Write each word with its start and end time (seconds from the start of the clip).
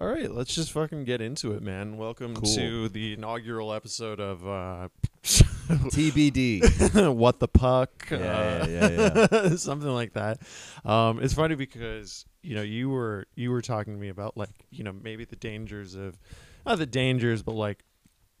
All 0.00 0.06
right, 0.08 0.30
let's 0.30 0.54
just 0.54 0.72
fucking 0.72 1.04
get 1.04 1.20
into 1.20 1.52
it, 1.52 1.62
man. 1.62 1.98
Welcome 1.98 2.34
Cool. 2.34 2.54
to 2.54 2.88
the 2.88 3.12
inaugural 3.12 3.70
episode 3.74 4.18
of 4.18 4.46
uh, 4.48 4.88
TBD. 5.22 7.14
What 7.14 7.38
the 7.38 7.48
Puck. 7.48 8.08
Yeah, 8.10 8.16
uh, 8.16 8.66
yeah, 8.66 8.88
yeah, 8.88 9.26
yeah. 9.30 9.48
something 9.56 9.90
like 9.90 10.14
that. 10.14 10.38
Um, 10.86 11.22
it's 11.22 11.34
funny 11.34 11.54
because 11.54 12.24
you 12.42 12.54
know 12.54 12.62
you 12.62 12.88
were 12.88 13.26
you 13.34 13.50
were 13.50 13.60
talking 13.60 13.92
to 13.92 14.00
me 14.00 14.08
about 14.08 14.38
like 14.38 14.48
you 14.70 14.84
know 14.84 14.92
maybe 14.92 15.26
the 15.26 15.36
dangers 15.36 15.94
of 15.94 16.18
not 16.64 16.78
the 16.78 16.86
dangers, 16.86 17.42
but 17.42 17.52
like 17.52 17.84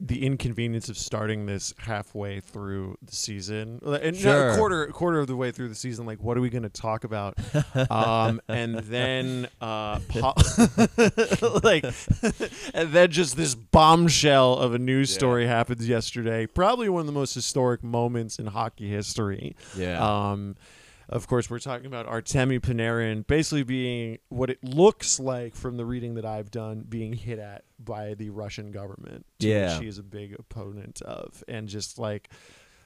the 0.02 0.24
inconvenience 0.24 0.88
of 0.88 0.96
starting 0.96 1.44
this 1.44 1.74
halfway 1.78 2.40
through 2.40 2.96
the 3.02 3.14
season. 3.14 3.80
And 3.84 4.24
no, 4.24 4.56
quarter 4.56 4.86
quarter 4.86 5.18
of 5.20 5.26
the 5.26 5.36
way 5.36 5.50
through 5.52 5.68
the 5.68 5.74
season 5.74 6.06
like 6.06 6.22
what 6.22 6.38
are 6.38 6.40
we 6.40 6.48
going 6.48 6.62
to 6.62 6.68
talk 6.70 7.04
about? 7.04 7.36
Um 7.90 8.40
and 8.48 8.76
then 8.78 9.46
uh 9.60 9.98
po- 10.08 10.34
like 11.62 11.84
and 12.74 12.92
then 12.92 13.10
just 13.10 13.36
this 13.36 13.54
bombshell 13.54 14.54
of 14.54 14.74
a 14.74 14.78
news 14.78 15.10
Yeah. 15.10 15.16
story 15.18 15.46
happens 15.46 15.86
yesterday. 15.88 16.46
Probably 16.46 16.88
one 16.88 17.00
of 17.00 17.06
the 17.06 17.12
most 17.12 17.34
historic 17.34 17.82
moments 17.84 18.38
in 18.38 18.46
hockey 18.46 18.88
history. 18.88 19.54
Yeah. 19.76 19.98
um, 20.30 20.56
of 21.10 21.26
course, 21.26 21.50
we're 21.50 21.58
talking 21.58 21.86
about 21.86 22.06
Artemi 22.06 22.60
Panarin 22.60 23.26
basically 23.26 23.64
being 23.64 24.18
what 24.28 24.48
it 24.48 24.62
looks 24.64 25.20
like 25.20 25.54
from 25.54 25.76
the 25.76 25.84
reading 25.84 26.14
that 26.14 26.24
I've 26.24 26.50
done 26.50 26.84
being 26.88 27.12
hit 27.12 27.38
at 27.38 27.64
by 27.78 28.14
the 28.14 28.30
Russian 28.30 28.70
government. 28.70 29.26
Yeah. 29.40 29.74
which 29.74 29.82
he 29.82 29.88
is 29.88 29.98
a 29.98 30.02
big 30.02 30.34
opponent 30.38 31.02
of, 31.02 31.42
and 31.48 31.68
just 31.68 31.98
like. 31.98 32.30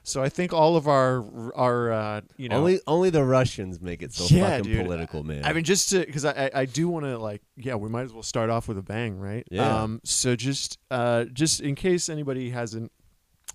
So 0.07 0.21
I 0.21 0.29
think 0.29 0.53
all 0.53 0.75
of 0.77 0.87
our 0.87 1.25
our 1.55 1.91
uh, 1.91 2.21
you 2.37 2.47
know 2.49 2.57
only 2.57 2.79
only 2.85 3.09
the 3.09 3.23
Russians 3.23 3.81
make 3.81 4.03
it 4.03 4.13
so 4.13 4.25
Yeah, 4.35 4.57
fucking 4.57 4.71
dude. 4.71 4.85
political, 4.85 5.23
man. 5.23 5.43
I 5.43 5.51
mean, 5.53 5.63
just 5.63 5.89
to 5.89 6.05
because 6.05 6.25
I, 6.25 6.45
I 6.45 6.51
I 6.61 6.65
do 6.65 6.87
want 6.87 7.05
to 7.05 7.17
like 7.17 7.41
yeah, 7.57 7.73
we 7.73 7.89
might 7.89 8.03
as 8.03 8.13
well 8.13 8.21
start 8.21 8.51
off 8.51 8.67
with 8.67 8.77
a 8.77 8.83
bang, 8.83 9.17
right? 9.19 9.47
Yeah. 9.49 9.81
Um. 9.83 10.01
So 10.03 10.35
just 10.35 10.77
uh 10.91 11.25
just 11.25 11.59
in 11.59 11.73
case 11.73 12.07
anybody 12.07 12.51
hasn't 12.51 12.91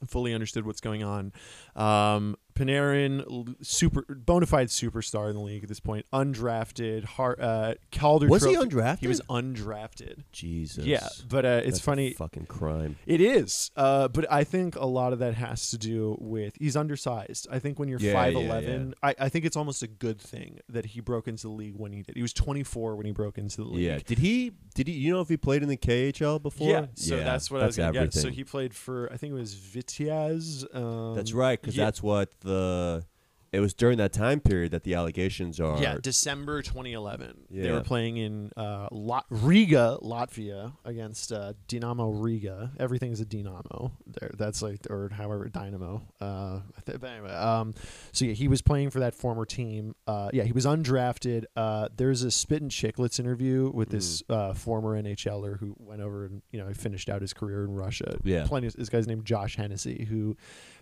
fully 0.09 0.35
understood 0.35 0.67
what's 0.67 0.81
going 0.81 1.05
on, 1.05 1.33
um, 1.77 2.37
Panarin, 2.55 3.55
super 3.65 4.03
bona 4.03 4.45
fide 4.45 4.69
superstar 4.69 5.31
in 5.31 5.35
the 5.37 5.41
league 5.41 5.63
at 5.63 5.69
this 5.69 5.81
point, 5.81 6.05
undrafted. 6.13 7.05
Har- 7.05 7.41
uh, 7.41 7.75
Calder 7.91 8.29
was 8.29 8.45
he 8.45 8.55
undrafted? 8.55 8.99
He 8.99 9.07
was 9.09 9.21
undrafted. 9.31 10.25
Jesus. 10.33 10.85
Yeah, 10.85 11.09
but 11.29 11.47
uh, 11.47 11.49
it's 11.49 11.65
That's 11.67 11.79
a 11.79 11.83
funny. 11.83 12.13
fucking 12.13 12.47
crime. 12.47 12.97
It 13.07 13.21
is, 13.23 13.71
uh, 13.77 14.09
but 14.09 14.31
I 14.31 14.45
think 14.45 14.77
a 14.77 14.85
lot 14.85 15.13
of 15.15 15.21
that 15.21 15.35
has 15.35 15.71
to 15.71 15.79
do 15.79 16.19
with 16.21 16.55
he's 16.59 16.77
undersized. 16.77 17.49
I 17.51 17.59
think 17.61 17.79
when 17.79 17.89
you're 17.89 18.01
Yeah, 18.01 18.13
five 18.13 18.35
yeah, 18.35 18.41
eleven, 18.41 18.95
I, 19.03 19.15
I 19.19 19.29
think 19.31 19.45
it's 19.47 19.57
almost 19.57 19.83
a 19.83 19.89
good 19.89 20.21
thing 20.21 20.61
that 20.69 20.87
he 20.87 21.01
broke 21.01 21.29
into 21.29 21.45
the 21.45 21.55
league 21.55 21.77
when 21.77 21.93
he 21.93 22.03
did. 22.03 22.17
He 22.17 22.23
was 22.23 22.33
24 22.35 22.97
when 22.97 23.07
he 23.07 23.13
broke 23.13 23.39
into 23.39 23.59
the 23.59 23.69
league. 23.69 23.85
Yeah. 23.85 23.99
Did 24.05 24.19
he? 24.19 24.53
Did 24.75 24.87
he? 24.89 24.95
You 24.95 25.13
know 25.15 25.21
if 25.21 25.29
he 25.29 25.37
played 25.39 25.63
in 25.63 25.69
the 25.69 25.77
KHL 25.79 26.43
before? 26.43 26.69
Yeah, 26.69 26.87
so 26.95 27.17
that's 27.17 27.51
what 27.51 27.63
I 27.63 27.67
was 27.67 27.77
that's 27.77 27.93
going 27.95 27.95
to 28.11 28.11
get. 28.11 28.15
So 28.21 28.29
he 28.29 28.45
played 28.45 28.75
for 28.75 29.11
I 29.13 29.17
think 29.17 29.33
it 29.33 29.37
was 29.37 29.55
Vitiaz. 29.55 30.65
Um, 30.75 31.15
That's 31.15 31.33
right, 31.33 31.60
because 31.61 31.77
yeah. 31.77 31.85
that's 31.85 32.03
what 32.03 32.31
the. 32.41 33.05
It 33.53 33.59
was 33.59 33.75
during 33.75 33.99
that 33.99 34.13
time 34.13 34.39
period 34.39 34.71
that 34.71 34.85
the 34.85 34.95
allegations 34.95 35.59
are. 35.59 35.83
Yeah, 35.83 35.97
December 36.01 36.63
2011. 36.63 37.47
They 37.51 37.73
were 37.73 37.81
playing 37.81 38.17
in 38.17 38.53
uh, 38.57 38.87
Riga, 39.29 39.99
Latvia, 40.03 40.75
against 40.85 41.33
uh, 41.33 41.55
Dinamo 41.67 42.13
Riga. 42.23 42.71
Everything's 42.79 43.21
a 43.21 43.25
Dinamo 43.25 43.91
there. 44.07 44.31
That's 44.39 44.63
like, 44.63 44.87
or 44.89 45.09
however, 45.13 45.49
Dynamo. 45.49 46.07
Uh, 46.21 46.61
but 46.85 47.03
anyway, 47.03 47.33
um, 47.33 47.75
so 48.13 48.25
yeah, 48.25 48.35
he 48.35 48.47
was 48.47 48.63
playing 48.63 48.91
for 48.91 49.01
that 49.01 49.17
former 49.17 49.45
team. 49.45 49.97
Uh, 50.07 50.31
yeah, 50.33 50.45
he 50.45 50.53
was 50.53 50.65
undrafted. 50.65 51.43
Uh, 51.57 51.89
there's 51.97 52.23
a 52.23 52.31
Spit 52.31 52.63
and 52.63 52.71
Chicklets 52.71 53.19
interview 53.19 53.69
with 53.75 53.89
this 53.89 54.23
Mm. 54.23 54.35
uh, 54.51 54.55
former 54.55 55.01
NHLer 55.03 55.59
who 55.59 55.75
went 55.79 56.03
over 56.03 56.25
and 56.25 56.43
you 56.53 56.61
know 56.61 56.69
he 56.69 56.75
finished 56.75 57.09
out 57.09 57.21
his 57.21 57.33
career 57.33 57.65
in 57.65 57.75
Russia. 57.75 58.17
Yeah. 58.23 58.47
plenty. 58.47 58.69
Of, 58.69 58.75
this 58.75 58.89
guy's 58.89 59.09
named 59.09 59.25
Josh 59.25 59.57
Hennessy, 59.57 60.07
who 60.09 60.37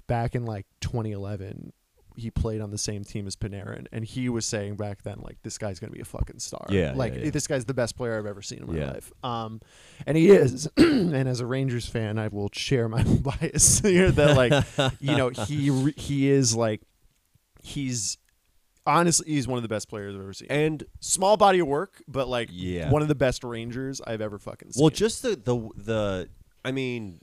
back 0.08 0.34
in 0.34 0.44
like 0.44 0.66
2011 0.80 1.72
he 2.16 2.32
played 2.32 2.60
on 2.60 2.72
the 2.72 2.78
same 2.78 3.04
team 3.04 3.28
as 3.28 3.36
Panarin, 3.36 3.86
and 3.92 4.04
he 4.04 4.28
was 4.28 4.44
saying 4.44 4.74
back 4.74 5.02
then, 5.04 5.20
like, 5.20 5.36
this 5.44 5.56
guy's 5.56 5.78
gonna 5.78 5.92
be 5.92 6.00
a 6.00 6.04
fucking 6.04 6.40
star. 6.40 6.66
Yeah, 6.68 6.92
like 6.96 7.14
yeah, 7.14 7.20
yeah. 7.26 7.30
this 7.30 7.46
guy's 7.46 7.64
the 7.64 7.74
best 7.74 7.96
player 7.96 8.18
I've 8.18 8.26
ever 8.26 8.42
seen 8.42 8.58
in 8.58 8.66
my 8.66 8.76
Yeah. 8.76 8.90
life. 8.90 9.12
Um, 9.22 9.60
and 10.04 10.16
he 10.16 10.30
is. 10.30 10.68
and 10.76 11.14
as 11.28 11.38
a 11.38 11.46
Rangers 11.46 11.86
fan, 11.86 12.18
I 12.18 12.26
will 12.26 12.50
share 12.52 12.88
my 12.88 13.04
bias 13.22 13.78
here 13.78 14.10
that, 14.10 14.36
like, 14.36 14.90
you 15.00 15.16
know, 15.16 15.28
he 15.28 15.92
he 15.96 16.28
is 16.28 16.56
like, 16.56 16.82
he's 17.62 18.18
honestly 18.86 19.30
he's 19.32 19.46
one 19.46 19.58
of 19.58 19.62
the 19.62 19.68
best 19.68 19.88
players 19.88 20.14
I've 20.16 20.20
ever 20.20 20.32
seen. 20.32 20.48
and 20.50 20.82
Small 20.98 21.36
body 21.36 21.60
of 21.60 21.68
work, 21.68 22.02
but 22.08 22.26
like, 22.26 22.48
Yeah. 22.50 22.90
one 22.90 23.02
of 23.02 23.06
the 23.08 23.14
best 23.14 23.44
Rangers 23.44 24.00
I've 24.04 24.20
ever 24.20 24.38
fucking 24.40 24.72
seen. 24.72 24.82
Well, 24.82 24.90
just 24.90 25.22
the 25.22 25.36
the 25.36 25.68
the 25.76 26.28
I 26.64 26.72
mean, 26.72 27.20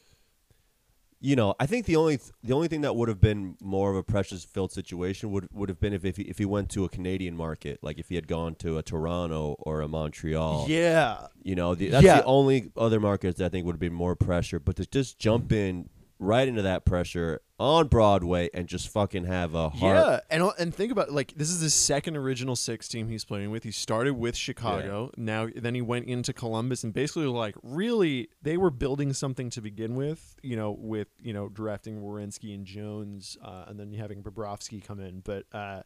you 1.26 1.36
know, 1.36 1.56
I 1.60 1.66
think 1.66 1.88
the 1.88 1.96
only 1.96 2.20
the 2.44 2.54
only 2.54 2.68
thing 2.68 2.82
that 2.82 2.96
would 2.96 3.10
have 3.10 3.20
been 3.20 3.58
more 3.60 3.90
of 3.90 3.96
a 3.96 4.04
precious 4.04 4.46
filled 4.46 4.72
situation 4.72 5.32
would 5.32 5.48
would 5.52 5.70
have 5.70 5.80
been 5.80 5.92
if 5.92 6.06
if 6.06 6.18
he, 6.18 6.24
if 6.24 6.38
he 6.38 6.46
went 6.46 6.70
to 6.72 6.86
a 6.86 6.90
Canadian 6.90 7.36
market, 7.36 7.80
like 7.82 7.98
if 7.98 8.10
he 8.10 8.16
had 8.16 8.28
gone 8.28 8.54
to 8.56 8.78
a 8.78 8.84
Toronto 8.84 9.56
or 9.60 9.82
a 9.82 9.88
Montreal. 9.88 10.66
yeah, 10.70 11.28
You 11.42 11.56
know, 11.56 11.74
the, 11.74 11.90
that's 11.90 12.04
Yeah. 12.06 12.18
the 12.18 12.26
only 12.26 12.72
other 12.78 13.00
markets 13.00 13.40
that 13.40 13.46
I 13.46 13.50
think 13.50 13.66
would 13.66 13.74
have 13.74 13.80
been 13.80 13.94
more 13.94 14.16
pressure. 14.16 14.60
But 14.60 14.76
to 14.76 14.86
just 14.86 15.18
jump 15.18 15.52
in 15.52 15.90
right 16.20 16.48
into 16.48 16.62
that 16.62 16.86
pressure 16.86 17.42
on 17.60 17.88
Broadway 17.88 18.50
and 18.54 18.68
just 18.68 18.90
fucking 18.90 19.26
have 19.26 19.54
a 19.56 19.70
heart. 19.70 19.96
Yeah, 19.98 20.20
and 20.30 20.52
and 20.60 20.74
think 20.76 20.92
about 20.92 21.12
like 21.12 21.34
this 21.36 21.50
is 21.50 21.62
the 21.62 21.70
second 21.70 22.16
original 22.18 22.56
six 22.56 22.88
team 22.88 23.08
he's 23.08 23.24
playing 23.26 23.52
with. 23.52 23.64
He 23.64 23.72
started 23.72 24.14
with 24.14 24.36
Chicago. 24.36 25.12
Now 25.18 25.48
then 25.56 25.76
he 25.76 25.82
went 25.82 26.06
into 26.08 26.34
Columbus 26.34 26.84
and 26.84 26.94
basically 26.94 27.28
like 27.28 27.56
really 27.64 28.30
they 28.42 28.58
were 28.58 28.72
building 28.72 29.14
something 29.14 29.50
to 29.52 29.62
begin 29.62 29.96
with. 29.96 30.36
You 30.42 30.56
know, 30.56 30.72
with 30.72 31.08
you 31.22 31.34
know 31.34 31.50
drafting 31.50 32.02
Werenski 32.02 32.54
and 32.54 32.66
Jones, 32.66 33.38
uh, 33.44 33.66
and 33.68 33.80
then 33.80 33.94
having 33.94 34.22
Bobrovsky 34.24 34.84
come 34.84 35.00
in, 35.00 35.22
but. 35.22 35.46
uh 35.54 35.82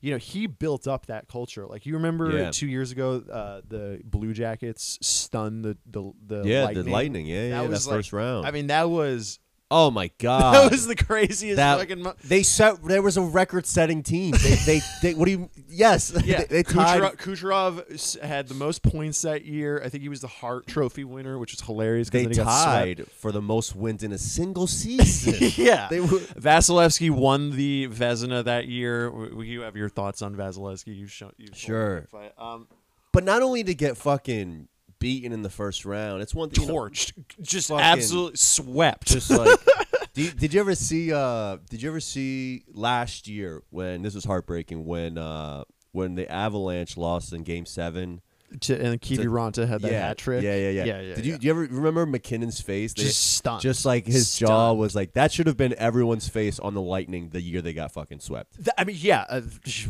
you 0.00 0.10
know, 0.10 0.18
he 0.18 0.46
built 0.46 0.86
up 0.86 1.06
that 1.06 1.28
culture. 1.28 1.66
Like 1.66 1.86
you 1.86 1.94
remember 1.94 2.30
Yeah. 2.30 2.50
two 2.50 2.66
years 2.66 2.92
ago, 2.92 3.24
uh, 3.32 3.62
the 3.66 4.02
Blue 4.04 4.34
Jackets 4.34 4.98
stunned 5.00 5.64
the 5.64 5.78
the, 5.86 6.12
the 6.26 6.42
Yeah, 6.46 6.64
lightning. 6.64 6.84
the 6.84 6.90
Lightning. 6.90 7.26
Yeah, 7.26 7.34
yeah, 7.44 7.48
That 7.48 7.62
that, 7.62 7.70
was 7.70 7.86
like- 7.86 7.96
first 7.96 8.12
round. 8.12 8.46
I 8.46 8.50
mean, 8.50 8.66
that 8.66 8.90
was 8.90 9.38
oh 9.76 9.90
my 9.90 10.10
god, 10.18 10.54
that 10.54 10.70
was 10.70 10.86
the 10.86 10.94
craziest 10.94 11.56
That- 11.56 11.78
fucking. 11.80 12.02
Mo- 12.02 12.14
They 12.24 12.42
set. 12.44 12.82
There 12.84 13.02
was 13.02 13.16
a 13.16 13.22
record-setting 13.22 14.02
team. 14.04 14.32
They, 14.42 14.54
they, 14.66 14.80
they. 15.02 15.14
What 15.14 15.24
do 15.26 15.30
you? 15.32 15.50
Yes. 15.68 16.12
Yeah, 16.24 16.38
they, 16.44 16.46
they 16.46 16.62
tied. 16.62 17.02
Kucherov, 17.18 17.78
Kucherov 17.82 18.20
had 18.22 18.48
the 18.48 18.54
most 18.54 18.82
points 18.82 19.20
that 19.22 19.44
year. 19.44 19.82
I 19.84 19.88
think 19.88 20.02
he 20.02 20.08
was 20.08 20.20
the 20.20 20.28
Hart 20.28 20.66
Trophy 20.66 21.04
winner, 21.04 21.38
which 21.38 21.52
is 21.52 21.60
hilarious. 21.60 22.08
They 22.08 22.22
then 22.22 22.30
he 22.30 22.36
got 22.36 22.64
tied 22.64 23.06
for 23.08 23.32
the 23.32 23.42
most 23.42 23.74
wins 23.76 24.02
in 24.02 24.12
a 24.12 24.18
single 24.18 24.66
season. 24.66 25.34
yeah, 25.64 25.88
they 25.90 26.00
were. 26.00 26.06
Vasilevskiy 26.08 27.10
won 27.10 27.50
the 27.56 27.88
Vezina 27.88 28.44
that 28.44 28.68
year. 28.68 29.10
W- 29.10 29.30
w- 29.30 29.50
You 29.50 29.60
have 29.62 29.76
your 29.76 29.88
thoughts 29.88 30.22
on 30.22 30.34
Vasilevskiy? 30.36 30.96
You 30.96 31.06
show 31.08 31.30
you 31.36 31.48
Sure. 31.52 32.06
Um, 32.38 32.68
But 33.12 33.24
not 33.24 33.42
only 33.42 33.64
to 33.64 33.74
get 33.74 33.96
fucking 33.96 34.68
beaten 34.98 35.32
in 35.32 35.42
the 35.42 35.50
first 35.50 35.84
round, 35.84 36.22
it's 36.22 36.34
one 36.34 36.50
thing. 36.50 36.64
you 36.64 36.68
know, 36.68 36.74
torched, 36.74 37.12
just 37.40 37.70
absolutely 37.70 38.36
swept. 38.36 39.06
just 39.08 39.30
like. 39.30 39.58
Did, 40.14 40.38
did 40.38 40.54
you 40.54 40.60
ever 40.60 40.76
see? 40.76 41.12
Uh, 41.12 41.56
did 41.68 41.82
you 41.82 41.88
ever 41.88 41.98
see 41.98 42.62
last 42.72 43.26
year 43.26 43.64
when 43.70 44.02
this 44.02 44.14
was 44.14 44.24
heartbreaking 44.24 44.84
when 44.84 45.18
uh, 45.18 45.64
when 45.90 46.14
the 46.14 46.30
Avalanche 46.30 46.96
lost 46.96 47.32
in 47.32 47.42
Game 47.42 47.66
Seven? 47.66 48.20
To- 48.60 48.80
and 48.80 49.00
Kiwi 49.00 49.24
to- 49.24 49.28
Ronta 49.30 49.66
had 49.66 49.82
that 49.82 49.90
yeah, 49.90 50.06
hat 50.06 50.18
trick. 50.18 50.44
Yeah, 50.44 50.54
yeah, 50.54 50.70
yeah. 50.70 50.84
yeah, 50.84 51.00
yeah. 51.00 51.14
did 51.16 51.26
you 51.26 51.32
yeah. 51.32 51.38
do 51.38 51.46
you 51.48 51.50
ever 51.50 51.60
remember 51.62 52.06
MacKinnon's 52.06 52.60
face? 52.60 52.94
They- 52.94 53.02
just 53.02 53.34
stunned? 53.34 53.60
just 53.62 53.84
like 53.84 54.06
his 54.06 54.36
jaw 54.36 54.72
was 54.72 54.94
like 54.94 55.14
that 55.14 55.32
should 55.32 55.48
have 55.48 55.56
been 55.56 55.74
everyone's 55.78 56.28
face 56.28 56.60
on 56.60 56.74
the 56.74 56.80
Lightning 56.80 57.30
the 57.30 57.40
year 57.40 57.60
they 57.60 57.72
got 57.72 57.90
fucking 57.90 58.20
swept. 58.20 58.54
Th- 58.54 58.68
I 58.78 58.84
mean, 58.84 58.96
yeah. 59.00 59.24
Uh, 59.28 59.40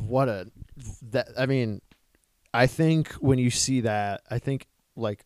what 0.01 0.31
a 0.31 0.51
that. 1.11 1.29
I 1.37 1.45
mean, 1.45 1.83
I 2.55 2.67
think 2.67 3.13
when 3.15 3.39
you 3.39 3.51
see 3.51 3.83
that, 3.83 4.23
I 4.31 4.39
think 4.39 4.69
like 4.97 5.25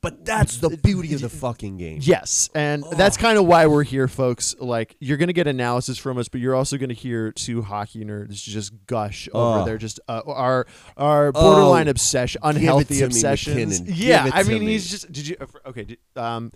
But 0.00 0.24
that's 0.24 0.58
the 0.58 0.76
beauty 0.76 1.14
of 1.14 1.22
the 1.22 1.28
fucking 1.30 1.78
game. 1.78 1.98
Yes, 2.02 2.50
and 2.54 2.84
that's 2.92 3.16
kind 3.16 3.38
of 3.38 3.46
why 3.46 3.66
we're 3.66 3.84
here, 3.84 4.06
folks. 4.06 4.54
Like, 4.60 4.96
you're 5.00 5.16
gonna 5.16 5.32
get 5.32 5.46
analysis 5.46 5.96
from 5.96 6.18
us, 6.18 6.28
but 6.28 6.40
you're 6.42 6.54
also 6.54 6.76
gonna 6.76 6.92
hear 6.92 7.32
two 7.32 7.62
hockey 7.62 8.04
nerds 8.04 8.34
just 8.42 8.72
gush 8.86 9.28
over 9.32 9.60
Oh. 9.60 9.64
their 9.64 9.78
just 9.78 10.00
uh, 10.08 10.20
our 10.26 10.66
our 10.98 11.32
borderline 11.32 11.88
Oh, 11.88 11.92
obsession, 11.92 12.40
unhealthy 12.44 12.96
me, 12.96 13.02
obsessions. 13.02 13.80
Yeah, 13.80 14.28
I 14.32 14.42
mean, 14.42 14.60
me. 14.66 14.72
he's 14.72 14.90
just. 14.90 15.10
Did 15.10 15.26
you? 15.28 15.36
uh, 15.40 15.46
Okay, 15.70 15.84
did, 15.84 15.98
um, 16.16 16.52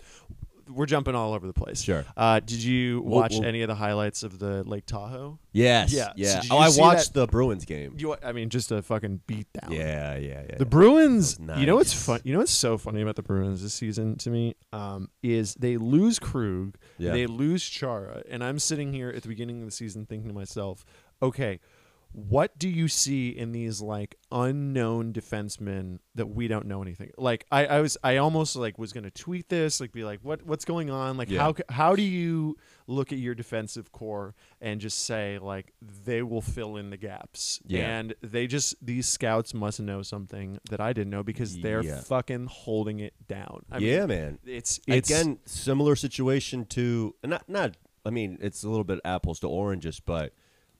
we're 0.69 0.85
jumping 0.85 1.15
all 1.15 1.33
over 1.33 1.47
the 1.47 1.53
place. 1.53 1.81
Sure. 1.81 2.05
Uh, 2.15 2.39
did 2.39 2.63
you 2.63 3.01
We'll- 3.01 3.19
watch 3.21 3.31
we'll- 3.33 3.45
any 3.45 3.61
of 3.61 3.67
the 3.67 3.75
highlights 3.75 4.23
of 4.23 4.39
the 4.39 4.63
Lake 4.63 4.85
Tahoe? 4.85 5.39
Yes. 5.51 5.91
Yeah. 5.91 6.13
Yeah. 6.15 6.35
So 6.35 6.41
did 6.41 6.51
oh, 6.51 6.55
you 6.59 6.61
I 6.61 6.69
see 6.69 6.81
watched 6.81 7.13
the 7.13 7.27
Bruins 7.27 7.65
game. 7.65 7.95
You, 7.97 8.15
I 8.23 8.31
mean, 8.31 8.49
just 8.49 8.71
a 8.71 8.81
fucking 8.81 9.21
beat 9.27 9.47
down. 9.53 9.71
Yeah, 9.71 10.15
yeah, 10.17 10.43
yeah. 10.49 10.57
The 10.57 10.65
Bruins, 10.65 11.35
That 11.37 11.47
was 11.53 11.59
you 11.59 11.65
know 11.65 11.75
what's 11.75 11.93
nice. 11.93 12.05
fun? 12.05 12.21
You 12.23 12.33
know 12.33 12.39
what's 12.39 12.51
so 12.51 12.77
funny 12.77 13.01
about 13.01 13.15
the 13.15 13.23
Bruins 13.23 13.61
this 13.63 13.73
season 13.73 14.15
to 14.17 14.29
me 14.29 14.55
um, 14.71 15.09
is 15.23 15.55
they 15.55 15.77
lose 15.77 16.19
Krug, 16.19 16.75
Yeah. 16.97 17.11
they 17.11 17.25
lose 17.25 17.63
Chara, 17.67 18.23
and 18.29 18.43
I'm 18.43 18.59
sitting 18.59 18.93
here 18.93 19.09
at 19.09 19.23
the 19.23 19.29
beginning 19.29 19.59
of 19.61 19.65
the 19.65 19.71
season 19.71 20.05
thinking 20.05 20.27
to 20.29 20.35
myself, 20.35 20.85
okay, 21.21 21.59
what 22.11 22.57
do 22.57 22.67
you 22.67 22.87
see 22.87 23.29
in 23.29 23.51
these 23.51 23.81
like 23.81 24.15
unknown 24.31 25.13
defensemen 25.13 25.99
that 26.15 26.25
we 26.27 26.47
don't 26.47 26.65
know 26.65 26.81
anything? 26.81 27.11
Like 27.17 27.45
I, 27.51 27.65
I 27.67 27.81
was 27.81 27.97
I 28.03 28.17
almost 28.17 28.55
like 28.55 28.77
was 28.79 28.93
gonna 28.93 29.11
tweet 29.11 29.49
this, 29.49 29.79
like 29.79 29.91
be 29.91 30.03
like, 30.03 30.19
what 30.23 30.43
what's 30.43 30.65
going 30.65 30.89
on? 30.89 31.17
Like 31.17 31.29
Yeah. 31.29 31.41
how 31.43 31.55
how 31.69 31.95
do 31.95 32.01
you 32.01 32.57
look 32.87 33.11
at 33.13 33.19
your 33.19 33.35
defensive 33.35 33.91
core 33.91 34.33
and 34.59 34.81
just 34.81 35.05
say 35.05 35.37
like 35.39 35.71
they 36.03 36.23
will 36.23 36.41
fill 36.41 36.77
in 36.77 36.89
the 36.89 36.97
gaps? 36.97 37.59
Yeah. 37.65 37.99
And 37.99 38.15
they 38.21 38.47
just 38.47 38.75
these 38.83 39.07
scouts 39.07 39.53
must 39.53 39.79
know 39.79 40.01
something 40.01 40.57
that 40.71 40.81
I 40.81 40.93
didn't 40.93 41.11
know 41.11 41.23
because 41.23 41.59
they're 41.61 41.83
Yeah. 41.83 42.01
fucking 42.01 42.47
holding 42.47 42.99
it 42.99 43.13
down. 43.27 43.65
I 43.71 43.77
yeah, 43.77 43.99
mean, 43.99 44.07
man. 44.07 44.39
it's 44.45 44.79
it's 44.87 45.09
Again, 45.11 45.39
similar 45.45 45.95
situation 45.95 46.65
to 46.67 47.13
not 47.23 47.47
not. 47.47 47.77
I 48.05 48.09
mean, 48.11 48.37
it's 48.41 48.63
a 48.63 48.69
little 48.69 48.83
bit 48.85 48.99
apples 49.05 49.39
to 49.41 49.47
oranges, 49.47 49.99
but 49.99 50.33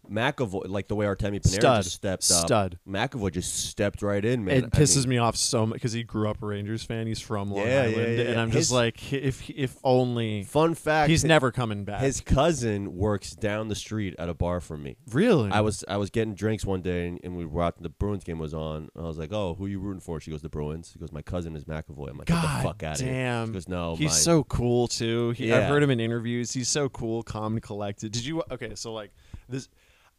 McAvoy, 0.09 0.67
like 0.67 0.87
the 0.87 0.95
way 0.95 1.05
Artemi 1.05 1.39
Panarin 1.41 1.47
Stud. 1.47 1.83
just 1.83 1.95
stepped 1.95 2.31
up. 2.31 2.45
Stud. 2.45 2.79
McAvoy 2.87 3.31
just 3.31 3.69
stepped 3.69 4.01
right 4.01 4.23
in, 4.23 4.43
man. 4.45 4.57
It 4.57 4.65
I 4.65 4.67
pisses 4.69 5.01
mean, 5.05 5.09
me 5.09 5.17
off 5.19 5.35
so 5.35 5.65
much 5.65 5.75
because 5.75 5.93
he 5.93 6.03
grew 6.03 6.29
up 6.29 6.41
a 6.41 6.45
Rangers 6.45 6.83
fan. 6.83 7.07
He's 7.07 7.19
from 7.21 7.51
Long 7.51 7.65
Yeah, 7.67 7.81
Island, 7.81 7.95
yeah, 7.95 8.03
and 8.25 8.29
yeah. 8.35 8.41
I'm 8.41 8.49
His- 8.51 8.61
just 8.65 8.71
like, 8.71 9.13
if 9.13 9.49
if 9.49 9.77
only 9.83 10.43
Fun 10.43 10.73
fact: 10.73 11.09
he's 11.09 11.21
hi- 11.21 11.27
never 11.27 11.51
coming 11.51 11.83
back. 11.85 12.01
His 12.01 12.21
cousin 12.21 12.95
works 12.95 13.31
down 13.31 13.67
the 13.67 13.75
street 13.75 14.15
at 14.17 14.29
a 14.29 14.33
bar 14.33 14.59
from 14.59 14.83
me. 14.83 14.97
really, 15.11 15.51
I 15.51 15.61
was 15.61 15.83
I 15.87 15.97
was 15.97 16.09
getting 16.09 16.33
drinks 16.33 16.65
one 16.65 16.81
day 16.81 17.07
and, 17.07 17.19
and 17.23 17.37
we 17.37 17.45
were 17.45 17.61
out. 17.63 17.81
The 17.81 17.89
Bruins 17.89 18.23
game 18.23 18.39
was 18.39 18.53
on. 18.53 18.89
And 18.95 19.03
I 19.05 19.07
was 19.07 19.17
like, 19.17 19.31
"Oh, 19.31 19.55
who 19.55 19.67
you 19.67 19.79
rooting 19.79 19.99
for?" 20.01 20.19
She 20.19 20.31
goes, 20.31 20.41
"The 20.41 20.49
Bruins." 20.49 20.89
She 20.93 20.99
goes, 20.99 21.11
"My 21.11 21.21
cousin 21.21 21.55
is 21.55 21.65
McAvoy." 21.65 22.09
I'm 22.09 22.17
like, 22.17 22.27
"Get 22.27 22.41
God 22.41 22.59
the 22.59 22.63
fuck 22.67 22.83
out 22.83 22.99
of 22.99 23.05
here!" 23.05 23.43
She 23.45 23.51
goes, 23.53 23.67
"No, 23.67 23.95
He's 23.95 24.09
my, 24.11 24.15
so 24.15 24.43
cool 24.45 24.87
too. 24.87 25.31
He, 25.31 25.53
I've 25.53 25.65
heard 25.69 25.83
him 25.83 25.89
in 25.91 25.99
interviews. 25.99 26.51
He's 26.51 26.67
so 26.69 26.89
cool, 26.89 27.23
calm 27.23 27.53
and 27.53 27.61
collected. 27.63 28.11
Did 28.11 28.25
you? 28.25 28.41
Okay, 28.51 28.73
so 28.75 28.93
like 28.93 29.11
this. 29.47 29.69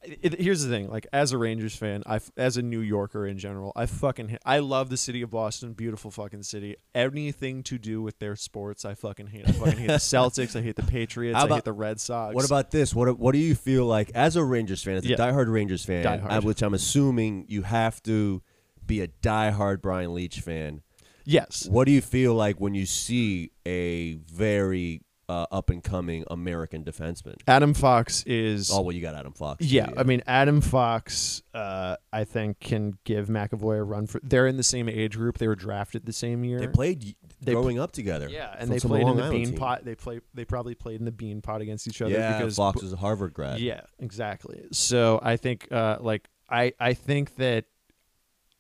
It, 0.03 0.41
here's 0.41 0.63
the 0.65 0.71
thing. 0.71 0.89
Like 0.89 1.07
as 1.13 1.33
a 1.33 1.39
Rangers 1.39 1.77
fan, 1.77 2.03
I 2.07 2.21
as 2.37 2.57
a 2.57 2.63
New 2.63 2.81
Yorker 2.81 3.27
in 3.27 3.37
general, 3.37 3.71
I 3.77 3.85
fucking 3.85 4.39
I 4.47 4.61
love 4.61 4.89
the 4.89 4.97
city 4.97 5.21
of 5.21 5.31
Boston. 5.31 5.75
Beautiful 5.75 6.11
fucking 6.11 6.43
city. 6.45 6.77
Anything 6.95 7.63
to 7.65 7.77
do 7.77 8.01
with 8.01 8.19
their 8.19 8.35
sports, 8.35 8.87
I 8.87 8.95
fucking 8.95 9.27
hate. 9.27 9.47
I 9.49 9.53
fucking 9.53 9.79
hate 9.79 9.87
the 9.89 9.93
Celtics. 9.95 10.57
I 10.59 10.63
hate 10.63 10.77
the 10.77 10.85
Patriots. 10.85 11.37
How 11.37 11.45
I 11.47 11.55
hate 11.57 11.65
the 11.65 11.75
Red 11.75 12.01
Sox. 12.01 12.35
What 12.35 12.47
about 12.47 12.71
this? 12.71 12.95
What 12.95 13.19
what 13.19 13.33
do 13.33 13.39
you 13.39 13.55
feel 13.55 13.85
like 13.85 14.11
as 14.15 14.37
a 14.37 14.45
Rangers 14.45 14.83
fan, 14.83 14.97
as 14.97 15.05
a 15.05 15.09
Yeah. 15.09 15.17
diehard 15.17 15.53
Rangers 15.53 15.85
fan, 15.85 16.05
Diehard. 16.05 16.45
which 16.45 16.63
I'm 16.63 16.73
assuming 16.75 17.45
you 17.49 17.63
have 17.63 18.03
to 18.05 18.43
be 18.87 19.03
a 19.03 19.09
diehard 19.09 19.83
Brian 19.83 20.15
Leetch 20.15 20.41
fan. 20.41 20.81
yes? 21.27 21.67
What 21.71 21.85
do 21.85 21.93
you 21.93 22.01
feel 22.01 22.35
like 22.35 22.59
when 22.59 22.75
you 22.75 22.87
see 22.87 23.51
a 23.67 24.15
very 24.33 25.03
uh, 25.31 25.47
up 25.53 25.71
and 25.71 25.83
coming 25.85 26.25
American 26.29 26.83
defenseman? 26.85 27.37
Adam 27.47 27.73
Fox 27.73 28.25
is 28.27 28.71
Oh 28.73 28.81
well, 28.83 28.95
you 28.95 29.01
got 29.01 29.15
Adam 29.15 29.33
Fox. 29.33 29.65
Yeah, 29.65 29.87
too, 29.87 29.95
I 29.97 30.03
mean 30.03 30.23
Adam 30.27 30.61
Fox, 30.61 31.43
uh, 31.55 31.97
I 32.13 32.25
think 32.25 32.59
can 32.59 32.99
give 33.05 33.29
McAvoy 33.29 33.79
a 33.79 33.83
run 33.85 34.07
for. 34.09 34.21
They're 34.25 34.49
in 34.49 34.57
the 34.57 34.63
same 34.65 34.89
age 34.89 35.17
group. 35.17 35.39
They 35.39 35.47
were 35.47 35.55
drafted 35.55 36.05
the 36.05 36.13
same 36.13 36.43
year. 36.43 36.59
they 36.59 36.67
played 36.67 37.15
They 37.41 37.53
growing 37.53 37.79
up 37.79 37.93
together. 37.93 38.29
yeah, 38.29 38.55
and 38.59 38.71
they 38.71 38.81
played 38.81 39.07
in 39.07 39.17
the 39.17 39.23
Island 39.23 39.31
Bean 39.37 39.47
team. 39.51 39.57
Pot. 39.59 39.85
They 39.85 39.95
play. 39.95 40.21
They 40.35 40.45
probably 40.45 40.75
played 40.75 40.99
in 40.99 41.05
the 41.05 41.13
Bean 41.13 41.41
Pot 41.41 41.61
against 41.61 41.87
each 41.87 42.03
other 42.03 42.13
Yeah, 42.13 42.39
because 42.39 42.57
Fox 42.57 42.83
is 42.83 42.93
a 42.93 42.97
Harvard 42.97 43.33
grad. 43.33 43.61
Yeah, 43.61 43.83
exactly. 44.01 44.65
So 44.73 45.21
I 45.23 45.37
think, 45.37 45.69
uh, 45.71 45.99
like, 46.01 46.29
I 46.49 46.73
I 46.81 46.95
think 46.95 47.37
that 47.37 47.67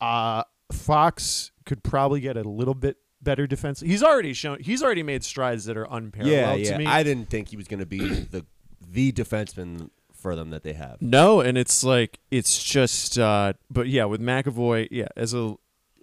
uh, 0.00 0.44
Fox 0.72 1.50
could 1.66 1.82
probably 1.82 2.20
get 2.20 2.36
a 2.36 2.42
little 2.42 2.74
bit 2.74 2.96
better 3.22 3.46
defense. 3.46 3.80
He's 3.80 4.02
already 4.02 4.32
shown. 4.32 4.58
He's 4.60 4.82
already 4.82 5.02
made 5.02 5.24
strides 5.24 5.64
that 5.66 5.76
are 5.76 5.86
unparalleled 5.90 6.60
yeah, 6.60 6.64
to 6.64 6.70
yeah. 6.72 6.78
me. 6.78 6.86
I 6.86 7.02
didn't 7.02 7.28
think 7.30 7.48
he 7.48 7.56
was 7.56 7.68
going 7.68 7.80
to 7.80 7.86
be 7.86 7.98
the 7.98 8.44
the 8.92 9.12
defenseman 9.12 9.90
for 10.14 10.36
them 10.36 10.50
that 10.50 10.62
they 10.62 10.74
have. 10.74 11.00
No, 11.00 11.40
and 11.40 11.56
it's 11.56 11.82
like 11.84 12.18
it's 12.30 12.62
just 12.62 13.18
uh 13.18 13.54
but 13.70 13.88
yeah, 13.88 14.04
with 14.04 14.20
McAvoy, 14.20 14.88
yeah, 14.90 15.08
as 15.16 15.34
a 15.34 15.56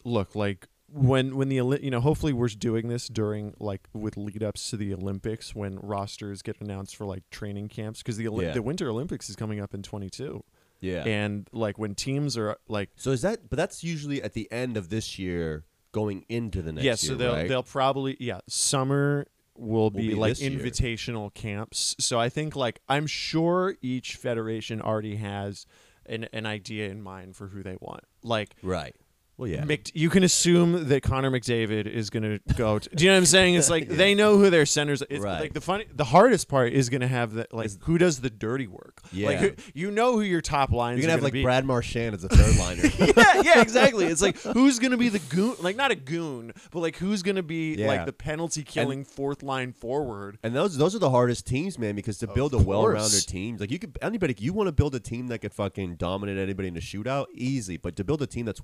look 0.03 0.35
like 0.35 0.67
when 0.89 1.35
when 1.35 1.49
the 1.49 1.55
you 1.81 1.91
know 1.91 1.99
hopefully 1.99 2.33
we're 2.33 2.47
doing 2.47 2.87
this 2.87 3.07
during 3.07 3.53
like 3.59 3.87
with 3.93 4.15
lead 4.17 4.41
ups 4.41 4.69
to 4.69 4.77
the 4.77 4.93
Olympics 4.93 5.53
when 5.53 5.77
rosters 5.79 6.41
get 6.41 6.59
announced 6.61 6.95
for 6.95 7.05
like 7.05 7.29
training 7.29 7.67
camps 7.67 8.01
because 8.01 8.17
the 8.17 8.27
Oli- 8.27 8.45
Yeah. 8.45 8.53
the 8.53 8.61
Winter 8.61 8.89
Olympics 8.89 9.29
is 9.29 9.35
coming 9.35 9.59
up 9.59 9.73
in 9.73 9.83
22 9.83 10.43
Yeah. 10.79 11.03
and 11.03 11.47
like 11.51 11.77
when 11.77 11.93
teams 11.93 12.37
are 12.37 12.57
like 12.69 12.89
so 12.95 13.11
is 13.11 13.21
that? 13.21 13.49
But 13.49 13.57
that's 13.57 13.83
usually 13.83 14.23
at 14.23 14.33
the 14.33 14.49
end 14.51 14.77
of 14.77 14.89
this 14.89 15.19
year, 15.19 15.65
going 15.91 16.25
into 16.29 16.61
the 16.61 16.71
next 16.71 16.83
yeah 16.83 16.91
year. 16.91 16.97
so 16.97 17.15
they'll 17.15 17.33
right? 17.33 17.47
they'll 17.47 17.63
probably 17.63 18.17
yeah 18.19 18.39
summer 18.47 19.25
will 19.55 19.89
be, 19.89 20.09
be 20.09 20.15
like 20.15 20.31
this 20.31 20.41
year. 20.41 20.51
invitational 20.51 21.33
camps 21.33 21.95
so 21.99 22.19
I 22.19 22.29
think 22.29 22.55
like 22.55 22.79
I'm 22.87 23.07
sure 23.07 23.75
each 23.81 24.15
federation 24.15 24.81
already 24.81 25.15
has 25.15 25.65
an 26.05 26.27
an 26.33 26.45
idea 26.45 26.89
in 26.89 27.01
mind 27.01 27.35
for 27.35 27.47
who 27.47 27.63
they 27.63 27.77
want 27.79 28.03
like 28.21 28.55
right. 28.61 28.95
Well, 29.37 29.47
yeah. 29.47 29.63
Mc, 29.65 29.91
you 29.95 30.09
can 30.09 30.23
assume 30.23 30.87
that 30.89 31.03
Connor 31.03 31.29
McDavid 31.29 31.85
is 31.85 32.09
going 32.09 32.23
to 32.23 32.53
go. 32.55 32.79
To, 32.79 32.89
do 32.89 33.03
you 33.03 33.11
know 33.11 33.15
what 33.15 33.19
I'm 33.19 33.25
saying? 33.27 33.53
It's 33.53 33.69
like 33.75 33.87
they 33.87 34.15
know 34.15 34.37
who 34.37 34.49
their 34.49 34.65
centers. 34.65 35.03
It's 35.11 35.23
Right. 35.23 35.39
like 35.41 35.53
the 35.53 35.61
funny, 35.61 35.85
the 35.93 36.05
hardest 36.05 36.47
part 36.47 36.73
is 36.73 36.89
going 36.89 37.01
to 37.01 37.07
have 37.07 37.33
that. 37.33 37.53
Like 37.53 37.67
Is- 37.67 37.77
who 37.83 37.99
does 37.99 38.19
the 38.21 38.31
dirty 38.31 38.65
work? 38.65 38.99
Yeah. 39.11 39.27
Like 39.27 39.37
who, 39.39 39.51
you 39.75 39.91
know 39.91 40.13
who 40.13 40.21
your 40.21 40.41
top 40.41 40.71
lines. 40.71 40.97
You're 40.97 41.03
gonna 41.03 41.11
have 41.13 41.23
like 41.23 41.33
be. 41.33 41.43
Brad 41.43 41.65
Marchand 41.65 42.15
as 42.15 42.23
a 42.23 42.29
third 42.29 42.57
liner. 42.59 42.81
yeah, 43.15 43.41
yeah, 43.43 43.61
exactly. 43.61 44.05
It's 44.05 44.23
like 44.23 44.39
who's 44.41 44.79
going 44.79 44.89
to 44.91 44.97
be 44.97 45.09
the 45.09 45.19
goon? 45.19 45.55
Like 45.61 45.75
not 45.75 45.91
a 45.91 45.95
goon, 45.95 46.51
but 46.71 46.79
like 46.79 46.95
who's 46.97 47.21
going 47.21 47.35
to 47.35 47.43
be 47.43 47.75
Yeah. 47.75 47.87
like 47.87 48.05
the 48.07 48.13
penalty 48.13 48.63
killing 48.63 49.03
fourth 49.03 49.43
line 49.43 49.71
forward. 49.71 50.39
And 50.41 50.55
those 50.55 50.77
those 50.77 50.95
are 50.95 50.99
the 50.99 51.11
hardest 51.11 51.45
teams, 51.45 51.77
man, 51.77 51.95
because 51.95 52.17
to 52.19 52.27
build 52.27 52.55
a 52.55 52.57
well-rounded 52.57 53.27
team, 53.27 53.57
like 53.57 53.69
you 53.69 53.77
could 53.77 53.97
anybody, 54.01 54.35
you 54.39 54.51
want 54.51 54.67
to 54.67 54.71
build 54.71 54.95
a 54.95 54.99
team 54.99 55.27
that 55.27 55.39
could 55.39 55.53
fucking 55.53 55.97
dominate 55.97 56.39
anybody 56.39 56.69
in 56.69 56.75
a 56.77 56.79
shootout, 56.81 57.27
easy. 57.35 57.77
But 57.77 57.95
to 57.97 58.03
build 58.03 58.23
a 58.23 58.27
team 58.27 58.45
that's 58.47 58.63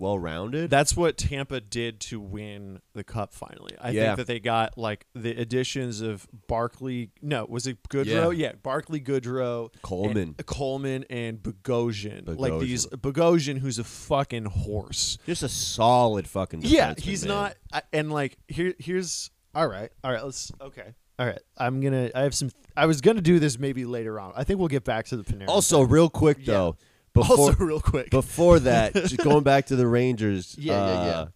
That's 0.70 0.96
what 0.96 1.18
Tampa 1.18 1.60
did 1.62 2.00
to 2.02 2.20
win 2.20 2.80
the 2.94 3.04
cup 3.04 3.34
finally. 3.34 3.76
I 3.80 3.92
Yeah. 3.92 4.06
think 4.08 4.18
that 4.18 4.28
they 4.28 4.40
got 4.40 4.78
like 4.78 5.06
the 5.14 5.32
additions 5.32 6.02
of 6.02 6.28
Barclay. 6.48 7.10
No, 7.22 7.46
was 7.48 7.68
it 7.68 7.78
Goodrow? 7.90 8.36
Yeah, 8.36 8.54
Barclay, 8.62 9.00
Goodrow, 9.00 9.70
Coleman. 9.82 10.36
and, 10.38 10.46
Coleman, 10.46 11.06
and 11.10 11.40
Bogosian. 11.42 12.38
Like 12.40 12.60
these 12.60 12.86
Bogosian, 12.88 13.60
who's 13.60 13.80
a 13.80 13.84
fucking 13.84 14.46
horse. 14.46 15.18
just 15.26 15.44
a 15.44 15.50
solid 15.50 16.28
fucking. 16.28 16.62
yeah, 16.64 16.94
he's 16.98 17.26
man. 17.26 17.36
not. 17.36 17.56
I, 17.72 17.82
and 17.92 18.12
like 18.12 18.38
here, 18.48 18.74
here's 18.80 19.32
all 19.56 19.68
right, 19.68 19.92
all 20.04 20.12
right. 20.12 20.24
Let's 20.24 20.52
okay. 20.62 20.94
All 21.20 21.28
right, 21.28 21.40
I'm 21.58 21.80
gonna. 21.80 22.10
I 22.16 22.22
have 22.22 22.34
some. 22.34 22.50
I 22.76 22.88
was 22.88 23.00
gonna 23.02 23.22
do 23.22 23.38
this 23.38 23.60
maybe 23.60 23.86
later 23.86 24.20
on. 24.20 24.34
I 24.36 24.44
think 24.44 24.58
we'll 24.58 24.68
get 24.68 24.84
back 24.84 25.06
to 25.08 25.18
the 25.18 25.24
Panarin. 25.24 25.48
Also, 25.48 25.82
real 25.84 26.10
quick 26.10 26.40
Yeah. 26.42 26.72
Before 27.14 27.38
also, 27.38 27.56
real 27.66 27.80
quick. 27.80 28.10
before 28.10 28.60
that, 28.60 28.94
just 28.94 29.18
going 29.18 29.44
back 29.44 29.68
to 29.68 29.76
the 29.76 29.88
Rangers. 29.88 30.56
Yeah, 30.58 30.74
yeah, 30.74 31.06
yeah. 31.06 31.12
uh, 31.12 31.28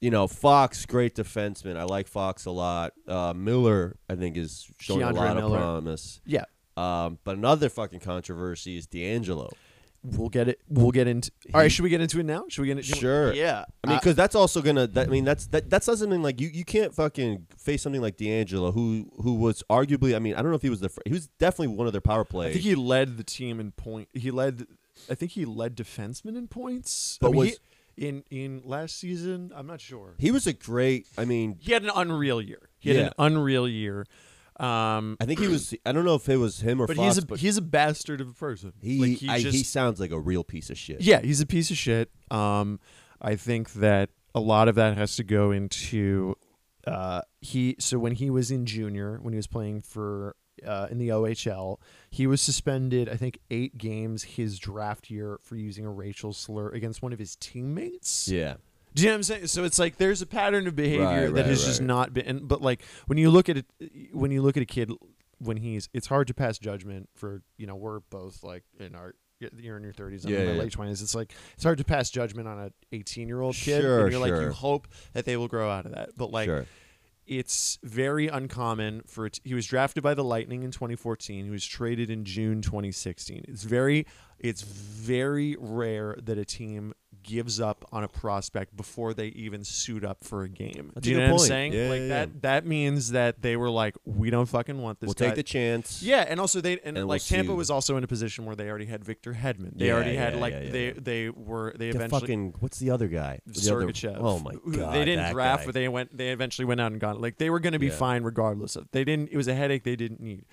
You 0.00 0.10
know, 0.10 0.26
Fox, 0.26 0.86
great 0.86 1.14
defenseman. 1.14 1.76
I 1.76 1.84
like 1.84 2.08
Fox 2.08 2.46
a 2.46 2.50
lot. 2.50 2.92
Uh, 3.06 3.34
Miller, 3.36 3.96
I 4.08 4.14
think, 4.14 4.36
is 4.38 4.70
showing 4.78 5.02
a 5.02 5.12
lot 5.12 5.36
Miller. 5.36 5.58
of 5.58 5.62
promise. 5.62 6.20
yeah, 6.24 6.44
Um, 6.76 7.18
but 7.24 7.36
another 7.36 7.68
fucking 7.68 8.00
controversy 8.00 8.78
is 8.78 8.86
DeAngelo. 8.86 9.50
We'll 10.02 10.30
get 10.30 10.48
it. 10.48 10.60
We'll 10.68 10.92
get 10.92 11.06
into. 11.06 11.30
All 11.52 11.60
right, 11.60 11.70
should 11.70 11.82
we 11.82 11.90
get 11.90 12.00
into 12.00 12.20
it 12.20 12.22
now? 12.24 12.44
Should 12.48 12.62
we 12.62 12.68
get 12.68 12.78
into? 12.78 12.96
Sure. 12.96 13.34
Yeah. 13.34 13.66
I 13.84 13.88
mean, 13.88 13.98
because 13.98 14.14
that's 14.14 14.34
also 14.34 14.62
gonna. 14.62 14.86
That, 14.86 15.08
I 15.08 15.10
mean, 15.10 15.24
that's 15.26 15.46
that. 15.48 15.68
That's 15.68 15.84
something 15.84 16.22
like 16.22 16.40
you. 16.40 16.48
You 16.48 16.64
can't 16.64 16.94
fucking 16.94 17.46
face 17.58 17.82
something 17.82 18.00
like 18.00 18.16
DeAngelo, 18.16 18.72
who 18.72 19.10
who 19.22 19.34
was 19.34 19.62
arguably. 19.68 20.16
I 20.16 20.18
mean, 20.18 20.34
I 20.34 20.42
don't 20.42 20.50
know 20.50 20.56
if 20.56 20.62
he 20.62 20.70
was 20.70 20.80
the. 20.80 20.88
He 21.04 21.12
was 21.12 21.26
definitely 21.38 21.76
one 21.76 21.86
of 21.86 21.92
their 21.92 22.00
power 22.00 22.24
plays. 22.24 22.50
I 22.50 22.52
think 22.54 22.64
he 22.64 22.74
led 22.74 23.18
the 23.18 23.24
team 23.24 23.60
in 23.60 23.72
point. 23.72 24.08
He 24.14 24.30
led. 24.30 24.66
I 25.10 25.14
think 25.14 25.32
he 25.32 25.44
led 25.44 25.76
defensemen 25.76 26.34
in 26.36 26.48
points. 26.48 27.18
I 27.20 27.26
But 27.26 27.30
mean, 27.32 27.38
was- 27.38 27.48
he- 27.96 28.06
in 28.08 28.24
in 28.30 28.62
last 28.64 28.98
season? 28.98 29.52
I'm 29.54 29.66
not 29.66 29.82
sure. 29.82 30.14
He 30.18 30.30
was 30.30 30.46
a 30.46 30.54
great. 30.54 31.08
I 31.18 31.26
mean, 31.26 31.58
He 31.60 31.72
had 31.72 31.84
an 31.84 31.90
unreal 31.94 32.40
year. 32.40 32.70
He 32.78 32.88
had 32.90 32.98
Yeah. 32.98 33.06
an 33.08 33.12
unreal 33.18 33.68
year. 33.68 34.06
Um, 34.60 35.16
I 35.18 35.24
think 35.24 35.40
he 35.40 35.48
was. 35.48 35.74
I 35.86 35.92
don't 35.92 36.04
know 36.04 36.16
if 36.16 36.28
it 36.28 36.36
was 36.36 36.60
him 36.60 36.82
or 36.82 36.86
but 36.86 36.96
Fox, 36.96 37.14
he's 37.14 37.24
a 37.24 37.26
but 37.26 37.38
he's 37.40 37.56
a 37.56 37.62
bastard 37.62 38.20
of 38.20 38.28
a 38.28 38.34
person. 38.34 38.74
he 38.82 39.00
like 39.00 39.18
he 39.18 39.28
I, 39.28 39.40
just 39.40 39.56
he 39.56 39.64
sounds 39.64 39.98
like 39.98 40.10
a 40.10 40.20
real 40.20 40.44
piece 40.44 40.68
of 40.68 40.76
shit. 40.76 41.00
yeah, 41.00 41.20
he's 41.20 41.40
a 41.40 41.46
piece 41.46 41.70
of 41.70 41.78
shit. 41.78 42.10
Um, 42.30 42.78
I 43.22 43.36
think 43.36 43.72
that 43.74 44.10
a 44.34 44.40
lot 44.40 44.68
of 44.68 44.74
that 44.74 44.98
has 44.98 45.16
to 45.16 45.24
go 45.24 45.50
into 45.50 46.36
uh, 46.86 47.22
he. 47.40 47.76
So 47.78 47.98
when 47.98 48.12
he 48.12 48.28
was 48.28 48.50
in 48.50 48.66
junior, 48.66 49.18
when 49.22 49.32
he 49.32 49.38
was 49.38 49.46
playing 49.46 49.80
for 49.80 50.36
uh, 50.66 50.88
in 50.90 50.98
the 50.98 51.08
OHL, 51.08 51.78
he 52.10 52.26
was 52.26 52.42
suspended. 52.42 53.08
I 53.08 53.16
think 53.16 53.38
eight 53.50 53.78
games 53.78 54.24
his 54.24 54.58
draft 54.58 55.10
year 55.10 55.38
for 55.42 55.56
using 55.56 55.86
a 55.86 55.90
racial 55.90 56.34
slur 56.34 56.68
against 56.68 57.00
one 57.00 57.14
of 57.14 57.18
his 57.18 57.34
teammates. 57.36 58.28
Yeah. 58.28 58.56
Do 58.94 59.02
you 59.02 59.08
know 59.08 59.12
what 59.14 59.16
I'm 59.18 59.22
saying? 59.22 59.46
So 59.46 59.64
it's 59.64 59.78
like 59.78 59.96
there's 59.96 60.22
a 60.22 60.26
pattern 60.26 60.66
of 60.66 60.74
behavior 60.74 61.04
Right, 61.04 61.34
that 61.34 61.42
right, 61.42 61.46
has 61.46 61.64
just 61.64 61.80
not 61.80 62.12
been. 62.12 62.46
But 62.46 62.60
like 62.60 62.82
when 63.06 63.18
you 63.18 63.30
look 63.30 63.48
at 63.48 63.58
it, 63.58 63.66
when 64.12 64.30
you 64.30 64.42
look 64.42 64.56
at 64.56 64.62
a 64.62 64.66
kid 64.66 64.90
when 65.38 65.56
he's, 65.56 65.88
it's 65.94 66.06
hard 66.06 66.26
to 66.28 66.34
pass 66.34 66.58
judgment 66.58 67.08
for 67.14 67.42
you 67.56 67.66
know 67.66 67.76
we're 67.76 68.00
both 68.00 68.42
like 68.42 68.64
in 68.78 68.94
our 68.94 69.14
you're 69.58 69.76
in 69.76 69.82
your 69.82 69.92
30s, 69.92 70.26
I'm 70.26 70.32
Yeah, 70.32 70.40
in 70.40 70.46
my 70.48 70.52
yeah. 70.52 70.58
late 70.60 70.72
20s. 70.72 71.02
It's 71.02 71.14
like 71.14 71.32
it's 71.54 71.64
hard 71.64 71.78
to 71.78 71.84
pass 71.84 72.10
judgment 72.10 72.46
on 72.46 72.58
a 72.58 72.72
18 72.92 73.26
year 73.28 73.40
old 73.40 73.54
kid. 73.54 73.80
Sure, 73.80 74.02
and 74.02 74.12
you're 74.12 74.20
like 74.20 74.40
you 74.40 74.50
hope 74.50 74.88
that 75.12 75.24
they 75.24 75.36
will 75.36 75.48
grow 75.48 75.70
out 75.70 75.86
of 75.86 75.92
that, 75.92 76.10
but 76.16 76.30
like 76.30 76.46
sure. 76.46 76.66
it's 77.26 77.78
very 77.82 78.28
uncommon 78.28 79.02
for 79.06 79.26
it. 79.26 79.40
He 79.44 79.54
was 79.54 79.66
drafted 79.66 80.02
by 80.02 80.14
the 80.14 80.24
Lightning 80.24 80.62
in 80.62 80.70
2014. 80.72 81.44
He 81.44 81.50
was 81.50 81.64
traded 81.64 82.10
in 82.10 82.24
June 82.24 82.60
2016. 82.60 83.44
It's 83.48 83.62
very 83.62 84.06
it's 84.38 84.62
very 84.62 85.56
rare 85.58 86.16
that 86.22 86.36
a 86.36 86.44
team 86.44 86.92
gives 87.22 87.60
up 87.60 87.86
on 87.92 88.04
a 88.04 88.08
prospect 88.08 88.76
before 88.76 89.14
they 89.14 89.26
even 89.28 89.64
suit 89.64 90.04
up 90.04 90.24
for 90.24 90.42
a 90.42 90.48
game. 90.48 90.90
That's 90.94 91.04
Do 91.04 91.10
you 91.10 91.18
know 91.18 91.32
what 91.32 91.40
I'm 91.42 91.46
saying? 91.46 91.72
Yeah, 91.72 91.88
like 91.88 92.00
yeah, 92.00 92.08
that 92.08 92.28
yeah. 92.28 92.34
that 92.42 92.66
means 92.66 93.12
that 93.12 93.42
they 93.42 93.56
were 93.56 93.70
like, 93.70 93.96
we 94.04 94.30
don't 94.30 94.46
fucking 94.46 94.80
want 94.80 95.00
this 95.00 95.08
we'll 95.08 95.14
guy. 95.14 95.26
take 95.26 95.34
the 95.36 95.42
chance. 95.42 96.02
Yeah, 96.02 96.24
and 96.28 96.40
also 96.40 96.60
they 96.60 96.74
and, 96.74 96.80
And 96.84 96.96
we'll 96.96 97.06
like 97.06 97.24
Tampa 97.24 97.54
was 97.54 97.70
also 97.70 97.96
in 97.96 98.04
a 98.04 98.06
position 98.06 98.46
where 98.46 98.56
they 98.56 98.68
already 98.68 98.86
had 98.86 99.04
Victor 99.04 99.34
Hedman. 99.34 99.76
They 99.76 99.90
already 99.92 100.16
had 100.16 100.36
like 100.36 100.72
they 100.72 100.92
they 100.92 101.28
were 101.30 101.72
they 101.76 101.90
The 101.90 101.96
eventually 101.96 102.20
fucking 102.20 102.54
what's 102.60 102.78
the 102.78 102.90
other 102.90 103.08
guy? 103.08 103.40
Sergachev. 103.50 104.16
oh 104.18 104.38
my 104.38 104.52
god. 104.76 104.94
They 104.94 105.04
didn't 105.04 105.32
draft, 105.32 105.62
guy. 105.62 105.66
but 105.66 105.74
they 105.74 105.88
went. 105.88 106.16
They 106.16 106.30
eventually 106.30 106.66
went 106.66 106.80
out 106.80 106.92
and 106.92 107.00
got. 107.00 107.20
Like 107.20 107.38
they 107.38 107.50
were 107.50 107.60
going 107.60 107.72
to 107.72 107.78
be 107.78 107.90
fine 107.90 108.22
regardless 108.22 108.76
of. 108.76 108.88
They 108.92 109.04
didn't. 109.04 109.30
It 109.30 109.36
was 109.36 109.48
a 109.48 109.54
headache 109.54 109.84
they 109.84 109.96
didn't 109.96 110.20
need. 110.20 110.44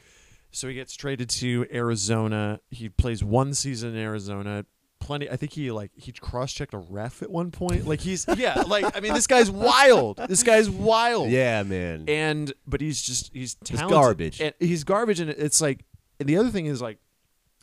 So 0.52 0.68
he 0.68 0.74
gets 0.74 0.96
traded 0.96 1.30
to 1.30 1.68
Arizona. 1.72 2.62
He 2.72 2.90
plays 2.90 3.24
one 3.24 3.54
season 3.54 3.96
in 3.96 4.02
Arizona. 4.02 4.66
Plenty. 5.00 5.30
I 5.30 5.36
think 5.36 5.54
he 5.54 5.72
like 5.72 5.92
he 5.96 6.12
cross 6.12 6.52
checked 6.54 6.74
a 6.74 6.78
ref 6.78 7.22
at 7.22 7.30
one 7.30 7.52
point. 7.52 7.88
Like 7.88 8.02
he's 8.02 8.26
yeah. 8.36 8.64
Like 8.68 8.96
I 8.96 9.00
mean, 9.00 9.14
this 9.14 9.28
guy's 9.28 9.50
wild. 9.52 10.18
This 10.28 10.44
guy's 10.44 10.70
wild. 10.70 11.30
Yeah, 11.30 11.64
man. 11.64 12.06
And 12.08 12.54
but 12.66 12.82
he's 12.82 13.02
just 13.02 13.32
he's 13.34 13.56
talented. 13.56 13.90
garbage. 13.90 14.42
And 14.42 14.54
he's 14.60 14.84
garbage, 14.84 15.20
and 15.20 15.30
it's 15.30 15.62
like 15.62 15.86
and 16.20 16.28
the 16.28 16.38
other 16.38 16.50
thing 16.50 16.66
is 16.66 16.82
like, 16.82 16.98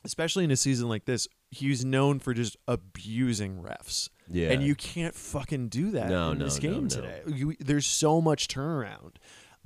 especially 0.04 0.44
in 0.44 0.50
a 0.50 0.56
season 0.56 0.88
like 0.88 1.04
this, 1.04 1.28
he's 1.50 1.84
known 1.84 2.18
for 2.18 2.34
just 2.34 2.56
abusing 2.68 3.62
refs. 3.62 4.08
Yeah. 4.30 4.50
And 4.52 4.62
you 4.62 4.74
can't 4.74 5.14
fucking 5.14 5.68
do 5.68 5.90
that 5.92 6.08
No, 6.08 6.30
in 6.30 6.38
no, 6.38 6.44
this 6.44 6.58
game 6.58 6.84
no. 6.84 6.88
today. 6.88 7.20
You, 7.26 7.56
there's 7.60 7.86
so 7.86 8.20
much 8.20 8.48
turnaround. 8.48 9.16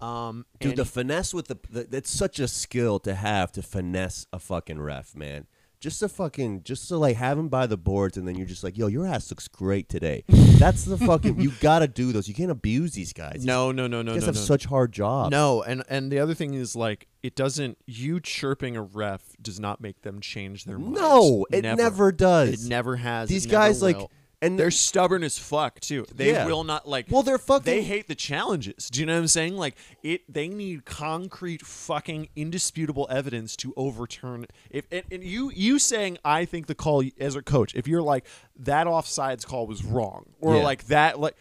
Um, 0.01 0.47
Dude, 0.61 0.77
the 0.77 0.85
finesse 0.85 1.35
with 1.35 1.49
the, 1.49 1.57
the 1.71 1.85
that's 1.85 2.11
such 2.11 2.39
a 2.39 2.47
skill 2.49 3.01
to 3.01 3.15
have 3.15 3.51
to 3.53 3.63
finesse 3.63 4.27
a 4.33 4.39
fucking 4.39 4.81
ref, 4.81 5.17
man. 5.17 5.47
Just 5.81 6.01
to 6.01 6.09
fucking 6.09 6.65
just 6.65 6.89
to 6.89 6.97
like 6.97 7.17
have 7.17 7.39
him 7.39 7.49
by 7.49 7.67
the 7.67 7.77
boards 7.77 8.17
and 8.17 8.27
then 8.27 8.35
you're 8.37 8.47
just 8.47 8.65
like, 8.65 8.77
yo, 8.77 8.89
your 8.89 9.07
ass 9.07 9.31
looks 9.31 9.47
great 9.47 9.89
today. 9.89 10.25
That's 10.29 10.85
the 10.85 10.99
fucking 10.99 11.41
you 11.41 11.53
gotta 11.61 11.87
do 11.87 12.13
those. 12.13 12.27
You 12.27 12.35
can't 12.35 12.51
abuse 12.51 12.93
these 12.93 13.13
guys. 13.13 13.45
no, 13.45 13.71
no, 13.71 13.87
no, 13.87 14.03
no, 14.03 14.15
These 14.15 14.23
guys 14.23 14.23
no, 14.23 14.27
have 14.27 14.35
no. 14.35 14.41
such 14.41 14.65
hard 14.67 14.93
jobs. 14.93 15.31
No, 15.31 15.63
and 15.63 15.85
and 15.89 16.11
the 16.11 16.19
other 16.19 16.35
thing 16.35 16.55
is 16.55 16.75
like 16.75 17.07
it 17.23 17.37
doesn't. 17.37 17.79
You 17.87 18.21
chirping 18.21 18.77
a 18.77 18.83
ref 18.83 19.23
does 19.41 19.61
not 19.61 19.81
make 19.81 20.03
them 20.03 20.21
change 20.21 20.65
their 20.65 20.79
mind. 20.79 20.95
No, 20.95 21.47
it 21.53 21.63
never, 21.63 22.11
does. 22.13 22.65
It 22.65 22.69
never 22.69 22.97
has. 22.97 23.29
These 23.29 23.47
it 23.47 23.53
never 23.53 23.65
guys 23.67 23.83
like 23.83 23.99
will. 23.99 24.11
And 24.41 24.59
they're 24.59 24.71
stubborn 24.71 25.25
as 25.25 25.37
fuck 25.39 25.81
too. 25.81 26.07
They 26.15 26.31
Yeah. 26.33 26.47
will 26.47 26.63
not 26.65 26.89
like. 26.89 27.07
well, 27.11 27.23
they're 27.23 27.39
fucking 27.39 27.65
they 27.65 27.83
hate 27.83 28.07
the 28.09 28.15
challenges. 28.15 28.89
Do 28.89 29.01
you 29.01 29.07
know 29.07 29.15
what 29.15 29.21
I'm 29.21 29.27
saying? 29.29 29.57
Like 29.57 29.75
it, 30.03 30.33
they 30.33 30.49
need 30.49 30.85
concrete, 30.85 31.63
fucking 31.67 32.29
indisputable 32.37 33.07
evidence 33.11 33.57
to 33.57 33.75
overturn. 33.77 34.47
If 34.71 34.87
and, 34.93 35.03
and 35.11 35.25
you, 35.25 35.51
you 35.55 35.79
saying 35.79 36.19
I 36.25 36.45
think 36.45 36.67
the 36.67 36.75
call 36.75 37.03
as 37.19 37.35
a 37.37 37.43
coach, 37.43 37.75
if 37.75 37.89
you're 37.89 38.03
like 38.03 38.25
that 38.61 38.87
offsides 38.87 39.45
call 39.45 39.67
was 39.67 39.85
wrong, 39.85 40.27
or 40.41 40.57
Yeah. 40.57 40.63
like 40.63 40.87
that, 40.87 41.19
like 41.19 41.35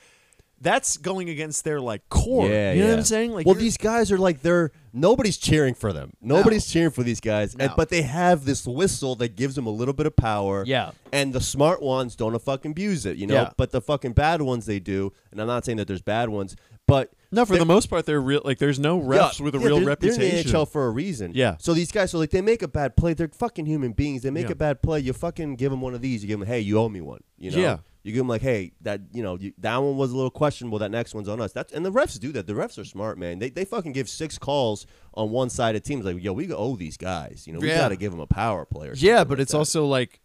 that's 0.59 0.97
going 0.97 1.29
against 1.29 1.63
their 1.65 1.79
like 1.79 2.09
core. 2.09 2.47
Yeah, 2.49 2.71
you 2.73 2.79
know 2.79 2.85
yeah. 2.85 2.91
what 2.93 2.99
I'm 2.99 3.05
saying? 3.05 3.31
Like 3.31 3.45
well, 3.45 3.53
these 3.55 3.77
guys 3.77 4.11
are 4.11 4.17
like 4.17 4.41
they're 4.41 4.71
nobody's 4.93 5.37
cheering 5.37 5.73
for 5.73 5.93
them. 5.93 6.13
Nobody's 6.21 6.65
cheering 6.65 6.91
for 6.91 7.03
these 7.03 7.19
guys, 7.19 7.55
and, 7.55 7.71
but 7.75 7.89
they 7.89 8.01
have 8.01 8.45
this 8.45 8.65
whistle 8.65 9.15
that 9.15 9.35
gives 9.35 9.55
them 9.55 9.65
a 9.67 9.71
little 9.71 9.93
bit 9.93 10.05
of 10.05 10.15
power. 10.15 10.63
Yeah. 10.65 10.91
and 11.11 11.33
the 11.33 11.41
smart 11.41 11.81
ones 11.81 12.15
don't 12.15 12.37
fucking 12.41 12.71
abuse 12.71 13.05
it, 13.05 13.17
you 13.17 13.27
know. 13.27 13.33
Yeah. 13.33 13.51
But 13.57 13.71
the 13.71 13.81
fucking 13.81 14.13
bad 14.13 14.41
ones 14.41 14.65
they 14.65 14.79
do, 14.79 15.13
and 15.31 15.41
I'm 15.41 15.47
not 15.47 15.65
saying 15.65 15.77
that 15.77 15.87
there's 15.87 16.01
bad 16.01 16.29
ones, 16.29 16.55
but 16.85 17.11
no, 17.31 17.43
for 17.45 17.57
the 17.57 17.65
most 17.65 17.89
part, 17.89 18.05
they're 18.05 18.21
real. 18.21 18.41
Like 18.45 18.59
there's 18.59 18.79
no 18.79 18.99
refs 19.01 19.39
Yeah, 19.39 19.43
with 19.45 19.55
a 19.55 19.59
yeah, 19.59 19.65
real 19.65 19.77
they're, 19.77 19.85
reputation. 19.87 20.21
They're 20.21 20.29
in 20.39 20.45
the 20.45 20.51
NHL 20.51 20.69
for 20.69 20.85
a 20.85 20.89
reason. 20.89 21.31
Yeah. 21.35 21.57
So 21.59 21.73
these 21.73 21.91
guys, 21.91 22.11
so 22.11 22.17
like 22.17 22.29
they 22.29 22.41
make 22.41 22.61
a 22.61 22.67
bad 22.69 22.95
play, 22.95 23.13
they're 23.13 23.27
fucking 23.27 23.65
human 23.65 23.91
beings. 23.91 24.21
They 24.21 24.29
make 24.31 24.45
Yeah. 24.45 24.53
a 24.53 24.55
bad 24.55 24.81
play, 24.81 25.01
you 25.01 25.11
fucking 25.11 25.57
give 25.57 25.69
them 25.71 25.81
one 25.81 25.93
of 25.93 25.99
these. 26.01 26.23
You 26.23 26.29
give 26.29 26.39
them, 26.39 26.47
hey, 26.47 26.61
you 26.61 26.79
owe 26.79 26.87
me 26.87 27.01
one. 27.01 27.21
You 27.37 27.51
know. 27.51 27.57
Yeah. 27.57 27.77
You 28.03 28.13
give 28.13 28.19
them 28.21 28.29
like, 28.29 28.41
hey, 28.41 28.71
that 28.83 29.01
you 29.11 29.21
know, 29.21 29.37
you, 29.37 29.51
that 29.57 29.75
one 29.75 29.97
was 29.97 30.13
a 30.13 30.15
little 30.15 30.31
questionable. 30.31 30.79
That 30.79 30.91
next 30.91 31.13
one's 31.13 31.27
on 31.27 31.41
us. 31.41 31.51
That's 31.51 31.73
and 31.73 31.85
the 31.85 31.91
refs 31.91 32.17
do 32.17 32.31
that. 32.31 32.47
The 32.47 32.53
refs 32.53 32.79
are 32.79 32.85
smart, 32.85 33.17
man. 33.17 33.39
They 33.39 33.49
they 33.49 33.65
fucking 33.65 33.91
give 33.91 34.07
six 34.07 34.37
calls 34.37 34.76
on 35.13 35.31
one 35.31 35.49
side 35.49 35.75
of 35.75 35.83
teams. 35.83 36.05
Like, 36.05 36.21
yo, 36.21 36.33
we 36.33 36.51
owe 36.53 36.75
these 36.75 36.97
guys. 36.97 37.45
You 37.47 37.53
know, 37.53 37.59
we 37.59 37.69
Yeah. 37.69 37.77
got 37.77 37.89
to 37.89 37.95
give 37.95 38.11
them 38.11 38.19
a 38.21 38.27
power 38.27 38.65
play. 38.65 38.89
Or 38.89 38.93
Yeah, 38.95 39.23
but 39.23 39.37
like 39.37 39.39
it's 39.43 39.51
that. 39.53 39.57
also 39.57 39.85
like 39.85 40.19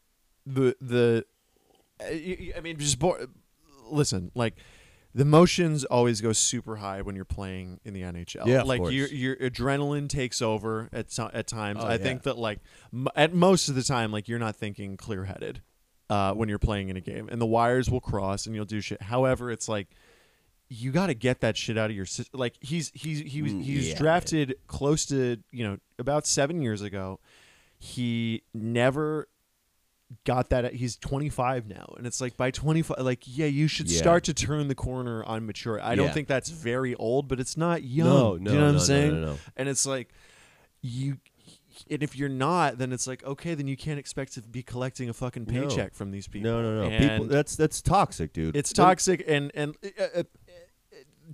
the 0.44 0.76
the. 0.80 1.24
uh, 2.00 2.04
I 2.56 2.60
mean, 2.62 2.76
just 2.78 2.98
bo- 2.98 3.26
listen. 3.90 4.30
Like 4.34 4.54
the 5.14 5.22
emotions 5.22 5.84
always 5.84 6.20
go 6.20 6.32
super 6.32 6.76
high 6.76 7.02
when 7.02 7.14
you're 7.16 7.24
playing 7.24 7.80
in 7.84 7.94
the 7.94 8.02
NHL. 8.02 8.46
Yeah, 8.46 8.62
like 8.62 8.80
your 8.90 9.06
your 9.08 9.36
adrenaline 9.36 10.08
takes 10.08 10.42
over 10.42 10.88
at 10.92 11.16
at 11.32 11.46
times. 11.46 11.78
Oh, 11.82 11.86
I 11.86 11.92
yeah. 11.92 11.96
think 11.98 12.22
that 12.24 12.38
like 12.38 12.60
m- 12.92 13.08
at 13.14 13.32
most 13.34 13.68
of 13.68 13.74
the 13.74 13.82
time, 13.82 14.10
like 14.12 14.28
you're 14.28 14.38
not 14.38 14.56
thinking 14.56 14.96
clear 14.96 15.24
headed 15.24 15.62
uh, 16.10 16.32
when 16.34 16.48
you're 16.48 16.58
playing 16.58 16.88
in 16.88 16.96
a 16.96 17.00
game, 17.00 17.28
and 17.30 17.40
the 17.40 17.46
wires 17.46 17.90
will 17.90 18.00
cross 18.00 18.46
and 18.46 18.54
you'll 18.54 18.64
do 18.64 18.80
shit. 18.80 19.02
However, 19.02 19.50
it's 19.50 19.68
like. 19.68 19.88
You 20.74 20.90
got 20.90 21.08
to 21.08 21.14
get 21.14 21.40
that 21.40 21.56
shit 21.56 21.76
out 21.76 21.90
of 21.90 21.96
your 21.96 22.06
system. 22.06 22.40
Like 22.40 22.54
he's 22.60 22.90
he's 22.94 23.20
he 23.20 23.42
was 23.42 23.52
he 23.52 23.76
was 23.76 23.88
yeah, 23.90 23.98
drafted 23.98 24.54
close 24.66 25.04
to 25.06 25.36
you 25.50 25.68
know 25.68 25.78
about 25.98 26.26
seven 26.26 26.62
years 26.62 26.80
ago. 26.82 27.20
He 27.78 28.42
never 28.54 29.28
got 30.24 30.50
that 30.50 30.74
he's 30.74 30.96
25 30.98 31.66
now 31.66 31.94
and 31.96 32.06
it's 32.06 32.20
like 32.20 32.36
by 32.36 32.50
25 32.50 32.98
like 33.00 33.22
yeah 33.24 33.46
you 33.46 33.66
should 33.66 33.90
Yeah. 33.90 33.96
start 33.98 34.24
to 34.24 34.34
turn 34.34 34.68
the 34.68 34.74
corner 34.74 35.24
on 35.24 35.46
mature 35.46 35.80
i 35.82 35.94
don't 35.94 36.12
think 36.12 36.28
that's 36.28 36.50
very 36.50 36.94
old 36.96 37.28
but 37.28 37.40
it's 37.40 37.56
not 37.56 37.82
young 37.82 38.06
No, 38.08 38.36
no, 38.36 38.50
you 38.52 38.58
know 38.58 38.64
what 38.66 38.72
no, 38.72 38.74
i'm 38.74 38.78
saying 38.78 39.20
no, 39.22 39.26
no. 39.28 39.38
and 39.56 39.70
it's 39.70 39.86
like 39.86 40.10
you 40.82 41.16
and 41.90 42.02
if 42.02 42.14
you're 42.14 42.28
not 42.28 42.76
then 42.76 42.92
it's 42.92 43.06
like 43.06 43.24
okay 43.24 43.54
then 43.54 43.66
you 43.66 43.76
can't 43.78 43.98
expect 43.98 44.34
to 44.34 44.42
be 44.42 44.62
collecting 44.62 45.08
a 45.08 45.14
fucking 45.14 45.46
paycheck 45.46 45.94
from 45.94 46.10
these 46.10 46.28
people 46.28 46.50
No, 46.50 46.60
no, 46.62 46.90
no. 46.90 46.98
People, 46.98 47.24
that's 47.24 47.56
that's 47.56 47.80
toxic, 47.80 48.34
dude. 48.34 48.54
it's 48.54 48.70
toxic 48.70 49.24
and 49.26 49.50
and 49.54 49.76
uh, 49.98 50.20
uh, 50.20 50.22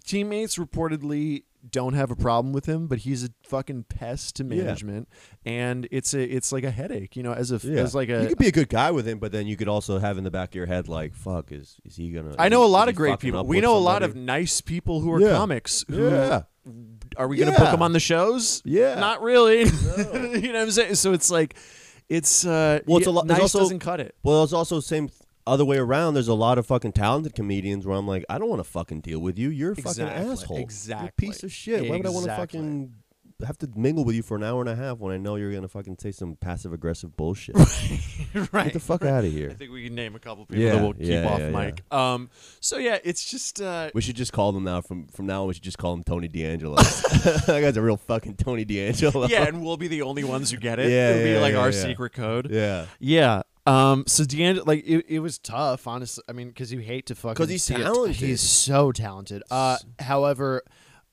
teammates 0.05 0.57
reportedly 0.57 1.45
don't 1.71 1.95
have 1.95 2.11
a 2.11 2.17
problem 2.17 2.53
with 2.53 2.67
him 2.67 2.87
but 2.87 2.99
he's 3.01 3.25
a 3.25 3.29
fucking 3.43 3.83
pest 3.85 4.37
to 4.37 4.45
Yeah. 4.45 4.63
management 4.63 5.09
and 5.45 5.89
it's 5.91 6.15
a 6.15 6.23
it's 6.23 6.53
like 6.53 6.63
a 6.65 6.71
headache 6.71 7.17
you 7.17 7.23
know 7.25 7.33
as 7.33 7.51
a 7.51 7.59
Yeah. 7.63 7.83
as 7.83 7.95
like 7.97 8.09
a 8.09 8.23
you 8.23 8.29
could 8.29 8.39
be 8.39 8.47
a 8.47 8.53
good 8.53 8.69
guy 8.69 8.91
with 8.93 9.07
him, 9.09 9.19
but 9.19 9.33
then 9.33 9.47
you 9.49 9.57
could 9.57 9.69
also 9.69 9.99
have 9.99 10.17
in 10.19 10.25
the 10.25 10.31
back 10.31 10.51
of 10.51 10.55
your 10.55 10.67
head 10.67 10.89
like, 10.89 11.15
"Fuck, 11.15 11.51
is 11.53 11.77
is 11.85 11.97
he 11.97 12.11
gonna?" 12.13 12.35
I 12.39 12.49
know 12.49 12.65
a 12.65 12.67
lot 12.79 12.89
of 12.89 12.95
great 12.95 13.19
people. 13.19 13.45
We 13.45 13.61
know 13.61 13.77
a 13.77 13.79
lot 13.93 14.03
of 14.05 14.15
nice 14.15 14.61
people 14.61 15.01
who 15.01 15.13
are 15.13 15.21
Yeah. 15.21 15.33
comics. 15.37 15.85
Who, 15.89 16.09
Yeah. 16.09 16.43
Are 17.17 17.27
we 17.27 17.39
going 17.39 17.51
to 17.53 17.59
book 17.59 17.71
them 17.71 17.81
on 17.83 17.93
the 17.93 18.01
shows? 18.01 18.61
Yeah. 18.65 19.01
Not 19.01 19.23
really. 19.23 19.61
you 19.65 20.53
know 20.53 20.53
what 20.53 20.57
I'm 20.57 20.71
saying? 20.71 20.95
So 20.97 21.13
it's 21.15 21.31
like, 21.31 21.57
it's 22.11 22.45
uh, 22.45 22.81
Well, 22.87 22.99
it's 22.99 23.07
a 23.07 23.11
yeah, 23.11 23.17
lot- 23.17 23.27
Nice 23.27 23.41
also- 23.41 23.61
doesn't 23.61 23.79
cut 23.79 24.01
it. 24.01 24.15
Well, 24.23 24.45
it's 24.45 24.53
also 24.53 24.79
same 24.81 25.09
other 25.49 25.65
way 25.65 25.79
around. 25.79 26.15
There's 26.15 26.29
a 26.29 26.35
lot 26.35 26.59
of 26.59 26.67
fucking 26.67 26.93
talented 26.93 27.35
comedians 27.35 27.87
where 27.87 27.97
I'm 27.97 28.07
like, 28.07 28.25
I 28.29 28.39
don't 28.39 28.49
want 28.49 28.61
to 28.61 28.71
fucking 28.71 29.01
deal 29.01 29.19
with 29.19 29.39
you. 29.39 29.49
You're 29.51 29.73
a 29.73 29.77
fucking 29.77 29.89
Exactly, 30.07 30.31
asshole. 30.33 30.57
You're 30.57 30.61
a 30.61 30.65
exactly, 30.65 31.11
piece 31.17 31.43
of 31.43 31.53
shit. 31.53 31.89
Why 31.89 31.97
would 31.97 32.07
I 32.07 32.11
want 32.11 32.27
to 32.27 32.37
fucking 32.37 32.93
have 33.47 33.57
to 33.57 33.69
mingle 33.77 34.05
with 34.05 34.17
you 34.17 34.23
for 34.23 34.37
an 34.37 34.43
hour 34.43 34.61
and 34.61 34.69
a 34.69 34.75
half 34.75 34.99
when 34.99 35.15
I 35.15 35.17
know 35.17 35.37
you're 35.37 35.53
gonna 35.53 35.69
fucking 35.69 35.99
say 36.01 36.11
some 36.11 36.35
passive 36.35 36.73
aggressive 36.73 37.17
bullshit? 37.17 37.55
right. 38.53 38.65
Get 38.65 38.73
the 38.73 38.81
fuck 38.81 39.05
out 39.05 39.25
of 39.25 39.31
here. 39.31 39.51
I 39.51 39.55
think 39.55 39.71
we 39.71 39.85
can 39.85 39.95
name 39.95 40.17
a 40.17 40.19
couple 40.19 40.45
people 40.45 40.65
Yeah, 40.65 40.75
that 40.75 40.83
will 40.83 40.95
keep 40.95 41.07
yeah, 41.07 41.29
off 41.29 41.39
yeah, 41.39 41.51
mic. 41.51 41.83
Um. 41.93 42.31
So 42.61 42.79
yeah, 42.79 42.99
it's 43.05 43.31
just 43.31 43.61
uh. 43.61 43.91
We 43.95 44.01
should 44.01 44.17
just 44.17 44.33
call 44.33 44.51
them 44.53 44.65
now. 44.65 44.81
From 44.81 45.07
from 45.07 45.27
now 45.27 45.43
on, 45.43 45.49
we 45.49 45.55
should 45.55 45.63
just 45.63 45.79
call 45.79 45.95
them 45.95 46.03
Tony 46.03 46.29
DeAngelo. 46.29 46.77
that 47.47 47.61
guy's 47.61 47.77
a 47.77 47.83
real 47.83 47.97
fucking 47.97 48.37
Tony 48.37 48.65
DeAngelo. 48.65 49.29
Yeah, 49.29 49.45
and 49.45 49.65
we'll 49.65 49.77
be 49.77 49.89
the 49.89 50.03
only 50.03 50.25
ones 50.25 50.51
who 50.51 50.57
get 50.57 50.81
it. 50.81 50.89
Yeah, 50.99 51.11
It'll 51.11 51.35
be 51.35 51.41
like 51.41 51.53
yeah, 51.53 51.61
our 51.61 51.71
yeah. 51.71 51.83
secret 51.83 52.13
code. 52.15 52.51
yeah. 52.51 52.87
Yeah. 52.99 53.43
Um. 53.69 54.05
So 54.07 54.25
DeAngelo, 54.25 54.67
like, 54.67 54.85
it, 54.87 55.05
it 55.09 55.19
was 55.21 55.39
tough, 55.39 55.87
honestly. 55.87 56.25
I 56.29 56.33
mean, 56.33 56.49
because 56.49 56.73
you 56.73 56.79
hate 56.81 57.07
to 57.07 57.15
fucking 57.15 57.35
'Cause 57.37 57.49
he's 57.51 57.65
see 57.65 57.75
it. 57.75 57.79
talented. 57.79 58.17
He's 58.17 58.41
so 58.41 58.93
talented. 58.93 59.43
Uh. 59.51 59.79
However, 59.99 60.63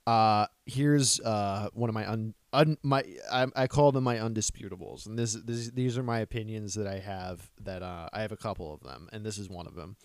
uh, 0.08 0.48
here's 0.66 1.20
uh 1.20 1.70
one 1.74 1.90
of 1.90 1.94
my 1.94 2.10
un, 2.10 2.34
un 2.54 2.78
my 2.84 3.04
I, 3.32 3.48
I 3.56 3.68
call 3.68 3.92
them 3.92 4.04
my 4.04 4.18
undisputables, 4.18 5.06
and 5.08 5.18
this, 5.18 5.34
this 5.34 5.70
these 5.72 5.98
are 5.98 6.04
my 6.04 6.20
opinions 6.20 6.76
that 6.76 6.88
I 6.88 7.00
have. 7.00 7.50
That 7.62 7.82
uh, 7.84 8.10
I 8.14 8.22
have 8.22 8.32
a 8.32 8.38
couple 8.38 8.74
of 8.74 8.82
them, 8.82 9.10
and 9.12 9.26
this 9.26 9.38
is 9.38 9.50
one 9.50 9.68
of 9.68 9.76
them. 9.76 9.96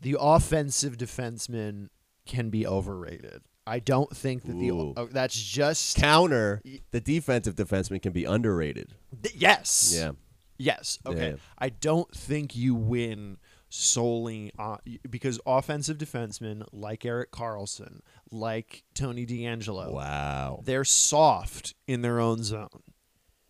The 0.00 0.16
offensive 0.20 0.96
defenseman 0.96 1.88
can 2.26 2.50
be 2.50 2.66
overrated. 2.66 3.42
I 3.66 3.80
don't 3.80 4.14
think 4.16 4.44
that 4.44 4.58
the 4.58 4.68
Ooh. 4.70 4.94
oh, 4.96 5.06
that's 5.06 5.40
just 5.40 5.96
Counter 5.96 6.62
the 6.90 7.00
defensive 7.00 7.54
defenseman 7.54 8.00
can 8.00 8.12
be 8.12 8.24
underrated. 8.24 8.94
th- 9.22 9.34
yes. 9.34 9.92
Yeah. 9.96 10.12
Yes. 10.58 10.98
Okay. 11.06 11.30
Yeah. 11.30 11.36
I 11.58 11.68
don't 11.70 12.12
think 12.14 12.54
you 12.56 12.74
win 12.74 13.38
solely 13.70 14.50
on, 14.58 14.78
because 15.08 15.38
offensive 15.46 15.98
defensemen 15.98 16.64
like 16.72 17.04
Erik 17.04 17.30
Karlsson, 17.32 18.00
like 18.30 18.82
Tony 18.94 19.24
DeAngelo, 19.26 19.92
Wow. 19.92 20.60
they're 20.64 20.84
soft 20.84 21.74
in 21.86 22.02
their 22.02 22.18
own 22.20 22.42
zone. 22.42 22.82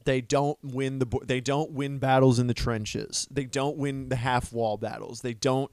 They 0.05 0.21
don't 0.21 0.59
win 0.62 0.99
the 1.00 1.07
they 1.25 1.41
don't 1.41 1.73
win 1.73 1.99
battles 1.99 2.38
in 2.38 2.47
the 2.47 2.55
trenches. 2.55 3.29
They 3.31 3.45
don't 3.45 3.77
win 3.77 4.09
the 4.09 4.17
half 4.17 4.53
wall 4.53 4.77
battles. 4.79 5.21
They 5.21 5.35
don't 5.35 5.71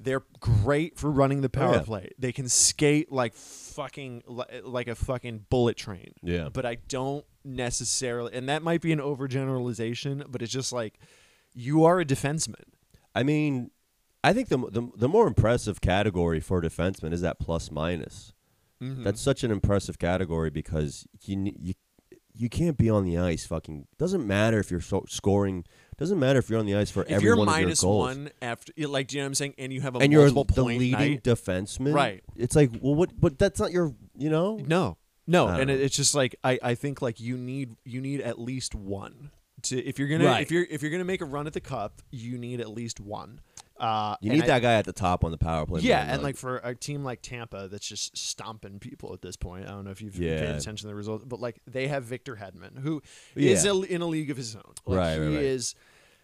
they're 0.00 0.22
great 0.40 0.98
for 0.98 1.10
running 1.10 1.40
the 1.42 1.48
power 1.48 1.74
Oh, 1.74 1.76
yeah. 1.76 1.82
play. 1.82 2.10
They 2.18 2.32
can 2.32 2.48
skate 2.48 3.12
like 3.12 3.34
fucking 3.34 4.22
like 4.64 4.88
a 4.88 4.94
fucking 4.94 5.46
bullet 5.50 5.76
train 5.76 6.14
Yeah. 6.22 6.48
but 6.52 6.64
I 6.66 6.76
don't 6.88 7.24
necessarily, 7.44 8.32
and 8.32 8.48
that 8.48 8.62
might 8.62 8.80
be 8.80 8.92
an 8.92 9.00
overgeneralization, 9.00 10.24
but 10.30 10.42
it's 10.42 10.52
just 10.52 10.72
like 10.72 10.98
you 11.52 11.84
are 11.84 12.00
a 12.00 12.04
defenseman. 12.04 12.64
I 13.14 13.22
mean, 13.22 13.70
I 14.22 14.32
think 14.32 14.48
the, 14.48 14.58
the 14.58 14.90
the 14.96 15.08
more 15.08 15.26
impressive 15.26 15.80
category 15.80 16.40
for 16.40 16.60
defenseman 16.60 17.12
is 17.12 17.20
that 17.20 17.38
plus 17.38 17.70
minus. 17.70 18.32
Mm-hmm. 18.82 19.04
That's 19.04 19.20
such 19.20 19.44
an 19.44 19.50
impressive 19.50 19.98
category 19.98 20.50
because 20.50 21.06
you 21.22 21.52
you 21.58 21.74
you 22.36 22.48
can't 22.48 22.76
be 22.76 22.90
on 22.90 23.04
the 23.04 23.16
ice. 23.18 23.46
Fucking 23.46 23.86
doesn't 23.98 24.26
matter 24.26 24.58
if 24.58 24.70
you're 24.70 24.80
so 24.80 25.04
scoring. 25.08 25.64
Doesn't 25.96 26.18
matter 26.18 26.40
if 26.40 26.50
you're 26.50 26.58
on 26.58 26.66
the 26.66 26.74
ice 26.74 26.90
for 26.90 27.02
if 27.04 27.10
every 27.12 27.26
you're 27.26 27.36
one 27.36 27.48
of 27.48 27.60
your 27.60 27.74
goals. 27.80 28.08
one 28.08 28.30
after, 28.42 28.72
like, 28.88 29.06
do 29.06 29.16
you 29.16 29.22
know 29.22 29.26
what 29.26 29.28
I'm 29.28 29.34
saying? 29.34 29.54
And 29.58 29.72
you 29.72 29.80
have 29.82 29.94
a 29.94 29.98
and 30.00 30.12
you're 30.12 30.28
the 30.28 30.64
leading 30.64 30.90
night. 30.90 31.22
defenseman, 31.22 31.94
Right. 31.94 32.24
It's 32.34 32.56
like, 32.56 32.70
well, 32.80 32.96
what? 32.96 33.18
But 33.18 33.38
that's 33.38 33.60
not 33.60 33.70
your, 33.70 33.94
you 34.18 34.28
know. 34.28 34.56
No, 34.56 34.96
no, 35.26 35.48
and 35.48 35.70
it, 35.70 35.80
it's 35.80 35.96
just 35.96 36.14
like 36.14 36.36
I, 36.44 36.58
I 36.62 36.74
think 36.74 37.00
like 37.02 37.20
you 37.20 37.36
need 37.36 37.76
you 37.84 38.00
need 38.00 38.20
at 38.20 38.38
least 38.38 38.74
one 38.74 39.30
to 39.62 39.82
if 39.82 39.98
you're 39.98 40.08
gonna 40.08 40.24
Right. 40.26 40.42
if 40.42 40.50
you're 40.50 40.66
if 40.68 40.82
you're 40.82 40.90
gonna 40.90 41.04
make 41.04 41.20
a 41.20 41.24
run 41.24 41.46
at 41.46 41.52
the 41.52 41.60
cup, 41.60 42.02
you 42.10 42.38
need 42.38 42.60
at 42.60 42.68
least 42.70 43.00
one. 43.00 43.40
Uh, 43.76 44.14
You 44.20 44.30
and 44.30 44.38
need 44.40 44.44
I- 44.44 44.46
that 44.54 44.62
guy 44.62 44.74
at 44.74 44.84
the 44.84 44.92
top 44.92 45.24
on 45.24 45.32
the 45.32 45.38
power 45.38 45.66
play. 45.66 45.80
Yeah, 45.80 46.04
man, 46.04 46.14
and 46.14 46.22
like 46.22 46.36
for 46.36 46.58
a 46.58 46.74
team 46.76 47.02
like 47.02 47.22
Tampa 47.22 47.66
that's 47.68 47.86
just 47.86 48.16
stomping 48.16 48.78
people 48.78 49.12
at 49.12 49.20
this 49.20 49.34
point. 49.36 49.66
I 49.66 49.70
don't 49.70 49.84
know 49.84 49.90
if 49.90 50.00
you've 50.00 50.16
Yeah. 50.16 50.38
paid 50.40 50.50
attention 50.50 50.76
to 50.76 50.86
the 50.86 50.94
results, 50.94 51.24
but 51.26 51.40
like 51.40 51.60
they 51.66 51.88
have 51.88 52.04
Victor 52.04 52.36
Hedman, 52.36 52.78
who 52.78 53.02
is 53.34 53.64
Yeah. 53.64 53.72
a, 53.72 53.80
in 53.80 54.00
a 54.00 54.06
league 54.06 54.30
of 54.30 54.36
his 54.36 54.54
own. 54.54 54.62
Like, 54.86 54.98
Right, 54.98 55.14
he 55.14 55.18
right, 55.20 55.26
right. 55.34 55.44
is, 55.44 55.74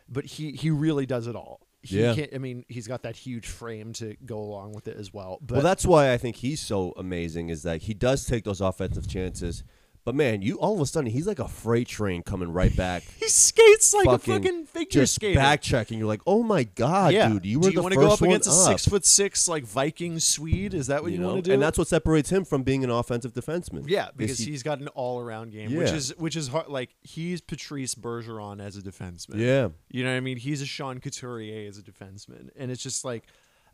but 0.08 0.24
he 0.26 0.52
he 0.52 0.70
really 0.70 1.06
does 1.06 1.26
it 1.26 1.34
all. 1.34 1.60
He 1.82 2.00
Yeah. 2.00 2.14
can't, 2.14 2.34
I 2.34 2.38
mean, 2.38 2.64
he's 2.68 2.86
got 2.86 3.02
that 3.04 3.16
huge 3.16 3.46
frame 3.46 3.92
to 3.94 4.14
go 4.26 4.38
along 4.38 4.72
with 4.74 4.86
it 4.86 4.96
as 4.98 5.12
well. 5.14 5.38
But 5.40 5.54
well, 5.56 5.62
that's 5.62 5.86
why 5.86 6.12
I 6.12 6.18
think 6.18 6.36
he's 6.36 6.60
so 6.60 6.92
amazing. 6.96 7.48
Is 7.48 7.62
that 7.62 7.82
he 7.82 7.94
does 7.94 8.26
take 8.26 8.44
those 8.44 8.60
offensive 8.60 9.08
chances, 9.08 9.64
but 10.04 10.14
man, 10.14 10.42
you 10.42 10.56
all 10.56 10.74
of 10.74 10.80
a 10.80 10.86
sudden 10.86 11.10
he's 11.10 11.26
like 11.26 11.38
a 11.38 11.48
freight 11.48 11.88
train 11.88 12.22
coming 12.22 12.52
right 12.52 12.74
back. 12.76 13.02
he 13.18 13.28
skates 13.28 13.92
like 13.92 14.06
fucking 14.06 14.34
a 14.34 14.36
fucking 14.36 14.66
figure 14.66 15.02
just 15.02 15.14
skater. 15.14 15.38
back 15.38 15.60
checking. 15.60 15.98
You're 15.98 16.08
like, 16.08 16.22
oh 16.26 16.42
my 16.42 16.64
god, 16.64 17.12
yeah, 17.12 17.28
dude, 17.28 17.46
you 17.46 17.58
were 17.60 17.68
Do 17.68 17.74
you 17.74 17.82
wanna 17.82 17.96
go 17.96 18.10
up 18.10 18.22
against 18.22 18.48
a 18.48 18.52
six 18.52 18.86
foot 18.86 19.04
six 19.04 19.48
like 19.48 19.64
Viking 19.64 20.18
Swede? 20.18 20.74
Is 20.74 20.86
that 20.88 21.02
what 21.02 21.12
you, 21.12 21.18
know? 21.18 21.28
want 21.28 21.44
to 21.44 21.50
do? 21.50 21.54
And 21.54 21.62
that's 21.62 21.78
what 21.78 21.88
separates 21.88 22.30
him 22.30 22.44
from 22.44 22.62
being 22.62 22.82
an 22.84 22.90
offensive 22.90 23.32
defenseman. 23.34 23.84
Yeah, 23.86 24.08
because 24.16 24.38
he- 24.38 24.50
he's 24.50 24.62
got 24.62 24.80
an 24.80 24.88
all-around 24.88 25.52
game, 25.52 25.74
which 25.74 25.90
is 25.90 26.16
which 26.18 26.36
is 26.36 26.48
hard. 26.48 26.68
Like 26.68 26.94
he's 27.02 27.40
Patrice 27.40 27.94
Bergeron 27.94 28.60
as 28.60 28.76
a 28.76 28.82
defenseman. 28.82 29.36
yeah, 29.36 29.68
you 29.90 30.02
know 30.04 30.10
what 30.10 30.16
I 30.16 30.20
mean. 30.20 30.38
He's 30.38 30.62
a 30.62 30.66
Sean 30.66 31.00
Couturier 31.00 31.68
as 31.68 31.78
a 31.78 31.82
defenseman, 31.82 32.50
and 32.56 32.70
it's 32.70 32.82
just 32.82 33.04
like 33.04 33.24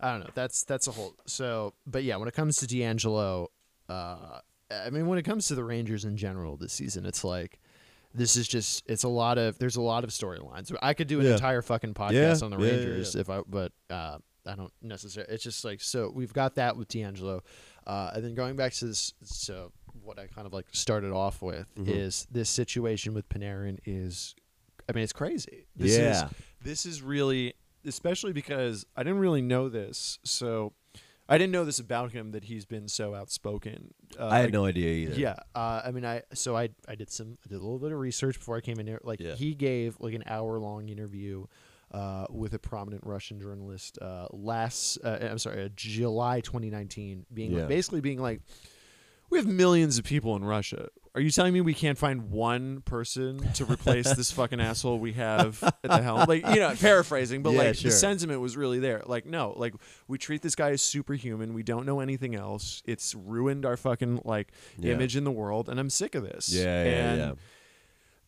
I 0.01 0.11
don't 0.11 0.21
know. 0.21 0.31
That's 0.35 0.65
that's 0.65 0.87
a 0.87 0.91
whole. 0.93 1.15
So, 1.27 1.75
but 1.87 2.05
yeah, 2.05 2.17
when 2.17 2.29
it 2.29 2.35
comes 2.35 2.57
to 2.59 2.67
DeAngelo, 2.67 3.47
uh, 3.89 4.41
I 4.71 4.91
mean, 4.91 5.07
when 5.07 5.19
it 5.19 5.23
comes 5.25 5.47
to 5.49 5.55
the 5.55 5.65
Rangers 5.65 6.05
in 6.05 6.17
general 6.17 6.57
this 6.57 6.73
season, 6.73 7.07
it's 7.07 7.23
like 7.25 7.61
this 8.15 8.37
is 8.37 8.49
just 8.49 8.83
it's 8.87 9.05
a 9.05 9.09
lot 9.09 9.39
of 9.39 9.59
there's 9.59 9.77
a 9.77 9.81
lot 9.83 10.05
of 10.05 10.11
storylines. 10.11 10.75
I 10.83 10.95
could 10.95 11.07
do 11.09 11.21
an 11.21 11.27
Yeah. 11.27 11.33
entire 11.33 11.63
fucking 11.63 11.95
podcast 11.95 12.41
Yeah, 12.41 12.45
on 12.45 12.51
the 12.51 12.59
yeah, 12.59 12.73
Rangers 12.73 13.15
if 13.15 13.29
I, 13.31 13.43
but 13.47 13.73
uh, 13.91 14.19
I 14.47 14.55
don't 14.57 14.73
necessarily. 14.83 15.33
It's 15.33 15.45
just 15.45 15.65
like 15.65 15.81
so 15.81 16.11
we've 16.15 16.33
got 16.33 16.55
that 16.57 16.77
with 16.77 16.89
DeAngelo, 16.89 17.41
uh, 17.87 18.11
and 18.15 18.25
then 18.25 18.35
going 18.35 18.57
back 18.57 18.73
to 18.75 18.87
this. 18.87 19.13
So 19.23 19.73
what 20.03 20.19
I 20.19 20.27
kind 20.27 20.47
of 20.47 20.53
like 20.53 20.67
started 20.73 21.13
off 21.13 21.43
with 21.43 21.67
Mhm. 21.77 21.89
is 21.89 22.27
this 22.31 22.49
situation 22.51 23.15
with 23.15 23.29
Panarin 23.29 23.79
is, 23.85 24.35
I 24.89 24.93
mean, 24.93 25.05
it's 25.05 25.13
crazy. 25.13 25.67
This 25.77 25.93
is, 25.93 25.99
yeah, 25.99 26.29
this 26.63 26.87
is 26.87 27.03
really 27.03 27.55
especially 27.85 28.33
because 28.33 28.85
I 28.97 29.05
didn't 29.05 29.21
really 29.21 29.43
know 29.43 29.69
this, 29.69 30.19
so 30.25 30.73
I 31.29 31.39
didn't 31.39 31.53
know 31.53 31.65
this 31.65 31.79
about 31.81 32.13
him 32.13 32.31
that 32.33 32.45
he's 32.45 32.65
been 32.65 32.87
so 32.89 33.15
outspoken. 33.15 33.93
Uh, 34.19 34.29
I 34.29 34.37
had 34.39 34.45
like- 34.47 34.53
no 34.53 34.65
idea 34.65 34.91
either. 34.93 35.21
Yeah, 35.21 35.37
uh, 35.55 35.83
I 35.85 35.91
mean, 35.91 36.05
I 36.05 36.23
so 36.35 36.57
I 36.57 36.69
I 36.89 36.95
did 36.95 37.11
some 37.11 37.39
I 37.45 37.49
did 37.49 37.57
a 37.57 37.59
little 37.63 37.79
bit 37.81 37.93
of 37.93 37.99
research 37.99 38.39
before 38.39 38.57
I 38.57 38.61
came 38.61 38.79
in 38.79 38.87
here. 38.87 39.01
Like 39.03 39.21
Yeah. 39.21 39.35
he 39.35 39.55
gave 39.55 39.97
like 40.01 40.15
an 40.15 40.25
hour 40.27 40.59
long 40.59 40.89
interview. 40.89 41.47
Uh, 41.93 42.27
with 42.31 42.53
a 42.53 42.59
prominent 42.59 43.05
Russian 43.07 43.41
journalist 43.41 43.97
uh, 44.03 44.27
last, 44.33 44.99
uh, 45.05 45.19
I'm 45.23 45.39
sorry, 45.39 45.63
uh, 45.65 45.69
July 45.77 46.41
2019, 46.41 47.27
being 47.33 47.53
Yeah. 47.53 47.67
basically 47.67 48.01
being 48.01 48.19
like, 48.19 48.43
we 49.31 49.39
have 49.39 49.47
millions 49.47 49.97
of 49.97 50.05
people 50.05 50.35
in 50.35 50.45
Russia. 50.45 50.89
Are 51.17 51.21
you 51.23 51.31
telling 51.31 51.55
me 51.55 51.63
we 51.63 51.73
can't 51.73 51.97
find 51.97 52.31
one 52.31 52.83
person 52.83 53.39
to 53.55 53.65
replace 53.65 54.13
this 54.15 54.31
fucking 54.33 54.61
asshole 54.61 54.99
we 54.99 55.15
have 55.15 55.63
at 55.63 55.81
the 55.83 56.03
helm? 56.03 56.27
Like, 56.29 56.47
you 56.49 56.57
know, 56.61 56.75
paraphrasing, 56.79 57.43
but 57.43 57.55
Yeah, 57.55 57.59
like 57.63 57.77
sure. 57.77 57.91
the 57.91 57.97
sentiment 57.97 58.43
was 58.43 58.55
really 58.55 58.81
there. 58.81 59.03
Like, 59.07 59.25
no, 59.25 59.55
like 59.57 59.75
we 60.09 60.19
treat 60.19 60.43
this 60.43 60.55
guy 60.55 60.73
as 60.73 60.83
superhuman. 60.83 61.55
We 61.55 61.63
don't 61.63 61.87
know 61.87 62.01
anything 62.01 62.35
else. 62.35 62.83
It's 62.85 63.15
ruined 63.15 63.65
our 63.65 63.79
fucking 63.79 64.21
like 64.27 64.53
Yeah. 64.79 64.93
image 64.93 65.17
in 65.17 65.25
the 65.25 65.31
world, 65.33 65.71
and 65.71 65.81
I'm 65.81 65.89
sick 65.89 66.15
of 66.15 66.23
this. 66.23 66.53
Yeah, 66.53 66.65
yeah, 66.85 66.91
and 66.91 67.19
yeah. 67.19 67.33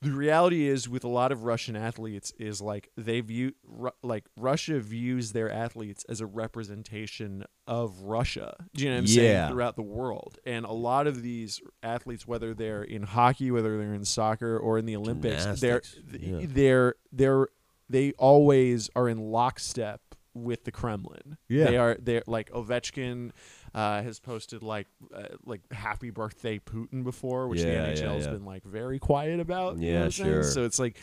The 0.00 0.12
reality 0.12 0.66
is 0.66 0.88
with 0.88 1.02
a 1.04 1.08
lot 1.08 1.32
of 1.32 1.42
Russian 1.44 1.74
athletes 1.76 2.32
is 2.38 2.60
like 2.60 2.90
they 2.96 3.20
view 3.20 3.52
Ru- 3.66 3.90
like 4.02 4.26
Russia 4.36 4.78
views 4.80 5.32
their 5.32 5.50
athletes 5.50 6.04
as 6.08 6.20
a 6.20 6.26
representation 6.26 7.44
of 7.66 8.00
Russia. 8.02 8.56
Do 8.74 8.84
you 8.84 8.90
know 8.90 8.96
what 8.96 9.00
I'm 9.00 9.04
Yeah. 9.06 9.14
saying? 9.14 9.52
Throughout 9.52 9.76
the 9.76 9.82
world, 9.82 10.38
and 10.46 10.64
a 10.64 10.72
lot 10.72 11.06
of 11.06 11.22
these 11.22 11.60
athletes, 11.82 12.26
whether 12.26 12.54
they're 12.54 12.82
in 12.82 13.02
hockey, 13.02 13.50
whether 13.50 13.76
they're 13.78 13.94
in 13.94 14.04
soccer, 14.04 14.56
or 14.58 14.78
in 14.78 14.86
the 14.86 14.96
Olympics, 14.96 15.60
they're 15.60 15.82
yeah. 16.12 16.46
they're 16.48 16.94
they're 17.12 17.48
they 17.88 18.12
always 18.12 18.90
are 18.94 19.08
in 19.08 19.18
lockstep 19.18 20.00
with 20.34 20.64
the 20.64 20.70
Kremlin. 20.70 21.36
Yeah. 21.48 21.64
they 21.64 21.76
are. 21.76 21.96
They're 22.00 22.22
like 22.26 22.50
Ovechkin. 22.52 23.32
Uh, 23.78 24.02
has 24.02 24.18
posted 24.18 24.60
like 24.60 24.88
uh, 25.14 25.22
like 25.46 25.60
happy 25.72 26.10
birthday 26.10 26.58
Putin 26.58 27.04
before, 27.04 27.46
which 27.46 27.60
Yeah, 27.60 27.66
the 27.66 27.72
yeah, 27.72 27.92
NHL's 27.92 28.26
yeah. 28.26 28.32
been 28.32 28.44
like 28.44 28.64
very 28.64 28.98
quiet 28.98 29.38
about. 29.38 29.78
you 29.78 29.92
know 29.92 29.98
Yeah, 29.98 30.04
I'm 30.06 30.10
saying? 30.10 30.30
sure. 30.30 30.42
So 30.42 30.64
it's 30.64 30.80
like 30.80 30.98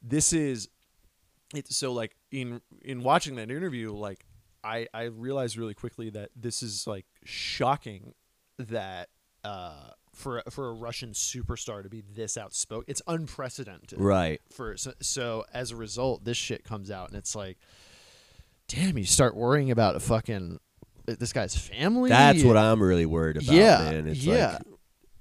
this 0.00 0.32
is 0.32 0.68
it's 1.56 1.76
so 1.76 1.92
like 1.92 2.14
in 2.30 2.60
in 2.82 3.02
watching 3.02 3.34
that 3.34 3.50
interview, 3.50 3.92
like 3.92 4.24
I 4.62 4.86
I 4.94 5.06
realized 5.06 5.56
really 5.56 5.74
quickly 5.74 6.08
that 6.10 6.30
this 6.36 6.62
is 6.62 6.86
like 6.86 7.04
shocking 7.24 8.14
that 8.58 9.08
uh 9.42 9.90
for 10.14 10.44
for 10.50 10.68
a 10.68 10.72
Russian 10.72 11.10
superstar 11.10 11.82
to 11.82 11.88
be 11.88 12.04
this 12.14 12.36
outspoken. 12.36 12.84
It's 12.86 13.02
unprecedented 13.08 14.00
right. 14.00 14.40
for 14.52 14.76
so, 14.76 14.92
so 15.00 15.46
as 15.52 15.72
a 15.72 15.76
result 15.76 16.24
this 16.24 16.36
shit 16.36 16.62
comes 16.62 16.92
out 16.92 17.08
and 17.08 17.18
it's 17.18 17.34
like 17.34 17.58
damn 18.68 18.96
you 18.96 19.04
start 19.04 19.34
worrying 19.34 19.72
about 19.72 19.96
a 19.96 20.00
fucking 20.00 20.60
this 21.18 21.32
guy's 21.32 21.56
family 21.56 22.10
That's 22.10 22.42
what 22.44 22.56
I'm 22.56 22.82
really 22.82 23.06
worried 23.06 23.36
about. 23.36 23.54
Yeah, 23.54 23.78
man. 23.90 24.08
It's 24.08 24.24
yeah. 24.24 24.52
Like, 24.52 24.62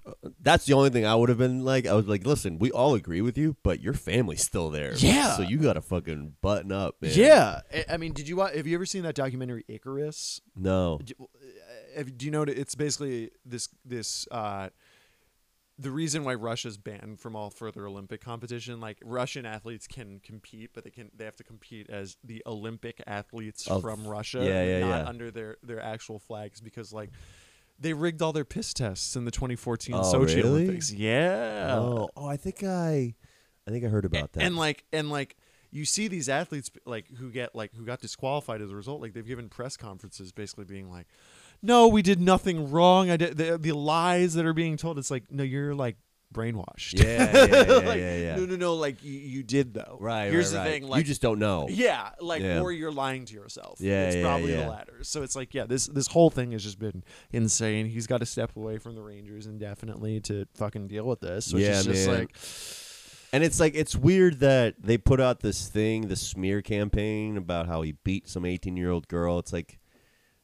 uh, 0.05 0.29
that's 0.41 0.65
the 0.65 0.73
only 0.73 0.89
thing 0.89 1.05
I 1.05 1.13
would 1.15 1.29
have 1.29 1.37
been 1.37 1.63
like. 1.63 1.85
I 1.85 1.93
was 1.93 2.07
like, 2.07 2.25
listen, 2.25 2.57
we 2.59 2.71
all 2.71 2.95
agree 2.95 3.21
with 3.21 3.37
you, 3.37 3.55
but 3.63 3.79
your 3.81 3.93
family's 3.93 4.43
still 4.43 4.69
there. 4.69 4.93
Yeah. 4.95 5.35
So 5.37 5.43
you 5.43 5.57
got 5.57 5.73
to 5.73 5.81
fucking 5.81 6.35
button 6.41 6.71
up, 6.71 6.95
man. 7.01 7.11
yeah 7.13 7.61
I- 7.73 7.85
i 7.93 7.97
mean 7.97 8.13
did 8.13 8.27
you 8.27 8.37
wa- 8.37 8.49
have 8.51 8.65
you 8.65 8.75
ever 8.75 8.85
seen 8.85 9.03
that 9.03 9.15
documentary 9.15 9.65
icarus 9.67 10.41
No. 10.55 10.99
do, 11.03 11.13
uh, 11.97 12.03
do 12.17 12.25
you 12.25 12.31
know 12.31 12.43
it's 12.43 12.75
basically 12.75 13.29
this 13.45 13.69
this 13.85 14.27
uh 14.31 14.69
the 15.79 15.91
reason 15.91 16.25
why 16.25 16.33
Russia's 16.35 16.77
banned 16.77 17.19
from 17.21 17.35
all 17.35 17.49
further 17.49 17.87
Olympic 17.87 18.21
competition, 18.21 18.81
like 18.81 18.97
Russian 19.03 19.45
athletes 19.45 19.87
can 19.87 20.19
compete, 20.19 20.71
but 20.73 20.83
they 20.83 20.89
can 20.89 21.09
they 21.15 21.23
have 21.25 21.37
to 21.37 21.43
compete 21.43 21.89
as 21.89 22.17
the 22.23 22.43
Olympic 22.45 23.01
athletes 23.07 23.65
Of- 23.67 23.81
from 23.81 24.05
Russia, 24.05 24.43
yeah, 24.43 24.63
yeah, 24.63 24.79
not 24.79 25.03
yeah. 25.03 25.09
under 25.09 25.31
their 25.31 25.57
their 25.63 25.81
actual 25.81 26.19
flags 26.19 26.59
because 26.59 26.91
like 26.91 27.11
they 27.79 27.93
rigged 27.93 28.21
all 28.21 28.33
their 28.33 28.43
piss 28.45 28.73
tests 28.73 29.15
in 29.15 29.23
the 29.23 29.31
2014 29.31 29.95
Oh, 29.95 29.99
Sochi 30.01 30.35
really? 30.35 30.49
Olympics. 30.63 30.91
Yeah. 30.91 31.77
oh, 31.79 32.09
oh, 32.17 32.27
I 32.27 32.35
think 32.35 32.61
I, 32.61 33.15
I 33.65 33.71
think 33.71 33.85
I 33.85 33.87
heard 33.87 34.03
about 34.03 34.33
that. 34.33 34.43
And 34.43 34.57
like 34.57 34.83
and 34.91 35.09
like 35.09 35.37
you 35.71 35.85
see 35.85 36.07
these 36.09 36.27
athletes 36.27 36.69
like 36.85 37.07
who 37.17 37.31
get 37.31 37.55
like 37.55 37.73
who 37.73 37.85
got 37.85 38.01
disqualified 38.01 38.61
as 38.61 38.71
a 38.71 38.75
result. 38.75 39.01
Like 39.01 39.13
they've 39.13 39.25
given 39.25 39.47
press 39.47 39.77
conferences 39.77 40.33
basically 40.33 40.65
being 40.65 40.91
like, 40.91 41.07
"No, 41.61 41.87
we 41.87 42.01
did 42.01 42.19
nothing 42.21 42.71
wrong. 42.71 43.09
I 43.09 43.17
did 43.17 43.37
the, 43.37 43.57
the 43.57 43.71
lies 43.73 44.33
that 44.35 44.45
are 44.45 44.53
being 44.53 44.77
told." 44.77 44.97
It's 44.99 45.11
like, 45.11 45.31
no, 45.31 45.43
you're 45.43 45.75
like 45.75 45.97
brainwashed. 46.33 46.93
Yeah, 47.03 47.31
yeah, 47.33 47.45
yeah, 47.45 47.73
Like, 47.87 47.99
yeah, 47.99 48.17
yeah. 48.17 48.35
No, 48.35 48.45
no, 48.45 48.55
no. 48.55 48.75
Like 48.75 49.03
you, 49.03 49.13
you 49.13 49.41
did 49.43 49.73
though. 49.73 49.97
right. 49.99 50.31
Here's 50.31 50.53
right, 50.53 50.63
the 50.63 50.69
right. 50.69 50.81
thing. 50.81 50.87
Like 50.89 50.99
you 50.99 51.03
just 51.05 51.21
don't 51.23 51.39
know. 51.39 51.67
yeah, 51.69 52.11
like 52.21 52.41
Yeah. 52.43 52.61
or 52.61 52.71
you're 52.71 52.91
lying 52.91 53.25
to 53.25 53.33
yourself. 53.33 53.79
Yeah, 53.81 54.05
it's 54.07 54.15
yeah, 54.17 54.21
probably 54.23 54.51
yeah. 54.53 54.63
the 54.65 54.69
latter. 54.69 55.03
So 55.03 55.23
it's 55.23 55.35
like, 55.35 55.53
yeah, 55.55 55.65
this 55.65 55.87
this 55.87 56.05
whole 56.07 56.29
thing 56.29 56.51
has 56.51 56.63
just 56.63 56.77
been 56.79 57.03
insane. 57.31 57.87
He's 57.87 58.05
got 58.05 58.19
to 58.19 58.27
step 58.27 58.55
away 58.55 58.77
from 58.77 58.93
the 58.95 59.01
Rangers 59.01 59.47
indefinitely 59.47 60.19
to 60.21 60.45
fucking 60.55 60.87
deal 60.87 61.05
with 61.05 61.19
this. 61.21 61.51
Which 61.51 61.63
Yeah, 61.63 61.79
is 61.79 61.85
just 61.85 62.07
man. 62.07 62.19
like, 62.19 62.35
And 63.33 63.43
it's 63.43 63.59
like 63.59 63.73
it's 63.75 63.95
weird 63.95 64.39
that 64.41 64.75
they 64.81 64.97
put 64.99 65.19
out 65.19 65.39
this 65.39 65.67
thing, 65.67 66.09
the 66.09 66.15
smear 66.15 66.61
campaign 66.61 67.37
about 67.37 67.65
how 67.65 67.81
he 67.81 67.93
beat 68.03 68.27
some 68.29 68.45
18 68.45 68.77
year 68.77 68.91
old 68.91 69.07
girl. 69.07 69.39
It's 69.39 69.51
like, 69.53 69.79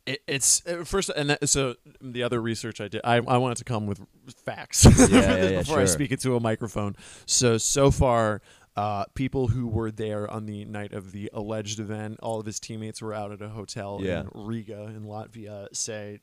It, 0.06 0.22
it's 0.28 0.66
uh, 0.68 0.84
first, 0.84 1.10
and 1.10 1.32
that, 1.32 1.50
so 1.50 1.76
the 2.02 2.24
other 2.24 2.42
research 2.42 2.80
I 2.80 2.88
did, 2.88 3.02
I, 3.04 3.16
I 3.16 3.38
wanted 3.38 3.58
to 3.58 3.64
come 3.64 3.88
with 3.88 4.02
facts 4.46 4.86
yeah, 5.10 5.20
yeah, 5.36 5.60
before 5.60 5.78
I 5.78 5.82
sure. 5.82 5.88
speak 5.88 6.12
into 6.12 6.36
a 6.36 6.40
microphone. 6.40 6.96
So 7.26 7.58
so 7.58 7.90
far, 7.90 8.42
uh, 8.76 9.06
people 9.16 9.48
who 9.48 9.68
were 9.68 9.90
there 9.90 10.30
on 10.30 10.46
the 10.46 10.66
night 10.66 10.94
of 10.94 11.12
the 11.12 11.30
alleged 11.34 11.80
event, 11.80 12.20
all 12.22 12.40
of 12.40 12.46
his 12.46 12.60
teammates 12.60 13.02
were 13.02 13.14
out 13.14 13.32
at 13.32 13.42
a 13.42 13.50
hotel 13.50 14.00
in 14.00 14.30
Riga 14.34 14.84
in 14.84 15.06
Latvia. 15.06 15.68
Say 15.76 16.20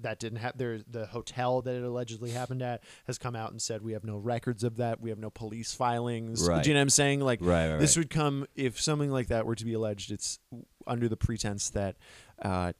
that 0.00 0.18
didn't 0.18 0.38
happen. 0.38 0.84
The 0.88 1.06
hotel 1.06 1.62
that 1.62 1.74
it 1.74 1.84
allegedly 1.84 2.30
happened 2.30 2.62
at 2.62 2.82
has 3.06 3.18
come 3.18 3.36
out 3.36 3.50
and 3.50 3.60
said 3.60 3.82
we 3.82 3.92
have 3.92 4.04
no 4.04 4.16
records 4.16 4.64
of 4.64 4.76
that. 4.76 5.00
We 5.00 5.10
have 5.10 5.18
no 5.18 5.30
police 5.30 5.74
filings. 5.74 6.48
Right. 6.48 6.62
Do 6.62 6.70
you 6.70 6.74
know 6.74 6.80
what 6.80 6.84
I'm 6.84 6.90
saying? 6.90 7.20
Like 7.20 7.40
Right, 7.42 7.70
right, 7.70 7.78
this 7.78 7.96
would 7.96 8.10
come 8.10 8.46
if 8.56 8.80
something 8.80 9.10
like 9.10 9.28
that 9.28 9.46
were 9.46 9.54
to 9.54 9.64
be 9.64 9.74
alleged. 9.74 10.10
It's 10.10 10.38
under 10.86 11.08
the 11.08 11.16
pretense 11.16 11.70
that. 11.70 11.96
Uh, 12.40 12.72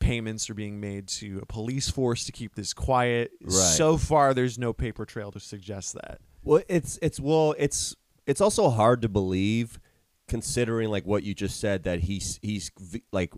Payments 0.00 0.48
are 0.48 0.54
being 0.54 0.80
made 0.80 1.08
to 1.08 1.40
a 1.42 1.46
police 1.46 1.90
force 1.90 2.24
to 2.24 2.32
keep 2.32 2.54
this 2.54 2.72
quiet. 2.72 3.32
Right. 3.42 3.52
So 3.52 3.96
far, 3.96 4.32
there's 4.34 4.58
no 4.58 4.72
paper 4.72 5.04
trail 5.04 5.30
to 5.32 5.40
suggest 5.40 5.94
that. 5.94 6.20
Well, 6.42 6.62
it's 6.68 6.98
it's 7.02 7.20
well, 7.20 7.54
it's 7.58 7.94
it's 8.26 8.40
also 8.40 8.70
hard 8.70 9.02
to 9.02 9.08
believe, 9.08 9.80
considering 10.28 10.88
like 10.88 11.04
what 11.04 11.22
you 11.24 11.34
just 11.34 11.60
said 11.60 11.82
that 11.84 12.00
he's 12.00 12.38
he's 12.42 12.70
like 13.12 13.34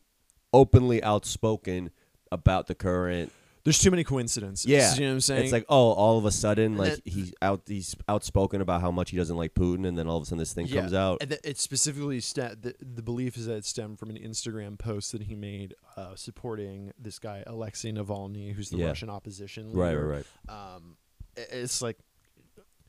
openly 0.53 1.03
outspoken 1.03 1.91
about 2.31 2.67
the 2.67 2.75
current. 2.75 3.33
There's 3.63 3.79
too 3.79 3.91
many 3.91 4.05
coincidences. 4.05 4.65
Yeah, 4.65 4.95
you 4.95 5.01
know 5.03 5.07
what 5.09 5.13
I'm 5.15 5.21
saying. 5.21 5.43
It's 5.45 5.53
like 5.53 5.67
oh, 5.69 5.93
all 5.93 6.17
of 6.17 6.25
a 6.25 6.31
sudden, 6.31 6.77
like 6.79 6.95
that- 6.95 7.07
he's 7.07 7.35
out 7.43 7.63
he's 7.67 7.95
outspoken 8.09 8.61
about 8.63 8.81
how 8.81 8.91
much 8.91 9.11
he 9.11 9.17
doesn't 9.19 9.37
like 9.37 9.53
Putin, 9.55 9.87
and 9.87 9.99
then 9.99 10.07
all 10.09 10.17
of 10.17 10.23
a 10.23 10.27
sudden 10.27 10.39
this 10.39 10.53
thing 10.55 10.67
Yeah. 10.67 10.81
comes 10.81 10.95
out. 10.95 11.19
And 11.21 11.39
it 11.45 11.59
specifically 11.59 12.21
sta- 12.21 12.55
the, 12.61 12.75
the 12.81 13.03
belief 13.03 13.37
is 13.37 13.47
that 13.47 13.57
it 13.57 13.65
stemmed 13.67 13.99
from 13.99 14.09
an 14.11 14.17
Instagram 14.17 14.79
post 14.79 15.13
that 15.13 15.23
he 15.25 15.35
made 15.35 15.75
uh, 15.97 16.15
supporting 16.15 16.93
this 16.99 17.19
guy 17.19 17.43
Alexei 17.47 17.93
Navalny, 17.93 18.55
who's 18.55 18.71
the 18.71 18.79
Yeah. 18.79 18.87
Russian 18.87 19.11
opposition 19.11 19.75
leader. 19.75 20.07
right, 20.07 20.17
right. 20.17 20.27
Right. 20.49 20.75
Um, 20.77 20.97
it's 21.37 21.83
like, 21.83 21.99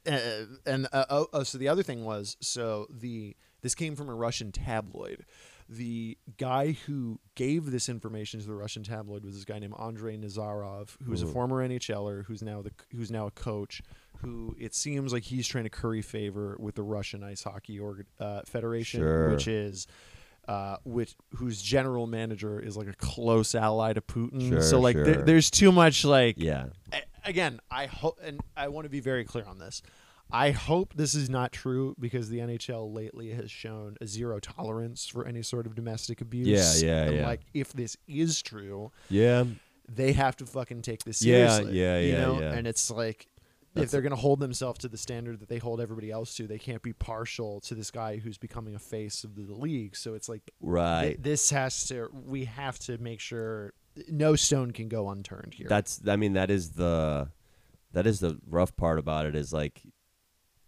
uh, 0.08 0.46
and 0.66 0.88
uh, 0.94 1.06
oh, 1.10 1.28
oh, 1.34 1.44
so 1.44 1.58
the 1.58 1.68
other 1.68 1.84
thing 1.84 2.04
was 2.06 2.38
so 2.40 2.88
the 2.90 3.36
this 3.62 3.76
came 3.76 3.96
from 3.96 4.10
a 4.10 4.16
Russian 4.16 4.52
tabloid. 4.52 5.26
The 5.74 6.18
guy 6.38 6.74
who 6.86 7.22
gave 7.36 7.72
this 7.72 7.88
information 7.88 8.42
to 8.42 8.46
the 8.46 8.54
Russian 8.56 8.84
tabloid 8.84 9.24
was 9.24 9.36
this 9.36 9.46
guy 9.46 9.58
named 9.58 9.74
Andrei 9.80 10.18
Nazarov, 10.18 10.98
who's 11.06 11.22
a 11.22 11.26
Mhm. 11.26 11.32
former 11.34 11.64
NHLer, 11.66 12.26
who's 12.26 12.42
now 12.42 12.62
the 12.62 12.72
who's 12.92 13.10
now 13.10 13.26
a 13.28 13.32
coach. 13.32 13.82
Who 14.18 14.54
it 14.60 14.76
seems 14.76 15.14
like 15.14 15.24
he's 15.24 15.48
trying 15.48 15.64
to 15.64 15.70
curry 15.70 16.02
favor 16.02 16.58
with 16.60 16.76
the 16.76 16.84
Russian 16.84 17.24
Ice 17.24 17.44
Hockey 17.44 17.80
org, 17.80 18.06
uh, 18.20 18.42
Federation, 18.46 19.00
Sure. 19.00 19.30
which 19.32 19.48
is. 19.48 19.88
Uh, 20.48 20.76
which 20.84 21.16
whose 21.36 21.62
general 21.62 22.08
manager 22.08 22.60
is 22.60 22.76
like 22.76 22.88
a 22.88 22.94
close 22.94 23.54
ally 23.54 23.94
to 23.94 24.02
Putin, 24.02 24.50
Sure, 24.50 24.62
so 24.62 24.80
like 24.80 24.96
there, 24.96 25.14
sure. 25.14 25.24
there's 25.24 25.52
too 25.52 25.72
much 25.72 26.04
like 26.04 26.36
Yeah, 26.40 26.70
a- 26.92 27.04
again, 27.24 27.60
I 27.70 27.86
hope, 27.86 28.20
and 28.24 28.42
I 28.58 28.68
want 28.70 28.86
to 28.86 28.90
be 28.90 29.00
very 29.02 29.24
clear 29.24 29.46
on 29.46 29.60
this. 29.60 29.84
I 30.34 30.52
hope 30.52 30.94
this 30.96 31.15
is 31.15 31.30
not 31.30 31.52
true 31.52 31.96
because 32.00 32.30
the 32.30 32.39
NHL 32.39 32.94
lately 32.94 33.30
has 33.32 33.52
shown 33.52 33.98
a 34.02 34.08
zero 34.08 34.39
tolerance 34.39 35.08
for 35.08 35.26
any 35.26 35.41
sort 35.44 35.65
of 35.67 35.76
domestic 35.76 36.22
abuse. 36.22 36.82
Yeah, 36.82 36.88
yeah, 36.89 37.04
and 37.04 37.15
yeah. 37.17 37.26
Like, 37.28 37.41
if 37.54 37.74
this 37.74 37.98
is 38.08 38.41
true, 38.41 38.91
yeah, 39.10 39.46
they 39.89 40.13
have 40.13 40.36
to 40.38 40.46
fucking 40.46 40.82
take 40.82 41.04
this 41.04 41.22
Yeah, 41.22 41.50
seriously. 41.50 41.80
yeah, 41.80 41.98
you 42.00 42.12
yeah, 42.13 42.22
know? 42.22 42.39
yeah. 42.39 42.54
And 42.54 42.65
it's 42.67 42.89
like, 42.89 43.28
That's- 43.74 43.86
if 43.86 43.91
they're 43.91 44.02
going 44.02 44.12
to 44.12 44.15
hold 44.22 44.39
themselves 44.39 44.80
to 44.80 44.88
the 44.88 44.98
standard 44.98 45.39
that 45.41 45.50
they 45.50 45.58
hold 45.58 45.82
everybody 45.82 46.12
else 46.12 46.34
to, 46.36 46.48
they 46.48 46.60
can't 46.60 46.82
be 46.82 46.94
partial 46.94 47.60
to 47.62 47.76
this 47.76 47.91
guy 47.91 48.17
who's 48.17 48.38
becoming 48.38 48.76
a 48.76 48.80
face 48.80 49.24
of 49.24 49.36
the 49.36 49.54
league. 49.54 49.96
So 49.96 50.13
it's 50.13 50.30
like, 50.30 50.44
th- 50.46 50.54
right. 50.62 51.22
this 51.22 51.50
has 51.50 51.88
to, 51.88 52.10
we 52.13 52.46
have 52.46 52.80
to 52.80 52.98
make 52.98 53.20
sure 53.20 53.74
no 54.10 54.36
stone 54.36 54.72
can 54.72 54.88
go 54.88 55.10
unturned 55.10 55.54
here. 55.54 55.67
That's 55.67 56.00
I 56.08 56.15
mean 56.15 56.34
that 56.34 56.50
is 56.50 56.72
the 56.72 57.30
that 57.94 58.08
is 58.08 58.20
the 58.20 58.39
rough 58.48 58.76
part 58.76 59.00
about 59.00 59.26
it 59.26 59.36
is 59.36 59.52
like 59.52 59.82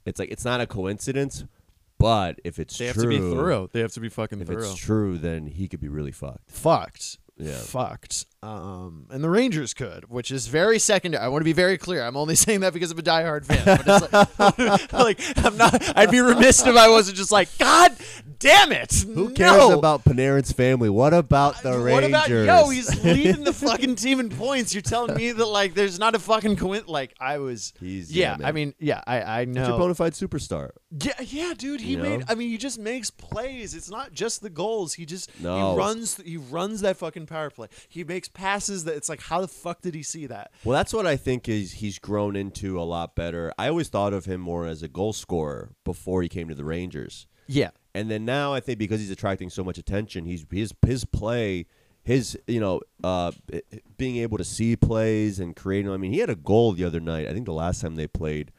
it's 0.05 0.19
like 0.19 0.29
it's 0.31 0.45
not 0.45 0.61
a 0.61 0.67
coincidence, 0.67 1.45
but 1.99 2.39
if 2.43 2.59
it's 2.59 2.77
they 2.77 2.87
have 2.87 2.95
true, 2.95 3.03
to 3.03 3.09
be 3.09 3.19
thorough. 3.19 3.69
They 3.71 3.79
have 3.81 3.93
to 3.93 3.99
be 3.99 4.09
fucking 4.09 4.41
If 4.41 4.47
thorough. 4.47 4.63
it's 4.71 4.75
true, 4.75 5.17
then 5.17 5.47
he 5.47 5.67
could 5.67 5.79
be 5.79 5.87
really 5.89 6.11
fucked. 6.11 6.49
fucked. 6.51 7.17
Yeah. 7.35 7.53
Fucked. 7.57 8.27
Um, 8.43 9.07
and 9.09 9.23
the 9.23 9.29
Rangers 9.29 9.73
could, 9.73 10.07
which 10.07 10.29
is 10.29 10.45
very 10.45 10.77
secondary. 10.77 11.23
I 11.23 11.29
want 11.29 11.41
to 11.41 11.45
be 11.45 11.53
very 11.53 11.79
clear. 11.79 12.03
I'm 12.03 12.15
only 12.15 12.35
saying 12.43 12.59
that 12.59 12.73
because 12.73 12.91
I'm 12.91 12.99
a 12.99 13.01
diehard 13.01 13.45
fan. 13.45 13.63
But 13.65 13.87
it's 13.87 14.13
like, 14.13 14.93
like 14.93 15.19
I'm 15.43 15.57
not. 15.57 15.97
I'd 15.97 16.11
be 16.11 16.19
remiss 16.19 16.65
if 16.65 16.75
I 16.75 16.89
wasn't 16.89 17.17
just 17.17 17.31
like, 17.31 17.49
God 17.57 17.91
damn 18.43 18.71
it! 18.71 18.93
Who 19.13 19.29
cares 19.31 19.57
no! 19.57 19.77
about 19.77 20.03
Panarin's 20.03 20.51
family? 20.51 20.89
What 20.89 21.13
about 21.13 21.63
the 21.63 21.71
uh, 21.71 21.77
what 21.79 22.03
Rangers? 22.03 22.09
about 22.09 22.29
yo? 22.29 22.69
He's 22.69 23.03
leading 23.03 23.43
the 23.43 23.53
fucking 23.53 23.95
team 23.95 24.19
in 24.19 24.29
points. 24.29 24.73
You're 24.73 24.81
telling 24.81 25.15
me 25.15 25.31
that 25.31 25.45
like 25.45 25.73
there's 25.73 25.97
not 25.99 26.13
a 26.15 26.19
fucking 26.19 26.57
coin. 26.57 26.83
Like 26.87 27.13
I 27.19 27.37
was. 27.39 27.73
He's 27.79 28.15
yeah. 28.15 28.37
I 28.43 28.51
mean, 28.51 28.73
yeah, 28.79 29.01
I 29.07 29.21
I 29.41 29.45
know. 29.45 29.61
He's 29.61 29.69
your 29.69 29.77
bona 29.79 29.95
fide 29.95 30.13
superstar. 30.13 30.69
Yeah, 30.91 31.13
yeah, 31.21 31.53
dude. 31.57 31.81
He 31.81 31.93
You 31.93 31.97
made. 31.97 32.19
know? 32.19 32.25
I 32.29 32.35
mean, 32.35 32.49
he 32.49 32.57
just 32.57 32.77
makes 32.77 33.09
plays. 33.09 33.73
It's 33.73 33.89
not 33.89 34.13
just 34.13 34.41
the 34.41 34.49
goals. 34.49 34.93
He 34.93 35.05
just 35.05 35.29
No. 35.41 35.71
he 35.73 35.77
runs. 35.79 36.17
He 36.17 36.37
runs 36.37 36.81
that 36.81 36.97
fucking 36.97 37.25
power 37.25 37.49
play. 37.49 37.67
He 37.89 38.03
makes 38.03 38.27
passes 38.27 38.83
that 38.83 38.95
it's 38.95 39.09
like, 39.09 39.21
how 39.21 39.41
the 39.41 39.47
fuck 39.47 39.81
did 39.81 39.95
he 39.95 40.03
see 40.03 40.27
that? 40.27 40.51
Well, 40.63 40.77
that's 40.77 40.93
what 40.93 41.07
I 41.07 41.15
think 41.15 41.49
is 41.49 41.73
he's 41.73 41.97
grown 41.99 42.35
into 42.35 42.79
a 42.79 42.83
lot 42.83 43.15
better. 43.15 43.51
I 43.57 43.69
always 43.69 43.89
thought 43.89 44.13
of 44.13 44.25
him 44.25 44.41
more 44.41 44.67
as 44.67 44.83
a 44.83 44.87
goal 44.87 45.13
scorer 45.13 45.71
before 45.83 46.21
he 46.21 46.29
came 46.29 46.47
to 46.49 46.55
the 46.55 46.65
Rangers. 46.65 47.25
Yeah, 47.47 47.71
And 47.93 48.09
then 48.09 48.25
now 48.25 48.53
I 48.53 48.59
think 48.59 48.79
because 48.79 48.99
he's 48.99 49.11
attracting 49.11 49.49
so 49.49 49.63
much 49.63 49.77
attention, 49.77 50.25
he's 50.25 50.45
his 50.51 50.73
his 50.85 51.05
play, 51.05 51.65
his 52.03 52.37
you 52.47 52.59
know, 52.59 52.81
uh, 53.03 53.31
being 53.97 54.17
able 54.17 54.37
to 54.37 54.43
see 54.43 54.75
plays 54.75 55.39
and 55.39 55.55
creating. 55.55 55.91
I 55.91 55.97
mean, 55.97 56.11
he 56.11 56.19
had 56.19 56.29
a 56.29 56.35
goal 56.35 56.73
the 56.73 56.85
other 56.85 56.99
night. 56.99 57.27
I 57.27 57.33
think 57.33 57.45
the 57.45 57.53
last 57.53 57.81
time 57.81 57.95
they 57.95 58.07
played, 58.07 58.51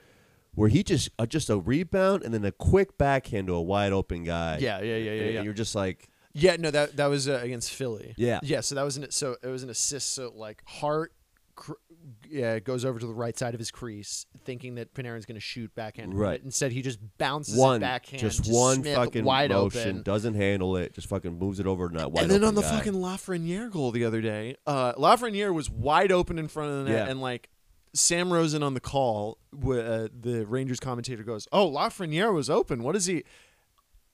where 0.55 0.69
he 0.69 0.83
just 0.83 1.11
uh, 1.19 1.27
just 1.27 1.51
a 1.51 1.59
rebound 1.59 2.23
and 2.23 2.33
then 2.33 2.45
a 2.45 2.53
quick 2.53 2.97
backhand 2.99 3.49
to 3.49 3.55
a 3.55 3.63
wide 3.63 3.93
open 3.93 4.25
guy. 4.25 4.59
yeah, 4.59 4.81
yeah, 4.81 4.97
yeah, 4.97 5.13
yeah. 5.13 5.23
And 5.23 5.35
yeah. 5.35 5.43
you're 5.43 5.53
just 5.53 5.75
like, 5.75 6.09
Yeah, 6.33 6.57
no, 6.57 6.71
that 6.71 6.97
that 6.97 7.07
was 7.07 7.29
uh, 7.29 7.41
against 7.43 7.71
Philly. 7.71 8.15
Yeah. 8.17 8.41
yeah. 8.43 8.61
So 8.61 8.75
that 8.75 8.83
was 8.83 8.97
an 8.97 9.11
so 9.11 9.37
it 9.43 9.49
was 9.49 9.63
an 9.63 9.71
assist. 9.71 10.15
So 10.15 10.33
like 10.35 10.63
Hart, 10.67 11.13
yeah, 12.29 12.59
goes 12.59 12.85
over 12.85 12.99
to 12.99 13.07
the 13.07 13.15
right 13.15 13.39
side 13.39 13.55
of 13.55 13.59
his 13.59 13.71
crease, 13.71 14.27
thinking 14.45 14.75
that 14.75 14.93
Panarin's 14.95 15.25
going 15.25 15.37
to 15.37 15.41
shoot 15.41 15.75
backhand. 15.75 16.13
Right. 16.15 16.39
But 16.41 16.45
instead, 16.45 16.73
he 16.73 16.83
just 16.83 16.99
bounces 17.19 17.57
one 17.57 17.77
it 17.77 17.81
backhand. 17.81 18.21
just 18.21 18.47
one 18.51 18.83
Smith, 18.83 18.95
fucking 18.97 19.25
wide 19.25 19.51
motion, 19.51 19.81
open. 19.89 20.03
doesn't 20.03 20.35
handle 20.35 20.77
it, 20.77 20.93
just 20.95 21.09
fucking 21.09 21.39
moves 21.39 21.61
it 21.61 21.67
over 21.67 21.89
to 21.89 21.97
that 21.99 22.13
wide 22.13 22.23
and 22.25 22.31
then 22.31 22.45
on 22.45 22.55
the 22.55 22.63
guy. 22.63 22.77
fucking 22.77 22.93
Lafreniere 22.95 23.71
goal 23.71 23.91
the 23.91 24.05
other 24.05 24.21
day, 24.21 24.57
uh, 24.67 24.93
Lafreniere 24.95 25.55
was 25.55 25.71
wide 25.71 26.13
open 26.13 26.39
in 26.39 26.49
front 26.49 26.71
of 26.73 26.85
the 26.85 26.91
net, 26.91 27.07
Yeah. 27.07 27.11
and 27.11 27.21
like 27.21 27.49
Sam 27.95 28.33
Rosen 28.33 28.63
on 28.63 28.75
the 28.75 28.81
call, 28.81 29.39
uh, 29.55 30.09
the 30.13 30.45
Rangers 30.49 30.81
commentator 30.81 31.23
goes, 31.23 31.47
"Oh, 31.53 31.71
Lafreniere 31.71 32.35
was 32.35 32.51
open. 32.51 32.83
What 32.83 32.97
is 32.97 33.07
he?" 33.07 33.23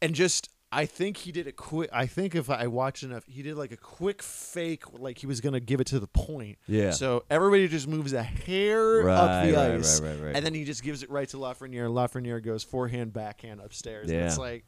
And 0.03 0.15
just, 0.15 0.49
I 0.73 0.87
think 0.87 1.17
he 1.17 1.33
did 1.33 1.49
a 1.49 1.53
quick. 1.53 1.91
I 1.93 2.07
think 2.07 2.35
if 2.37 2.49
I 2.49 2.69
watched 2.69 3.03
enough, 3.03 3.25
he 3.27 3.43
did 3.43 3.57
like 3.57 3.73
a 3.73 3.77
quick 3.77 4.23
fake, 4.23 4.85
like 4.93 5.19
he 5.19 5.27
was 5.27 5.41
gonna 5.41 5.59
give 5.59 5.81
it 5.81 5.89
to 5.89 5.99
the 5.99 6.07
point. 6.07 6.59
Yeah. 6.69 6.93
So 6.93 7.25
everybody 7.29 7.67
just 7.67 7.89
moves 7.89 8.13
a 8.13 8.23
hair 8.23 9.09
up 9.09 9.45
the 9.47 9.53
right, 9.55 9.71
ice, 9.73 10.01
right, 10.01 10.11
right, 10.11 10.23
right. 10.27 10.37
and 10.37 10.47
then 10.47 10.55
he 10.55 10.65
just 10.65 10.85
gives 10.85 11.03
it 11.03 11.11
right 11.11 11.29
to 11.31 11.39
Lafreniere. 11.39 11.91
Lafreniere 11.91 12.41
goes 12.43 12.63
forehand, 12.63 13.13
backhand 13.13 13.61
upstairs. 13.61 14.09
And 14.09 14.19
Yeah. 14.21 14.27
it's 14.27 14.39
like 14.39 14.65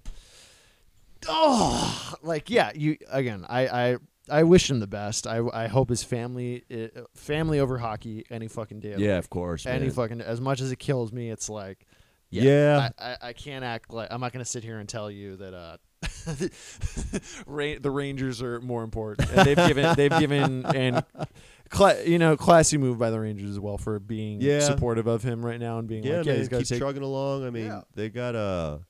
oh 1.28 2.14
like 2.22 2.50
yeah 2.50 2.72
you 2.74 2.96
again 3.08 3.46
i 3.48 3.66
i 3.92 3.96
i 4.28 4.42
wish 4.42 4.68
him 4.68 4.80
the 4.80 4.88
best 4.88 5.24
i 5.26 5.38
i 5.52 5.68
hope 5.68 5.88
his 5.88 6.02
family 6.02 6.64
family 7.14 7.60
over 7.60 7.78
hockey 7.78 8.24
any 8.28 8.48
fucking 8.48 8.80
day 8.80 8.96
yeah, 8.98 9.18
of 9.18 9.30
course. 9.30 9.64
any 9.64 9.86
man. 9.86 9.90
fucking 9.92 10.20
as 10.20 10.40
much 10.40 10.60
as 10.60 10.72
it 10.72 10.80
kills 10.80 11.12
me 11.12 11.30
it's 11.30 11.48
like 11.48 11.86
Yeah. 12.32 12.90
I, 12.98 13.04
I 13.12 13.16
i 13.28 13.32
can't 13.32 13.64
act 13.64 13.92
like 13.92 14.08
i'm 14.10 14.20
not 14.20 14.32
gonna 14.32 14.44
sit 14.44 14.64
here 14.64 14.78
and 14.78 14.88
tell 14.88 15.10
you 15.10 15.36
that 15.36 15.54
uh 15.54 15.76
the 17.46 17.90
Rangers 17.90 18.42
are 18.42 18.60
more 18.60 18.82
important, 18.82 19.30
and 19.30 19.46
they've 19.46 19.56
given 19.68 19.94
they've 19.96 20.18
given 20.18 20.64
and 20.66 21.04
cla- 21.68 22.02
you 22.04 22.18
know 22.18 22.36
classy 22.36 22.76
move 22.78 22.98
by 22.98 23.10
the 23.10 23.20
Rangers 23.20 23.50
as 23.50 23.60
well 23.60 23.78
for 23.78 23.98
being 23.98 24.40
Yeah. 24.40 24.60
supportive 24.60 25.06
of 25.06 25.22
him 25.22 25.44
right 25.44 25.60
now 25.60 25.78
and 25.78 25.88
being 25.88 26.02
yeah, 26.04 26.18
like 26.18 26.26
yeah 26.26 26.32
man, 26.32 26.38
he's 26.40 26.48
got 26.48 26.56
to 26.58 26.62
keep 26.62 26.68
take 26.70 26.78
trugging 26.80 27.02
along. 27.02 27.46
I 27.46 27.50
mean, 27.50 27.66
Yeah. 27.66 27.82
they 27.94 28.08
got 28.08 28.34
a. 28.34 28.80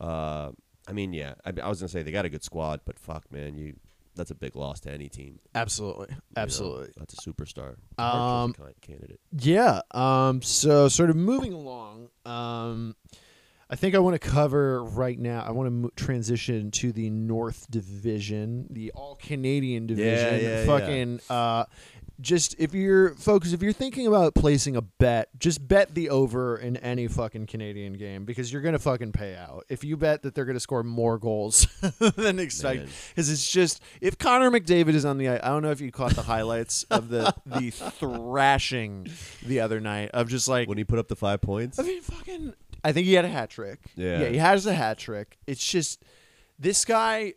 Uh, 0.00 0.52
I 0.88 0.92
mean, 0.92 1.12
yeah. 1.12 1.34
I, 1.44 1.52
I 1.62 1.68
was 1.68 1.80
gonna 1.80 1.88
say 1.88 2.02
they 2.02 2.12
got 2.12 2.24
a 2.24 2.28
good 2.30 2.44
squad, 2.44 2.80
but 2.84 2.98
fuck, 2.98 3.30
man, 3.32 3.56
you. 3.56 3.74
That's 4.16 4.32
a 4.32 4.34
big 4.34 4.56
loss 4.56 4.80
to 4.80 4.90
any 4.90 5.08
team. 5.08 5.34
you 5.34 5.50
absolutely 5.54 6.08
know? 6.10 6.16
absolutely 6.36 6.88
that's 6.96 7.14
a 7.14 7.16
superstar. 7.30 7.76
Um, 7.96 8.54
candidate. 8.82 9.20
Yeah. 9.38 9.80
Um. 9.92 10.42
So, 10.42 10.88
sort 10.88 11.10
of 11.10 11.16
moving 11.16 11.52
along. 11.52 11.89
Um, 12.30 12.96
I 13.72 13.76
think 13.76 13.94
I 13.94 13.98
want 14.00 14.20
to 14.20 14.28
cover 14.28 14.82
right 14.82 15.18
now. 15.18 15.44
I 15.46 15.52
want 15.52 15.66
to 15.68 15.70
mo- 15.70 15.90
transition 15.94 16.70
to 16.72 16.90
the 16.92 17.08
North 17.08 17.70
Division, 17.70 18.66
the 18.70 18.90
All 18.92 19.14
Canadian 19.14 19.86
Division. 19.86 20.40
yeah, 20.40 20.60
yeah. 20.60 20.66
Fucking. 20.66 21.20
Uh, 21.30 21.64
just 22.20 22.54
if 22.58 22.74
you're 22.74 23.14
folks, 23.14 23.52
if 23.52 23.62
you're 23.62 23.72
thinking 23.72 24.06
about 24.06 24.34
placing 24.34 24.76
a 24.76 24.82
bet, 24.82 25.28
just 25.38 25.66
bet 25.66 25.94
the 25.94 26.10
over 26.10 26.56
in 26.56 26.76
any 26.78 27.08
fucking 27.08 27.46
Canadian 27.46 27.94
game 27.94 28.24
because 28.24 28.52
you're 28.52 28.62
gonna 28.62 28.78
fucking 28.78 29.12
pay 29.12 29.34
out. 29.36 29.64
If 29.68 29.84
you 29.84 29.96
bet 29.96 30.22
that 30.22 30.34
they're 30.34 30.44
gonna 30.44 30.60
score 30.60 30.82
more 30.82 31.18
goals 31.18 31.66
than 32.16 32.38
expected, 32.38 32.88
because 33.10 33.30
it's 33.30 33.50
just 33.50 33.82
if 34.00 34.18
Connor 34.18 34.50
McDavid 34.50 34.94
is 34.94 35.04
on 35.04 35.18
the. 35.18 35.28
I 35.28 35.48
don't 35.48 35.62
know 35.62 35.70
if 35.70 35.80
you 35.80 35.90
caught 35.90 36.14
the 36.14 36.22
highlights 36.22 36.84
of 36.84 37.08
the 37.08 37.34
the 37.46 37.70
thrashing 37.70 39.06
the 39.44 39.60
other 39.60 39.80
night 39.80 40.10
of 40.12 40.28
just 40.28 40.48
like 40.48 40.68
When 40.68 40.78
he 40.78 40.84
put 40.84 40.98
up 40.98 41.08
the 41.08 41.16
five 41.16 41.40
points, 41.40 41.78
I 41.78 41.82
mean 41.82 42.00
fucking. 42.02 42.54
I 42.82 42.92
think 42.92 43.06
he 43.06 43.14
had 43.14 43.24
a 43.24 43.28
hat 43.28 43.50
trick. 43.50 43.80
Yeah. 43.94 44.20
yeah, 44.20 44.28
he 44.28 44.38
has 44.38 44.64
a 44.66 44.72
hat 44.74 44.98
trick. 44.98 45.38
It's 45.46 45.64
just 45.64 46.02
this 46.58 46.84
guy. 46.84 47.34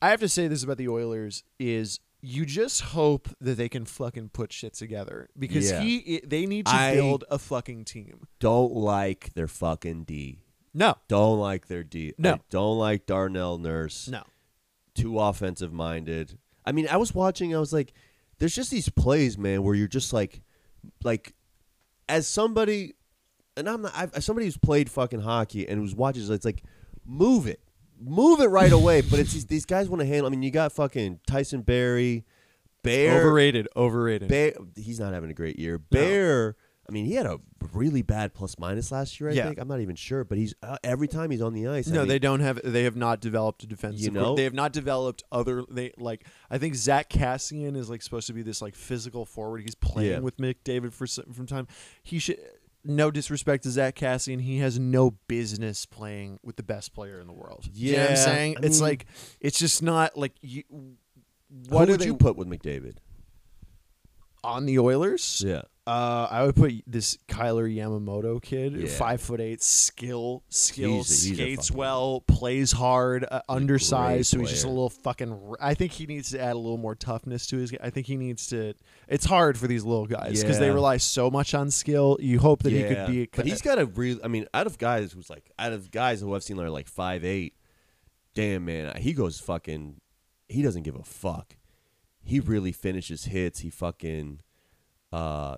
I 0.00 0.10
have 0.10 0.20
to 0.20 0.28
say 0.28 0.46
this 0.46 0.62
about 0.62 0.78
the 0.78 0.88
Oilers 0.88 1.42
is 1.58 1.98
you 2.30 2.44
just 2.44 2.82
hope 2.82 3.28
that 3.40 3.54
they 3.56 3.68
can 3.70 3.86
fucking 3.86 4.28
put 4.28 4.52
shit 4.52 4.74
together 4.74 5.28
because 5.38 5.70
Yeah. 5.70 5.80
he 5.80 6.20
they 6.24 6.44
need 6.44 6.66
to 6.66 6.72
I- 6.74 6.94
build 6.94 7.24
a 7.30 7.38
fucking 7.38 7.84
team. 7.86 8.26
Don't 8.38 8.74
like 8.74 9.32
their 9.34 9.48
fucking 9.48 10.04
D. 10.04 10.40
No, 10.74 10.96
Don't 11.08 11.38
like 11.40 11.68
their 11.68 11.82
D. 11.82 12.12
No. 12.18 12.38
Don't 12.50 12.78
like 12.78 13.06
Darnell 13.06 13.56
Nurse. 13.58 14.08
no. 14.08 14.24
Too 14.94 15.18
offensive 15.18 15.72
minded. 15.72 16.38
I 16.66 16.72
mean, 16.72 16.86
I 16.88 16.96
was 16.98 17.14
watching. 17.14 17.54
I 17.54 17.58
was 17.60 17.72
like, 17.72 17.94
there's 18.38 18.54
just 18.54 18.70
these 18.70 18.88
plays, 18.90 19.38
man, 19.38 19.62
where 19.62 19.74
you're 19.74 19.88
just 19.88 20.12
like, 20.12 20.42
like, 21.02 21.34
as 22.08 22.26
somebody, 22.28 22.94
and 23.56 23.68
I'm 23.68 23.82
not 23.82 23.92
I've, 23.96 24.12
as 24.14 24.24
somebody 24.24 24.46
who's 24.46 24.56
played 24.58 24.90
fucking 24.90 25.20
hockey 25.20 25.66
and 25.68 25.80
who's 25.80 25.94
watches. 25.94 26.28
It's 26.30 26.44
like, 26.44 26.62
move 27.06 27.46
it, 27.46 27.60
move 28.00 28.40
it 28.40 28.46
right 28.48 28.72
away. 28.72 29.00
But 29.02 29.18
it's 29.20 29.32
these, 29.32 29.46
these 29.46 29.64
guys 29.66 29.88
want 29.88 30.00
to 30.00 30.06
handle. 30.06 30.26
I 30.26 30.30
mean, 30.30 30.42
you 30.42 30.50
got 30.50 30.72
fucking 30.72 31.20
Tyson 31.26 31.62
Barrie, 31.62 32.24
Bear, 32.82 33.20
Overrated, 33.20 33.68
overrated. 33.76 34.28
Bear. 34.28 34.54
He's 34.76 35.00
not 35.00 35.12
having 35.12 35.30
a 35.30 35.34
great 35.34 35.58
year. 35.58 35.78
Bear. 35.78 36.56
I 36.88 36.90
mean, 36.92 37.04
he 37.04 37.14
had 37.14 37.26
a 37.26 37.38
really 37.74 38.00
bad 38.00 38.32
plus 38.32 38.58
minus 38.58 38.90
last 38.90 39.20
year. 39.20 39.28
I 39.28 39.34
Yeah. 39.34 39.44
think 39.46 39.58
I'm 39.58 39.68
not 39.68 39.80
even 39.80 39.94
sure, 39.94 40.24
but 40.24 40.38
he's 40.38 40.54
uh, 40.62 40.78
every 40.82 41.06
time 41.06 41.30
he's 41.30 41.42
on 41.42 41.52
the 41.52 41.66
ice. 41.66 41.86
I 41.90 41.92
no, 41.92 41.98
mean, 42.00 42.08
they 42.08 42.18
don't 42.18 42.40
have. 42.40 42.60
They 42.64 42.84
have 42.84 42.96
not 42.96 43.20
developed 43.20 43.62
a 43.62 43.66
defensive. 43.66 44.00
You 44.00 44.10
group. 44.10 44.22
know? 44.22 44.36
they 44.36 44.44
have 44.44 44.54
not 44.54 44.72
developed 44.72 45.22
other. 45.30 45.64
They 45.68 45.92
like. 45.98 46.24
I 46.50 46.56
think 46.56 46.76
Zack 46.76 47.10
Kassian 47.10 47.76
is 47.76 47.90
like 47.90 48.00
supposed 48.00 48.26
to 48.28 48.32
be 48.32 48.40
this 48.40 48.62
like 48.62 48.74
physical 48.74 49.26
forward. 49.26 49.60
He's 49.60 49.74
playing 49.74 50.12
Yeah. 50.12 50.18
with 50.20 50.38
McDavid 50.38 50.94
for 50.94 51.06
some- 51.06 51.30
from 51.34 51.44
time. 51.46 51.66
He 52.02 52.18
should. 52.20 52.38
No 52.84 53.10
disrespect 53.10 53.64
to 53.64 53.70
Zack 53.70 53.96
Kassian, 53.96 54.40
he 54.40 54.58
has 54.58 54.78
no 54.78 55.10
business 55.28 55.84
playing 55.84 56.38
with 56.42 56.56
the 56.56 56.62
best 56.62 56.94
player 56.94 57.20
in 57.20 57.26
the 57.26 57.32
world. 57.32 57.68
you 57.72 57.92
know 57.96 58.02
what 58.02 58.10
I'm 58.10 58.16
saying 58.16 58.56
I 58.56 58.66
it's 58.66 58.76
mean- 58.80 58.88
like 58.88 59.06
it's 59.40 59.58
just 59.58 59.82
not 59.82 60.16
like 60.16 60.32
you. 60.40 60.62
What 60.70 61.70
What 61.70 61.88
would 61.88 62.02
are 62.02 62.04
you 62.04 62.16
put 62.16 62.36
with 62.36 62.48
McDavid? 62.48 62.96
on 64.44 64.66
the 64.66 64.78
Oilers? 64.78 65.42
Yeah. 65.44 65.62
Uh, 65.88 66.28
I 66.30 66.44
would 66.44 66.54
put 66.54 66.72
this 66.86 67.16
Kailer 67.28 67.66
Yamamoto 67.66 68.42
kid, 68.42 68.74
Yeah. 68.74 68.88
five 68.88 69.22
foot 69.22 69.40
eight, 69.40 69.62
skill, 69.62 70.42
skill, 70.50 70.96
He's 70.98 71.24
a- 71.24 71.28
he's 71.28 71.34
skates 71.36 71.70
well, 71.70 72.20
plays 72.26 72.72
hard, 72.72 73.24
uh, 73.30 73.40
undersized, 73.48 74.26
so 74.28 74.38
he's 74.38 74.50
just 74.50 74.64
a 74.66 74.68
little 74.68 74.90
fucking. 74.90 75.32
r- 75.32 75.56
I 75.60 75.72
think 75.72 75.92
he 75.92 76.04
needs 76.04 76.28
to 76.32 76.40
add 76.40 76.52
a 76.56 76.58
little 76.58 76.76
more 76.76 76.94
toughness 76.94 77.46
to 77.46 77.56
his. 77.56 77.72
I 77.82 77.88
think 77.88 78.06
he 78.06 78.18
needs 78.18 78.48
to. 78.48 78.74
It's 79.08 79.24
hard 79.24 79.56
for 79.56 79.66
these 79.66 79.82
little 79.82 80.06
guys 80.06 80.42
because 80.42 80.58
they 80.58 80.68
rely 80.70 80.98
so 80.98 81.30
much 81.30 81.54
on 81.54 81.70
skill. 81.70 82.18
You 82.20 82.38
hope 82.38 82.64
that 82.64 82.72
he 82.72 82.82
could 82.82 83.06
be. 83.06 83.22
A, 83.22 83.28
but 83.34 83.46
he's 83.46 83.62
got 83.62 83.78
a 83.78 83.86
real. 83.86 84.18
I 84.22 84.28
mean, 84.28 84.46
out 84.52 84.66
of 84.66 84.76
guys 84.76 85.12
who's 85.12 85.30
like, 85.30 85.50
out 85.58 85.72
of 85.72 85.90
guys 85.90 86.20
who 86.20 86.34
I've 86.34 86.42
seen 86.42 86.58
that 86.58 86.64
are 86.66 86.70
like 86.70 86.86
five 86.88 87.24
eight, 87.24 87.54
damn 88.34 88.66
man, 88.66 88.94
he 89.00 89.14
goes 89.14 89.40
fucking. 89.40 90.02
He 90.50 90.60
doesn't 90.60 90.82
give 90.82 90.96
a 90.96 91.02
fuck. 91.02 91.56
He 92.22 92.40
really 92.40 92.72
finishes 92.72 93.24
hits. 93.24 93.60
He 93.60 93.70
fucking. 93.70 94.40
Uh, 95.10 95.56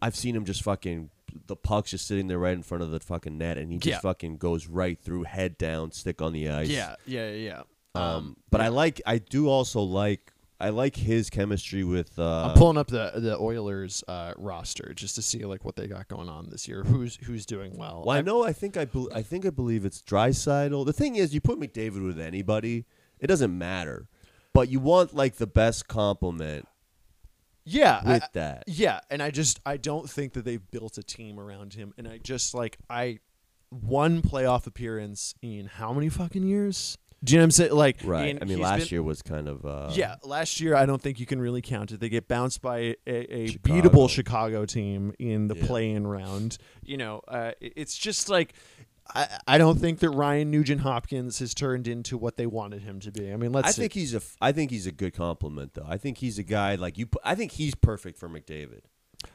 I've 0.00 0.16
seen 0.16 0.34
him 0.36 0.44
just 0.44 0.62
fucking. 0.62 1.10
The 1.46 1.56
puck's 1.56 1.90
just 1.90 2.06
sitting 2.06 2.26
there 2.26 2.38
right 2.38 2.54
in 2.54 2.62
front 2.62 2.82
of 2.82 2.90
the 2.90 3.00
fucking 3.00 3.36
net, 3.38 3.58
and 3.58 3.70
he 3.70 3.78
just 3.78 3.86
Yeah. 3.86 4.00
fucking 4.00 4.38
goes 4.38 4.66
right 4.66 4.98
through, 4.98 5.24
head 5.24 5.58
down, 5.58 5.92
stick 5.92 6.22
on 6.22 6.32
the 6.32 6.48
ice. 6.48 6.68
yeah, 6.68 6.96
yeah, 7.06 7.30
yeah. 7.30 7.62
Um, 7.94 8.36
but 8.50 8.60
I 8.60 8.68
like. 8.68 9.00
I 9.06 9.18
do 9.18 9.48
also 9.48 9.80
like. 9.82 10.32
I 10.60 10.70
like 10.70 10.96
his 10.96 11.30
chemistry 11.30 11.84
with. 11.84 12.18
Uh, 12.18 12.48
I'm 12.48 12.54
pulling 12.56 12.78
up 12.78 12.88
the 12.88 13.12
the 13.16 13.36
Oilers 13.38 14.02
uh, 14.08 14.34
roster 14.36 14.92
just 14.94 15.14
to 15.14 15.22
see 15.22 15.44
like 15.44 15.64
what 15.64 15.76
they 15.76 15.86
got 15.86 16.08
going 16.08 16.28
on 16.28 16.48
this 16.50 16.66
year. 16.66 16.82
Who's 16.82 17.16
who's 17.16 17.46
doing 17.46 17.76
well? 17.76 18.02
Well, 18.06 18.16
I 18.16 18.22
know. 18.22 18.42
I 18.44 18.52
think 18.52 18.76
I. 18.76 18.84
bel 18.84 19.08
I 19.14 19.22
think 19.22 19.46
I 19.46 19.50
believe 19.50 19.84
it's 19.84 20.02
Draisaitl. 20.02 20.84
The 20.86 20.92
thing 20.92 21.14
is, 21.16 21.32
you 21.32 21.40
put 21.40 21.60
McDavid 21.60 22.04
with 22.04 22.18
anybody, 22.18 22.86
it 23.20 23.26
doesn't 23.28 23.56
matter. 23.56 24.08
But 24.52 24.68
you 24.68 24.80
want 24.80 25.14
like 25.14 25.36
the 25.36 25.46
best 25.46 25.86
complement 25.88 26.66
yeah, 27.68 28.00
I- 28.04 28.12
with 28.14 28.28
that. 28.34 28.64
Yeah, 28.66 29.00
and 29.10 29.22
I 29.22 29.30
just 29.30 29.60
I 29.66 29.76
don't 29.76 30.08
think 30.08 30.32
that 30.34 30.44
they've 30.44 30.70
built 30.70 30.98
a 30.98 31.02
team 31.02 31.38
around 31.38 31.74
him, 31.74 31.92
and 31.98 32.06
I 32.08 32.18
just 32.18 32.54
like 32.54 32.78
I 32.88 33.18
one 33.70 34.22
playoff 34.22 34.66
appearance 34.66 35.34
in 35.42 35.66
how 35.66 35.92
many 35.92 36.08
fucking 36.08 36.42
years? 36.42 36.96
Do 37.22 37.32
you 37.32 37.38
know 37.38 37.42
what 37.42 37.44
I'm 37.46 37.50
saying? 37.50 37.72
Like, 37.72 37.96
Right. 38.04 38.38
I 38.40 38.44
mean, 38.44 38.60
last 38.60 38.78
been- 38.82 38.88
year 38.90 39.02
was 39.02 39.22
kind 39.22 39.48
of. 39.48 39.66
Uh, 39.66 39.90
yeah, 39.92 40.14
last 40.22 40.60
year 40.60 40.76
I 40.76 40.86
don't 40.86 41.02
think 41.02 41.18
you 41.18 41.26
can 41.26 41.40
really 41.40 41.60
count 41.60 41.90
it. 41.90 41.98
They 41.98 42.08
get 42.08 42.28
bounced 42.28 42.62
by 42.62 42.78
a, 43.06 43.34
a 43.34 43.46
Chicago. 43.48 43.88
beatable 43.88 44.08
Chicago 44.08 44.64
team 44.64 45.12
in 45.18 45.48
the 45.48 45.56
Yeah. 45.56 45.66
play-in 45.66 46.06
round. 46.06 46.58
You 46.84 46.96
know, 46.96 47.20
uh, 47.26 47.52
it's 47.60 47.98
just 47.98 48.28
like 48.28 48.54
I, 49.14 49.38
I 49.46 49.58
don't 49.58 49.78
think 49.78 50.00
that 50.00 50.10
Ryan 50.10 50.50
Nugent 50.50 50.82
Hopkins 50.82 51.38
has 51.38 51.54
turned 51.54 51.88
into 51.88 52.18
what 52.18 52.36
they 52.36 52.46
wanted 52.46 52.82
him 52.82 53.00
to 53.00 53.10
be. 53.10 53.32
I 53.32 53.36
mean, 53.36 53.52
let's 53.52 53.68
I 53.68 53.70
see. 53.72 53.82
think 53.82 53.92
he's 53.94 54.14
a. 54.14 54.20
I 54.40 54.52
think 54.52 54.70
he's 54.70 54.86
a 54.86 54.92
good 54.92 55.14
complement, 55.14 55.74
though. 55.74 55.86
I 55.88 55.96
think 55.96 56.18
he's 56.18 56.38
a 56.38 56.42
guy 56.42 56.74
like 56.74 56.98
you. 56.98 57.08
I 57.24 57.34
think 57.34 57.52
he's 57.52 57.74
perfect 57.74 58.18
for 58.18 58.28
McDavid. 58.28 58.80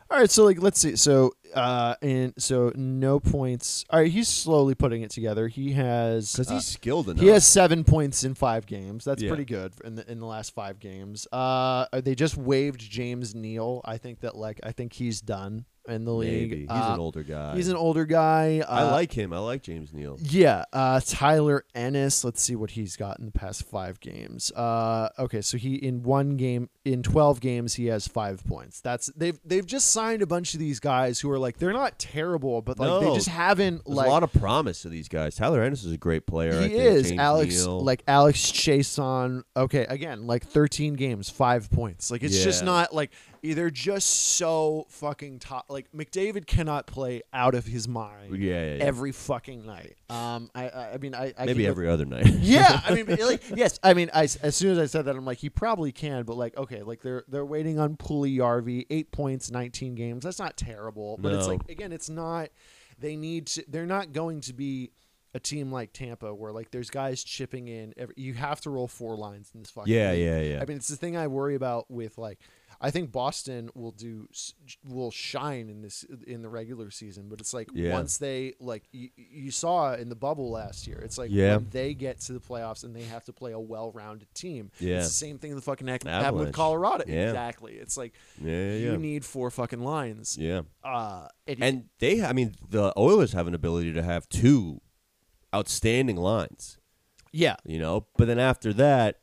All 0.10 0.18
right, 0.18 0.30
so 0.32 0.46
like 0.46 0.62
let's 0.62 0.80
see. 0.80 0.96
So 0.96 1.34
uh 1.54 1.96
and 2.02 2.34
so 2.38 2.72
no 2.76 3.20
points. 3.20 3.84
All 3.90 4.00
right, 4.00 4.10
he's 4.12 4.30
slowly 4.30 4.76
putting 4.76 5.02
it 5.02 5.10
together. 5.12 5.50
He 5.50 5.74
has 5.74 6.32
Because 6.32 6.50
uh, 6.50 6.54
he's 6.54 6.66
skilled 6.68 7.10
enough. 7.10 7.22
he 7.22 7.28
has 7.28 7.46
7 7.46 7.84
points 7.84 8.24
in 8.24 8.34
5 8.34 8.66
games. 8.66 9.04
That's 9.04 9.22
Yeah. 9.22 9.28
pretty 9.30 9.44
good 9.44 9.74
in 9.84 9.96
the 9.96 10.10
in 10.10 10.20
the 10.20 10.26
last 10.26 10.54
5 10.56 10.80
games. 10.80 11.28
Uh 11.34 11.88
they 11.92 12.16
just 12.16 12.38
waived 12.38 12.80
James 12.80 13.36
Neal. 13.36 13.82
I 13.84 13.98
think 13.98 14.22
that 14.22 14.38
like 14.38 14.60
I 14.64 14.72
think 14.72 14.94
he's 14.94 15.20
done 15.20 15.66
in 15.88 16.06
the 16.06 16.14
league. 16.14 16.50
Maybe. 16.52 16.62
He's 16.62 16.70
Uh, 16.70 16.92
an 16.94 17.00
older 17.00 17.24
guy. 17.24 17.56
He's 17.56 17.68
an 17.68 17.76
older 17.76 18.06
guy. 18.06 18.60
Uh, 18.62 18.72
I 18.72 18.84
like 18.92 19.12
him. 19.12 19.34
I 19.34 19.40
like 19.40 19.62
James 19.64 19.94
Neal. 19.94 20.18
yeah, 20.22 20.64
uh, 20.72 21.02
Tyler 21.06 21.66
Ennis. 21.76 22.24
Let's 22.24 22.42
see 22.42 22.56
what 22.56 22.72
he's 22.72 22.96
got 22.96 23.20
in 23.20 23.26
the 23.26 23.32
past 23.32 23.64
five 23.64 24.00
games. 24.00 24.52
Uh, 24.54 25.10
okay, 25.20 25.42
so 25.42 25.58
he 25.58 25.76
in 25.76 26.04
one 26.04 26.38
game 26.38 26.70
in 26.86 27.04
twelve 27.04 27.42
games 27.42 27.74
he 27.76 27.88
has 27.88 28.08
five 28.08 28.46
points. 28.46 28.80
That's 28.82 29.08
they've 29.16 29.40
they've 29.46 29.66
just 29.66 29.92
signed 29.92 30.22
a 30.22 30.28
bunch 30.28 30.54
of 30.54 30.60
these 30.60 30.80
guys 30.80 31.20
who 31.20 31.30
are 31.30 31.40
like 31.40 31.58
they're 31.58 31.74
not 31.74 32.00
terrible, 32.00 32.62
but 32.62 32.80
like 32.80 33.02
they 33.06 33.14
just 33.16 33.28
haven't 33.30 33.88
like 33.88 34.08
a 34.08 34.10
lot 34.10 34.24
of 34.24 34.32
promise 34.34 34.84
to 34.84 34.90
these 34.90 35.10
guys. 35.10 35.36
Tyler 35.36 35.62
Ennis 35.62 35.84
is 35.84 35.92
a 35.92 35.98
great 35.98 36.26
player. 36.26 36.54
I 36.62 36.68
he 36.68 36.76
is 36.76 37.10
James 37.10 37.20
Alex 37.20 37.56
Neal. 37.56 37.82
like 37.84 38.04
Alex 38.08 38.40
Chiasson. 38.52 39.44
Okay, 39.58 39.86
again 39.90 40.28
like 40.28 40.46
thirteen 40.46 40.94
games, 40.94 41.30
five 41.30 41.70
points. 41.72 42.10
Like 42.12 42.24
it's 42.24 42.42
just 42.44 42.64
not 42.64 42.94
like 42.96 43.12
they're 43.44 43.70
just 43.70 44.08
so 44.38 44.86
fucking 44.88 45.40
top. 45.40 45.66
Like 45.68 45.92
McDavid 45.92 46.48
cannot 46.48 46.88
play 46.88 47.22
out 47.34 47.56
of 47.56 47.66
his 47.66 47.90
mind. 47.90 48.38
Yeah, 48.38 48.54
yeah, 48.54 48.76
yeah. 48.76 48.84
Every 48.84 49.12
fucking 49.12 49.66
night. 49.66 49.98
Um, 50.10 50.50
I, 50.56 50.70
I, 50.70 50.94
I 50.94 50.98
mean, 50.98 51.14
I, 51.14 51.34
I 51.38 51.46
Maybe 51.46 51.68
every 51.68 51.90
other 51.90 52.06
night. 52.06 52.26
yeah, 52.40 52.80
I 52.86 52.96
mean, 52.96 53.06
like, 53.20 53.44
yes, 53.54 53.80
I 53.84 53.94
mean, 53.94 54.10
I, 54.14 54.24
as 54.24 54.56
soon 54.56 54.72
as 54.72 54.80
I 54.80 54.86
said 54.86 55.06
that, 55.06 55.16
I'm 55.18 55.26
like, 55.26 55.40
he 55.40 55.50
probably 55.50 55.92
can, 55.92 56.24
but 56.24 56.38
like, 56.38 56.56
okay, 56.56 56.84
like 56.84 57.02
they're 57.02 57.26
they're 57.28 57.46
waiting 57.46 57.80
on 57.80 57.98
Puljujarvi, 57.98 58.86
eight 58.90 59.12
points, 59.12 59.52
19 59.52 59.96
games. 59.96 60.24
That's 60.24 60.40
not 60.40 60.56
terrible, 60.56 61.18
but 61.20 61.34
it's 61.34 61.48
like 61.48 61.70
again, 61.70 61.92
it's 61.92 62.10
not. 62.10 62.50
They 62.98 63.18
need 63.18 63.48
to. 63.48 63.66
They're 63.68 63.86
not 63.86 64.14
going 64.14 64.40
to 64.42 64.54
be 64.54 64.92
a 65.34 65.40
team 65.40 65.72
like 65.72 65.92
Tampa 65.94 66.34
where 66.34 66.52
like 66.52 66.72
there's 66.72 66.90
guys 66.90 67.24
chipping 67.24 67.68
in. 67.68 67.94
Every, 67.98 68.14
you 68.18 68.34
have 68.36 68.62
to 68.62 68.70
roll 68.70 68.88
four 68.88 69.18
lines 69.18 69.52
in 69.54 69.62
this 69.62 69.72
fucking. 69.72 69.92
Yeah, 69.92 70.12
league. 70.12 70.22
yeah, 70.22 70.40
yeah. 70.40 70.62
I 70.62 70.66
mean, 70.66 70.78
it's 70.78 70.88
the 70.88 70.96
thing 70.96 71.18
I 71.18 71.28
worry 71.28 71.56
about 71.56 71.90
with 71.92 72.18
like. 72.18 72.40
I 72.86 72.92
think 72.92 73.14
Boston 73.14 73.70
will 73.76 73.92
do 73.94 74.28
will 74.84 75.10
shine 75.10 75.70
in 75.70 75.82
this 75.82 76.04
in 76.28 76.42
the 76.42 76.50
regular 76.50 76.92
season, 76.92 77.30
but 77.30 77.40
it's 77.40 77.54
like 77.54 77.70
Yeah. 77.74 77.94
once 77.94 78.18
they 78.18 78.56
like 78.60 78.84
you, 78.92 79.08
you 79.16 79.52
saw 79.52 79.94
in 79.94 80.10
the 80.10 80.16
bubble 80.18 80.52
last 80.52 80.86
year, 80.86 81.00
it's 81.00 81.18
like 81.18 81.32
Yeah. 81.32 81.56
when 81.56 81.70
they 81.70 81.94
get 81.94 82.20
to 82.22 82.34
the 82.34 82.42
playoffs 82.42 82.84
and 82.84 82.94
they 82.94 83.04
have 83.04 83.24
to 83.26 83.32
play 83.34 83.54
a 83.54 83.60
well-rounded 83.60 84.28
team. 84.36 84.70
Yeah. 84.82 84.98
it's 84.98 85.08
the 85.08 85.14
same 85.14 85.38
thing 85.40 85.56
that 85.56 85.62
fucking 85.64 85.88
happened 85.88 86.38
with 86.38 86.52
Colorado. 86.54 87.06
Yeah. 87.08 87.30
Exactly. 87.30 87.76
It's 87.76 87.96
like 87.96 88.14
yeah, 88.42 88.76
you 88.76 88.98
need 88.98 89.24
four 89.24 89.50
fucking 89.50 89.82
lines. 89.82 90.38
yeah. 90.38 90.64
Uh, 90.84 91.30
it, 91.48 91.60
And 91.62 91.86
they, 92.00 92.22
I 92.22 92.34
mean, 92.34 92.54
the 92.70 92.92
Oilers 93.00 93.32
have 93.32 93.48
an 93.48 93.54
ability 93.56 93.94
to 93.94 94.04
have 94.04 94.28
two 94.28 94.82
outstanding 95.56 96.18
lines, 96.18 96.78
yeah. 97.32 97.56
you 97.66 97.80
know. 97.80 98.08
But 98.18 98.28
then 98.28 98.40
after 98.40 98.74
that, 98.74 99.20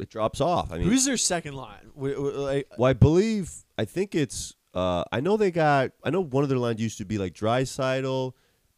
it 0.00 0.10
drops 0.10 0.40
off. 0.40 0.72
I 0.72 0.78
mean, 0.78 0.88
Who's 0.88 1.04
their 1.04 1.16
second 1.16 1.54
line? 1.54 1.90
W- 1.94 2.14
w- 2.14 2.38
like, 2.38 2.68
well, 2.78 2.90
I 2.90 2.92
believe, 2.92 3.50
I 3.76 3.84
think 3.84 4.14
it's. 4.14 4.54
Uh, 4.74 5.02
I 5.10 5.20
know 5.20 5.36
they 5.36 5.50
got. 5.50 5.90
I 6.04 6.10
know 6.10 6.20
one 6.20 6.42
of 6.42 6.48
their 6.48 6.58
lines 6.58 6.80
used 6.80 6.98
to 6.98 7.04
be 7.04 7.18
like 7.18 7.32
Draisaitl, 7.34 8.32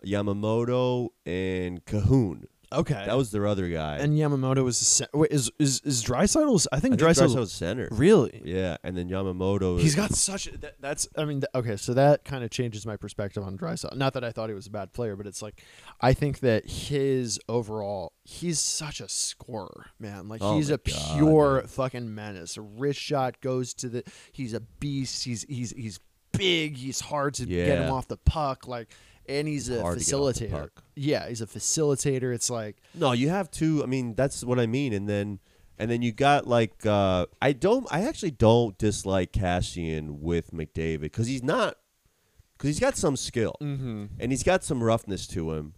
Yamamoto, 0.06 1.08
and 1.26 1.84
Kahun. 1.84 2.44
Okay, 2.72 2.94
That 2.94 3.16
was 3.16 3.32
their 3.32 3.46
other 3.48 3.68
guy. 3.68 3.96
and 3.98 4.16
Yamamoto 4.16 4.62
was 4.62 4.78
se- 4.78 5.06
wait, 5.12 5.32
is 5.32 5.50
is 5.58 5.80
is 5.84 6.04
Draisaitl's? 6.04 6.68
I 6.70 6.76
I 6.76 6.80
think 6.80 6.98
think 6.98 7.10
Draisaitl 7.10 7.34
Draisaitl's 7.34 7.52
center. 7.52 7.88
really. 7.90 8.40
Yeah, 8.44 8.76
and 8.84 8.96
then 8.96 9.08
Yamamoto. 9.08 9.80
He's 9.80 9.94
got 9.96 10.12
such 10.14 10.46
a, 10.46 10.56
that, 10.58 10.74
that's 10.80 11.08
I 11.16 11.24
mean 11.24 11.40
th- 11.40 11.50
okay 11.54 11.76
so 11.76 11.94
that 11.94 12.24
kind 12.24 12.44
of 12.44 12.50
changes 12.50 12.86
my 12.86 12.96
perspective 12.96 13.42
on 13.42 13.58
Draisaitl. 13.58 13.96
Not 13.96 14.14
that 14.14 14.22
I 14.22 14.30
thought 14.30 14.48
he 14.50 14.54
was 14.54 14.68
a 14.68 14.70
bad 14.70 14.92
player, 14.92 15.16
but 15.16 15.26
it's 15.26 15.42
like 15.42 15.62
I 16.00 16.12
think 16.12 16.40
that 16.40 16.64
his 16.70 17.40
overall 17.48 18.12
he's 18.24 18.60
such 18.60 19.00
a 19.00 19.08
scorer, 19.08 19.86
man. 19.98 20.28
Like 20.28 20.40
Oh 20.42 20.54
he's 20.56 20.70
a 20.70 20.78
God, 20.78 20.84
pure 21.16 21.54
man. 21.56 21.66
fucking 21.66 22.14
menace. 22.14 22.56
A 22.56 22.60
wrist 22.60 23.00
shot 23.00 23.40
goes 23.40 23.74
to 23.74 23.88
the 23.88 24.04
he's 24.32 24.54
a 24.54 24.60
beast. 24.60 25.24
He's 25.24 25.42
he's 25.48 25.72
he's 25.72 25.98
big. 26.32 26.76
He's 26.76 27.00
hard 27.00 27.34
to 27.34 27.46
get 27.46 27.78
him 27.78 27.90
off 27.90 28.06
the 28.06 28.16
puck 28.16 28.68
like 28.68 28.88
and 29.30 29.48
he's 29.48 29.70
a 29.70 29.80
Hard 29.80 29.98
to 29.98 30.04
get 30.04 30.14
off 30.14 30.34
the 30.34 30.46
facilitator. 30.46 30.50
puck. 30.50 30.84
Yeah, 30.96 31.28
he's 31.28 31.40
a 31.40 31.46
facilitator. 31.46 32.34
It's 32.34 32.50
like 32.50 32.76
No, 32.94 33.12
you 33.12 33.28
have 33.30 33.50
to. 33.52 33.82
I 33.82 33.86
mean, 33.86 34.14
that's 34.14 34.42
what 34.44 34.58
I 34.60 34.66
mean. 34.66 34.92
And 34.92 35.08
then, 35.08 35.38
And 35.78 35.90
then 35.90 36.02
you 36.02 36.12
got 36.12 36.46
like 36.46 36.84
uh, 36.84 37.26
I 37.40 37.52
don't 37.52 37.86
I 37.90 38.02
actually 38.02 38.32
don't 38.32 38.76
dislike 38.76 39.32
Kassian 39.32 40.18
with 40.20 40.50
McDavid 40.52 41.00
because 41.02 41.26
he's 41.26 41.42
not 41.42 41.76
because 42.58 42.68
he's 42.68 42.80
got 42.80 42.96
some 42.96 43.16
skill 43.16 43.54
Mm-hmm. 43.62 44.06
and 44.18 44.30
he's 44.32 44.42
got 44.42 44.62
some 44.64 44.82
roughness 44.82 45.26
to 45.28 45.52
him. 45.52 45.74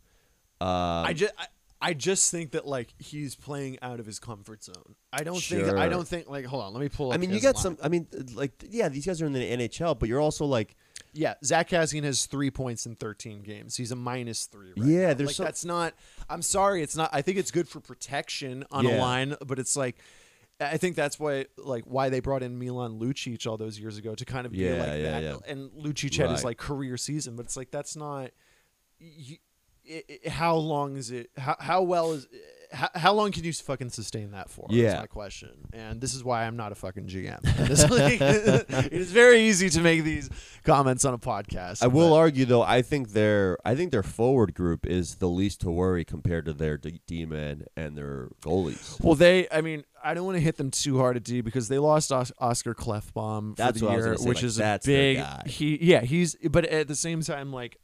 Um, 0.61 1.07
I 1.07 1.13
just 1.13 1.33
I, 1.39 1.47
I 1.81 1.95
just 1.95 2.31
think 2.31 2.53
that 2.53 2.67
like 2.67 2.95
he's 2.99 3.35
playing 3.35 3.79
out 3.83 3.99
of 4.01 4.07
his 4.07 4.19
comfort 4.19 4.63
zone. 4.65 4.95
I 5.13 5.23
don't 5.25 5.41
think 5.43 5.63
I 5.65 5.67
Sure. 5.69 5.89
don't 5.91 6.07
think 6.09 6.29
like 6.29 6.45
hold 6.47 6.63
on, 6.65 6.73
let 6.73 6.81
me 6.81 6.89
pull 6.89 7.11
up 7.11 7.15
I 7.15 7.19
mean, 7.19 7.31
you 7.31 7.35
his 7.35 7.43
got 7.45 7.55
line. 7.57 7.63
some. 7.63 7.79
I 7.83 7.89
mean, 7.89 8.07
like 8.35 8.53
yeah, 8.71 8.89
these 8.89 9.07
guys 9.07 9.21
are 9.23 9.27
in 9.27 9.33
the 9.33 9.41
NHL, 9.69 9.99
but 9.99 10.09
you're 10.09 10.21
also 10.21 10.45
like 10.45 10.77
Yeah, 11.15 11.35
Zack 11.45 11.69
Kassian 11.69 12.05
has 12.05 12.25
three 12.27 12.51
points 12.51 12.87
in 12.87 12.97
13 12.97 13.43
games. 13.43 13.77
He's 13.77 13.93
a 13.93 13.97
minus 13.97 14.47
three. 14.47 14.73
Right 14.77 14.89
Yeah, 14.89 15.09
now. 15.09 15.15
there's 15.15 15.29
like 15.29 15.35
some- 15.37 15.45
that's 15.45 15.65
not. 15.65 15.95
I'm 16.31 16.43
sorry, 16.43 16.83
it's 16.83 16.97
not. 16.97 17.11
I 17.13 17.21
think 17.23 17.37
it's 17.39 17.51
good 17.51 17.69
for 17.69 17.81
protection 17.81 18.65
on 18.71 18.87
a 18.87 18.97
line, 18.97 19.37
but 19.47 19.59
it's 19.59 19.77
like. 19.77 19.97
I 20.61 20.77
think 20.77 20.95
that's 20.95 21.19
why, 21.19 21.47
like, 21.57 21.85
why 21.87 22.09
they 22.09 22.21
brought 22.21 22.45
in 22.45 22.57
Milan 22.57 23.01
Lucic 23.01 23.49
all 23.49 23.57
those 23.57 23.81
years 23.81 23.99
ago 23.99 24.15
to 24.15 24.25
kind 24.25 24.47
of 24.47 24.53
be 24.53 24.69
like 24.69 24.79
yeah, 24.79 25.01
that. 25.01 25.23
yeah. 25.23 25.37
And 25.49 25.71
Lucic 25.73 26.17
had 26.17 26.31
his 26.31 26.45
like 26.45 26.57
career 26.57 26.97
season, 26.97 27.35
but 27.35 27.47
it's 27.47 27.57
like 27.57 27.73
that's 27.73 27.97
not. 27.97 28.31
You, 29.01 29.39
i 29.91 30.03
i 30.25 30.29
how 30.29 30.55
long 30.55 30.97
is 30.97 31.11
it? 31.11 31.31
How, 31.37 31.57
how 31.59 31.83
well 31.83 32.13
is? 32.13 32.29
How, 32.73 32.89
how 32.95 33.13
long 33.13 33.33
can 33.33 33.45
you 33.45 33.53
fucking 33.53 33.91
sustain 33.91 34.31
that 34.33 34.49
for? 34.51 34.67
Yeah. 34.71 35.01
my 35.01 35.07
question. 35.07 35.51
And 35.73 36.01
this 36.01 36.15
is 36.15 36.25
why 36.25 36.45
I'm 36.45 36.57
not 36.57 36.73
a 36.73 36.75
fucking 36.75 37.07
GM. 37.07 37.41
It's 37.71 37.89
like- 37.91 38.21
it 38.87 38.93
is 38.93 39.13
very 39.13 39.41
easy 39.43 39.69
to 39.71 39.81
make 39.81 40.05
these 40.05 40.29
comments 40.65 41.05
on 41.05 41.15
a 41.15 41.19
podcast. 41.19 41.83
I 41.83 41.87
will 41.87 42.13
argue 42.15 42.45
though. 42.45 42.63
I 42.63 42.83
think 42.83 43.11
their 43.11 43.59
I 43.65 43.75
think 43.75 43.93
their 43.93 44.03
forward 44.03 44.55
group 44.55 44.87
is 44.87 45.17
the 45.17 45.29
least 45.29 45.61
to 45.63 45.71
worry 45.71 46.05
compared 46.05 46.47
to 46.47 46.53
their 46.53 46.77
D, 46.77 47.01
D 47.07 47.25
men 47.27 47.65
and 47.77 47.97
their 47.97 48.29
goalies. 48.41 49.01
Well, 49.03 49.15
they. 49.15 49.47
I 49.51 49.61
mean, 49.61 49.85
I 50.03 50.15
don't 50.15 50.25
want 50.27 50.37
to 50.37 50.43
hit 50.43 50.57
them 50.57 50.71
too 50.71 50.99
hard 50.99 51.17
at 51.17 51.25
D 51.25 51.41
because 51.41 51.69
they 51.69 51.79
lost 51.79 52.11
Os- 52.13 52.33
Oscar 52.39 52.75
Klefbom 52.75 53.51
for 53.51 53.57
That's 53.57 53.79
the 53.81 53.87
what 53.87 53.95
I 53.95 53.97
was 53.97 54.07
year, 54.07 54.17
say, 54.17 54.29
which 54.29 54.39
like, 54.39 54.45
is 54.45 54.59
a 54.59 54.63
their 54.63 54.79
big. 54.85 55.17
guy. 55.19 55.43
He, 55.47 55.79
yeah, 55.85 56.01
he's. 56.01 56.37
But 56.51 56.65
at 56.67 56.89
the 56.89 56.97
same 56.97 57.23
time, 57.23 57.53
like 57.53 57.77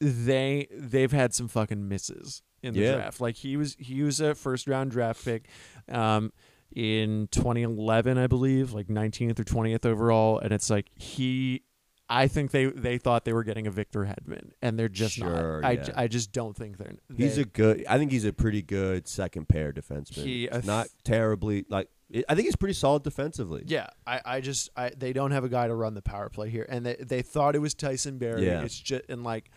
they 0.00 0.68
they've 0.72 1.12
had 1.12 1.34
some 1.34 1.48
fucking 1.48 1.88
misses 1.88 2.42
in 2.64 2.74
the 2.74 2.80
Yeah. 2.80 2.94
draft. 2.96 3.20
Like 3.20 3.36
he 3.36 3.56
was 3.56 3.76
he 3.78 4.02
was 4.02 4.20
a 4.20 4.34
first 4.34 4.66
round 4.66 4.90
draft 4.90 5.24
pick. 5.24 5.46
Um, 5.88 6.32
in 6.74 7.28
2011, 7.30 8.18
I 8.18 8.26
believe, 8.26 8.72
like 8.72 8.88
19th 8.88 9.38
or 9.38 9.44
20th 9.44 9.86
overall, 9.86 10.38
and 10.40 10.52
it's 10.52 10.70
like 10.70 10.86
he, 10.96 11.62
I 12.08 12.26
think 12.26 12.50
they 12.50 12.66
they 12.66 12.98
thought 12.98 13.24
they 13.24 13.32
were 13.32 13.44
getting 13.44 13.66
a 13.66 13.70
Victor 13.70 14.00
Hedman, 14.04 14.50
and 14.60 14.76
they're 14.78 14.88
just 14.88 15.14
Sure, 15.14 15.60
not. 15.60 15.64
I, 15.68 15.72
yeah. 15.72 15.88
I 15.94 16.08
just 16.08 16.32
don't 16.32 16.56
think 16.56 16.78
they're. 16.78 16.94
He's 17.16 17.38
a 17.38 17.44
good. 17.44 17.84
I 17.88 17.96
think 17.98 18.10
he's 18.10 18.24
a 18.24 18.32
pretty 18.32 18.60
good 18.62 19.06
second 19.06 19.48
pair 19.48 19.72
defenseman. 19.72 20.14
He- 20.24 20.48
He's 20.52 20.64
not 20.64 20.88
terribly 21.04 21.64
like. 21.68 21.88
I 22.28 22.34
think 22.34 22.46
he's 22.46 22.54
pretty 22.56 22.74
solid 22.74 23.02
defensively. 23.02 23.64
Yeah, 23.66 23.86
I, 24.06 24.20
I 24.24 24.40
just 24.40 24.68
I 24.76 24.90
they 24.96 25.12
don't 25.12 25.30
have 25.30 25.42
a 25.44 25.48
guy 25.48 25.66
to 25.68 25.74
run 25.74 25.94
the 25.94 26.02
power 26.02 26.28
play 26.28 26.50
here, 26.50 26.66
and 26.68 26.84
they 26.84 26.96
they 26.96 27.22
thought 27.22 27.54
it 27.56 27.60
was 27.60 27.74
Tyson 27.74 28.18
Barrie. 28.18 28.46
Yeah. 28.46 28.62
It's 28.62 28.78
just 28.78 29.04
and 29.08 29.24
like 29.24 29.44
Not 29.44 29.52
having 29.52 29.52
a 29.52 29.54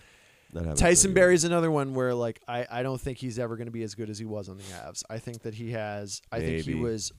Tyson 0.75 1.11
great. 1.11 1.21
Barrie's 1.21 1.43
another 1.43 1.69
one 1.71 1.93
where 1.93 2.13
like 2.13 2.41
I, 2.47 2.65
I 2.69 2.83
don't 2.83 2.99
think 2.99 3.17
he's 3.17 3.37
ever 3.39 3.55
going 3.57 3.67
to 3.67 3.71
be 3.71 3.83
as 3.83 3.95
good 3.95 4.09
as 4.09 4.17
he 4.19 4.25
was 4.25 4.49
on 4.49 4.57
the 4.57 4.63
Avs. 4.63 5.03
I 5.09 5.19
think 5.19 5.41
that 5.43 5.53
he 5.53 5.71
has. 5.71 6.21
I 6.31 6.39
think 6.39 6.65
he 6.65 6.75
was. 6.75 7.11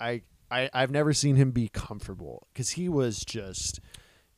I 0.00 0.22
I 0.50 0.70
I've 0.72 0.90
never 0.90 1.12
seen 1.12 1.36
him 1.36 1.50
be 1.50 1.68
comfortable 1.68 2.46
because 2.52 2.70
he 2.70 2.88
was 2.88 3.24
just 3.24 3.80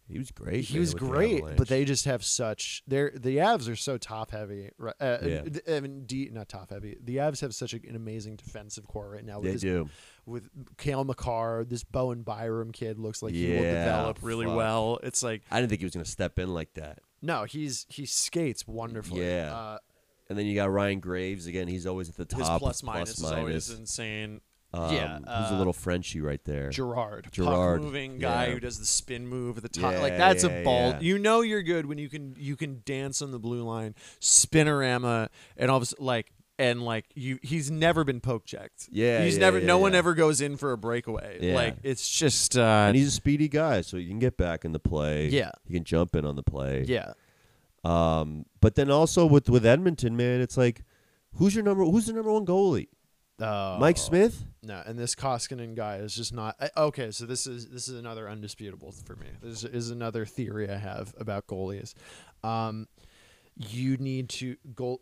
He 0.08 0.18
was 0.18 0.30
great. 0.30 0.64
he 0.64 0.78
was 0.78 0.94
with 0.94 1.02
the 1.02 1.08
great, 1.08 1.42
but 1.56 1.66
they 1.68 1.84
just 1.84 2.04
have 2.04 2.24
such 2.24 2.82
they're 2.86 3.10
the 3.14 3.38
Avs 3.38 3.68
are 3.70 3.76
so 3.76 3.98
top 3.98 4.30
heavy. 4.30 4.70
Right? 4.78 4.94
Uh, 5.00 5.18
Yeah. 5.22 5.42
I 5.68 5.80
mean, 5.80 6.04
D, 6.06 6.28
not 6.32 6.48
top 6.48 6.70
heavy. 6.70 6.96
The 7.02 7.16
Avs 7.16 7.40
have 7.40 7.54
such 7.54 7.72
an 7.72 7.96
amazing 7.96 8.36
defensive 8.36 8.86
core 8.86 9.10
right 9.10 9.24
now. 9.24 9.36
With 9.40 9.44
they 9.46 9.52
this 9.52 9.62
do. 9.62 9.88
with 10.24 10.48
Cale 10.78 11.04
Makar, 11.04 11.64
this 11.68 11.82
Bowen 11.84 12.22
Byram 12.22 12.70
kid 12.70 12.98
looks 12.98 13.22
like 13.22 13.32
he 13.34 13.50
will 13.50 13.62
develop 13.62 14.18
really 14.22 14.46
fuck. 14.46 14.56
well. 14.56 15.00
It's 15.02 15.22
like 15.22 15.42
I 15.50 15.58
didn't 15.58 15.70
think 15.70 15.80
he 15.80 15.86
was 15.86 15.94
going 15.94 16.04
to 16.04 16.10
step 16.10 16.38
in 16.38 16.54
like 16.54 16.74
that. 16.74 17.00
No, 17.22 17.44
he's 17.44 17.86
he 17.88 18.06
skates 18.06 18.66
wonderfully. 18.66 19.26
Yeah. 19.26 19.54
uh, 19.54 19.78
And 20.28 20.38
then 20.38 20.46
you 20.46 20.54
got 20.54 20.70
Ryan 20.70 21.00
Graves 21.00 21.46
again. 21.46 21.68
He's 21.68 21.86
always 21.86 22.08
at 22.08 22.16
the 22.16 22.24
top. 22.24 22.40
his 22.40 22.48
plus 22.58 22.82
minus 22.82 23.18
is 23.18 23.24
always 23.24 23.70
insane. 23.70 24.40
Um, 24.72 24.94
yeah, 24.94 25.18
who's 25.18 25.26
a 25.26 25.54
uh, 25.54 25.58
little 25.58 25.72
Frenchie 25.72 26.20
right 26.20 26.42
there? 26.44 26.70
Girard, 26.70 27.28
Girard, 27.30 27.78
puck 27.78 27.84
moving 27.84 28.18
guy 28.18 28.46
yeah. 28.46 28.52
who 28.52 28.60
does 28.60 28.78
the 28.78 28.84
spin 28.84 29.26
move 29.26 29.56
at 29.56 29.62
the 29.62 29.68
top. 29.68 29.92
Yeah, 29.92 30.00
like 30.00 30.18
that's 30.18 30.44
yeah, 30.44 30.50
a 30.50 30.64
ball. 30.64 30.96
You 31.00 31.18
know 31.18 31.40
you're 31.40 31.62
good 31.62 31.86
when 31.86 31.98
you 31.98 32.08
can 32.08 32.34
you 32.36 32.56
can 32.56 32.82
dance 32.84 33.22
on 33.22 33.30
the 33.30 33.38
blue 33.38 33.62
line, 33.62 33.94
spinorama, 34.20 35.28
and 35.56 35.70
all 35.70 35.78
of 35.78 35.84
a 35.84 35.86
sudden, 35.86 36.04
like 36.04 36.32
and 36.58 36.82
like 36.84 37.04
you 37.14 37.38
he's 37.42 37.70
never 37.70 38.04
been 38.04 38.20
poke 38.20 38.44
checked. 38.46 38.88
Yeah, 38.90 39.22
he's 39.24 39.34
yeah, 39.34 39.40
never. 39.40 39.58
yeah, 39.58 39.66
no 39.66 39.78
one 39.78 39.94
ever 39.94 40.14
goes 40.14 40.40
in 40.40 40.56
for 40.56 40.72
a 40.72 40.78
breakaway. 40.78 41.38
Yeah. 41.40 41.54
Like 41.54 41.76
it's 41.82 42.08
just. 42.08 42.56
uh 42.56 42.86
and 42.88 42.96
he's 42.96 43.08
a 43.08 43.12
speedy 43.12 43.48
guy, 43.48 43.80
so 43.82 43.96
you 43.96 44.08
can 44.08 44.18
get 44.18 44.36
back 44.36 44.64
in 44.64 44.72
the 44.72 44.78
play. 44.78 45.28
Yeah. 45.28 45.50
he 45.66 45.74
can 45.74 45.84
jump 45.84 46.16
in 46.16 46.24
on 46.24 46.36
the 46.36 46.42
play. 46.42 46.84
Yeah. 46.86 47.12
Um, 47.84 48.46
but 48.60 48.74
then 48.74 48.90
also 48.90 49.26
with 49.26 49.48
with 49.48 49.64
Edmonton, 49.64 50.16
man, 50.16 50.40
it's 50.40 50.56
like, 50.56 50.82
who's 51.34 51.54
your 51.54 51.62
number? 51.64 51.84
Who's 51.84 52.06
the 52.06 52.12
number 52.14 52.32
one 52.32 52.44
goalie? 52.46 52.88
Uh, 53.40 53.76
Mike 53.78 53.98
Smith. 53.98 54.44
No, 54.62 54.82
and 54.86 54.98
this 54.98 55.14
Koskinen 55.14 55.76
guy 55.76 55.96
is 55.96 56.14
just 56.14 56.32
not 56.32 56.56
I- 56.60 56.70
okay. 56.76 57.10
So 57.10 57.26
this 57.26 57.46
is 57.46 57.68
this 57.68 57.86
is 57.86 57.98
another 57.98 58.28
undisputable 58.28 58.92
for 58.92 59.14
me. 59.14 59.26
This 59.42 59.62
is 59.62 59.90
another 59.90 60.24
theory 60.24 60.70
I 60.70 60.78
have 60.78 61.14
about 61.18 61.46
goalies. 61.46 61.92
Um, 62.42 62.88
you 63.56 63.96
need 63.98 64.30
to 64.30 64.56
goal. 64.74 65.00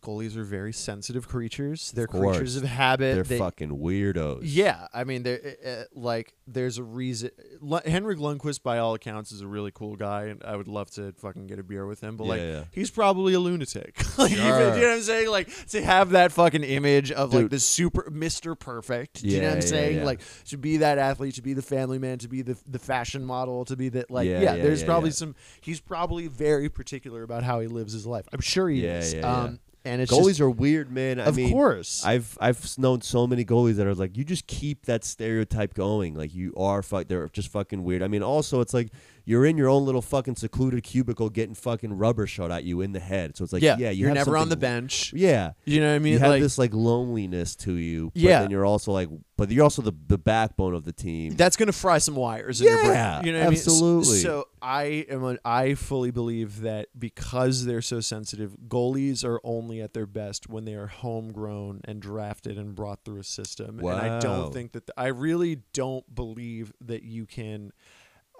Goalies 0.00 0.36
are 0.36 0.44
very 0.44 0.72
sensitive 0.72 1.28
creatures. 1.28 1.92
They're 1.92 2.06
course. 2.06 2.36
creatures 2.36 2.56
of 2.56 2.64
habit. 2.64 3.14
They're 3.14 3.22
They- 3.24 3.38
fucking 3.38 3.70
weirdos. 3.70 4.40
yeah, 4.42 4.86
I 4.92 5.04
mean, 5.04 5.22
they're 5.22 5.56
uh, 5.66 5.84
like 5.94 6.34
there's 6.46 6.78
a 6.78 6.82
reason. 6.82 7.30
L- 7.62 7.82
Henrik 7.84 8.18
Lundqvist, 8.18 8.62
by 8.62 8.78
all 8.78 8.94
accounts, 8.94 9.32
is 9.32 9.40
a 9.42 9.46
really 9.46 9.70
cool 9.72 9.96
guy, 9.96 10.24
and 10.24 10.42
I 10.44 10.56
would 10.56 10.68
love 10.68 10.90
to 10.92 11.12
fucking 11.12 11.46
get 11.46 11.58
a 11.58 11.62
beer 11.62 11.86
with 11.86 12.00
him. 12.00 12.16
But 12.16 12.26
like, 12.26 12.40
Yeah, 12.40 12.46
yeah. 12.52 12.64
he's 12.72 12.90
probably 12.90 13.34
a 13.34 13.40
lunatic. 13.40 13.96
like, 14.18 14.32
even, 14.32 14.44
Sure. 14.44 14.74
you 14.74 14.80
know 14.82 14.88
what 14.88 14.94
I'm 14.96 15.02
saying? 15.02 15.28
Like 15.30 15.66
to 15.68 15.82
have 15.82 16.10
that 16.10 16.32
fucking 16.32 16.64
image 16.64 17.12
of 17.12 17.34
like 17.34 17.50
the 17.50 17.58
super 17.60 18.10
Mister 18.10 18.54
Perfect. 18.54 19.22
Do 19.22 19.28
you 19.28 19.36
know 19.38 19.42
Yeah, 19.42 19.48
what 19.50 19.56
I'm 19.56 19.62
saying? 19.62 19.96
yeah. 19.98 20.04
Like 20.04 20.20
to 20.46 20.56
be 20.56 20.78
that 20.78 20.98
athlete, 20.98 21.34
to 21.34 21.42
be 21.42 21.52
the 21.54 21.62
family 21.62 21.98
man, 21.98 22.18
to 22.18 22.28
be 22.28 22.42
the 22.42 22.56
the 22.66 22.78
fashion 22.78 23.24
model, 23.24 23.64
to 23.66 23.76
be 23.76 23.88
that 23.90 24.10
like 24.10 24.26
Yeah, 24.26 24.40
yeah. 24.40 24.54
yeah, 24.54 24.62
there's 24.62 24.80
yeah, 24.80 24.86
probably 24.86 25.10
yeah. 25.10 25.14
some. 25.14 25.34
He's 25.60 25.80
probably 25.80 26.28
very 26.28 26.68
particular 26.68 27.22
about 27.22 27.42
how 27.42 27.60
he 27.60 27.66
lives 27.66 27.92
his 27.92 28.06
life. 28.06 28.26
I'm 28.32 28.40
sure 28.40 28.68
he 28.68 28.84
Yeah, 28.84 28.98
is. 28.98 29.14
yeah, 29.14 29.20
yeah. 29.20 29.42
um, 29.42 29.60
and 29.84 30.02
it's 30.02 30.12
Goalies 30.12 30.26
just, 30.26 30.40
are 30.40 30.50
weird, 30.50 30.90
man. 30.90 31.20
I 31.20 31.24
of 31.24 31.36
mean, 31.36 31.50
course. 31.50 32.04
I've 32.04 32.36
I've 32.40 32.76
known 32.78 33.00
so 33.00 33.26
many 33.26 33.44
goalies 33.44 33.76
that 33.76 33.86
are 33.86 33.94
like, 33.94 34.16
you 34.16 34.24
just 34.24 34.46
keep 34.46 34.86
that 34.86 35.04
stereotype 35.04 35.74
going. 35.74 36.14
Like 36.14 36.34
you 36.34 36.52
are 36.56 36.82
fuck. 36.82 37.08
They're 37.08 37.28
just 37.28 37.48
fucking 37.48 37.84
weird. 37.84 38.02
I 38.02 38.08
mean, 38.08 38.22
also 38.22 38.60
it's 38.60 38.74
like 38.74 38.90
you're 39.28 39.44
in 39.44 39.58
your 39.58 39.68
own 39.68 39.84
little 39.84 40.00
fucking 40.00 40.36
secluded 40.36 40.82
cubicle 40.82 41.28
getting 41.28 41.54
fucking 41.54 41.92
rubber 41.92 42.26
shot 42.26 42.50
at 42.50 42.64
you 42.64 42.80
in 42.80 42.92
the 42.92 42.98
head. 42.98 43.36
So 43.36 43.44
it's 43.44 43.52
like, 43.52 43.62
yeah, 43.62 43.76
yeah, 43.78 43.90
you 43.90 44.00
you're 44.00 44.08
have 44.08 44.16
never 44.16 44.38
on 44.38 44.48
the 44.48 44.56
bench. 44.56 45.12
Yeah, 45.14 45.52
You 45.66 45.80
know 45.80 45.90
what 45.90 45.96
I 45.96 45.98
mean? 45.98 46.14
you 46.14 46.18
have 46.18 46.30
like, 46.30 46.40
this 46.40 46.56
like 46.56 46.72
loneliness 46.72 47.54
to 47.56 47.74
you. 47.74 48.10
But 48.14 48.22
Yeah. 48.22 48.40
and 48.42 48.50
you're 48.50 48.64
also 48.64 48.90
like, 48.90 49.10
but 49.36 49.50
you're 49.50 49.64
also 49.64 49.82
the 49.82 49.92
the 50.06 50.16
backbone 50.16 50.74
of 50.74 50.84
the 50.84 50.92
team. 50.92 51.34
that's 51.36 51.56
gonna 51.56 51.72
fry 51.72 51.98
some 51.98 52.14
wires 52.16 52.62
in 52.62 52.68
your 52.68 52.78
brain. 52.78 52.92
Yeah, 52.92 53.22
You 53.22 53.32
know 53.32 53.38
what 53.40 53.46
I 53.48 53.50
mean? 53.50 53.58
Absolutely. 53.58 54.18
So 54.20 54.48
I 54.62 54.82
am 55.10 55.22
a, 55.24 55.36
I 55.44 55.74
fully 55.74 56.10
believe 56.10 56.62
that 56.62 56.88
because 56.98 57.66
they're 57.66 57.82
so 57.82 58.00
sensitive, 58.00 58.56
goalies 58.66 59.24
are 59.26 59.40
only 59.44 59.82
at 59.82 59.92
their 59.92 60.06
best 60.06 60.48
when 60.48 60.64
they 60.64 60.74
are 60.74 60.86
homegrown 60.86 61.82
and 61.84 62.00
drafted 62.00 62.56
and 62.56 62.74
brought 62.74 63.04
through 63.04 63.20
a 63.20 63.24
system. 63.24 63.76
Wow. 63.76 63.98
And 63.98 64.00
I 64.00 64.18
don't 64.20 64.54
think 64.54 64.72
that 64.72 64.88
I 64.96 65.08
really 65.08 65.60
don't 65.74 66.12
believe 66.14 66.72
that 66.80 67.02
you 67.02 67.26
can 67.26 67.72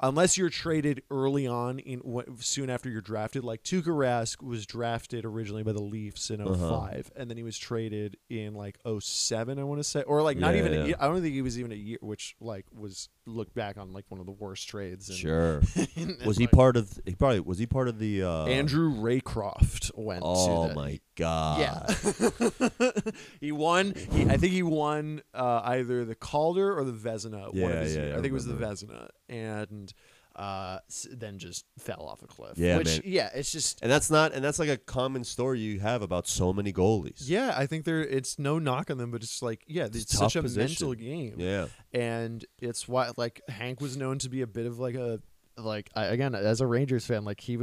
unless 0.00 0.36
you're 0.38 0.50
traded 0.50 1.02
early 1.10 1.46
on 1.46 1.78
in 1.80 2.00
soon 2.40 2.70
after 2.70 2.88
you're 2.88 3.00
drafted 3.00 3.44
like 3.44 3.62
Tuukka 3.62 3.86
Rask 3.86 4.42
was 4.42 4.66
drafted 4.66 5.24
originally 5.24 5.62
by 5.62 5.72
the 5.72 5.82
Leafs 5.82 6.30
in 6.30 6.38
5 6.38 6.48
Uh-huh. 6.50 7.02
and 7.16 7.28
then 7.30 7.36
he 7.36 7.42
was 7.42 7.58
traded 7.58 8.16
in 8.30 8.54
like 8.54 8.78
07 9.00 9.58
I 9.58 9.64
want 9.64 9.80
to 9.80 9.84
say 9.84 10.02
or 10.02 10.22
like 10.22 10.36
not 10.38 10.54
Yeah, 10.54 10.60
even 10.60 10.72
a 10.72 10.76
yeah. 10.76 10.84
year, 10.86 10.96
I 11.00 11.06
don't 11.08 11.20
think 11.22 11.34
he 11.34 11.42
was 11.42 11.58
even 11.58 11.72
a 11.72 11.76
year 11.76 11.98
which 12.00 12.36
like 12.40 12.66
was 12.72 13.08
looked 13.26 13.54
back 13.54 13.76
on 13.76 13.92
like 13.92 14.04
one 14.08 14.20
of 14.20 14.26
the 14.26 14.32
worst 14.32 14.68
trades 14.68 15.10
in, 15.10 15.16
sure. 15.16 15.62
in- 15.76 15.88
in, 16.20 16.26
was 16.26 16.38
he 16.38 16.44
like- 16.44 16.52
part 16.52 16.76
of? 16.76 16.98
He 17.04 17.14
probably 17.14 17.40
was 17.40 17.58
he 17.58 17.66
part 17.66 17.88
of 17.88 17.98
the? 17.98 18.22
uh 18.22 18.46
Andrew 18.46 18.90
Raycroft 18.94 19.90
went 19.94 20.22
Oh 20.24 20.62
to 20.64 20.68
the, 20.70 20.74
my 20.74 21.00
god. 21.18 21.60
yeah, 21.60 23.00
he 23.40 23.52
won. 23.52 23.94
He, 24.12 24.22
I 24.24 24.36
think 24.36 24.52
he 24.52 24.62
won 24.62 25.20
uh, 25.34 25.60
either 25.64 26.04
the 26.04 26.14
Calder 26.14 26.78
or 26.78 26.84
the 26.84 26.92
Vezina. 26.92 27.46
one 27.46 27.54
Yeah, 27.54 27.66
of 27.66 27.82
his 27.84 27.96
yeah. 27.96 28.02
I 28.02 28.10
I 28.10 28.14
think 28.14 28.26
it 28.26 28.32
was 28.32 28.46
the. 28.46 28.54
Vezina, 28.54 29.08
and 29.28 29.92
uh, 30.36 30.78
then 31.12 31.38
just 31.38 31.64
fell 31.78 32.02
off 32.02 32.22
a 32.22 32.26
cliff. 32.26 32.56
Yeah, 32.56 32.78
which, 32.78 32.86
man. 32.86 33.00
Yeah, 33.04 33.30
it's 33.34 33.50
just. 33.50 33.82
And 33.82 33.90
that's 33.90 34.10
not, 34.10 34.32
and 34.32 34.44
that's 34.44 34.58
like 34.60 34.68
a 34.68 34.76
common 34.76 35.24
story 35.24 35.58
you 35.60 35.80
have 35.80 36.00
about 36.00 36.28
so 36.28 36.52
many 36.52 36.72
goalies. 36.72 37.22
Yeah, 37.26 37.54
I 37.56 37.66
think 37.66 37.84
there. 37.84 38.00
It's 38.00 38.38
no 38.38 38.58
knock 38.58 38.90
on 38.90 38.98
them, 38.98 39.10
but 39.10 39.22
it's 39.22 39.42
like, 39.42 39.64
yeah, 39.66 39.86
it's, 39.86 40.04
tough 40.04 40.32
such 40.32 40.36
a 40.36 40.42
position. 40.42 40.88
mental 40.88 40.94
game. 40.94 41.34
Yeah. 41.38 41.66
and 41.92 42.44
it's 42.60 42.86
why 42.88 43.10
like 43.16 43.42
Hank 43.48 43.80
was 43.80 43.96
known 43.96 44.18
to 44.20 44.28
be 44.28 44.42
a 44.42 44.46
bit 44.46 44.66
of 44.66 44.78
like 44.78 44.94
a 44.94 45.20
like 45.56 45.90
I, 45.96 46.04
again 46.06 46.36
as 46.36 46.60
a 46.60 46.66
Rangers 46.68 47.04
fan 47.04 47.24
like 47.24 47.40
he 47.40 47.58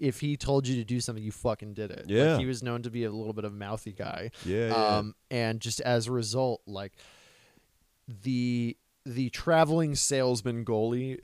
if 0.00 0.20
he 0.20 0.36
told 0.36 0.66
you 0.66 0.74
to 0.76 0.84
do 0.84 0.98
something 0.98 1.22
you 1.22 1.30
fucking 1.30 1.74
did 1.74 1.90
it 1.90 2.00
Like, 2.00 2.08
Yeah. 2.08 2.38
he 2.38 2.46
was 2.46 2.62
known 2.62 2.82
to 2.82 2.90
be 2.90 3.04
a 3.04 3.10
little 3.10 3.32
bit 3.34 3.44
of 3.44 3.52
a 3.52 3.56
mouthy 3.56 3.92
guy 3.92 4.30
Yeah. 4.44 4.68
yeah. 4.68 4.74
um 4.98 5.14
and 5.30 5.60
just 5.60 5.80
as 5.82 6.06
a 6.08 6.12
result 6.12 6.62
like 6.66 6.94
the 8.08 8.76
the 9.06 9.30
traveling 9.30 9.94
salesman 9.94 10.64
goalie 10.64 11.18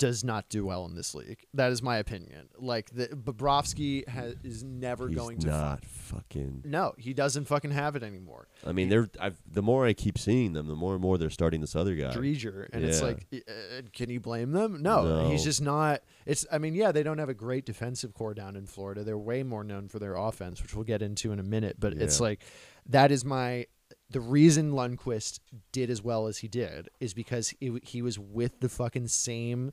does 0.00 0.24
not 0.24 0.48
do 0.48 0.64
well 0.64 0.86
in 0.86 0.94
this 0.94 1.14
league. 1.14 1.46
That 1.52 1.70
is 1.70 1.82
my 1.82 1.98
opinion. 1.98 2.48
Like 2.58 2.90
the 2.90 3.08
Bobrovsky 3.08 4.08
has, 4.08 4.34
is 4.42 4.64
never 4.64 5.08
He's 5.08 5.16
going 5.16 5.38
to. 5.40 5.46
not 5.46 5.84
fucking. 5.84 6.62
no, 6.64 6.94
he 6.96 7.12
doesn't 7.12 7.44
fucking 7.44 7.70
have 7.70 7.96
it 7.96 8.02
anymore. 8.02 8.48
I 8.66 8.72
mean, 8.72 8.88
they're. 8.88 9.08
I've, 9.20 9.36
the 9.46 9.62
more 9.62 9.86
I 9.86 9.92
keep 9.92 10.18
seeing 10.18 10.54
them, 10.54 10.66
the 10.66 10.74
more 10.74 10.94
and 10.94 11.02
more 11.02 11.18
they're 11.18 11.28
starting 11.28 11.60
this 11.60 11.76
other 11.76 11.94
guy. 11.94 12.12
Driedger, 12.14 12.68
and 12.72 12.82
it's 12.82 13.02
like, 13.02 13.26
uh, 13.32 13.82
can 13.92 14.08
you 14.08 14.20
blame 14.20 14.52
them? 14.52 14.82
No, 14.82 15.28
he's 15.28 15.44
just 15.44 15.60
not. 15.60 16.02
It's. 16.24 16.46
I 16.50 16.56
mean, 16.56 16.74
yeah, 16.74 16.90
they 16.90 17.02
don't 17.02 17.18
have 17.18 17.28
a 17.28 17.34
great 17.34 17.66
defensive 17.66 18.14
core 18.14 18.32
down 18.32 18.56
in 18.56 18.64
Florida. 18.66 19.04
They're 19.04 19.18
way 19.18 19.42
more 19.42 19.62
known 19.62 19.88
for 19.88 19.98
their 19.98 20.16
offense, 20.16 20.62
which 20.62 20.74
we'll 20.74 20.84
get 20.84 21.02
into 21.02 21.30
in 21.30 21.38
a 21.38 21.44
minute. 21.44 21.76
But 21.78 21.92
it's 21.92 22.20
like, 22.20 22.40
that 22.86 23.12
is 23.12 23.24
my. 23.24 23.66
The 24.10 24.20
reason 24.20 24.72
Lundqvist 24.72 25.40
did 25.72 25.88
as 25.90 26.02
well 26.02 26.26
as 26.26 26.38
he 26.38 26.48
did 26.48 26.88
is 26.98 27.14
because 27.14 27.50
he, 27.60 27.78
he 27.82 28.02
was 28.02 28.18
with 28.18 28.60
the 28.60 28.68
fucking 28.68 29.08
same 29.08 29.72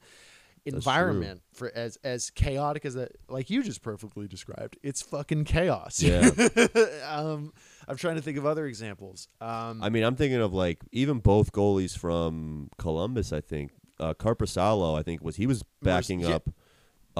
environment 0.65 1.41
for 1.53 1.71
as 1.73 1.97
as 2.03 2.29
chaotic 2.31 2.83
as 2.85 2.95
that 2.95 3.13
like 3.29 3.49
you 3.49 3.63
just 3.63 3.81
perfectly 3.81 4.27
described 4.27 4.77
it's 4.83 5.01
fucking 5.01 5.45
chaos 5.45 6.01
Yeah. 6.01 6.29
um 7.07 7.53
i'm 7.87 7.95
trying 7.95 8.15
to 8.15 8.21
think 8.21 8.37
of 8.37 8.45
other 8.45 8.65
examples 8.65 9.29
um 9.39 9.81
I 9.81 9.87
mean, 9.89 10.03
I'm 10.03 10.17
thinking 10.17 10.41
of 10.41 10.53
like 10.53 10.79
even 10.91 11.19
both 11.19 11.53
goalies 11.53 11.97
from 11.97 12.69
Columbus. 12.77 13.31
I 13.31 13.39
think 13.39 13.71
uh, 13.99 14.13
Korpisalo. 14.13 14.97
I 14.97 15.03
think 15.03 15.23
was 15.23 15.37
he 15.37 15.47
was 15.47 15.63
backing 15.81 16.21
yeah. 16.21 16.35
up 16.35 16.49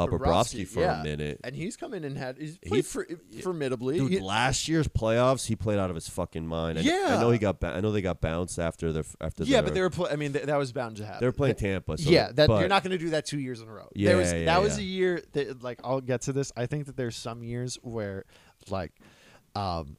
uh, 0.04 0.08
Bobrovsky 0.08 0.68
for 0.68 0.82
yeah. 0.82 1.02
a 1.02 1.04
minute. 1.04 1.40
and 1.44 1.56
he's 1.56 1.76
come 1.78 1.94
in 1.94 2.04
and 2.04 2.18
had 2.18 2.38
he's 2.38 2.60
He- 2.62 2.70
played 2.70 2.86
for, 2.86 3.08
formidably. 3.42 3.98
Dude, 4.00 4.12
He- 4.12 4.20
last 4.20 4.68
year's 4.68 4.88
playoffs, 4.88 5.48
he 5.48 5.56
played 5.56 5.80
out 5.80 5.90
of 5.90 5.96
his 5.96 6.08
fucking 6.10 6.46
mind. 6.48 6.80
I, 6.80 6.82
Yeah. 6.82 7.16
I 7.18 7.22
know 7.22 7.32
he 7.32 7.38
got. 7.40 7.64
I 7.64 7.80
know 7.82 7.92
they 7.92 8.02
got 8.02 8.22
bounced 8.22 8.60
after 8.60 8.92
the 8.94 9.04
after. 9.22 9.44
yeah, 9.44 9.58
their- 9.58 9.64
but 9.64 9.74
they 9.74 9.82
were. 9.82 9.90
Pl- 9.90 10.08
I 10.12 10.16
mean, 10.16 10.34
th- 10.34 10.46
that 10.46 10.58
was 10.58 10.72
bound 10.72 10.98
to 10.98 11.06
happen. 11.06 11.20
they 11.22 11.26
were 11.26 11.32
playing 11.32 11.56
Tampa. 11.56 11.98
So 11.98 12.10
yeah, 12.10 12.32
that 12.34 12.48
but, 12.48 12.60
you're 12.60 12.70
not 12.70 12.84
going 12.84 12.92
to 12.92 12.98
do 12.98 13.10
that 13.12 13.26
two 13.26 13.40
years 13.40 13.62
in 13.62 13.68
a 13.68 13.72
row. 13.74 13.90
Yeah, 13.96 14.10
there 14.10 14.18
was, 14.18 14.32
yeah, 14.34 14.46
that 14.46 14.62
was 14.62 14.78
a 14.78 14.84
year 14.84 15.22
that, 15.34 15.64
like, 15.64 15.80
I'll 15.84 16.02
get 16.02 16.22
to 16.24 16.34
this. 16.34 16.52
I 16.56 16.66
think 16.66 16.86
that 16.86 16.96
there's 16.98 17.16
some 17.16 17.44
years 17.44 17.78
where, 17.82 18.26
like, 18.70 18.92
um, 19.56 19.98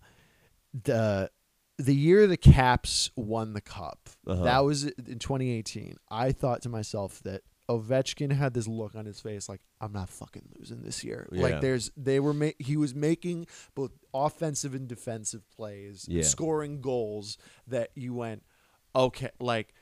the 0.85 1.31
the 1.79 1.95
year 1.95 2.27
the 2.27 2.37
Caps 2.37 3.11
won 3.15 3.53
the 3.53 3.61
cup, 3.61 4.09
Uh-huh. 4.27 4.43
that 4.43 4.65
was 4.65 4.85
in 4.85 5.19
2018. 5.21 5.97
I 6.11 6.33
thought 6.33 6.63
to 6.63 6.69
myself 6.69 7.21
that 7.23 7.43
Ovechkin 7.69 8.33
had 8.33 8.55
this 8.55 8.67
look 8.67 8.95
on 8.95 9.05
his 9.05 9.21
face, 9.21 9.49
like 9.49 9.61
I'm 9.81 9.93
not 9.93 10.09
fucking 10.09 10.49
losing 10.59 10.83
this 10.83 11.05
year. 11.05 11.29
Yeah. 11.31 11.43
Like 11.43 11.61
there's 11.61 11.91
they 11.97 12.19
were 12.21 12.33
ma- 12.33 12.51
he 12.59 12.77
was 12.77 12.95
making 12.95 13.47
both 13.75 13.93
offensive 14.15 14.75
and 14.75 14.89
defensive 14.89 15.43
plays, 15.55 16.07
Yeah. 16.09 16.23
scoring 16.23 16.81
goals 16.81 17.37
that 17.67 17.91
you 17.95 18.15
went, 18.15 18.43
okay, 18.95 19.31
like. 19.41 19.75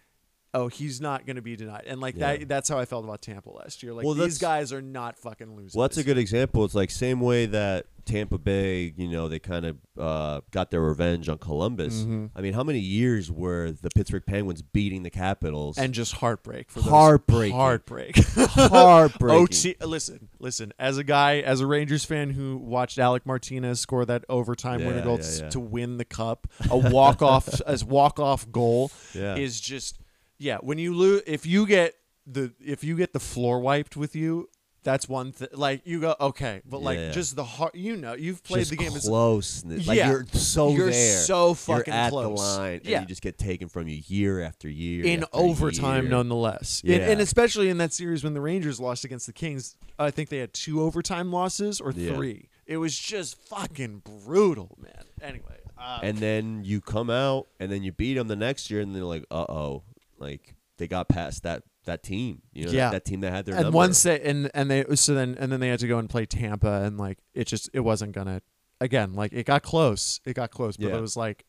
Oh, 0.58 0.68
he's 0.68 1.00
not 1.02 1.26
going 1.26 1.36
to 1.36 1.42
be 1.42 1.54
denied, 1.54 1.84
and 1.86 2.00
like 2.00 2.16
Yeah. 2.16 2.36
that. 2.38 2.48
That's 2.48 2.68
how 2.68 2.78
I 2.78 2.86
felt 2.86 3.04
about 3.04 3.20
Tampa 3.20 3.50
last 3.50 3.82
year. 3.82 3.92
Like 3.92 4.04
Well, 4.06 4.14
these 4.14 4.38
that's- 4.38 4.38
guys 4.38 4.72
are 4.72 4.80
not 4.82 5.18
fucking 5.18 5.54
losing. 5.54 5.78
Well, 5.78 5.86
that's 5.86 5.96
a 5.96 6.00
this 6.00 6.06
good 6.06 6.18
example. 6.18 6.64
It's 6.64 6.74
like 6.74 6.90
same 6.90 7.20
way 7.20 7.44
that 7.46 7.86
Tampa 8.06 8.38
Bay, 8.38 8.94
you 8.96 9.08
know, 9.08 9.28
they 9.28 9.38
kind 9.40 9.66
of 9.66 9.76
uh, 9.98 10.40
got 10.52 10.70
their 10.70 10.80
revenge 10.80 11.28
on 11.28 11.38
Columbus. 11.38 12.02
Mm-hmm. 12.02 12.26
I 12.36 12.40
mean, 12.40 12.52
how 12.54 12.62
many 12.62 12.78
years 12.78 13.30
were 13.32 13.72
the 13.72 13.90
Pittsburgh 13.90 14.24
Penguins 14.24 14.62
beating 14.62 15.02
the 15.02 15.10
Capitals? 15.10 15.76
and 15.76 15.92
just 15.92 16.12
heartbreak 16.14 16.70
for 16.70 16.80
those 16.80 16.88
Heartbreaking. 16.90 17.56
heartbreak. 17.56 18.16
heartbreaking. 18.70 19.42
OT. 19.42 19.76
Listen, 19.84 20.28
listen. 20.38 20.72
As 20.78 20.98
a 20.98 21.04
guy, 21.04 21.40
as 21.40 21.60
a 21.60 21.66
Rangers 21.66 22.04
fan 22.04 22.30
who 22.30 22.56
watched 22.56 22.98
Alec 22.98 23.26
Martinez 23.26 23.80
score 23.80 24.04
that 24.06 24.24
overtime 24.28 24.84
winner 24.84 24.98
Yeah, 24.98 25.04
goal 25.04 25.18
yeah, 25.20 25.38
yeah. 25.42 25.48
to 25.50 25.60
win 25.60 25.98
the 25.98 26.04
cup, 26.04 26.46
a 26.70 26.76
walk 26.76 27.22
off 27.22 27.60
as 27.66 27.84
walk 27.84 28.18
off 28.20 28.50
goal 28.50 28.90
Yeah. 29.14 29.36
is 29.36 29.60
just 29.60 29.98
yeah. 30.38 30.58
When 30.58 30.78
you 30.78 30.94
lose, 30.94 31.22
if 31.26 31.46
you 31.46 31.66
get 31.66 31.94
the 32.26 32.52
if 32.64 32.82
you 32.84 32.96
get 32.96 33.12
the 33.12 33.20
floor 33.20 33.60
wiped 33.60 33.96
with 33.96 34.16
you. 34.16 34.48
That's 34.82 35.08
one 35.08 35.32
thing. 35.32 35.48
Like 35.52 35.82
you 35.84 36.00
go 36.00 36.14
okay, 36.20 36.62
but 36.64 36.80
like 36.80 36.96
Yeah. 36.96 37.10
just 37.10 37.34
the 37.34 37.42
heart. 37.42 37.74
You 37.74 37.96
know, 37.96 38.12
you've 38.12 38.44
played 38.44 38.60
just 38.60 38.70
the 38.70 38.76
game. 38.76 38.92
It's 38.94 39.08
close. 39.08 39.64
Like 39.64 39.84
Yeah. 39.98 40.10
you're 40.10 40.26
so 40.32 40.70
You're 40.70 40.90
there. 40.92 41.16
so 41.24 41.54
fucking 41.54 41.92
you're 41.92 42.00
at 42.02 42.10
close. 42.10 42.24
the 42.24 42.30
line, 42.60 42.80
Yeah. 42.84 42.98
and 42.98 43.02
you 43.02 43.08
just 43.08 43.20
get 43.20 43.36
taken 43.36 43.68
from 43.68 43.88
you 43.88 44.00
year 44.06 44.40
after 44.42 44.68
year 44.68 45.04
in 45.04 45.24
after 45.24 45.36
overtime, 45.36 46.02
year. 46.04 46.10
nonetheless. 46.12 46.82
And, 46.84 46.92
Yeah. 46.92 47.10
and 47.10 47.20
especially 47.20 47.68
in 47.68 47.78
that 47.78 47.92
series 47.94 48.22
when 48.22 48.34
the 48.34 48.40
Rangers 48.40 48.78
lost 48.78 49.04
against 49.04 49.26
the 49.26 49.32
Kings, 49.32 49.74
I 49.98 50.12
think 50.12 50.28
they 50.28 50.38
had 50.38 50.54
two 50.54 50.80
overtime 50.80 51.32
losses 51.32 51.80
or 51.80 51.92
three. 51.92 52.48
It 52.64 52.76
was 52.76 52.96
just 52.96 53.38
fucking 53.48 54.02
brutal, 54.24 54.78
man. 54.80 55.02
Anyway, 55.20 55.58
uh, 55.76 55.98
and 56.04 56.18
then 56.18 56.62
you 56.64 56.80
come 56.80 57.10
out, 57.10 57.48
and 57.58 57.72
then 57.72 57.82
you 57.82 57.90
beat 57.90 58.14
them 58.14 58.28
the 58.28 58.36
next 58.36 58.70
year, 58.70 58.82
and 58.82 58.94
they're 58.94 59.02
like, 59.02 59.24
"Uh 59.32 59.46
oh," 59.48 59.82
like 60.18 60.54
they 60.78 60.86
got 60.88 61.08
past 61.08 61.42
that 61.44 61.62
that 61.84 62.02
team. 62.02 62.42
You 62.52 62.66
know, 62.66 62.72
Yeah. 62.72 62.84
that, 62.86 62.92
that 62.92 63.04
team 63.04 63.20
that 63.20 63.32
had 63.32 63.46
their 63.46 63.54
and 63.54 63.64
number. 63.64 63.76
once 63.76 64.02
they 64.02 64.20
and 64.20 64.50
and 64.54 64.70
they 64.70 64.84
so 64.96 65.14
then 65.14 65.36
and 65.38 65.50
then 65.52 65.60
they 65.60 65.68
had 65.68 65.80
to 65.80 65.88
go 65.88 65.98
and 65.98 66.08
play 66.08 66.26
Tampa, 66.26 66.82
and 66.82 66.98
like 66.98 67.18
it 67.34 67.46
just 67.46 67.70
it 67.72 67.80
wasn't 67.80 68.12
gonna 68.12 68.42
again 68.80 69.14
like 69.14 69.32
it 69.32 69.46
got 69.46 69.62
close, 69.62 70.20
it 70.24 70.34
got 70.34 70.50
close, 70.50 70.76
but 70.76 70.88
Yeah. 70.88 70.96
it 70.98 71.00
was 71.00 71.16
like 71.16 71.44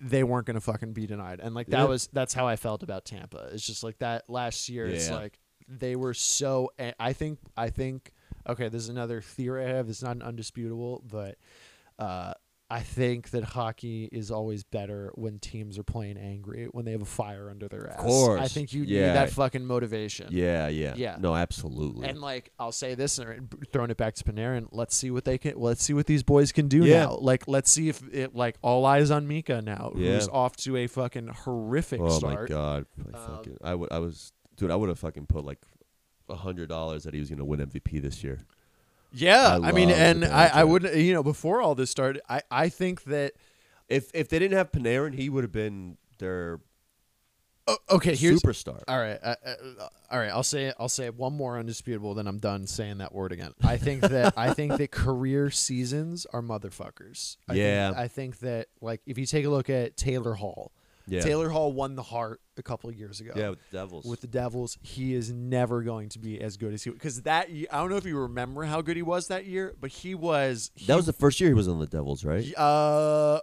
they 0.00 0.24
weren't 0.24 0.46
gonna 0.46 0.60
fucking 0.60 0.92
be 0.92 1.06
denied, 1.06 1.40
and 1.40 1.54
like 1.54 1.68
that 1.68 1.78
Yeah. 1.80 1.84
was 1.84 2.08
that's 2.12 2.34
how 2.34 2.46
I 2.48 2.56
felt 2.56 2.82
about 2.82 3.04
Tampa. 3.04 3.50
It's 3.52 3.64
just 3.66 3.84
like 3.84 3.98
that 3.98 4.28
last 4.28 4.68
year. 4.68 4.86
It's 4.86 5.10
like 5.10 5.38
they 5.68 5.96
were 5.96 6.14
so. 6.14 6.70
I 6.98 7.12
think 7.12 7.38
I 7.56 7.70
think 7.70 8.12
okay. 8.48 8.68
This 8.68 8.82
is 8.82 8.88
another 8.88 9.20
theory 9.20 9.64
I 9.66 9.68
have. 9.68 9.88
It's 9.88 10.02
not 10.02 10.16
an 10.16 10.22
undisputable, 10.22 11.04
but 11.10 11.36
uh, 11.98 12.34
I 12.74 12.80
think 12.80 13.30
that 13.30 13.44
hockey 13.44 14.08
is 14.10 14.32
always 14.32 14.64
better 14.64 15.12
when 15.14 15.38
teams 15.38 15.78
are 15.78 15.84
playing 15.84 16.16
angry, 16.18 16.66
when 16.72 16.84
they 16.84 16.90
have 16.90 17.02
a 17.02 17.04
fire 17.06 17.48
under 17.48 17.68
their 17.68 17.88
ass. 17.88 17.98
Of 18.00 18.04
course. 18.04 18.40
I 18.40 18.48
think 18.48 18.72
you 18.72 18.84
need 18.84 18.98
that 18.98 19.30
fucking 19.30 19.64
motivation. 19.64 20.28
yeah, 20.32 20.66
yeah, 20.66 20.94
Yeah. 20.96 21.16
No, 21.20 21.36
absolutely. 21.36 22.08
And 22.08 22.20
like 22.20 22.50
I'll 22.58 22.72
say 22.72 22.96
this, 22.96 23.18
and 23.18 23.48
throwing 23.72 23.90
it 23.90 23.96
back 23.96 24.14
to 24.16 24.24
Panarin, 24.24 24.66
let's 24.72 24.96
see 24.96 25.12
what 25.12 25.24
they 25.24 25.38
can. 25.38 25.52
Let's 25.56 25.84
see 25.84 25.94
what 25.94 26.06
these 26.06 26.24
boys 26.24 26.50
can 26.50 26.66
do 26.66 26.84
Yeah. 26.84 27.04
now. 27.04 27.18
Like 27.20 27.46
let's 27.46 27.70
see 27.70 27.88
if 27.88 28.02
it 28.12 28.34
like 28.34 28.56
all 28.60 28.84
eyes 28.86 29.12
on 29.12 29.28
Mika 29.28 29.62
now, 29.62 29.92
Yeah. 29.94 30.14
who's 30.14 30.28
off 30.28 30.56
to 30.64 30.76
a 30.76 30.88
fucking 30.88 31.28
horrific 31.28 32.00
oh 32.00 32.08
start. 32.08 32.34
Oh 32.34 32.40
my 32.42 32.46
god, 32.48 32.86
I, 32.98 33.16
Um, 33.16 33.36
fucking, 33.36 33.56
I 33.62 33.70
I 33.70 33.98
was, 34.00 34.32
dude, 34.56 34.72
I 34.72 34.76
would 34.76 34.88
have 34.88 34.98
fucking 34.98 35.26
put 35.26 35.44
like 35.44 35.60
a 36.28 36.34
hundred 36.34 36.70
dollars 36.70 37.04
that 37.04 37.14
he 37.14 37.20
was 37.20 37.30
gonna 37.30 37.44
win 37.44 37.60
MVP 37.60 38.00
this 38.02 38.24
year. 38.24 38.40
Yeah, 39.14 39.58
I 39.62 39.68
I, 39.68 39.72
mean, 39.72 39.90
and 39.90 40.24
I, 40.24 40.46
I 40.46 40.48
Panarin. 40.62 40.68
would, 40.68 40.82
you 40.96 41.12
know, 41.14 41.22
before 41.22 41.62
all 41.62 41.74
this 41.74 41.90
started, 41.90 42.20
I, 42.28 42.42
I 42.50 42.68
think 42.68 43.04
that. 43.04 43.32
If 43.86 44.10
if 44.14 44.30
they 44.30 44.38
didn't 44.38 44.56
have 44.56 44.72
Panarin, 44.72 45.12
he 45.14 45.28
would 45.28 45.44
have 45.44 45.52
been 45.52 45.98
their 46.18 46.58
Oh, 47.66 47.76
okay, 47.90 48.14
here's 48.14 48.42
superstar. 48.42 48.82
all 48.88 48.98
right. 48.98 49.18
Uh, 49.22 49.34
uh, 49.46 49.88
all 50.10 50.18
right, 50.18 50.30
I'll 50.30 50.42
say 50.42 50.72
I'll 50.78 50.88
say 50.88 51.10
one 51.10 51.34
more 51.34 51.58
undisputable, 51.58 52.14
then 52.14 52.26
I'm 52.26 52.38
done 52.38 52.66
saying 52.66 52.98
that 52.98 53.14
word 53.14 53.30
again. 53.32 53.52
I 53.62 53.76
think 53.76 54.00
that 54.00 54.34
I 54.38 54.54
think 54.54 54.78
that 54.78 54.90
career 54.90 55.50
seasons 55.50 56.26
are 56.32 56.40
motherfuckers. 56.40 57.36
I 57.48 57.54
Yeah. 57.54 57.88
think, 57.88 57.98
I 57.98 58.08
think 58.08 58.38
that 58.40 58.68
like 58.80 59.02
if 59.06 59.18
you 59.18 59.26
take 59.26 59.44
a 59.44 59.50
look 59.50 59.68
at 59.68 59.98
Taylor 59.98 60.32
Hall, 60.34 60.72
yeah, 61.06 61.20
Taylor 61.20 61.48
Hall 61.48 61.72
won 61.72 61.94
the 61.96 62.02
Hart 62.02 62.40
a 62.56 62.62
couple 62.62 62.88
of 62.90 62.96
years 62.96 63.20
ago. 63.20 63.32
yeah, 63.36 63.50
with 63.50 63.58
the 63.70 63.76
Devils. 63.78 64.04
with 64.04 64.20
the 64.20 64.26
Devils, 64.26 64.78
he 64.82 65.14
is 65.14 65.30
never 65.32 65.82
going 65.82 66.08
to 66.10 66.18
be 66.18 66.40
as 66.40 66.56
good 66.56 66.72
as 66.72 66.82
he 66.84 66.90
because 66.90 67.22
that 67.22 67.48
I 67.50 67.76
don't 67.78 67.90
know 67.90 67.96
if 67.96 68.06
you 68.06 68.18
remember 68.18 68.64
how 68.64 68.80
good 68.82 68.96
he 68.96 69.02
was 69.02 69.28
that 69.28 69.44
year, 69.46 69.74
but 69.80 69.90
he 69.90 70.14
was 70.14 70.70
he, 70.74 70.86
that 70.86 70.96
was 70.96 71.06
the 71.06 71.12
first 71.12 71.40
year 71.40 71.50
he 71.50 71.54
was 71.54 71.68
on 71.68 71.78
the 71.78 71.86
Devils, 71.86 72.24
right? 72.24 72.46
uh 72.56 73.40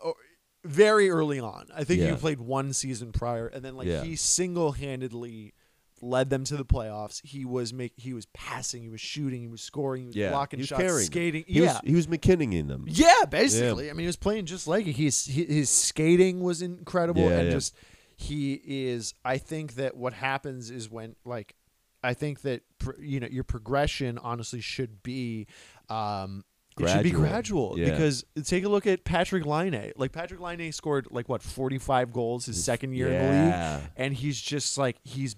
very 0.64 1.10
early 1.10 1.40
on. 1.40 1.66
I 1.76 1.84
think 1.84 2.02
Yeah. 2.02 2.12
he 2.12 2.16
played 2.18 2.40
one 2.40 2.72
season 2.74 3.12
prior, 3.12 3.48
and 3.48 3.66
then 3.66 3.76
like 3.76 3.88
Yeah. 3.88 4.04
he 4.04 4.16
single 4.16 4.74
handedly 4.74 5.54
led 6.02 6.30
them 6.30 6.44
to 6.46 6.58
the 6.58 6.66
playoffs. 6.66 7.22
He 7.26 7.46
was 7.46 7.74
make 7.74 7.94
he 7.98 8.14
was 8.14 8.26
passing, 8.28 8.82
he 8.82 8.90
was 8.90 9.02
shooting, 9.02 9.42
he 9.42 9.48
was 9.48 9.62
scoring, 9.62 10.02
he 10.04 10.08
was 10.08 10.16
Yeah, 10.16 10.30
blocking 10.32 10.60
he 10.60 10.62
was 10.64 10.68
shots, 10.70 10.82
carrying 10.82 11.06
skating. 11.06 11.44
He 11.48 11.62
yeah. 11.62 11.74
was, 11.74 11.82
he 11.86 11.96
was 11.96 12.08
McKinning 12.08 12.54
in 12.54 12.68
them. 12.68 12.86
Yeah, 12.88 13.26
basically. 13.30 13.90
I 13.90 13.94
mean, 13.94 14.02
he 14.02 14.08
was 14.08 14.18
playing 14.18 14.46
just 14.46 14.68
like 14.68 14.88
it. 14.88 14.94
He's 14.94 15.26
he, 15.26 15.46
his 15.46 15.70
skating 15.70 16.42
was 16.42 16.62
incredible, 16.62 17.24
Yeah, 17.24 17.38
and 17.38 17.48
yeah. 17.48 17.54
just 17.54 17.76
he 18.16 18.62
is. 18.64 19.14
I 19.26 19.38
think 19.38 19.76
that 19.76 19.96
what 19.98 20.14
happens 20.14 20.70
is 20.72 20.90
when 20.90 21.16
like, 21.26 21.56
I 22.04 22.14
think 22.14 22.42
that 22.42 22.62
you 23.00 23.20
know 23.20 23.28
your 23.30 23.44
progression 23.44 24.18
honestly 24.18 24.62
should 24.62 25.04
be. 25.04 25.48
Um, 25.90 26.44
it 26.80 26.88
should 26.90 27.04
be 27.04 27.12
Gradual. 27.12 27.76
gradual 27.76 27.80
Yeah. 27.80 27.90
because 27.92 28.24
take 28.46 28.64
a 28.64 28.70
look 28.70 28.88
at 28.88 29.04
Patrik 29.04 29.46
Laine. 29.46 29.92
Like 29.98 30.14
Patrik 30.14 30.40
Laine 30.40 30.72
scored 30.72 31.08
like 31.12 31.28
what 31.30 31.44
forty 31.44 31.78
five 31.78 32.12
goals 32.14 32.46
his 32.46 32.64
second 32.64 32.94
year 32.94 33.08
in 33.08 33.14
the 33.14 33.44
league, 33.46 33.92
and 33.98 34.14
he's 34.14 34.40
just 34.42 34.78
like 34.78 34.96
he's. 35.04 35.36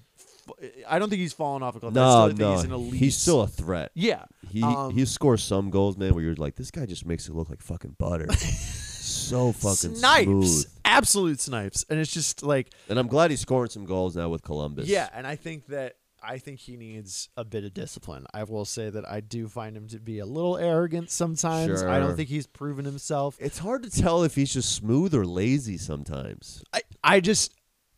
I 0.87 0.99
don't 0.99 1.09
think 1.09 1.19
he's 1.19 1.33
fallen 1.33 1.63
off 1.63 1.75
a 1.75 1.79
cliff. 1.79 1.93
No, 1.93 2.27
no, 2.29 2.55
he's 2.55 2.63
an 2.63 2.71
elite. 2.71 2.93
he's 2.93 3.17
still 3.17 3.41
a 3.41 3.47
threat. 3.47 3.91
yeah. 3.93 4.25
He 4.49 4.61
Um, 4.61 4.93
he 4.93 5.05
scores 5.05 5.43
some 5.43 5.69
goals, 5.69 5.97
man, 5.97 6.13
where 6.13 6.23
you're 6.23 6.35
like, 6.35 6.55
this 6.55 6.69
guy 6.71 6.85
just 6.85 7.05
makes 7.05 7.27
it 7.27 7.33
look 7.33 7.49
like 7.49 7.61
fucking 7.61 7.95
butter. 7.97 8.31
so 8.33 9.51
fucking 9.51 9.95
snipes, 9.95 10.25
smooth. 10.25 10.65
absolute 10.85 11.39
snipes, 11.39 11.85
and 11.89 11.99
it's 11.99 12.11
just 12.11 12.43
like 12.43 12.69
And 12.89 12.99
I'm 12.99 13.07
glad 13.07 13.31
he's 13.31 13.41
scoring 13.41 13.69
some 13.69 13.85
goals 13.85 14.15
now 14.15 14.29
with 14.29 14.43
Columbus. 14.43 14.87
Yeah, 14.87 15.09
and 15.13 15.25
I 15.25 15.35
think 15.35 15.67
that 15.67 15.95
I 16.21 16.37
think 16.37 16.59
he 16.59 16.77
needs 16.77 17.29
a 17.35 17.43
bit 17.43 17.65
of 17.65 17.73
discipline. 17.73 18.25
I 18.33 18.43
will 18.43 18.63
say 18.63 18.89
that 18.89 19.07
I 19.09 19.19
do 19.19 19.49
find 19.49 19.75
him 19.75 19.87
to 19.89 19.99
be 19.99 20.19
a 20.19 20.25
little 20.25 20.57
arrogant 20.57 21.11
sometimes. 21.11 21.83
I 21.83 21.99
don't 21.99 22.15
think 22.15 22.29
he's 22.29 22.47
proven 22.47 22.85
himself. 22.85 23.35
It's 23.39 23.57
hard 23.57 23.83
to 23.83 23.89
tell 23.89 24.23
if 24.23 24.35
he's 24.35 24.53
just 24.53 24.73
smooth 24.73 25.13
or 25.13 25.25
lazy 25.25 25.77
sometimes. 25.77 26.63
I, 26.73 26.81
I 27.03 27.19
just 27.19 27.53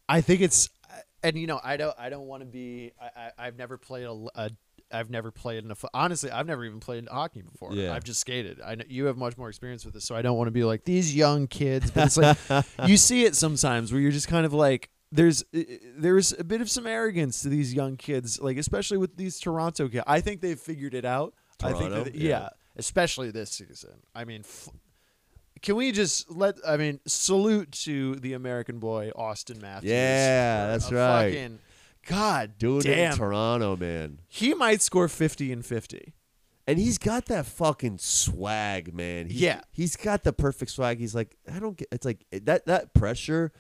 I 0.08 0.22
think 0.22 0.42
it's, 0.42 0.70
and 1.28 1.38
you 1.38 1.48
know, 1.48 1.60
I 1.64 1.78
don't, 1.78 1.96
I 1.98 2.10
don't 2.10 2.28
want 2.28 2.42
to 2.42 2.46
be. 2.46 2.92
I, 3.02 3.06
I, 3.06 3.48
I've 3.48 3.58
never 3.58 3.78
played 3.78 4.06
a, 4.06 4.28
a 4.36 4.50
I've 4.92 5.10
never 5.10 5.32
played 5.32 5.64
in 5.64 5.72
a. 5.72 5.76
Honestly, 5.94 6.30
I've 6.32 6.46
never 6.48 6.64
even 6.64 6.80
played 6.80 7.08
hockey 7.10 7.42
before. 7.42 7.74
Yeah. 7.74 7.94
I've 7.94 8.04
just 8.04 8.20
skated. 8.22 8.62
I 8.62 8.76
know 8.76 8.86
you 8.88 9.06
have 9.06 9.18
much 9.18 9.38
more 9.38 9.50
experience 9.50 9.84
with 9.84 9.94
this, 9.94 10.06
so 10.06 10.16
I 10.16 10.22
don't 10.22 10.38
want 10.38 10.48
to 10.48 10.52
be 10.52 10.64
like 10.64 10.86
these 10.86 11.16
young 11.16 11.48
kids. 11.48 11.92
But 11.92 12.06
it's 12.06 12.18
like 12.18 12.66
you 12.88 12.98
see 12.98 13.24
it 13.26 13.36
sometimes 13.36 13.92
where 13.92 14.00
you're 14.02 14.12
just 14.12 14.28
kind 14.28 14.46
of 14.46 14.54
like. 14.54 14.90
There's 15.12 15.46
there's 15.98 16.34
a 16.38 16.44
bit 16.44 16.62
of 16.62 16.70
some 16.70 16.86
arrogance 16.88 17.42
to 17.44 17.50
these 17.50 17.74
young 17.74 17.96
kids, 17.96 18.42
like 18.42 18.58
especially 18.58 18.98
with 18.98 19.16
these 19.16 19.40
Toronto 19.40 19.88
kids. 19.88 20.04
I 20.08 20.20
think 20.20 20.42
they've 20.42 20.60
figured 20.60 20.94
it 20.94 21.06
out. 21.06 21.34
I 21.64 21.68
think 21.70 21.92
Toronto? 21.92 22.04
that, 22.06 22.16
Yeah. 22.16 22.30
yeah, 22.30 22.50
especially 22.76 23.32
this 23.32 23.52
season. 23.52 24.02
I 24.14 24.26
mean, 24.26 24.42
f- 24.42 24.70
can 25.66 25.76
we 25.76 25.92
just 25.92 26.30
let? 26.32 26.58
I 26.66 26.78
mean, 26.78 27.00
salute 27.08 27.72
to 27.84 28.16
the 28.16 28.34
American 28.34 28.80
boy 28.80 29.12
Auston 29.18 29.62
Matthews. 29.62 29.92
Yeah, 29.92 30.68
that's 30.68 30.92
right. 30.92 31.30
Fucking, 31.34 31.60
God 32.08 32.58
Doing 32.60 32.82
it 32.82 32.86
in 32.86 32.98
damn, 32.98 33.18
Toronto, 33.18 33.76
man. 33.76 34.20
he 34.28 34.54
might 34.54 34.82
score 34.82 35.08
fifty 35.08 35.52
and 35.52 35.66
fifty. 35.66 36.14
And 36.68 36.80
he's 36.80 36.98
got 36.98 37.26
that 37.26 37.46
fucking 37.46 38.00
swag, 38.00 38.92
man. 38.94 39.28
He- 39.28 39.46
Yeah. 39.46 39.62
he's 39.72 39.96
got 39.96 40.24
the 40.24 40.34
perfect 40.34 40.72
swag. 40.72 40.98
He's 41.00 41.14
like, 41.14 41.36
I 41.52 41.60
don't 41.60 41.78
get. 41.78 41.88
It's 41.92 42.06
like 42.06 42.26
that 42.32 42.66
that 42.68 42.94
pressure 42.94 43.52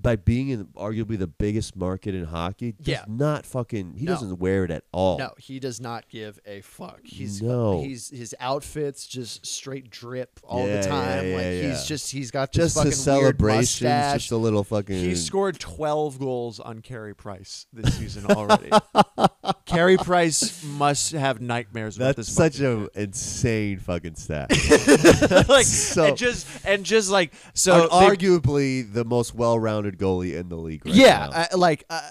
by 0.00 0.14
being 0.16 0.50
in 0.50 0.66
arguably 0.76 1.18
the 1.18 1.26
biggest 1.26 1.74
market 1.76 2.14
in 2.14 2.24
hockey. 2.24 2.72
Does 2.72 2.86
Yeah. 2.86 3.04
not 3.08 3.44
fucking. 3.44 3.94
He 3.96 4.04
No. 4.04 4.12
doesn't 4.12 4.38
wear 4.38 4.64
it 4.64 4.70
at 4.70 4.84
all. 4.92 5.18
No, 5.18 5.32
he 5.38 5.58
does 5.58 5.80
not 5.80 6.08
give 6.08 6.38
a 6.46 6.60
fuck. 6.60 7.00
He's 7.02 7.42
uh, 7.42 7.46
No. 7.46 7.82
he's 7.82 8.08
his 8.10 8.34
outfits 8.38 9.06
just 9.06 9.44
straight 9.44 9.90
drip 9.90 10.38
all 10.44 10.66
Yeah, 10.66 10.80
the 10.82 10.88
time. 10.88 11.26
yeah, 11.28 11.36
like 11.36 11.70
he's 11.70 11.84
just 11.84 12.12
he's 12.12 12.30
got 12.30 12.52
this 12.52 12.64
just 12.66 12.76
fucking 12.76 12.90
the 12.90 12.96
celebrations, 12.96 13.80
weird 13.82 13.92
mustache. 13.92 14.20
just 14.22 14.32
a 14.32 14.36
little 14.36 14.64
fucking. 14.64 14.96
He 14.98 15.14
scored 15.16 15.58
12 15.58 16.18
goals 16.18 16.60
on 16.60 16.80
Carey 16.80 17.14
Price 17.14 17.66
this 17.72 17.96
season 17.98 18.26
already. 18.26 18.70
Carey 19.66 19.96
Price 19.96 20.62
must 20.64 21.12
have 21.12 21.40
nightmares 21.40 21.96
That's 21.96 22.28
such 22.28 22.54
fucking 22.58 22.88
a 22.94 23.00
insane 23.00 23.78
fucking 23.78 24.14
stat. 24.14 24.50
like 25.48 25.66
so- 25.66 26.04
and 26.06 26.16
just 26.16 26.46
and 26.64 26.84
just 26.84 27.10
like 27.10 27.32
so 27.54 27.88
so 27.88 28.00
they- 28.00 28.06
arguably 28.06 28.90
the 28.92 29.04
most 29.04 29.34
well-rounded 29.34 29.87
goalie 29.96 30.34
in 30.38 30.48
the 30.50 30.56
league. 30.56 30.84
Right 30.84 30.94
yeah, 30.94 31.28
now. 31.30 31.46
I, 31.52 31.54
like 31.54 31.84
uh, 31.88 32.02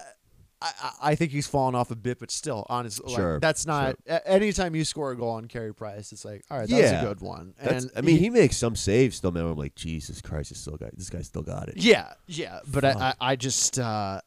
I, 0.60 0.92
I 1.02 1.14
think 1.14 1.30
he's 1.30 1.46
fallen 1.46 1.74
off 1.74 1.90
a 1.90 1.96
bit, 1.96 2.18
but 2.18 2.30
still, 2.30 2.66
honestly, 2.68 3.14
Sure, 3.14 3.34
like, 3.34 3.42
that's 3.42 3.64
not. 3.64 3.96
a- 4.08 4.26
anytime 4.28 4.74
you 4.74 4.84
score 4.84 5.12
a 5.12 5.16
goal 5.16 5.30
on 5.30 5.46
Carey 5.46 5.72
Price, 5.72 6.10
it's 6.10 6.24
like, 6.24 6.42
all 6.50 6.58
right, 6.58 6.68
that's 6.68 6.92
Yeah. 6.92 7.02
a 7.02 7.04
good 7.04 7.20
one. 7.20 7.54
And 7.60 7.90
I 7.96 8.00
mean, 8.00 8.18
he, 8.18 8.28
makes 8.30 8.56
some 8.56 8.74
saves 8.74 9.16
still. 9.16 9.30
Man, 9.30 9.44
I'm 9.44 9.56
like, 9.56 9.76
Jesus 9.76 10.20
Christ, 10.20 10.50
this 10.50 10.58
still 10.58 10.76
got 10.76 10.96
this 10.96 11.10
guy 11.10 11.22
still 11.22 11.42
got 11.42 11.68
it. 11.68 11.76
Yeah, 11.76 12.12
yeah, 12.26 12.58
but 12.66 12.84
I, 12.84 12.90
I, 12.92 13.14
I 13.20 13.36
just, 13.36 13.78
uh, 13.78 14.20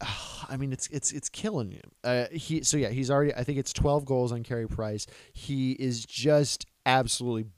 I 0.48 0.56
mean, 0.56 0.72
it's 0.72 0.86
it's 0.88 1.12
it's 1.12 1.28
killing 1.28 1.72
you. 1.72 1.80
Uh, 2.04 2.26
he 2.30 2.62
so 2.62 2.76
yeah, 2.76 2.88
he's 2.90 3.10
already. 3.10 3.34
I 3.34 3.44
think 3.44 3.58
it's 3.58 3.72
twelve 3.72 4.04
goals 4.04 4.32
on 4.32 4.42
Carey 4.42 4.68
Price. 4.68 5.06
He 5.32 5.72
is 5.72 6.04
just 6.04 6.66
absolutely. 6.84 7.50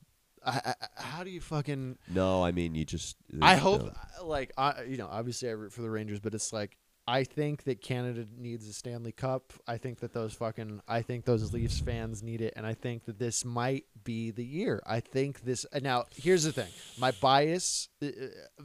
I, 0.48 0.74
I, 0.80 1.02
how 1.02 1.24
do 1.24 1.30
you 1.30 1.40
fucking? 1.40 1.98
No, 2.08 2.42
I 2.42 2.52
mean, 2.52 2.74
you 2.74 2.84
just. 2.84 3.16
I 3.42 3.56
hope, 3.56 3.82
no- 3.82 4.26
like, 4.26 4.52
I 4.56 4.82
you 4.82 4.96
know, 4.96 5.08
obviously 5.10 5.48
I 5.48 5.52
root 5.52 5.72
for 5.72 5.82
the 5.82 5.90
Rangers, 5.90 6.20
but 6.20 6.34
it's 6.34 6.52
like. 6.52 6.76
I 7.10 7.24
think 7.24 7.62
that 7.64 7.80
Canada 7.80 8.26
needs 8.36 8.68
a 8.68 8.72
Stanley 8.74 9.12
Cup. 9.12 9.54
I 9.66 9.78
think 9.78 10.00
that 10.00 10.12
those 10.12 10.34
fucking 10.34 10.82
I 10.86 11.00
think 11.00 11.24
those 11.24 11.54
Leafs 11.54 11.80
fans 11.80 12.22
need 12.22 12.42
it 12.42 12.52
and 12.54 12.66
I 12.66 12.74
think 12.74 13.06
that 13.06 13.18
this 13.18 13.46
might 13.46 13.86
be 14.04 14.30
the 14.30 14.44
year. 14.44 14.82
I 14.84 15.00
think 15.00 15.40
this 15.40 15.64
now 15.80 16.04
here's 16.14 16.44
the 16.44 16.52
thing. 16.52 16.68
My 16.98 17.12
bias 17.12 17.88
uh, 18.02 18.08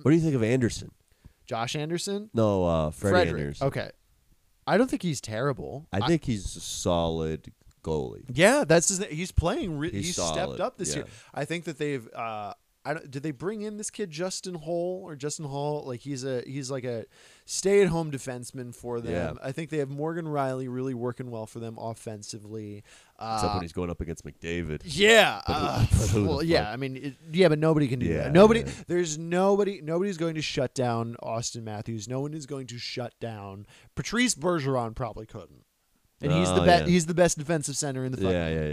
What 0.02 0.12
do 0.12 0.18
you 0.18 0.22
think 0.22 0.36
of 0.36 0.44
Anderson? 0.44 0.92
Josh 1.46 1.78
Anderson 1.78 2.32
No, 2.34 2.66
uh, 2.66 2.92
Freddie 2.92 3.14
Frederik. 3.14 3.40
Andersen. 3.40 3.68
Okay. 3.68 3.92
I 4.68 4.76
don't 4.76 4.90
think 4.90 5.04
he's 5.04 5.22
terrible. 5.22 5.88
I 5.94 6.06
think 6.06 6.26
he's 6.26 6.58
a 6.58 6.60
solid 6.60 7.50
goalie. 7.84 8.24
yeah, 8.34 8.64
that's 8.66 8.88
his, 8.90 9.04
he's 9.06 9.32
playing. 9.32 9.78
Re- 9.78 9.92
He's 9.92 10.16
he's, 10.16 10.16
stepped 10.16 10.60
up 10.60 10.78
this 10.78 10.96
year. 10.96 11.06
I 11.34 11.46
think 11.46 11.66
that 11.66 11.78
they've. 11.78 12.08
Uh, 12.14 12.54
I 12.86 12.96
don't, 12.96 13.10
did 13.10 13.24
they 13.24 13.32
bring 13.32 13.62
in 13.62 13.78
this 13.78 13.90
kid 13.90 14.12
Justin 14.12 14.56
Holl 14.56 15.04
or 15.06 15.16
Justin 15.16 15.46
Holl? 15.46 15.86
Like 15.88 16.02
he's 16.02 16.26
a 16.26 16.42
he's 16.46 16.70
like 16.70 16.84
a 16.84 17.06
stay-at-home 17.46 18.12
defenseman 18.12 18.76
for 18.76 19.00
them. 19.00 19.14
Yeah. 19.14 19.34
I 19.42 19.54
think 19.54 19.70
they 19.70 19.78
have 19.78 19.90
Morgan 19.90 20.26
Rielly 20.26 20.68
really 20.70 20.94
working 20.94 21.32
well 21.32 21.46
for 21.46 21.60
them 21.60 21.78
offensively. 21.80 22.84
Except 23.16 23.44
Uh, 23.46 23.54
when 23.54 23.62
he's 23.62 23.72
going 23.72 23.90
up 23.90 24.02
against 24.02 24.26
McDavid. 24.26 24.82
yeah. 24.84 25.42
But 25.48 26.14
uh, 26.18 26.24
well, 26.24 26.44
yeah. 26.44 26.70
I 26.70 26.76
mean, 26.76 26.98
it, 26.98 27.14
yeah, 27.32 27.48
but 27.48 27.58
nobody 27.60 27.88
can 27.88 28.00
do 28.00 28.06
Yeah, 28.06 28.24
that. 28.24 28.34
Nobody. 28.34 28.62
yeah. 28.62 28.72
There's 28.88 29.18
nobody. 29.18 29.80
Nobody's 29.82 30.18
going 30.18 30.36
to 30.36 30.42
shut 30.42 30.76
down 30.76 31.16
Auston 31.24 31.64
Matthews. 31.64 32.10
No 32.10 32.20
one 32.20 32.34
is 32.34 32.46
going 32.46 32.68
to 32.68 32.78
shut 32.78 33.14
down 33.22 33.66
Patrice 33.96 34.36
Bergeron. 34.36 34.94
Probably 34.94 35.26
couldn't. 35.26 35.64
And 36.24 36.32
he's 36.34 36.50
the 36.50 36.62
Oh, 36.62 36.66
best. 36.66 36.86
yeah. 36.86 36.90
He's 36.90 37.06
the 37.06 37.14
best 37.14 37.38
defensive 37.38 37.76
center 37.76 38.06
in 38.06 38.12
the 38.12 38.18
fucking. 38.18 38.32
Yeah, 38.32 38.50
yeah, 38.50 38.68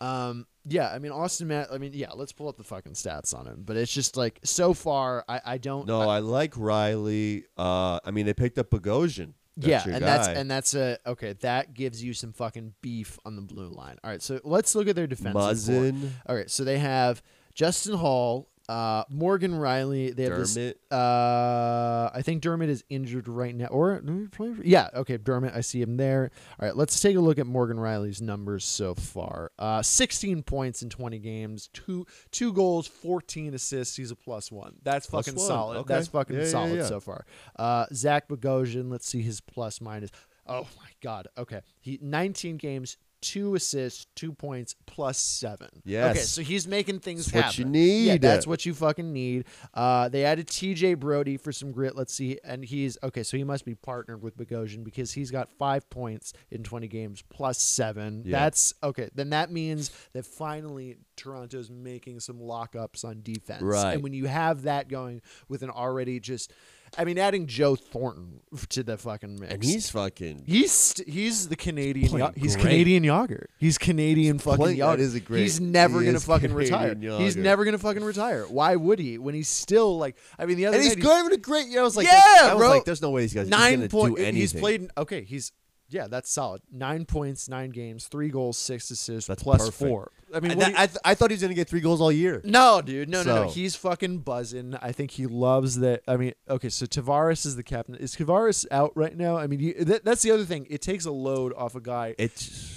yeah. 0.00 0.28
Um. 0.28 0.46
Yeah. 0.66 0.90
I 0.90 0.98
mean, 0.98 1.12
Auston 1.12 1.46
Matt. 1.46 1.68
I 1.72 1.78
mean, 1.78 1.92
yeah. 1.94 2.12
Let's 2.12 2.32
pull 2.32 2.48
up 2.48 2.56
the 2.56 2.64
fucking 2.64 2.92
stats 2.92 3.34
on 3.34 3.46
him. 3.46 3.62
But 3.64 3.76
it's 3.76 3.92
just 3.92 4.16
like 4.16 4.38
so 4.44 4.74
far, 4.74 5.24
I 5.28 5.40
I 5.44 5.58
don't. 5.58 5.86
No, 5.86 6.00
I- 6.02 6.16
I 6.16 6.18
like 6.20 6.52
Rielly. 6.54 7.44
Uh, 7.56 7.98
I 8.04 8.10
mean, 8.10 8.26
they 8.26 8.34
picked 8.34 8.58
up 8.58 8.70
Bogosian. 8.70 9.32
Yeah, 9.60 9.82
and 9.84 10.04
that's 10.04 10.28
and 10.28 10.48
that's 10.48 10.74
a 10.74 10.98
okay. 11.04 11.32
That 11.40 11.74
gives 11.74 12.02
you 12.02 12.14
some 12.14 12.32
fucking 12.32 12.74
beef 12.80 13.18
on 13.24 13.34
the 13.34 13.42
blue 13.42 13.68
line. 13.70 13.96
All 14.04 14.10
right, 14.10 14.22
so 14.22 14.40
let's 14.44 14.74
look 14.76 14.86
at 14.86 14.94
their 14.94 15.08
defensive. 15.08 15.32
core. 15.34 15.42
Muzzin, 15.50 16.10
All 16.26 16.36
right, 16.36 16.48
so 16.48 16.62
they 16.62 16.78
have 16.78 17.20
Justin 17.54 17.94
Holl, 17.94 18.48
uh, 18.68 19.04
Morgan 19.08 19.52
Rielly. 19.52 20.14
They 20.14 20.24
have 20.24 20.36
this. 20.36 20.54
Dermott. 20.54 20.78
Uh, 20.90 22.10
I 22.14 22.22
think 22.22 22.42
Dermott 22.42 22.68
is 22.68 22.84
injured 22.90 23.28
right 23.28 23.54
now. 23.54 23.66
Or 23.66 24.00
did 24.00 24.14
he 24.20 24.26
play 24.26 24.52
for- 24.54 24.62
yeah, 24.62 24.88
okay, 24.94 25.16
Dermott. 25.16 25.54
I 25.54 25.60
see 25.62 25.80
him 25.80 25.96
there. 25.96 26.30
All 26.60 26.66
right, 26.68 26.76
let's 26.76 27.00
take 27.00 27.16
a 27.16 27.20
look 27.20 27.38
at 27.38 27.46
Morgan 27.46 27.76
Rielly's 27.78 28.20
numbers 28.20 28.64
so 28.64 28.94
far. 28.94 29.52
Uh, 29.58 29.82
16 29.82 30.42
points 30.42 30.82
in 30.82 30.90
20 30.90 31.18
games, 31.18 31.68
two 31.72 32.06
two 32.30 32.52
goals, 32.52 32.86
14 32.86 33.54
assists. 33.54 33.96
He's 33.96 34.10
a 34.10 34.16
plus 34.16 34.52
one. 34.52 34.74
That's 34.82 35.06
Plus 35.06 35.26
fucking 35.26 35.38
one, 35.38 35.46
solid. 35.48 35.76
okay. 35.78 35.94
That's 35.94 36.08
fucking 36.08 36.36
Yeah, 36.36 36.42
yeah, 36.42 36.48
solid 36.48 36.76
yeah. 36.76 36.86
so 36.86 37.00
far. 37.00 37.24
Uh, 37.56 37.86
Zach 37.92 38.28
Bogosian. 38.28 38.90
Let's 38.90 39.06
see 39.08 39.22
his 39.22 39.40
plus 39.40 39.80
minus. 39.80 40.10
Oh 40.46 40.66
my 40.78 40.88
god. 41.02 41.28
Okay, 41.36 41.60
he 41.80 41.98
19 42.02 42.56
games. 42.56 42.96
Two 43.20 43.54
assists, 43.54 44.06
two 44.14 44.32
points, 44.32 44.74
plus 44.86 45.18
seven. 45.18 45.68
Yes. 45.84 46.16
Okay, 46.16 46.24
so 46.24 46.42
he's 46.42 46.68
making 46.68 47.00
things 47.00 47.26
That's 47.26 47.46
what 47.46 47.58
you 47.58 47.64
need. 47.64 48.06
Yeah, 48.06 48.16
that's 48.18 48.46
what 48.46 48.64
you 48.64 48.74
fucking 48.74 49.12
need. 49.12 49.46
Uh, 49.74 50.08
they 50.08 50.24
added 50.24 50.48
T.J. 50.48 50.94
Brodie 50.94 51.36
for 51.36 51.52
some 51.52 51.72
grit. 51.72 51.96
Let's 51.96 52.12
see, 52.12 52.38
and 52.44 52.64
he's 52.64 52.96
okay. 53.02 53.22
So 53.22 53.36
he 53.36 53.44
must 53.44 53.64
be 53.64 53.74
partnered 53.74 54.22
with 54.22 54.36
Bogosian 54.36 54.84
because 54.84 55.12
he's 55.12 55.30
got 55.30 55.50
five 55.50 55.88
points 55.90 56.32
in 56.50 56.62
twenty 56.62 56.88
games 56.88 57.22
plus 57.28 57.60
seven. 57.60 58.22
Yeah. 58.24 58.38
That's 58.38 58.74
okay. 58.82 59.10
Then 59.14 59.30
that 59.30 59.50
means 59.50 59.90
that 60.12 60.24
finally 60.24 60.96
Toronto's 61.16 61.70
making 61.70 62.20
some 62.20 62.38
lockups 62.38 63.04
on 63.04 63.20
defense. 63.22 63.62
Right. 63.62 63.94
And 63.94 64.02
when 64.02 64.14
you 64.14 64.26
have 64.26 64.62
that 64.62 64.88
going 64.88 65.20
with 65.48 65.62
an 65.62 65.70
already 65.70 66.20
just, 66.20 66.52
I 66.96 67.04
mean, 67.04 67.18
adding 67.18 67.46
Joe 67.46 67.76
Thornton 67.76 68.40
to 68.70 68.82
the 68.82 68.96
fucking 68.96 69.40
mix, 69.40 69.52
and 69.52 69.62
he's 69.64 69.90
fucking. 69.90 70.44
He's 70.46 70.72
st- 70.72 71.08
he's 71.08 71.48
the 71.48 71.56
Canadian. 71.56 72.16
Yo- 72.16 72.32
he's 72.34 72.54
great. 72.56 72.62
Canadian 72.64 73.02
Jagr. 73.04 73.44
He's 73.58 73.76
Canadian 73.78 74.38
fucking 74.38 74.56
playing- 74.56 74.78
that 74.78 74.98
Jagr. 74.98 75.14
a 75.14 75.20
great- 75.20 75.42
He's 75.42 75.60
never 75.60 76.00
he 76.00 76.06
gonna 76.06 76.16
is 76.18 76.24
fucking 76.24 76.52
retire. 76.54 76.90
Canadian 76.90 77.20
He's 77.20 77.36
never 77.36 77.64
gonna 77.64 77.78
fucking 77.78 78.02
retire. 78.04 78.44
Why 78.48 78.76
would 78.76 78.98
he? 78.98 79.18
When 79.18 79.34
he's 79.34 79.48
still 79.48 79.98
like, 79.98 80.16
I 80.38 80.46
mean, 80.46 80.56
the 80.56 80.66
other 80.66 80.76
And 80.76 80.84
he's 80.84 80.96
night 80.96 81.02
good 81.02 81.16
having 81.16 81.32
a 81.32 81.36
great 81.36 81.66
year. 81.68 81.80
I 81.80 81.84
was 81.84 81.96
like, 81.96 82.06
Yeah, 82.06 82.20
I 82.42 82.54
was 82.54 82.60
bro. 82.60 82.68
like, 82.70 82.84
there's 82.84 83.02
no 83.02 83.10
way 83.10 83.22
he's 83.22 83.34
nine 83.34 83.76
gonna 83.80 83.88
point. 83.88 84.16
do 84.16 84.22
anything. 84.22 84.40
He's 84.40 84.52
played. 84.54 84.90
Okay, 84.96 85.24
he's 85.24 85.52
yeah, 85.88 86.06
that's 86.06 86.30
solid. 86.30 86.62
Nine 86.70 87.04
points, 87.04 87.48
nine 87.48 87.70
games, 87.70 88.06
three 88.06 88.28
goals, 88.28 88.58
six 88.58 88.90
assists, 88.90 89.26
That's 89.28 89.42
plus 89.42 89.58
perfect. 89.60 89.76
four. 89.78 90.10
I 90.34 90.40
mean, 90.40 90.58
that- 90.58 90.68
you- 90.70 90.74
I, 90.76 90.86
th- 90.86 90.98
I 91.04 91.14
thought 91.14 91.30
he 91.30 91.34
was 91.34 91.42
gonna 91.42 91.54
get 91.54 91.68
three 91.68 91.80
goals 91.80 92.00
all 92.00 92.12
year. 92.12 92.40
no, 92.44 92.82
dude, 92.82 93.08
no, 93.08 93.22
no, 93.22 93.44
no. 93.44 93.48
He's 93.50 93.74
fucking 93.76 94.18
buzzing. 94.18 94.74
I 94.82 94.92
think 94.92 95.12
he 95.12 95.26
loves 95.26 95.78
that. 95.80 96.02
I 96.06 96.16
mean, 96.16 96.34
okay, 96.48 96.68
so 96.68 96.84
Tavares 96.86 97.46
is 97.46 97.56
the 97.56 97.62
captain. 97.62 97.94
Is 97.94 98.14
Tavares 98.16 98.66
out 98.70 98.92
right 98.94 99.16
now? 99.16 99.36
I 99.38 99.46
mean, 99.46 99.60
you, 99.60 99.74
that, 99.84 100.04
that's 100.04 100.22
the 100.22 100.30
other 100.30 100.44
thing. 100.44 100.66
It 100.68 100.82
takes 100.82 101.06
a 101.06 101.10
load 101.10 101.52
off 101.56 101.74
a 101.74 101.80
guy. 101.80 102.14
It's 102.18 102.74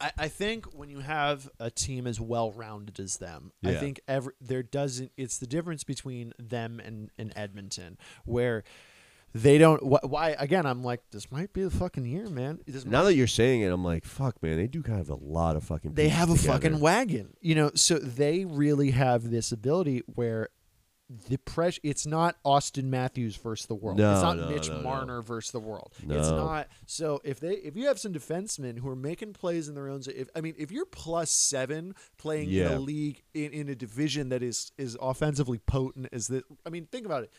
I, 0.00 0.12
I 0.18 0.28
think 0.28 0.66
when 0.74 0.90
you 0.90 1.00
have 1.00 1.48
a 1.58 1.70
team 1.70 2.06
as 2.06 2.20
well 2.20 2.52
rounded 2.52 3.00
as 3.00 3.16
them, 3.16 3.52
I 3.64 3.74
think 3.74 4.00
every 4.06 4.32
there 4.40 4.62
doesn't. 4.62 5.10
It's 5.16 5.38
the 5.38 5.46
difference 5.46 5.84
between 5.84 6.32
them 6.38 6.80
and, 6.84 7.10
and 7.18 7.32
Edmonton 7.36 7.96
where 8.24 8.64
they 9.42 9.58
don't. 9.58 9.82
Wh- 9.82 10.04
why 10.10 10.30
again? 10.38 10.66
I'm 10.66 10.82
like, 10.84 11.00
this 11.10 11.30
might 11.30 11.52
be 11.52 11.62
the 11.62 11.70
fucking 11.70 12.04
year, 12.06 12.28
man. 12.28 12.60
This 12.66 12.84
now 12.84 13.04
that 13.04 13.14
you're 13.14 13.26
saying 13.26 13.62
it, 13.62 13.68
I'm 13.72 13.84
like, 13.84 14.04
fuck, 14.04 14.42
man. 14.42 14.56
They 14.56 14.66
do 14.66 14.82
kind 14.82 15.00
of 15.00 15.08
a 15.10 15.14
lot 15.16 15.56
of 15.56 15.64
fucking. 15.64 15.94
they 15.94 16.04
pieces 16.04 16.18
have 16.18 16.30
a 16.30 16.36
together. 16.36 16.52
fucking 16.52 16.80
wagon, 16.80 17.36
you 17.40 17.54
know. 17.54 17.70
So 17.74 17.98
they 17.98 18.44
really 18.44 18.90
have 18.92 19.30
this 19.30 19.52
ability 19.52 20.02
where 20.14 20.48
the 21.28 21.36
pressure. 21.36 21.80
It's 21.84 22.04
not 22.06 22.36
Auston 22.44 22.84
Matthews 22.84 23.36
versus 23.36 23.66
the 23.66 23.74
world. 23.76 23.98
No, 23.98 24.12
it's 24.12 24.22
not 24.22 24.36
no, 24.38 24.48
Mitch 24.48 24.68
no, 24.68 24.78
no. 24.78 24.82
Marner 24.82 25.22
versus 25.22 25.52
the 25.52 25.60
world. 25.60 25.92
It's 25.98 26.06
No. 26.30 26.36
not. 26.36 26.68
So 26.86 27.20
if 27.22 27.38
they 27.38 27.52
if 27.54 27.76
you 27.76 27.86
have 27.86 27.98
some 28.00 28.12
defensemen 28.12 28.78
who 28.80 28.88
are 28.88 28.96
making 28.96 29.32
plays 29.34 29.68
in 29.68 29.74
their 29.76 29.88
own, 29.88 30.00
if 30.14 30.28
I 30.34 30.40
mean 30.40 30.54
if 30.58 30.72
you're 30.72 30.84
plus 30.86 31.30
seven 31.30 31.94
playing 32.18 32.48
in 32.48 32.54
Yeah. 32.54 32.76
a 32.76 32.80
league 32.80 33.22
in, 33.34 33.52
in 33.52 33.68
a 33.68 33.74
division 33.76 34.30
that 34.30 34.42
is 34.42 34.72
is 34.78 34.96
offensively 35.00 35.58
potent 35.58 36.08
as 36.12 36.26
this, 36.26 36.42
I 36.66 36.70
mean 36.70 36.86
think 36.90 37.06
about 37.06 37.22
it. 37.22 37.30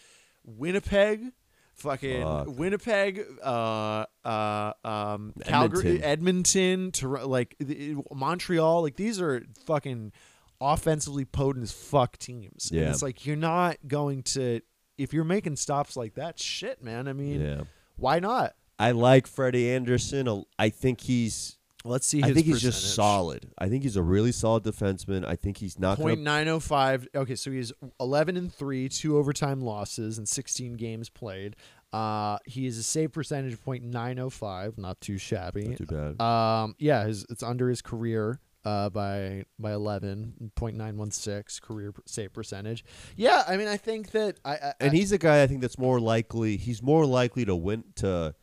Winnipeg. 0.45 1.33
Fucking 1.77 2.23
Fuck. 2.23 2.47
Winnipeg, 2.57 3.23
uh, 3.43 4.05
uh, 4.25 4.73
um, 4.83 5.33
Calgary, 5.45 6.01
Edmonton, 6.01 6.91
Tor- 6.91 7.23
like 7.25 7.55
the- 7.59 7.95
Montreal. 8.13 8.81
Like 8.81 8.95
these 8.95 9.21
are 9.21 9.43
fucking 9.65 10.11
offensively 10.59 11.23
potent 11.25 11.63
as 11.63 11.71
fuck 11.71 12.17
teams. 12.17 12.71
And 12.71 12.81
Yeah. 12.81 12.89
it's 12.89 13.03
like 13.03 13.25
you're 13.25 13.35
not 13.35 13.77
going 13.87 14.23
to 14.23 14.61
if 14.97 15.13
you're 15.13 15.23
making 15.23 15.55
stops 15.57 15.95
like 15.95 16.15
that. 16.15 16.39
Shit, 16.39 16.83
man. 16.83 17.07
I 17.07 17.13
mean, 17.13 17.41
Yeah. 17.41 17.61
why 17.95 18.17
not? 18.19 18.55
I 18.79 18.91
like 18.91 19.27
Freddie 19.27 19.69
Andersen. 19.69 20.43
I 20.57 20.69
think 20.69 21.01
he's. 21.01 21.56
Let's 21.87 22.05
see. 22.07 22.21
I 22.21 22.27
his 22.27 22.35
think 22.35 22.45
he's 22.45 22.61
just 22.61 22.79
percentage. 22.79 22.95
solid. 22.95 23.51
I 23.57 23.69
think 23.69 23.83
he's 23.83 23.95
a 23.95 24.03
really 24.03 24.31
solid 24.31 24.63
defenseman. 24.63 25.25
I 25.25 25.35
think 25.35 25.57
he's 25.57 25.79
not 25.79 25.97
going 25.97 26.09
Point 26.09 26.21
nine 26.21 26.47
oh 26.47 26.59
five. 26.59 27.07
Okay, 27.15 27.35
so 27.35 27.51
he's 27.51 27.71
eleven 27.99 28.37
and 28.37 28.53
three, 28.53 28.89
two 28.89 29.17
overtime 29.17 29.61
losses, 29.61 30.17
and 30.17 30.27
sixteen 30.27 30.73
games 30.73 31.09
played. 31.09 31.55
Uh, 31.93 32.37
he 32.45 32.65
is 32.65 32.77
a 32.77 32.83
save 32.83 33.13
percentage 33.13 33.53
of 33.53 33.63
point 33.63 33.83
nine 33.83 34.19
oh 34.19 34.29
five, 34.29 34.77
not 34.77 34.99
too 34.99 35.17
shabby. 35.17 35.69
Not 35.69 35.77
too 35.77 35.85
bad. 35.85 36.21
Um, 36.21 36.75
yeah, 36.77 37.05
his, 37.05 37.25
it's 37.29 37.43
under 37.43 37.69
his 37.69 37.81
career 37.81 38.41
uh, 38.65 38.89
by 38.89 39.45
by 39.57 39.71
eleven 39.71 40.51
point 40.55 40.75
nine 40.75 40.97
one 40.97 41.11
six 41.11 41.59
career 41.59 41.93
save 42.05 42.33
percentage. 42.33 42.83
Yeah, 43.15 43.43
I 43.47 43.55
mean, 43.55 43.69
I 43.69 43.77
think 43.77 44.11
that 44.11 44.39
I, 44.43 44.55
I 44.55 44.73
and 44.81 44.93
he's 44.93 45.13
a 45.13 45.17
guy 45.17 45.41
I 45.43 45.47
think 45.47 45.61
that's 45.61 45.77
more 45.77 45.99
likely. 46.01 46.57
He's 46.57 46.83
more 46.83 47.05
likely 47.05 47.45
to 47.45 47.55
win 47.55 47.85
to 47.95 48.35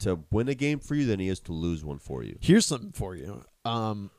to 0.00 0.20
win 0.30 0.48
a 0.48 0.54
game 0.54 0.78
for 0.78 0.94
you 0.94 1.06
than 1.06 1.20
he 1.20 1.28
is 1.28 1.40
to 1.40 1.52
lose 1.52 1.84
one 1.84 1.98
for 1.98 2.22
you. 2.22 2.36
here's 2.40 2.66
something 2.66 2.92
for 2.92 3.14
you. 3.14 3.42
Um, 3.64 4.10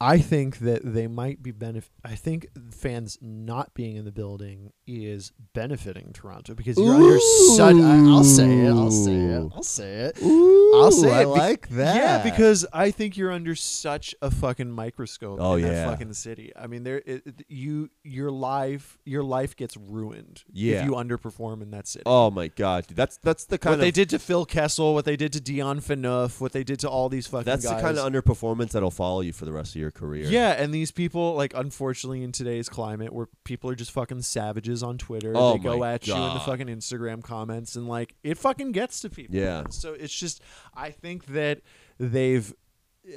I 0.00 0.18
think 0.18 0.58
that 0.60 0.82
they 0.84 1.08
might 1.08 1.42
be 1.42 1.52
benef- 1.52 1.90
I 2.04 2.14
think 2.14 2.46
fans 2.70 3.18
not 3.20 3.74
being 3.74 3.96
in 3.96 4.04
the 4.04 4.12
building 4.12 4.72
is 4.86 5.32
benefiting 5.54 6.12
Toronto 6.12 6.54
because 6.54 6.76
you're 6.78 6.94
under 6.94 7.18
such. 7.56 7.74
I, 7.74 8.08
I'll 8.08 8.22
say 8.22 8.48
it. 8.60 8.70
I'll 8.70 8.92
say 8.92 9.14
it. 9.16 9.50
I'll 9.52 9.62
say 9.64 9.92
it. 9.94 10.22
Ooh, 10.22 10.76
I'll 10.80 10.92
say 10.92 11.10
I 11.12 11.22
it. 11.22 11.24
be- 11.24 11.30
like 11.30 11.68
that. 11.70 11.96
Yeah, 11.96 12.22
because 12.22 12.64
I 12.72 12.92
think 12.92 13.16
you're 13.16 13.32
under 13.32 13.56
such 13.56 14.14
a 14.22 14.30
fucking 14.30 14.70
microscope 14.70 15.38
Oh, 15.40 15.54
in 15.56 15.62
that 15.62 15.88
fucking 15.88 16.12
city. 16.12 16.52
I 16.54 16.68
mean, 16.68 16.84
there 16.84 16.98
it, 17.04 17.22
it- 17.26 17.44
you 17.48 17.90
your 18.04 18.30
life 18.30 18.98
your 19.04 19.24
life 19.24 19.56
gets 19.56 19.76
ruined 19.76 20.44
Yeah. 20.52 20.78
if 20.80 20.84
you 20.84 20.92
underperform 20.92 21.60
in 21.60 21.72
that 21.72 21.88
city. 21.88 22.04
oh 22.06 22.30
my 22.30 22.46
god, 22.46 22.86
dude, 22.86 22.96
that's 22.96 23.16
that's 23.16 23.46
the 23.46 23.58
kind 23.58 23.74
of 23.74 23.78
what 23.80 23.82
of 23.82 23.86
they 23.86 23.90
did 23.90 24.10
to 24.10 24.20
Phil 24.20 24.44
Kessel, 24.46 24.94
what 24.94 25.04
they 25.06 25.16
did 25.16 25.32
to 25.32 25.40
Dion 25.40 25.80
Phaneuf, 25.80 26.40
what 26.40 26.52
they 26.52 26.62
did 26.62 26.78
to 26.80 26.88
all 26.88 27.08
these 27.08 27.26
fucking 27.26 27.44
that's 27.46 27.66
guys. 27.66 27.74
the 27.76 27.82
kind 27.82 27.98
of 27.98 28.10
underperformance 28.12 28.70
that'll 28.70 28.92
follow 28.92 29.22
you 29.22 29.32
for 29.32 29.44
the 29.44 29.52
rest 29.52 29.74
of 29.74 29.80
your 29.80 29.87
career. 29.90 30.26
Yeah, 30.26 30.52
and 30.52 30.72
these 30.72 30.90
people, 30.90 31.34
like, 31.34 31.52
unfortunately, 31.54 32.22
in 32.22 32.32
today's 32.32 32.68
climate, 32.68 33.12
where 33.12 33.28
people 33.44 33.70
are 33.70 33.74
just 33.74 33.90
fucking 33.90 34.22
savages 34.22 34.82
on 34.82 34.98
Twitter, 34.98 35.32
Oh 35.34 35.52
they 35.52 35.58
go 35.58 35.84
at 35.84 36.06
you 36.06 36.14
in 36.14 36.34
the 36.34 36.40
fucking 36.40 36.68
Instagram 36.68 37.22
comments, 37.22 37.76
and 37.76 37.88
like, 37.88 38.14
it 38.22 38.38
fucking 38.38 38.72
gets 38.72 39.00
to 39.00 39.10
people. 39.10 39.36
Yeah. 39.36 39.64
So 39.70 39.92
it's 39.94 40.14
just, 40.14 40.42
I 40.74 40.90
think 40.90 41.26
that 41.26 41.60
they've, 41.98 42.52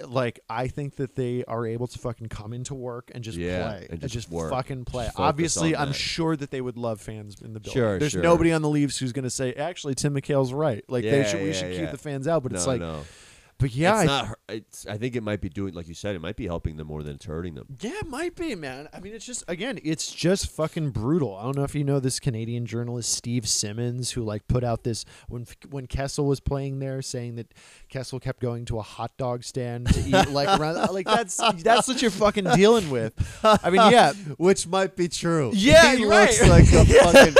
like, 0.05 0.39
I 0.49 0.67
think 0.67 0.95
that 0.95 1.15
they 1.15 1.43
are 1.49 1.65
able 1.65 1.87
to 1.87 1.99
fucking 1.99 2.27
come 2.27 2.53
into 2.53 2.73
work 2.73 3.11
and 3.13 3.23
just 3.23 3.37
Yeah, 3.37 3.67
play 3.67 3.87
and 3.89 3.99
just 3.99 4.13
just 4.13 4.29
fucking 4.29 4.85
play. 4.85 5.07
Just 5.07 5.19
Obviously, 5.19 5.75
I'm 5.75 5.89
that. 5.89 5.93
sure 5.93 6.37
that 6.37 6.49
they 6.49 6.61
would 6.61 6.77
love 6.77 7.01
fans 7.01 7.41
in 7.41 7.53
the 7.53 7.59
building. 7.59 7.81
Sure, 7.81 7.99
There's 7.99 8.13
sure. 8.13 8.21
nobody 8.23 8.53
on 8.53 8.61
the 8.61 8.69
Leafs 8.69 8.97
who's 8.99 9.11
gonna 9.11 9.29
say, 9.29 9.51
actually, 9.53 9.95
Tim 9.95 10.15
McHale's 10.15 10.53
right. 10.53 10.85
Like, 10.87 11.03
they 11.03 11.17
Yeah, 11.19 11.27
should, 11.27 11.41
we 11.41 11.47
yeah, 11.47 11.53
should 11.53 11.75
keep 11.77 11.91
the 11.91 11.97
fans 11.97 12.25
out. 12.25 12.41
But 12.43 12.53
no, 12.53 12.57
it's 12.57 12.67
like, 12.67 12.79
no. 12.79 13.01
But 13.61 13.75
yeah, 13.75 13.95
I 13.95 14.05
not. 14.05 14.39
It's. 14.49 14.87
I 14.87 14.97
think 14.97 15.15
it 15.15 15.21
might 15.21 15.39
be 15.39 15.47
doing, 15.47 15.75
like 15.75 15.87
you 15.87 15.93
said, 15.93 16.15
it 16.15 16.19
might 16.21 16.35
be 16.35 16.47
helping 16.47 16.77
them 16.77 16.87
more 16.87 17.03
than 17.03 17.15
it's 17.15 17.25
hurting 17.25 17.53
them. 17.53 17.67
Yeah, 17.79 17.99
it 17.99 18.07
might 18.07 18.35
be, 18.35 18.55
man. 18.55 18.89
I 18.91 18.99
mean, 18.99 19.13
it's 19.13 19.25
just 19.25 19.43
again, 19.47 19.79
it's 19.83 20.11
just 20.11 20.49
fucking 20.49 20.89
brutal. 20.89 21.35
I 21.37 21.43
don't 21.43 21.55
know 21.55 21.63
if 21.63 21.75
you 21.75 21.83
know 21.83 21.99
this 21.99 22.19
Canadian 22.19 22.65
journalist 22.65 23.13
Steve 23.13 23.47
Simmons, 23.47 24.11
who 24.11 24.23
like 24.23 24.47
put 24.47 24.63
out 24.63 24.83
this 24.83 25.05
when 25.29 25.45
when 25.69 25.85
Kessel 25.85 26.25
was 26.25 26.39
playing 26.39 26.79
there, 26.79 27.03
saying 27.03 27.35
that 27.35 27.53
Kessel 27.87 28.19
kept 28.19 28.39
going 28.39 28.65
to 28.65 28.79
a 28.79 28.81
hot 28.81 29.15
dog 29.17 29.43
stand 29.43 29.87
to 29.93 29.99
eat 30.01 30.29
like 30.29 30.47
around 30.59 30.91
like 30.91 31.05
that's 31.05 31.37
that's 31.61 31.87
what 31.87 32.01
you're 32.01 32.09
fucking 32.09 32.45
dealing 32.55 32.89
with. 32.89 33.13
I 33.43 33.69
mean, 33.69 33.91
yeah, 33.91 34.13
Which 34.37 34.65
might 34.65 34.95
be 34.95 35.07
true. 35.07 35.51
Yeah, 35.53 35.93
he 35.93 36.01
you're 36.01 36.09
looks 36.09 36.41
like 36.47 36.65
a 36.73 36.85
fucking. 36.85 37.35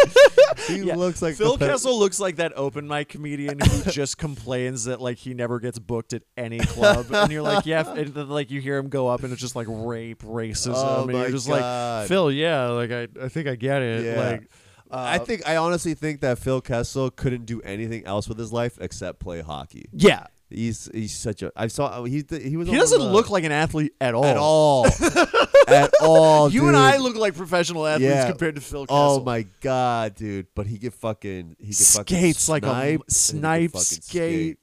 He 0.75 0.87
Yeah. 0.87 0.95
looks 0.95 1.21
like 1.21 1.35
Phil 1.35 1.57
Kessel 1.57 1.97
looks 1.99 2.19
like 2.19 2.37
that 2.37 2.53
open 2.55 2.87
mic 2.87 3.09
comedian 3.09 3.59
who 3.59 3.83
just 3.91 4.17
complains 4.17 4.85
that 4.85 5.01
like 5.01 5.17
he 5.17 5.33
never 5.33 5.59
gets 5.59 5.79
booked 5.79 6.13
at 6.13 6.23
any 6.37 6.59
club, 6.59 7.07
and 7.13 7.31
you're 7.31 7.41
like, 7.41 7.65
yeah, 7.65 7.91
and 7.93 8.13
then, 8.13 8.29
like 8.29 8.51
you 8.51 8.61
hear 8.61 8.77
him 8.77 8.89
go 8.89 9.07
up 9.07 9.23
and 9.23 9.31
it's 9.31 9.41
just 9.41 9.55
like 9.55 9.67
rape, 9.69 10.23
racism, 10.23 10.73
Oh 10.75 11.03
and 11.03 11.11
you're 11.17 11.29
just 11.31 11.47
God. 11.47 11.99
like, 12.01 12.07
Phil, 12.07 12.31
yeah, 12.31 12.67
like 12.69 12.91
I, 12.91 13.07
I 13.21 13.27
think 13.29 13.47
I 13.47 13.55
get 13.55 13.81
it, 13.81 14.05
Yeah. 14.05 14.29
like. 14.31 14.49
I 14.93 15.15
uh, 15.15 15.23
think 15.23 15.47
I 15.47 15.55
honestly 15.55 15.93
think 15.93 16.19
that 16.19 16.37
Phil 16.37 16.59
Kessel 16.59 17.09
couldn't 17.11 17.45
do 17.45 17.61
anything 17.61 18.05
else 18.05 18.27
with 18.27 18.37
his 18.37 18.51
life 18.51 18.77
except 18.81 19.19
play 19.19 19.39
hockey. 19.39 19.85
Yeah, 19.93 20.25
He's 20.51 20.89
he's 20.93 21.15
such 21.15 21.41
a. 21.43 21.51
I 21.55 21.67
saw 21.67 22.03
he 22.03 22.23
he 22.29 22.57
was. 22.57 22.67
he 22.67 22.75
doesn't 22.75 22.99
the- 22.99 23.05
look 23.05 23.29
like 23.29 23.43
an 23.43 23.51
athlete 23.51 23.93
at 24.01 24.13
all. 24.13 24.25
at 24.25 24.37
all 24.37 24.85
at 25.67 25.91
all. 26.01 26.49
You 26.51 26.61
dude. 26.61 26.67
and 26.69 26.77
I 26.77 26.97
look 26.97 27.15
like 27.15 27.35
professional 27.35 27.87
athletes 27.87 28.13
Yeah. 28.13 28.29
compared 28.29 28.55
to 28.55 28.61
Phil 28.61 28.81
oh 28.81 28.85
Kessel. 28.85 28.97
Oh 29.21 29.23
my 29.23 29.45
god, 29.61 30.15
dude! 30.15 30.47
But 30.55 30.67
he 30.67 30.77
could 30.77 30.93
fucking 30.93 31.55
he 31.59 31.71
fucking 31.73 32.17
Skates 32.17 32.49
like 32.49 32.63
a 32.63 32.67
snipe, 32.67 32.81
and 32.81 32.91
he 32.91 32.97
could 32.97 33.11
snipe, 33.13 33.71
fucking 33.71 33.83
skate. 34.01 34.57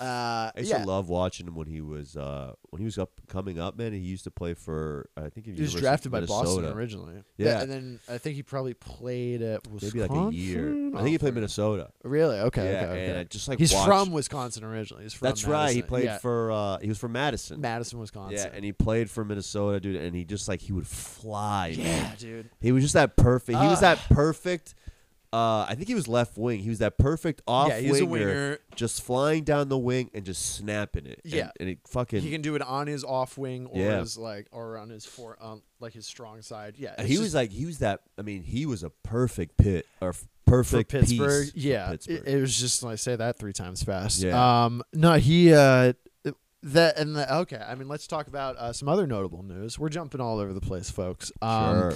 Uh, 0.00 0.50
I 0.54 0.58
used 0.58 0.70
yeah. 0.70 0.78
to 0.78 0.86
love 0.86 1.08
watching 1.08 1.46
him 1.46 1.54
when 1.56 1.66
he 1.66 1.80
was 1.80 2.16
uh 2.16 2.52
when 2.70 2.80
he 2.80 2.84
was 2.84 2.98
up 2.98 3.10
coming 3.28 3.58
up, 3.58 3.76
man. 3.76 3.92
He 3.92 3.98
used 3.98 4.24
to 4.24 4.30
play 4.30 4.54
for 4.54 5.08
I 5.16 5.28
think 5.28 5.46
He 5.46 5.52
was 5.52 5.58
University 5.60 5.80
drafted 5.80 6.12
by 6.12 6.20
Boston 6.20 6.64
originally. 6.66 7.22
Yeah. 7.36 7.60
and 7.62 7.70
then 7.70 8.00
I 8.08 8.18
think 8.18 8.36
he 8.36 8.42
probably 8.42 8.74
played 8.74 9.42
at 9.42 9.66
Wisconsin. 9.66 9.98
maybe 10.00 10.14
like 10.20 10.32
a 10.32 10.36
year. 10.36 10.88
I 10.94 10.98
think 10.98 11.08
he 11.08 11.18
played. 11.18 11.34
Minnesota. 11.34 11.90
Really? 12.04 12.38
Okay. 12.38 12.72
yeah, 12.72 12.78
okay, 12.80 12.90
okay. 13.10 13.20
and 13.20 13.30
just 13.30 13.48
like 13.48 13.58
He's 13.58 13.72
watched- 13.72 13.86
from 13.86 14.12
Wisconsin 14.12 14.64
originally. 14.64 15.02
He's 15.04 15.12
from 15.14 15.26
That's 15.26 15.44
right. 15.44 15.74
He 15.74 15.82
played 15.82 16.04
Yeah. 16.04 16.18
for 16.18 16.50
uh 16.52 16.78
he 16.78 16.88
was 16.88 16.98
from 16.98 17.12
Madison. 17.12 17.60
Madison, 17.60 17.98
Wisconsin. 17.98 18.38
Yeah, 18.38 18.50
and 18.54 18.64
he 18.64 18.72
played 18.72 19.10
for 19.10 19.24
Minnesota, 19.24 19.80
dude. 19.80 19.96
And 19.96 20.14
he 20.16 20.24
just 20.24 20.48
like 20.48 20.60
he 20.60 20.72
would 20.72 20.86
fly. 20.86 21.68
yeah, 21.76 21.84
man. 21.84 22.16
dude. 22.18 22.50
He 22.60 22.72
was 22.72 22.82
just 22.84 22.94
that 22.94 23.16
perfect. 23.16 23.58
He 23.58 23.66
was 23.66 23.80
that 23.80 23.98
perfect. 24.10 24.74
Uh, 25.32 25.66
I 25.68 25.74
think 25.74 25.88
he 25.88 25.94
was 25.94 26.08
left 26.08 26.38
wing. 26.38 26.60
He 26.60 26.70
was 26.70 26.78
that 26.78 26.96
perfect 26.96 27.42
off 27.46 27.68
yeah, 27.68 27.78
he's 27.80 28.00
a 28.00 28.06
winger. 28.06 28.58
just 28.76 29.02
flying 29.02 29.44
down 29.44 29.68
the 29.68 29.76
wing 29.76 30.10
and 30.14 30.24
just 30.24 30.54
snapping 30.56 31.04
it. 31.06 31.20
And- 31.24 31.32
Yeah. 31.34 31.50
and, 31.60 31.68
it 31.68 31.80
fucking. 31.86 32.22
He 32.22 32.30
can 32.30 32.40
do 32.40 32.54
it 32.54 32.62
on 32.62 32.86
his 32.86 33.04
off 33.04 33.36
wing 33.36 33.66
or 33.66 33.78
Yeah. 33.80 34.00
his 34.00 34.16
like 34.16 34.46
or 34.52 34.78
on 34.78 34.88
his 34.88 35.04
for 35.04 35.36
um 35.42 35.62
like 35.80 35.92
his 35.92 36.06
strong 36.06 36.40
side. 36.40 36.76
Yeah, 36.78 36.94
it's 36.96 37.02
he 37.02 37.14
just- 37.14 37.22
was 37.22 37.34
like 37.34 37.50
he 37.52 37.66
was 37.66 37.78
that. 37.80 38.00
I 38.18 38.22
mean, 38.22 38.42
he 38.42 38.64
was 38.64 38.82
a 38.82 38.90
perfect 38.90 39.58
pit 39.58 39.86
or 40.00 40.10
f- 40.10 40.24
for 40.46 40.62
perfect 40.64 40.90
Pittsburgh. 40.92 41.42
piece 41.44 41.52
for 41.52 41.58
yeah, 41.58 41.90
Pittsburgh. 41.90 42.22
It, 42.26 42.34
it 42.36 42.40
was 42.40 42.58
just 42.58 42.82
I 42.82 42.94
say 42.94 43.14
that 43.16 43.38
three 43.38 43.52
times 43.52 43.82
fast. 43.82 44.22
Yeah. 44.22 44.64
Um, 44.64 44.82
no, 44.94 45.12
he 45.14 45.52
uh, 45.52 45.92
that 46.62 46.98
and 46.98 47.14
the, 47.14 47.32
okay. 47.40 47.56
I 47.64 47.74
mean, 47.74 47.86
let's 47.86 48.06
talk 48.06 48.26
about 48.28 48.56
uh, 48.56 48.72
some 48.72 48.88
other 48.88 49.06
notable 49.06 49.42
news. 49.42 49.78
We're 49.78 49.90
jumping 49.90 50.20
all 50.20 50.38
over 50.40 50.52
the 50.52 50.60
place, 50.60 50.90
folks. 50.90 51.30
Um, 51.42 51.74
sure. 51.90 51.92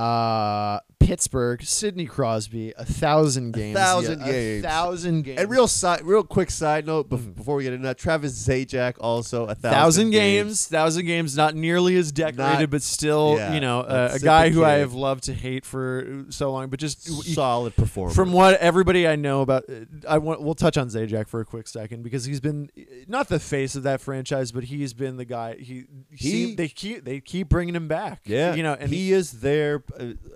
Uh, 0.00 0.80
Pittsburgh, 0.98 1.62
Sidney 1.62 2.04
Crosby, 2.06 2.72
a 2.76 2.84
thousand 2.84 3.52
games, 3.52 3.76
thousand 3.76 4.20
yeah, 4.20 4.26
games. 4.32 4.64
a 4.64 4.68
thousand 4.68 5.22
games, 5.22 5.40
And 5.40 5.50
real 5.50 5.66
side, 5.66 6.02
real 6.04 6.22
quick 6.22 6.50
side 6.50 6.86
note 6.86 7.08
bef- 7.08 7.34
before 7.34 7.56
we 7.56 7.64
get 7.64 7.72
into 7.72 7.86
that, 7.86 7.98
Travis 7.98 8.46
Zajac 8.46 8.94
also 9.00 9.44
a 9.46 9.54
thousand, 9.54 9.60
Mm-hmm. 9.60 9.70
thousand 9.72 10.10
games, 10.10 10.66
thousand 10.68 11.06
games, 11.06 11.36
not 11.36 11.54
nearly 11.56 11.96
as 11.96 12.12
decorated, 12.12 12.60
Not- 12.60 12.70
but 12.70 12.82
still, 12.82 13.34
yeah, 13.38 13.54
you 13.54 13.60
know, 13.60 13.80
a 13.80 13.82
uh, 13.82 14.10
a 14.14 14.18
guy 14.20 14.50
who 14.50 14.62
I 14.62 14.72
have 14.74 14.92
loved 14.94 15.24
to 15.24 15.34
hate 15.34 15.64
for 15.64 16.26
so 16.28 16.52
long, 16.52 16.68
but 16.68 16.78
just 16.78 17.02
solid 17.34 17.74
performance 17.74 18.14
From 18.14 18.32
what 18.32 18.60
everybody 18.60 19.08
I 19.08 19.16
know 19.16 19.40
about, 19.40 19.64
uh, 19.68 19.80
I 20.08 20.18
want 20.18 20.42
we'll 20.42 20.54
touch 20.54 20.76
on 20.76 20.88
Zajac 20.88 21.28
for 21.28 21.40
a 21.40 21.44
quick 21.44 21.66
second 21.66 22.02
because 22.04 22.24
he's 22.24 22.40
been 22.40 22.70
uh, 22.78 22.82
not 23.08 23.28
the 23.28 23.40
face 23.40 23.74
of 23.74 23.82
that 23.84 24.00
franchise, 24.00 24.52
but 24.52 24.64
he's 24.64 24.92
been 24.92 25.16
the 25.16 25.24
guy. 25.24 25.56
He, 25.56 25.84
He- 26.10 26.30
seem- 26.46 26.56
they 26.56 26.68
keep 26.68 27.04
they 27.04 27.20
keep 27.20 27.48
bringing 27.48 27.74
him 27.74 27.88
back. 27.88 28.20
Yeah, 28.26 28.54
you 28.54 28.62
know, 28.62 28.74
and 28.74 28.90
he 28.90 29.12
is 29.12 29.32
there. 29.40 29.82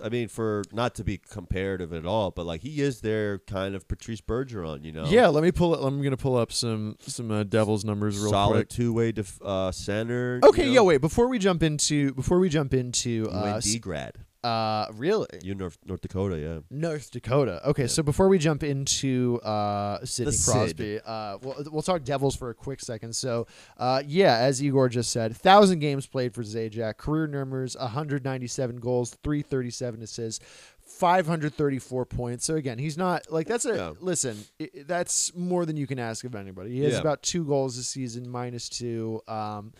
I 0.03 0.09
mean, 0.09 0.27
for 0.27 0.63
not 0.71 0.95
to 0.95 1.03
be 1.03 1.17
comparative 1.17 1.93
at 1.93 2.05
all, 2.05 2.31
but 2.31 2.45
like 2.45 2.61
he 2.61 2.81
is 2.81 3.01
their 3.01 3.39
kind 3.39 3.75
of 3.75 3.87
Patrice 3.87 4.21
Bergeron. 4.21 4.83
You 4.83 4.91
know, 4.91 5.05
yeah. 5.05 5.27
Let 5.27 5.43
me 5.43 5.51
pull. 5.51 5.75
it. 5.75 5.85
I'm 5.85 6.01
gonna 6.01 6.17
pull 6.17 6.35
up 6.35 6.51
some 6.51 6.97
some 6.99 7.31
uh, 7.31 7.43
Devils 7.43 7.85
numbers 7.85 8.19
real 8.19 8.31
solid 8.31 8.55
quick. 8.55 8.69
two 8.69 8.93
way 8.93 9.11
def- 9.11 9.41
uh, 9.41 9.71
center. 9.71 10.39
Okay, 10.43 10.65
you 10.65 10.71
yeah. 10.73 10.81
Wait, 10.81 11.01
before 11.01 11.27
we 11.27 11.39
jump 11.39 11.63
into 11.63 12.13
before 12.13 12.39
we 12.39 12.49
jump 12.49 12.73
into 12.73 13.29
uh, 13.31 13.59
UND 13.65 13.81
grad, 13.81 14.17
uh 14.45 14.91
really 14.93 15.27
you 15.43 15.55
North 15.55 15.77
North 15.85 16.01
Dakota, 16.01 16.37
yeah. 16.37 16.59
North 16.69 17.09
Dakota. 17.11 17.61
Okay, 17.69 17.87
so 17.87 18.03
before 18.03 18.27
we 18.27 18.37
jump 18.37 18.61
into 18.63 19.39
uh, 19.43 20.03
Sidney 20.05 20.31
Sid. 20.33 20.53
Crosby, 20.53 20.99
uh, 21.05 21.37
we'll, 21.41 21.63
we'll 21.71 21.81
talk 21.81 22.03
Devils 22.03 22.35
for 22.35 22.49
a 22.49 22.53
quick 22.53 22.79
second. 22.81 23.15
So, 23.15 23.47
uh, 23.77 24.03
yeah, 24.05 24.37
as 24.37 24.61
Igor 24.63 24.89
just 24.89 25.11
said, 25.11 25.35
thousand 25.35 25.79
games 25.79 26.05
played 26.05 26.33
for 26.33 26.43
Zajac, 26.43 26.97
career 26.97 27.27
numbers, 27.27 27.75
197 27.77 28.77
goals, 28.77 29.17
337 29.23 30.03
assists. 30.03 30.45
534 30.87 32.05
points. 32.05 32.45
So 32.45 32.55
again, 32.55 32.77
he's 32.77 32.97
not 32.97 33.31
like 33.31 33.47
that's 33.47 33.65
a 33.65 33.75
Yeah. 33.75 33.93
listen. 33.99 34.37
i 34.61 34.63
i- 34.65 34.83
that's 34.85 35.35
more 35.35 35.65
than 35.65 35.77
you 35.77 35.87
can 35.87 35.97
ask 35.99 36.23
of 36.25 36.35
anybody. 36.35 36.71
He 36.71 36.81
has 36.83 36.93
Yeah. 36.93 36.99
about 36.99 37.23
two 37.23 37.43
goals 37.43 37.75
this 37.75 37.87
season, 37.87 38.29
minus 38.29 38.69
two. 38.69 39.21
Um, 39.27 39.73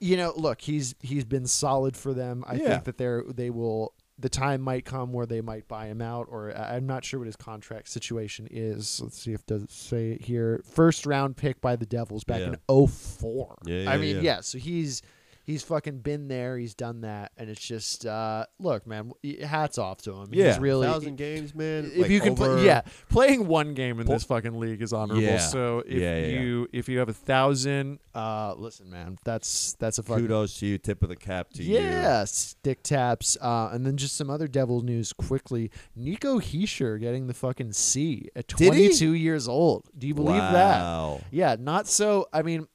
you 0.00 0.16
know, 0.16 0.32
look, 0.36 0.60
he's 0.60 0.94
he's 1.00 1.24
been 1.24 1.46
solid 1.46 1.96
for 1.96 2.12
them. 2.14 2.44
I 2.46 2.54
Yeah. 2.54 2.68
think 2.68 2.84
that 2.84 2.98
they're 2.98 3.22
they 3.26 3.50
will 3.50 3.94
the 4.16 4.28
time 4.28 4.60
might 4.60 4.84
come 4.84 5.12
where 5.12 5.26
they 5.26 5.40
might 5.40 5.66
buy 5.66 5.86
him 5.86 6.00
out, 6.00 6.28
or 6.30 6.56
I'm 6.56 6.86
not 6.86 7.04
sure 7.04 7.18
what 7.18 7.26
his 7.26 7.34
contract 7.34 7.88
situation 7.88 8.46
is. 8.48 9.00
Let's 9.02 9.20
see 9.20 9.32
if 9.32 9.40
it 9.40 9.46
does 9.46 9.66
say 9.70 10.12
it 10.12 10.22
here. 10.22 10.62
First 10.70 11.04
round 11.04 11.36
pick 11.36 11.60
by 11.60 11.74
the 11.74 11.84
Devils 11.86 12.22
back 12.22 12.38
Yeah. 12.40 12.46
in 12.48 12.86
04. 12.88 13.58
Yeah, 13.66 13.90
I 13.90 13.96
mean, 13.96 14.16
yeah. 14.16 14.22
yeah. 14.22 14.40
So 14.42 14.58
he's 14.58 15.02
he's 15.44 15.62
fucking 15.62 15.98
been 15.98 16.28
there. 16.28 16.58
He's 16.58 16.74
done 16.74 17.02
that, 17.02 17.32
and 17.36 17.48
it's 17.48 17.64
just 17.64 18.04
uh, 18.06 18.46
look, 18.58 18.86
man. 18.86 19.12
Hats 19.46 19.78
off 19.78 20.02
to 20.02 20.12
him. 20.12 20.28
Yeah, 20.32 20.48
he's 20.48 20.58
really 20.58 20.86
thousand 20.86 21.16
games, 21.16 21.54
man. 21.54 21.90
if 21.92 21.98
like, 22.02 22.10
you 22.10 22.20
can 22.20 22.32
over- 22.32 22.56
play, 22.56 22.64
yeah, 22.66 22.82
playing 23.08 23.46
one 23.46 23.74
game 23.74 24.00
in 24.00 24.06
this 24.06 24.24
fucking 24.24 24.58
league 24.58 24.82
is 24.82 24.92
honorable. 24.92 25.22
Yeah. 25.22 25.38
So 25.38 25.80
if 25.86 26.00
Yeah, 26.00 26.16
yeah, 26.18 26.26
yeah. 26.26 26.40
you 26.40 26.68
if 26.72 26.88
you 26.88 26.98
have 26.98 27.08
a 27.08 27.12
thousand, 27.14 28.00
uh, 28.14 28.54
listen, 28.56 28.90
man, 28.90 29.18
that's 29.24 29.74
that's 29.74 29.98
a 29.98 30.02
fucking 30.02 30.24
kudos 30.24 30.58
to 30.58 30.66
you. 30.66 30.78
Tip 30.78 31.02
of 31.02 31.08
the 31.08 31.16
cap 31.16 31.50
to 31.54 31.62
you. 31.62 31.78
yeah, 31.78 32.24
stick 32.24 32.82
taps, 32.82 33.36
uh, 33.40 33.70
and 33.72 33.86
then 33.86 33.96
just 33.96 34.16
some 34.16 34.30
other 34.30 34.48
devil 34.48 34.80
news 34.82 35.12
quickly. 35.12 35.70
Nico 35.94 36.40
Hischier 36.40 36.98
getting 36.98 37.26
the 37.26 37.34
fucking 37.34 37.72
C 37.72 38.28
at 38.34 38.48
22 38.48 39.12
years 39.12 39.46
old. 39.48 39.88
Do 39.96 40.06
you 40.06 40.14
believe 40.14 40.36
that? 40.40 41.20
Yeah, 41.30 41.56
not 41.58 41.86
so. 41.86 42.26
I 42.32 42.42
mean, 42.42 42.66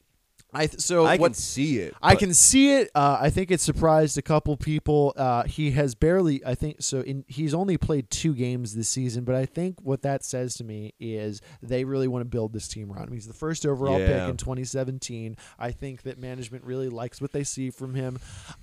I 0.51 0.65
th- 0.65 0.79
so 0.81 1.05
I 1.05 1.17
what 1.17 1.27
can 1.27 1.33
see 1.35 1.77
it. 1.79 1.93
I 2.01 2.13
but- 2.13 2.19
can 2.19 2.33
see 2.33 2.73
it. 2.75 2.89
Uh, 2.95 3.17
I 3.21 3.29
think 3.29 3.51
it 3.51 3.61
surprised 3.61 4.17
a 4.17 4.21
couple 4.23 4.57
people. 4.57 5.13
Uh, 5.15 5.43
he 5.43 5.71
has 5.71 5.93
barely, 5.93 6.43
I 6.43 6.55
think, 6.55 6.77
so 6.79 7.01
in, 7.01 7.23
he's 7.27 7.53
only 7.53 7.77
played 7.77 8.09
two 8.09 8.33
games 8.33 8.73
this 8.73 8.89
season. 8.89 9.25
But 9.25 9.35
I 9.35 9.45
think 9.45 9.79
what 9.81 10.01
that 10.01 10.23
says 10.23 10.55
to 10.55 10.63
me 10.63 10.93
is 10.99 11.41
they 11.61 11.83
really 11.83 12.07
want 12.07 12.21
to 12.21 12.29
build 12.29 12.53
this 12.53 12.67
team 12.67 12.91
around 12.91 13.09
him. 13.09 13.13
He's 13.13 13.27
the 13.27 13.33
first 13.33 13.65
overall 13.65 13.99
Yeah. 13.99 14.07
pick 14.25 14.29
in 14.31 14.37
2017. 14.37 15.37
I 15.59 15.71
think 15.71 16.01
that 16.03 16.17
management 16.17 16.63
really 16.63 16.89
likes 16.89 17.21
what 17.21 17.31
they 17.31 17.43
see 17.43 17.69
from 17.69 17.93
him. 17.93 18.17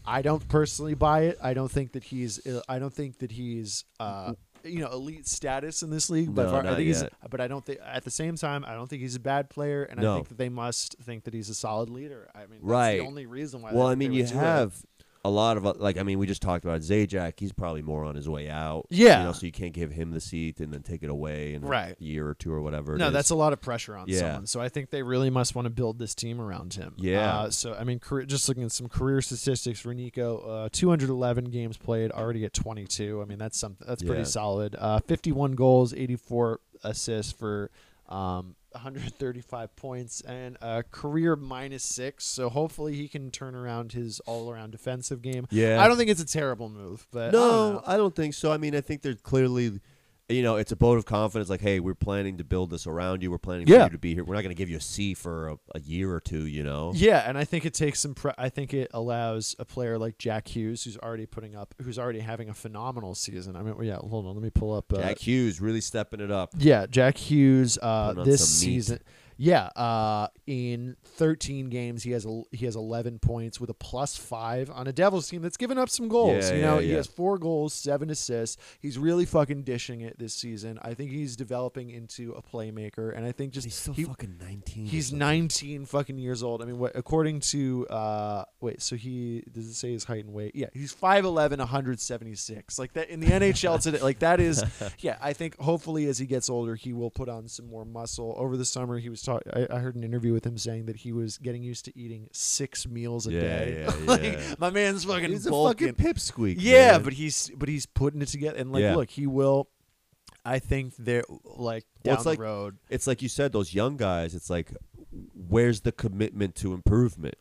I 0.05 0.22
don't 0.22 0.47
personally 0.49 0.95
buy 0.95 1.20
it. 1.22 1.39
I 1.43 1.55
don't 1.55 1.70
think 1.70 1.93
that 1.93 2.05
he's. 2.05 2.45
uh, 2.47 2.62
I 2.68 2.78
don't 2.80 2.93
think 2.93 3.18
that 3.18 3.30
he's. 3.32 3.84
Uh, 4.01 4.32
you 4.66 4.80
know, 4.80 4.90
elite 4.90 5.26
status 5.26 5.82
in 5.82 5.90
this 5.90 6.10
league, 6.10 6.34
but 6.34 6.50
No, 6.50 6.56
I 6.70 6.74
think 6.74 6.86
he's. 6.88 7.04
But 7.30 7.40
I 7.40 7.48
don't 7.48 7.64
think. 7.64 7.80
At 7.84 8.04
the 8.04 8.10
same 8.10 8.36
time, 8.36 8.64
I 8.66 8.74
don't 8.74 8.88
think 8.88 9.02
he's 9.02 9.16
a 9.16 9.20
bad 9.20 9.48
player, 9.50 9.84
and 9.84 9.98
I 10.00 10.14
think 10.14 10.28
that 10.28 10.38
they 10.38 10.48
must 10.48 10.96
think 11.02 11.24
that 11.24 11.34
he's 11.34 11.48
a 11.48 11.54
solid 11.54 11.88
leader. 11.90 12.30
I 12.34 12.40
mean, 12.40 12.48
that's 12.60 12.62
Right. 12.62 12.98
the 13.00 13.06
only 13.06 13.26
reason 13.26 13.62
why. 13.62 13.72
Well, 13.72 13.86
I 13.86 13.94
mean, 13.94 14.12
you 14.12 14.24
have. 14.26 14.74
it. 14.95 14.95
A 15.26 15.30
lot 15.30 15.56
of 15.56 15.66
uh, 15.66 15.74
like. 15.76 15.98
I 15.98 16.02
mean, 16.02 16.18
we 16.18 16.26
just 16.26 16.42
talked 16.42 16.64
about 16.64 16.80
Zajac. 16.80 17.34
He's 17.38 17.52
probably 17.52 17.82
more 17.82 18.04
on 18.04 18.14
his 18.14 18.28
way 18.28 18.48
out. 18.48 18.86
Yeah. 18.90 19.18
You 19.20 19.24
know, 19.26 19.32
so 19.32 19.46
you 19.46 19.52
can't 19.52 19.72
give 19.72 19.90
him 19.90 20.10
the 20.12 20.20
seat 20.20 20.60
and 20.60 20.72
then 20.72 20.82
take 20.82 21.02
it 21.02 21.10
away 21.10 21.54
in 21.54 21.62
Right. 21.62 21.96
a 22.00 22.02
year 22.04 22.28
or 22.28 22.34
two 22.34 22.52
or 22.52 22.60
whatever. 22.60 22.96
No, 22.96 23.10
that's 23.10 23.30
a 23.30 23.34
lot 23.34 23.52
of 23.52 23.60
pressure 23.60 23.96
on 23.96 24.06
Yeah. 24.08 24.18
someone. 24.20 24.46
So 24.46 24.60
I 24.60 24.68
think 24.68 24.90
they 24.90 25.02
really 25.02 25.30
must 25.30 25.54
want 25.54 25.66
to 25.66 25.70
build 25.70 25.98
this 25.98 26.14
team 26.14 26.40
around 26.40 26.74
him. 26.74 26.94
Yeah. 26.96 27.38
Uh, 27.40 27.50
so 27.50 27.74
I 27.74 27.84
mean, 27.84 27.98
career, 27.98 28.24
just 28.26 28.48
looking 28.48 28.64
at 28.64 28.72
some 28.72 28.88
career 28.88 29.20
statistics 29.20 29.80
for 29.80 29.92
Nico, 29.94 30.38
uh, 30.38 30.68
211 30.72 31.46
games 31.46 31.76
played, 31.76 32.10
already 32.12 32.44
at 32.44 32.52
22. 32.52 33.20
I 33.20 33.24
mean, 33.24 33.38
that's 33.38 33.58
something 33.58 33.86
that's 33.86 34.02
pretty 34.02 34.20
Yeah. 34.20 34.26
solid. 34.26 34.76
Uh, 34.78 35.00
51 35.00 35.52
goals, 35.54 35.92
84 35.92 36.60
assists 36.84 37.32
for. 37.32 37.70
Um, 38.08 38.54
135 38.76 39.76
points 39.76 40.20
and 40.22 40.56
a 40.60 40.82
career 40.82 41.36
minus 41.36 41.82
six. 41.84 42.24
So 42.24 42.48
hopefully 42.48 42.94
he 42.94 43.08
can 43.08 43.30
turn 43.30 43.54
around 43.54 43.92
his 43.92 44.20
all-around 44.20 44.70
defensive 44.70 45.22
game. 45.22 45.46
Yeah. 45.50 45.82
I 45.82 45.88
don't 45.88 45.96
think 45.96 46.10
it's 46.10 46.22
a 46.22 46.26
terrible 46.26 46.68
move, 46.68 47.06
but 47.10 47.28
I 47.28 47.30
don't 47.32 47.74
No. 47.74 47.82
I 47.86 47.96
don't 47.96 48.14
think 48.14 48.34
so. 48.34 48.52
I 48.52 48.56
mean, 48.56 48.74
I 48.74 48.80
think 48.80 49.02
they're 49.02 49.14
clearly, 49.14 49.80
you 50.28 50.42
know, 50.42 50.56
it's 50.56 50.72
a 50.72 50.74
vote 50.76 50.98
of 50.98 51.04
confidence. 51.04 51.48
Like, 51.48 51.60
hey, 51.60 51.78
we're 51.78 51.94
planning 51.94 52.38
to 52.38 52.44
build 52.44 52.70
this 52.70 52.86
around 52.86 53.22
you. 53.22 53.30
We're 53.30 53.38
planning 53.38 53.68
Yeah. 53.68 53.78
for 53.78 53.84
you 53.84 53.90
to 53.90 53.98
be 53.98 54.14
here. 54.14 54.24
We're 54.24 54.34
not 54.34 54.42
going 54.42 54.54
to 54.54 54.58
give 54.58 54.68
you 54.68 54.76
a 54.76 54.80
C 54.80 55.14
for 55.14 55.48
a, 55.48 55.56
a 55.76 55.80
year 55.80 56.12
or 56.12 56.20
two. 56.20 56.46
You 56.46 56.62
know. 56.64 56.92
Yeah, 56.94 57.18
and 57.28 57.38
I 57.38 57.44
think 57.44 57.64
it 57.64 57.74
takes 57.74 58.00
some. 58.00 58.14
Pre- 58.14 58.32
I 58.36 58.48
think 58.48 58.74
it 58.74 58.90
allows 58.92 59.54
a 59.58 59.64
player 59.64 59.98
like 59.98 60.18
Jack 60.18 60.48
Hughes, 60.48 60.82
who's 60.84 60.96
already 60.98 61.26
putting 61.26 61.54
up, 61.54 61.74
who's 61.82 61.98
already 61.98 62.20
having 62.20 62.48
a 62.48 62.54
phenomenal 62.54 63.14
season. 63.14 63.54
I 63.56 63.62
mean, 63.62 63.74
yeah. 63.82 63.96
Hold 63.96 64.26
on, 64.26 64.34
let 64.34 64.42
me 64.42 64.50
pull 64.50 64.72
up. 64.74 64.92
Uh, 64.92 64.96
Jack 64.98 65.18
Hughes 65.18 65.60
really 65.60 65.80
stepping 65.80 66.20
it 66.20 66.30
up. 66.30 66.50
yeah, 66.58 66.86
Jack 66.86 67.16
Hughes. 67.18 67.78
Uh, 67.80 68.14
this 68.24 68.48
season. 68.48 68.96
meat. 68.96 69.02
Yeah, 69.39 69.66
uh, 69.76 70.28
in 70.47 70.97
13 71.05 71.68
games, 71.68 72.03
he 72.03 72.12
has 72.12 72.24
a, 72.24 72.43
he 72.53 72.64
has 72.64 72.74
11 72.76 73.18
points 73.18 73.61
with 73.61 73.68
a 73.68 73.74
plus 73.74 74.16
five 74.16 74.70
on 74.70 74.87
a 74.87 74.93
Devils 74.93 75.28
team 75.28 75.43
that's 75.43 75.57
given 75.57 75.76
up 75.76 75.91
some 75.91 76.09
goals. 76.09 76.51
Yeah, 76.51 76.57
you 76.57 76.62
know, 76.62 76.78
yeah, 76.78 76.87
he 76.87 76.93
has 76.93 77.07
four 77.07 77.37
goals, 77.39 77.74
seven 77.74 78.09
assists. 78.11 78.57
He's 78.80 78.99
really 78.99 79.26
fucking 79.26 79.64
dishing 79.64 80.01
it 80.01 80.18
this 80.18 80.34
season. 80.34 80.78
I 80.82 80.95
think 80.95 81.11
he's 81.11 81.37
developing 81.37 81.91
into 81.91 82.32
a 82.32 82.43
playmaker, 82.43 83.14
and 83.14 83.26
I 83.26 83.32
think 83.32 83.53
just 83.53 83.66
He's 83.66 83.74
still 83.74 83.95
he, 83.95 84.05
fucking 84.05 84.39
19. 84.41 84.87
He's 84.87 85.12
19 85.12 85.84
fucking 85.87 86.18
years 86.18 86.43
old. 86.43 86.62
I 86.62 86.64
mean, 86.64 86.78
what 86.78 86.93
according 86.95 87.41
to 87.41 87.87
uh 87.89 88.45
wait, 88.61 88.80
so 88.80 88.97
he 88.97 89.45
does 89.53 89.66
it 89.66 89.74
say 89.74 89.93
his 89.93 90.05
height 90.05 90.24
and 90.24 90.32
weight? 90.32 90.55
Yeah, 90.55 90.68
he's 90.72 90.95
5'11, 90.95 91.59
176. 91.59 92.78
Like 92.78 92.93
that 92.95 93.11
in 93.11 93.20
the 93.20 93.26
NHL 93.26 93.82
today. 93.82 94.01
Like 94.01 94.20
that 94.20 94.41
is 94.41 94.64
yeah, 95.01 95.16
I 95.20 95.32
think 95.32 95.59
hopefully 95.59 96.07
as 96.07 96.18
he 96.18 96.26
gets 96.26 96.49
older 96.49 96.74
he 96.74 96.93
will 96.93 97.11
put 97.11 97.28
on 97.28 97.49
some 97.49 97.68
more 97.68 97.84
muscle. 97.84 98.34
Over 98.39 98.57
the 98.57 98.64
summer 98.64 98.99
he 98.99 99.09
was 99.09 99.22
talking 99.26 99.52
I, 99.54 99.66
I 99.76 99.78
heard 99.80 99.94
an 99.96 100.02
interview 100.04 100.32
with 100.32 100.46
him 100.46 100.56
saying 100.56 100.86
that 100.86 100.96
he 100.96 101.12
was 101.12 101.36
getting 101.38 101.62
used 101.62 101.84
to 101.84 101.98
eating 101.98 102.28
6 102.32 102.88
meals 102.88 103.26
a 103.26 103.32
Yeah, 103.32 103.40
day. 103.40 103.84
yeah, 103.86 103.94
like 104.06 104.22
yeah. 104.22 104.54
my 104.58 104.70
man's 104.70 105.04
fucking 105.04 105.30
He's 105.30 105.46
a 105.46 105.50
fucking 105.50 105.94
pipsqueak. 105.94 106.56
yeah, 106.58 106.92
man. 106.92 107.02
but 107.02 107.12
he's 107.12 107.50
but 107.56 107.68
he's 107.68 107.84
putting 107.86 108.22
it 108.22 108.28
together 108.28 108.56
and 108.56 108.72
like 108.72 108.82
Yeah. 108.82 108.96
look, 108.96 109.10
he 109.10 109.26
will 109.26 109.68
I 110.44 110.58
think 110.60 110.94
they're 110.96 111.24
like 111.44 111.84
Well, 112.02 112.02
down 112.04 112.14
it's 112.14 112.22
the 112.24 112.30
like- 112.30 112.38
road. 112.38 112.78
it's 112.88 113.06
like 113.06 113.20
you 113.20 113.28
said, 113.28 113.52
those 113.52 113.74
young 113.74 113.96
guys. 113.96 114.34
It's 114.34 114.48
like, 114.48 114.70
where's 115.34 115.80
the 115.82 115.92
commitment 115.92 116.54
to 116.56 116.72
improvement? 116.72 117.34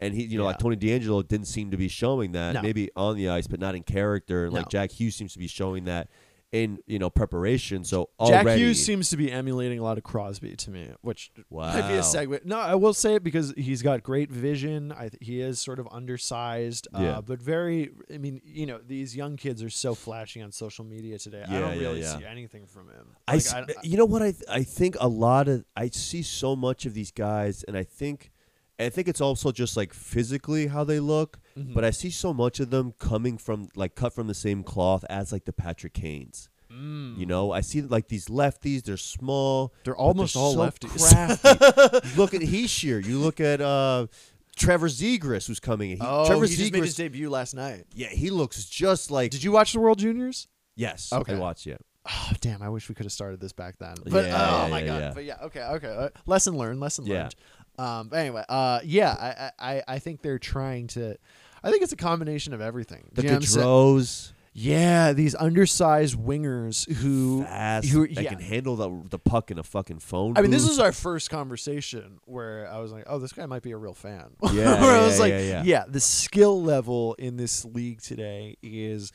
And 0.00 0.14
he, 0.14 0.24
you 0.24 0.38
know, 0.38 0.44
like 0.44 0.58
Tony 0.58 0.76
DeAngelo 0.76 1.26
didn't 1.26 1.46
seem 1.46 1.70
to 1.72 1.76
be 1.76 1.88
showing 1.88 2.32
that. 2.32 2.54
No. 2.54 2.62
Maybe 2.62 2.90
on 2.94 3.16
the 3.16 3.28
ice, 3.28 3.46
but 3.48 3.58
not 3.58 3.74
in 3.74 3.82
character. 3.82 4.44
And 4.44 4.54
No. 4.54 4.60
like 4.60 4.68
Jack 4.68 4.92
Hughes 4.92 5.16
seems 5.16 5.32
to 5.32 5.38
be 5.40 5.48
showing 5.48 5.84
that 5.84 6.08
in 6.50 6.78
you 6.86 6.98
know 6.98 7.10
preparation. 7.10 7.84
So 7.84 8.08
Jack 8.26 8.44
already, 8.44 8.62
Hughes 8.62 8.82
seems 8.84 9.10
to 9.10 9.16
be 9.18 9.30
emulating 9.30 9.78
a 9.78 9.82
lot 9.82 9.98
of 9.98 10.04
Crosby 10.04 10.56
to 10.56 10.70
me, 10.70 10.88
which 11.02 11.30
might 11.50 11.82
be 11.88 11.94
a 11.94 11.98
Wow. 11.98 12.02
segue. 12.02 12.44
No, 12.46 12.58
I 12.58 12.74
will 12.74 12.94
say 12.94 13.16
it 13.16 13.22
because 13.22 13.52
he's 13.56 13.82
got 13.82 14.02
great 14.02 14.30
vision. 14.30 14.90
I 14.92 15.08
th- 15.10 15.18
he 15.20 15.40
is 15.40 15.60
sort 15.60 15.78
of 15.78 15.86
undersized, 15.92 16.88
uh, 16.94 17.00
Yeah. 17.02 17.20
but 17.20 17.40
very. 17.42 17.90
I 18.12 18.18
mean, 18.18 18.40
you 18.44 18.66
know, 18.66 18.78
these 18.86 19.14
young 19.14 19.36
kids 19.36 19.62
are 19.62 19.70
so 19.70 19.94
flashy 19.94 20.40
on 20.42 20.52
social 20.52 20.84
media 20.84 21.18
today. 21.18 21.44
I 21.46 21.58
don't 21.60 21.74
yeah, 21.76 21.80
really 21.88 22.00
yeah. 22.00 22.18
see 22.18 22.24
anything 22.24 22.66
from 22.66 22.88
him. 22.88 23.08
I, 23.26 23.32
Like, 23.32 23.40
s- 23.42 23.52
I- 23.54 23.66
you 23.82 23.96
know 23.96 24.04
what 24.06 24.22
I 24.22 24.30
th- 24.32 24.44
I 24.48 24.62
think 24.62 24.96
a 25.00 25.08
lot 25.08 25.48
of 25.48 25.64
I 25.76 25.88
see 25.88 26.22
so 26.22 26.56
much 26.56 26.86
of 26.86 26.94
these 26.94 27.10
guys, 27.10 27.62
and 27.64 27.76
I 27.76 27.84
think 27.84 28.30
I 28.78 28.88
think 28.90 29.08
it's 29.08 29.20
also 29.20 29.50
just 29.52 29.76
like 29.76 29.92
physically 29.92 30.68
how 30.68 30.84
they 30.84 31.00
look, 31.00 31.38
Mhm. 31.56 31.74
but 31.74 31.84
I 31.84 31.90
see 31.90 32.10
so 32.10 32.32
much 32.32 32.60
of 32.60 32.70
them 32.70 32.92
coming 32.98 33.36
from 33.38 33.68
like 33.74 33.94
cut 33.94 34.12
from 34.14 34.26
the 34.28 34.34
same 34.34 34.62
cloth 34.62 35.04
as 35.10 35.32
like 35.32 35.44
the 35.46 35.52
Patrick 35.52 35.94
Kanes. 35.94 36.48
Mm. 36.72 37.18
You 37.18 37.26
know, 37.26 37.50
I 37.50 37.60
see 37.62 37.80
like 37.82 38.08
these 38.08 38.26
lefties. 38.26 38.84
They're 38.84 38.96
small. 38.98 39.72
They're 39.84 39.96
almost 39.96 40.34
they're 40.34 40.42
all 40.42 40.52
so 40.54 40.60
lefties. 40.60 42.16
look 42.16 42.34
at 42.34 42.40
Hischier. 42.42 43.04
You 43.04 43.18
look 43.18 43.40
at 43.40 43.60
uh, 43.60 44.06
Trevor 44.54 44.88
Zegras, 44.88 45.46
who's 45.46 45.60
coming. 45.60 45.92
in. 45.92 45.96
He, 45.96 46.02
oh, 46.06 46.26
Trevor 46.26 46.46
he 46.46 46.54
just 46.56 46.72
made 46.72 46.84
his 46.84 46.94
debut 46.94 47.30
last 47.30 47.54
night. 47.54 47.86
Yeah, 47.94 48.08
he 48.08 48.30
looks 48.30 48.64
just 48.66 49.10
like. 49.10 49.30
Did 49.30 49.42
you 49.42 49.50
watch 49.52 49.72
the 49.72 49.80
World 49.80 49.98
Juniors? 49.98 50.46
yes. 50.76 51.12
Okay. 51.12 51.34
I 51.34 51.38
watched. 51.38 51.66
Yeah. 51.66 51.76
Oh, 52.10 52.30
damn! 52.40 52.62
I 52.62 52.70
wish 52.70 52.88
we 52.88 52.94
could 52.94 53.04
have 53.04 53.12
started 53.12 53.38
this 53.40 53.52
back 53.52 53.76
then. 53.78 53.94
But 54.06 54.26
Yeah, 54.26 54.64
oh 54.64 54.68
my 54.70 54.80
yeah, 54.80 54.86
god! 54.86 55.00
yeah. 55.00 55.12
But 55.14 55.24
yeah, 55.24 55.36
okay, 55.42 55.62
okay. 55.62 55.88
Uh, 55.94 56.08
lesson 56.24 56.56
learned. 56.56 56.80
Lesson 56.80 57.04
Yeah. 57.06 57.14
learned. 57.22 57.34
Um. 57.78 58.08
But 58.08 58.18
anyway, 58.18 58.44
uh, 58.48 58.80
yeah, 58.84 59.50
I, 59.58 59.76
I, 59.76 59.82
I 59.88 59.98
think 59.98 60.22
they're 60.22 60.38
trying 60.38 60.88
to. 60.88 61.16
I 61.62 61.70
think 61.70 61.82
it's 61.82 61.92
a 61.92 61.96
combination 61.96 62.52
of 62.54 62.60
everything. 62.60 63.08
The 63.12 63.22
Do 63.22 63.26
you 63.26 63.28
know 63.32 63.36
what 63.36 63.42
I'm 63.42 63.46
saying? 63.46 63.66
Gaudreaus, 63.66 64.32
Yeah, 64.52 65.12
these 65.12 65.34
undersized 65.34 66.16
wingers 66.16 66.90
who. 66.92 67.42
fast. 67.44 67.88
who- 67.88 68.06
they 68.08 68.22
yeah. 68.22 68.30
can 68.30 68.40
handle 68.40 68.76
the 68.76 68.90
the 69.10 69.18
puck 69.18 69.50
in 69.50 69.58
a 69.58 69.62
fucking 69.62 69.98
phone. 70.00 70.36
I 70.36 70.42
mean, 70.42 70.50
this 70.50 70.68
is 70.68 70.78
our 70.78 70.92
first 70.92 71.30
conversation 71.30 72.18
where 72.24 72.68
I 72.70 72.78
was 72.78 72.92
like, 72.92 73.04
"Oh, 73.06 73.18
this 73.18 73.32
guy 73.32 73.46
might 73.46 73.62
be 73.62 73.72
a 73.72 73.76
real 73.76 73.94
fan." 73.94 74.30
Yeah, 74.52 74.80
where 74.80 74.92
I 74.96 75.00
yeah, 75.00 75.06
was 75.06 75.20
like, 75.20 75.32
yeah, 75.32 75.62
yeah. 75.64 75.84
the 75.88 76.00
skill 76.00 76.62
level 76.62 77.14
in 77.14 77.36
this 77.36 77.64
league 77.64 78.00
today 78.02 78.56
is." 78.62 79.12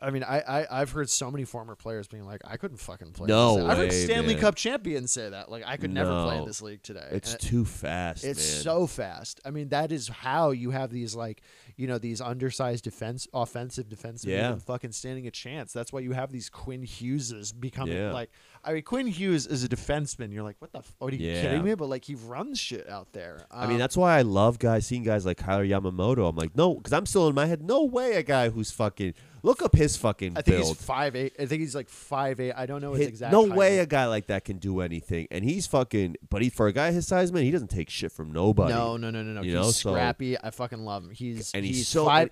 I 0.00 0.10
mean, 0.10 0.22
I, 0.24 0.40
I 0.40 0.66
I've 0.82 0.90
heard 0.90 1.08
so 1.08 1.30
many 1.30 1.44
former 1.44 1.74
players 1.74 2.06
being 2.06 2.24
like, 2.26 2.42
I 2.44 2.58
couldn't 2.58 2.76
fucking 2.76 3.12
play. 3.12 3.28
No 3.28 3.56
this. 3.56 3.64
I've 3.64 3.78
heard 3.78 3.92
Stanley 3.94 4.34
man. 4.34 4.42
Cup 4.42 4.54
champions 4.54 5.10
say 5.10 5.30
that. 5.30 5.50
Like, 5.50 5.64
I 5.66 5.78
could 5.78 5.90
never 5.90 6.10
play 6.24 6.36
in 6.36 6.44
this 6.44 6.60
league 6.60 6.82
today. 6.82 7.08
It's 7.12 7.32
And 7.32 7.40
too 7.40 7.64
fast. 7.64 8.22
it's 8.24 8.38
man. 8.56 8.62
so 8.62 8.86
fast. 8.86 9.40
I 9.44 9.50
mean, 9.50 9.70
that 9.70 9.92
is 9.92 10.08
how 10.08 10.50
you 10.50 10.70
have 10.70 10.90
these 10.90 11.14
like, 11.14 11.40
you 11.76 11.86
know, 11.86 11.96
these 11.96 12.20
undersized 12.20 12.84
defense, 12.84 13.26
offensive 13.32 13.88
defensemen 13.88 14.26
Yeah. 14.26 14.48
even 14.48 14.60
fucking 14.60 14.92
standing 14.92 15.26
a 15.26 15.30
chance. 15.30 15.72
That's 15.72 15.92
why 15.94 16.00
you 16.00 16.12
have 16.12 16.30
these 16.30 16.50
Quinn 16.50 16.82
Hugheses 16.82 17.58
becoming 17.58 17.96
Yeah. 17.96 18.12
like. 18.12 18.30
I 18.64 18.72
mean, 18.72 18.82
Quinn 18.82 19.06
Hughes 19.06 19.46
is 19.46 19.62
a 19.64 19.68
defenseman. 19.68 20.32
You're 20.32 20.42
like, 20.42 20.56
what 20.58 20.72
the? 20.72 20.78
F- 20.80 20.92
are 21.00 21.08
you 21.10 21.18
Yeah. 21.26 21.40
kidding 21.40 21.62
me? 21.64 21.74
But 21.74 21.88
like, 21.88 22.04
he 22.04 22.16
runs 22.16 22.58
shit 22.58 22.88
out 22.90 23.12
there. 23.12 23.46
I 23.50 23.62
mean, 23.66 23.74
Um, 23.76 23.78
that's 23.78 23.96
why 23.96 24.18
I 24.18 24.22
love 24.22 24.58
guys 24.58 24.86
seeing 24.86 25.04
guys 25.04 25.24
like 25.24 25.38
Kailer 25.38 25.64
Yamamoto. 25.64 26.28
I'm 26.28 26.36
like, 26.36 26.54
no, 26.56 26.74
because 26.74 26.92
I'm 26.92 27.06
still 27.06 27.28
in 27.28 27.34
my 27.34 27.46
head. 27.46 27.62
No 27.62 27.84
way, 27.84 28.14
a 28.14 28.22
guy 28.24 28.48
who's 28.50 28.72
fucking 28.72 29.14
look 29.46 29.62
up 29.62 29.74
his 29.74 29.96
fucking 29.96 30.32
I 30.36 30.42
think 30.42 30.58
build. 30.58 30.76
he's 30.76 30.84
five 30.84 31.14
eight. 31.16 31.34
I 31.38 31.46
think 31.46 31.60
he's 31.60 31.74
like 31.74 31.88
five 31.88 32.40
eight. 32.40 32.52
I 32.52 32.66
don't 32.66 32.80
know 32.82 32.92
his 32.92 33.00
Hit- 33.00 33.08
exact. 33.08 33.32
no 33.32 33.46
height. 33.48 33.56
way 33.56 33.78
a 33.78 33.86
guy 33.86 34.06
like 34.06 34.26
that 34.26 34.44
can 34.44 34.58
do 34.58 34.80
anything. 34.80 35.28
And 35.30 35.44
he's 35.44 35.66
fucking. 35.66 36.16
But 36.28 36.42
he 36.42 36.50
for 36.50 36.66
a 36.66 36.72
guy 36.72 36.90
his 36.90 37.06
size, 37.06 37.32
man, 37.32 37.44
he 37.44 37.50
doesn't 37.50 37.70
take 37.70 37.88
shit 37.88 38.12
from 38.12 38.32
nobody. 38.32 38.74
No, 38.74 38.96
no, 38.96 39.10
no, 39.10 39.22
no, 39.22 39.32
no. 39.32 39.40
You 39.42 39.52
he's 39.52 39.54
know, 39.54 39.70
so- 39.70 39.92
scrappy. 39.92 40.36
I 40.38 40.50
fucking 40.50 40.84
love 40.84 41.04
him. 41.04 41.10
He's 41.10 41.52
And 41.54 41.64
he's 41.64 41.76
he's 41.78 41.88
so- 41.88 42.04
five. 42.06 42.30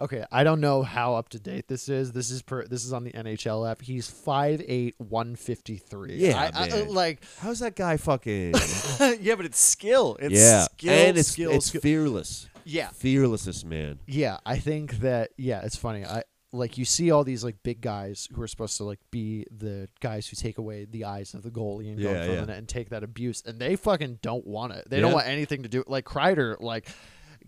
Okay, 0.00 0.24
I 0.30 0.44
don't 0.44 0.60
know 0.60 0.82
how 0.82 1.14
up 1.14 1.28
to 1.30 1.38
date 1.38 1.68
this 1.68 1.88
is. 1.88 2.12
This 2.12 2.30
is 2.30 2.42
per. 2.42 2.66
This 2.66 2.84
is 2.84 2.92
on 2.92 3.04
the 3.04 3.12
NHL 3.12 3.70
app. 3.70 3.82
He's 3.82 4.10
5'8", 4.10 4.94
153. 4.98 6.14
Yeah, 6.16 6.50
I, 6.54 6.64
I, 6.64 6.68
man. 6.68 6.88
Uh, 6.88 6.90
like 6.90 7.22
How's 7.38 7.60
that 7.60 7.76
guy 7.76 7.96
fucking? 7.96 8.54
yeah, 9.20 9.34
but 9.34 9.44
it's 9.44 9.60
skill. 9.60 10.16
It's 10.20 10.34
yeah, 10.34 10.64
skill, 10.64 10.92
and 10.92 11.18
it's 11.18 11.28
skill, 11.28 11.50
it's 11.52 11.66
skill. 11.66 11.80
fearless. 11.80 12.48
Yeah, 12.64 12.88
Fearless, 12.88 13.44
this 13.44 13.64
man. 13.64 14.00
yeah. 14.08 14.38
I 14.44 14.58
think 14.58 14.98
that 14.98 15.30
yeah, 15.36 15.60
it's 15.62 15.76
funny. 15.76 16.04
I 16.04 16.24
like 16.52 16.78
you 16.78 16.84
see 16.84 17.10
all 17.12 17.22
these 17.22 17.44
like 17.44 17.62
big 17.62 17.80
guys 17.80 18.28
who 18.34 18.42
are 18.42 18.48
supposed 18.48 18.76
to 18.78 18.84
like 18.84 18.98
be 19.12 19.46
the 19.56 19.88
guys 20.00 20.26
who 20.26 20.34
take 20.36 20.58
away 20.58 20.84
the 20.84 21.04
eyes 21.04 21.34
of 21.34 21.42
the 21.44 21.50
goalie 21.50 21.88
and 21.90 22.00
go 22.02 22.10
Yeah, 22.10 22.24
yeah. 22.24 22.40
the 22.40 22.46
net 22.46 22.58
and 22.58 22.68
take 22.68 22.88
that 22.90 23.04
abuse, 23.04 23.42
and 23.46 23.60
they 23.60 23.76
fucking 23.76 24.18
don't 24.20 24.46
want 24.46 24.72
it. 24.72 24.88
They 24.90 25.00
don't 25.00 25.12
want 25.12 25.28
anything 25.28 25.62
to 25.62 25.68
do 25.68 25.84
like 25.86 26.04
Kreider. 26.04 26.56
Like, 26.60 26.88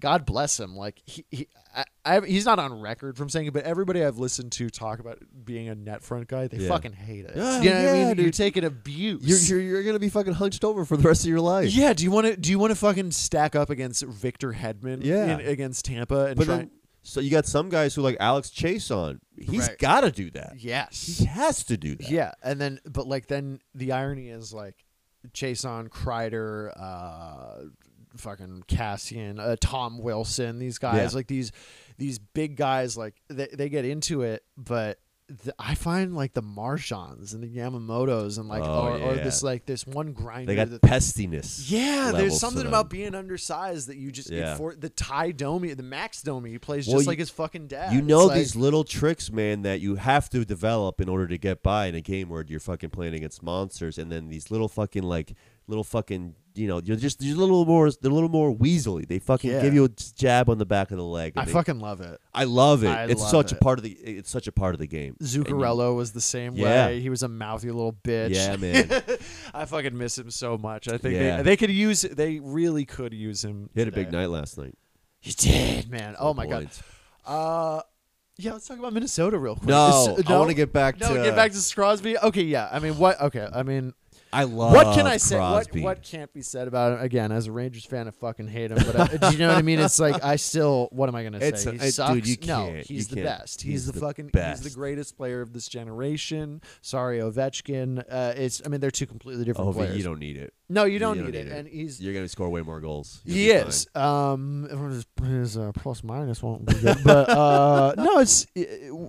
God 0.01 0.25
bless 0.27 0.59
him. 0.61 0.77
Like 0.77 1.03
he, 1.07 1.25
he 1.31 1.49
I, 1.75 1.85
I, 2.05 2.21
he's 2.27 2.45
not 2.45 2.59
on 2.59 2.81
record 2.81 3.17
from 3.17 3.29
saying 3.29 3.47
it, 3.47 3.53
but 3.53 3.65
everybody 3.65 4.03
I've 4.05 4.19
listened 4.19 4.53
to 4.53 4.71
talk 4.71 4.99
about 5.01 5.19
being 5.45 5.69
a 5.69 5.75
net 5.75 6.03
front 6.03 6.29
guy, 6.29 6.47
they 6.49 6.59
Yeah. 6.59 6.69
fucking 6.69 6.93
hate 6.93 7.25
it. 7.27 7.33
Yeah, 7.37 7.61
you 7.61 7.71
know 7.71 7.77
what 7.77 7.85
I 7.95 7.99
yeah, 7.99 8.09
mean? 8.15 8.23
You're 8.23 8.31
taking 8.33 8.65
abuse. 8.65 9.49
You're, 9.51 9.61
you're 9.61 9.71
you're 9.71 9.83
gonna 9.85 9.99
be 9.99 10.09
fucking 10.09 10.33
hunched 10.35 10.65
over 10.65 10.85
for 10.85 10.97
the 10.97 11.07
rest 11.07 11.23
of 11.25 11.29
your 11.29 11.41
life. 11.41 11.71
yeah, 11.73 11.93
do 11.93 12.05
you 12.05 12.11
want 12.11 12.27
to 12.27 12.37
do 12.37 12.51
you 12.51 12.59
want 12.59 12.71
to 12.71 12.77
fucking 12.77 13.11
stack 13.11 13.55
up 13.57 13.71
against 13.71 14.05
Victor 14.05 14.53
Hedman 14.53 15.05
Yeah. 15.05 15.39
in, 15.39 15.47
against 15.47 15.85
Tampa 15.85 16.27
and 16.27 16.37
but 16.37 16.45
try 16.47 16.57
then, 16.59 16.71
so 17.03 17.21
you 17.21 17.31
got 17.31 17.47
some 17.47 17.69
guys 17.69 17.95
who 17.95 18.03
like 18.03 18.17
Alex 18.21 18.51
Chiasson. 18.51 19.21
He's 19.39 19.69
Right. 19.69 19.79
got 19.79 20.01
to 20.03 20.11
do 20.11 20.31
that. 20.33 20.55
Yes. 20.59 21.19
He 21.19 21.25
has 21.27 21.65
to 21.65 21.77
do 21.77 21.95
that. 21.97 22.11
Yeah, 22.11 22.33
and 22.43 22.61
then 22.61 22.81
but 22.85 23.07
like 23.07 23.27
then 23.29 23.61
the 23.75 23.93
irony 23.93 24.29
is 24.29 24.53
like 24.53 24.75
Chiasson 25.33 25.89
Kreider, 25.89 26.73
uh, 26.81 27.65
fucking 28.17 28.65
Kassian, 28.69 29.39
uh, 29.39 29.57
Tom 29.61 29.99
Wilson, 29.99 30.59
these 30.59 30.79
guys 30.79 31.13
Yeah. 31.13 31.17
like 31.17 31.27
these 31.27 31.53
these 31.99 32.19
big 32.19 32.57
guys 32.57 32.97
like 32.97 33.15
they 33.29 33.49
they 33.53 33.69
get 33.69 33.85
into 33.85 34.23
it, 34.23 34.45
but. 34.57 34.99
The, 35.45 35.55
I 35.59 35.75
find 35.75 36.17
like 36.17 36.33
the 36.33 36.41
Marchands 36.41 37.35
and 37.35 37.43
the 37.43 37.55
Yamamotos 37.55 38.39
and 38.39 38.49
like 38.49 38.63
Oh, 38.63 38.95
or, 38.95 38.99
or 38.99 39.15
this 39.17 39.43
like 39.43 39.67
this 39.67 39.87
one 39.87 40.15
grinder 40.15 40.47
They 40.47 40.57
got 40.57 40.71
that 40.71 40.81
pestiness. 40.81 41.71
yeah, 41.71 42.13
there's 42.15 42.41
something 42.41 42.67
about 42.67 42.89
being 42.89 43.15
undersized 43.15 43.89
that 43.89 43.99
you 43.99 44.11
just 44.11 44.31
Yeah. 44.31 44.57
for 44.57 44.75
the 44.75 44.89
Ty 44.89 45.33
Domi, 45.33 45.75
the 45.75 45.83
Max 45.83 46.23
Domi, 46.23 46.53
he 46.53 46.59
plays 46.59 46.87
Well, 46.87 46.95
just 46.97 47.05
you- 47.05 47.11
like 47.11 47.19
his 47.19 47.29
fucking 47.29 47.67
dad. 47.67 47.93
You 47.93 48.01
know 48.01 48.25
like- 48.25 48.39
these 48.39 48.57
little 48.57 48.85
tricks, 48.85 49.31
man, 49.31 49.61
that 49.63 49.81
you 49.83 49.97
have 49.97 50.31
to 50.31 50.47
develop 50.47 50.99
in 50.99 51.11
order 51.11 51.27
to 51.27 51.37
get 51.37 51.63
by 51.63 51.89
in 51.89 51.95
a 51.95 52.01
game 52.01 52.31
where 52.31 52.43
you're 52.49 52.59
fucking 52.59 52.89
playing 52.89 53.13
against 53.13 53.43
monsters, 53.43 53.99
and 53.99 54.11
then 54.11 54.29
these 54.31 54.51
little 54.51 54.67
fucking 54.69 55.03
like 55.03 55.35
little 55.67 55.85
fucking 55.85 56.37
you 56.59 56.67
know 56.69 56.81
you're 56.85 56.97
just 56.97 57.23
you're 57.23 57.37
a 57.37 57.39
little 57.39 57.65
more 57.65 57.91
they're 57.91 58.11
a 58.11 58.15
little 58.15 58.29
more 58.29 58.55
weaselly. 58.55 59.07
They 59.07 59.19
fucking 59.19 59.51
Yeah. 59.51 59.63
give 59.63 59.73
you 59.75 59.85
a 59.85 59.89
jab 59.89 60.51
on 60.51 60.59
the 60.59 60.67
back 60.67 60.91
of 60.91 60.97
the 60.99 61.05
leg. 61.05 61.33
and 61.37 61.43
I 61.43 61.45
they- 61.47 61.53
fucking 61.53 61.79
love 61.81 62.01
it. 62.01 62.21
I 62.35 62.45
love 62.45 62.85
it. 62.85 62.89
I 62.89 63.05
it's 63.05 63.21
love 63.21 63.31
such 63.31 63.53
it. 63.53 63.59
a 63.59 63.61
part 63.61 63.79
of 63.79 63.83
the 63.85 63.91
it's 63.93 64.31
such 64.31 64.47
a 64.49 64.53
part 64.53 64.75
of 64.75 64.81
the 64.81 64.87
game. 64.87 65.17
And 65.21 65.33
you- 65.35 65.45
Zuccarello 65.45 65.95
was 65.97 66.13
the 66.13 66.21
same 66.21 66.55
Yeah. 66.57 66.87
way. 66.87 67.01
He 67.01 67.09
was 67.11 67.23
a 67.23 67.29
mouthy 67.29 67.69
little 67.71 67.93
bitch. 67.93 68.35
Yeah, 68.35 68.57
man. 68.57 69.03
I 69.55 69.65
fucking 69.65 69.97
miss 69.97 70.19
him 70.19 70.31
so 70.31 70.59
much. 70.59 70.89
I 70.89 70.99
think 70.99 71.15
Yeah. 71.15 71.39
they, 71.39 71.43
they 71.45 71.57
could 71.57 71.71
use 71.71 72.03
they 72.03 72.41
really 72.41 72.85
could 72.85 73.15
use 73.15 73.45
him. 73.45 73.71
He 73.75 73.81
had 73.81 73.89
a 73.89 73.93
big 73.93 74.11
night 74.13 74.31
last 74.31 74.59
night. 74.59 74.75
He 75.21 75.33
did, 75.33 75.91
man. 75.91 76.17
Oh 76.19 76.35
my 76.35 76.47
god. 76.47 76.69
Uh 77.27 77.81
yeah, 78.41 78.53
let's 78.53 78.69
talk 78.69 78.79
about 78.79 78.93
Minnesota 78.93 79.37
real 79.37 79.57
quick. 79.57 79.69
No, 79.69 80.15
Is- 80.17 80.25
I 80.31 80.39
want 80.39 80.49
to 80.51 80.55
get 80.55 80.73
back 80.73 81.01
no, 81.01 81.09
to 81.09 81.23
get 81.25 81.35
back 81.35 81.51
to 81.51 81.75
Crosby. 81.75 82.17
Okay, 82.19 82.43
yeah. 82.43 82.69
I 82.71 82.79
mean, 82.79 82.97
what? 82.97 83.21
Okay, 83.21 83.49
I 83.53 83.65
mean, 83.65 83.95
I 84.33 84.45
love 84.45 84.73
what 84.75 84.95
can 84.95 85.07
I 85.07 85.17
say? 85.17 85.37
What, 85.39 85.53
Crosby. 85.69 85.81
what 85.83 86.03
can't 86.03 86.33
be 86.33 86.43
said 86.43 86.69
about 86.69 86.93
him? 86.99 87.05
Again, 87.05 87.33
as 87.33 87.47
a 87.47 87.53
Rangers 87.53 87.85
fan, 87.85 88.09
I 88.09 88.11
fucking 88.11 88.49
hate 88.49 88.71
him. 88.71 88.79
But 88.85 88.97
uh, 89.23 89.29
do 89.31 89.33
you 89.33 89.39
know 89.39 89.49
what 89.49 89.57
I 89.59 89.63
mean? 89.63 89.79
It's 89.79 89.99
like 89.99 90.23
I 90.23 90.37
still. 90.37 90.89
What 90.93 91.09
am 91.09 91.15
I 91.15 91.23
gonna 91.25 91.39
It's 91.41 91.63
say? 91.63 91.71
a- 91.71 91.73
he 91.75 91.87
it- 91.89 91.93
sucks. 91.95 92.13
dude, 92.15 92.27
you 92.27 92.37
no, 92.47 92.67
can't. 92.67 92.87
he's 92.87 92.91
You 92.91 93.05
the 93.05 93.23
can't. 93.23 93.39
best. 93.41 93.63
He's, 93.63 93.73
He's 93.73 93.87
the, 93.87 93.93
the 93.93 94.01
fucking. 94.01 94.31
He's 94.35 94.61
the 94.61 94.71
greatest 94.71 95.17
player 95.17 95.41
of 95.41 95.53
this 95.53 95.69
generation. 95.69 96.61
Sorry, 96.83 97.19
Ovechkin. 97.19 98.05
Uh, 98.11 98.35
it's. 98.37 98.61
I 98.65 98.69
mean, 98.69 98.81
they're 98.81 98.91
two 98.91 99.07
completely 99.07 99.45
different 99.45 99.69
but 99.73 99.77
players. 99.79 99.97
you 99.97 100.03
don't 100.03 100.19
need 100.19 100.37
it. 100.37 100.53
no, 100.69 100.85
you 100.85 100.99
don't 100.99 101.19
need, 101.25 101.35
it. 101.35 101.49
And 101.49 101.67
he's. 101.67 102.01
You're 102.01 102.15
gonna 102.15 102.29
score 102.29 102.49
way 102.51 102.61
more 102.63 102.81
goals. 102.81 103.21
You'll 103.25 103.37
He 103.37 103.47
be 103.47 103.51
is. 103.53 103.87
Um, 103.95 104.69
his, 104.91 105.07
his 105.27 105.57
uh, 105.59 105.73
plus 105.75 106.05
minus 106.05 106.43
won't 106.43 106.67
be 106.67 106.75
good, 106.75 106.99
but 107.05 107.29
uh, 107.31 107.95
no, 107.99 108.19
it's. 108.19 108.47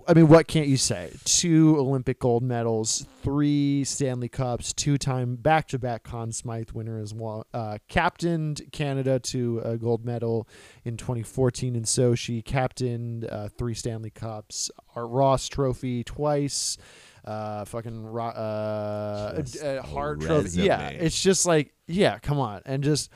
I 0.07 0.13
mean, 0.13 0.27
what 0.27 0.47
can't 0.47 0.67
you 0.67 0.77
say? 0.77 1.11
Two 1.25 1.77
Olympic 1.77 2.19
gold 2.19 2.43
medals, 2.43 3.05
three 3.21 3.83
Stanley 3.83 4.29
Cups, 4.29 4.73
two-time 4.73 5.35
back-to-back 5.35 6.03
Conn 6.03 6.31
Smythe 6.31 6.71
winner 6.71 6.99
as 6.99 7.13
well. 7.13 7.45
Uh, 7.53 7.77
captained 7.87 8.61
Canada 8.71 9.19
to 9.19 9.59
a 9.63 9.77
gold 9.77 10.05
medal 10.05 10.47
in 10.83 10.97
2014 10.97 11.75
in 11.75 11.83
Sochi. 11.83 12.43
Captained 12.43 13.25
uh, 13.25 13.49
three 13.49 13.73
Stanley 13.73 14.09
Cups. 14.09 14.71
Art 14.95 15.09
Ross 15.09 15.47
Trophy 15.47 16.03
twice. 16.03 16.77
Uh, 17.25 17.65
fucking 17.65 18.05
Ro- 18.05 18.25
uh, 18.27 19.43
uh, 19.61 19.65
a 19.65 19.81
Hart 19.81 20.21
Trophy. 20.21 20.61
Yeah, 20.61 20.89
it's 20.89 21.21
just 21.21 21.45
like 21.45 21.73
yeah, 21.87 22.17
come 22.19 22.39
on, 22.39 22.61
and 22.65 22.83
just 22.83 23.11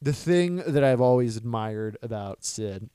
the 0.00 0.12
thing 0.12 0.56
that 0.56 0.84
I've 0.84 1.00
always 1.00 1.36
admired 1.36 1.98
about 2.02 2.44
Sid. 2.44 2.88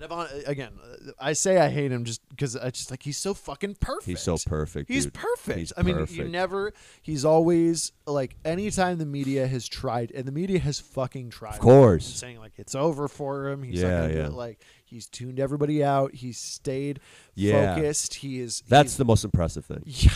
And 0.00 0.44
again, 0.46 0.72
I 1.20 1.32
say 1.34 1.58
I 1.58 1.68
hate 1.68 1.92
him 1.92 2.04
just 2.04 2.26
because 2.28 2.56
I 2.56 2.70
just 2.70 2.90
like 2.90 3.02
he's 3.02 3.18
so 3.18 3.34
fucking 3.34 3.76
perfect. 3.80 4.06
He's 4.06 4.20
so 4.20 4.36
perfect. 4.46 4.90
He's 4.90 5.04
dude. 5.04 5.14
perfect. 5.14 5.58
He's 5.58 5.72
I 5.76 5.82
mean, 5.82 6.06
you 6.10 6.24
never. 6.28 6.72
He's 7.02 7.24
always 7.24 7.92
like 8.06 8.36
anytime 8.44 8.98
the 8.98 9.06
media 9.06 9.46
has 9.46 9.68
tried, 9.68 10.10
and 10.12 10.24
the 10.26 10.32
media 10.32 10.58
has 10.58 10.80
fucking 10.80 11.30
tried. 11.30 11.54
Of 11.54 11.60
course. 11.60 12.06
saying 12.06 12.38
like 12.38 12.52
it's 12.56 12.74
over 12.74 13.08
for 13.08 13.48
him. 13.48 13.62
He's 13.62 13.80
Yeah, 13.80 14.06
yeah. 14.08 14.28
like 14.28 14.60
he's 14.84 15.06
tuned 15.06 15.38
everybody 15.40 15.82
out. 15.84 16.14
He's 16.14 16.38
stayed 16.38 17.00
Yeah. 17.34 17.74
focused. 17.76 18.14
He 18.14 18.40
is. 18.40 18.62
That's 18.68 18.96
the 18.96 19.04
most 19.04 19.24
impressive 19.24 19.64
thing. 19.64 19.82
yeah. 19.86 20.10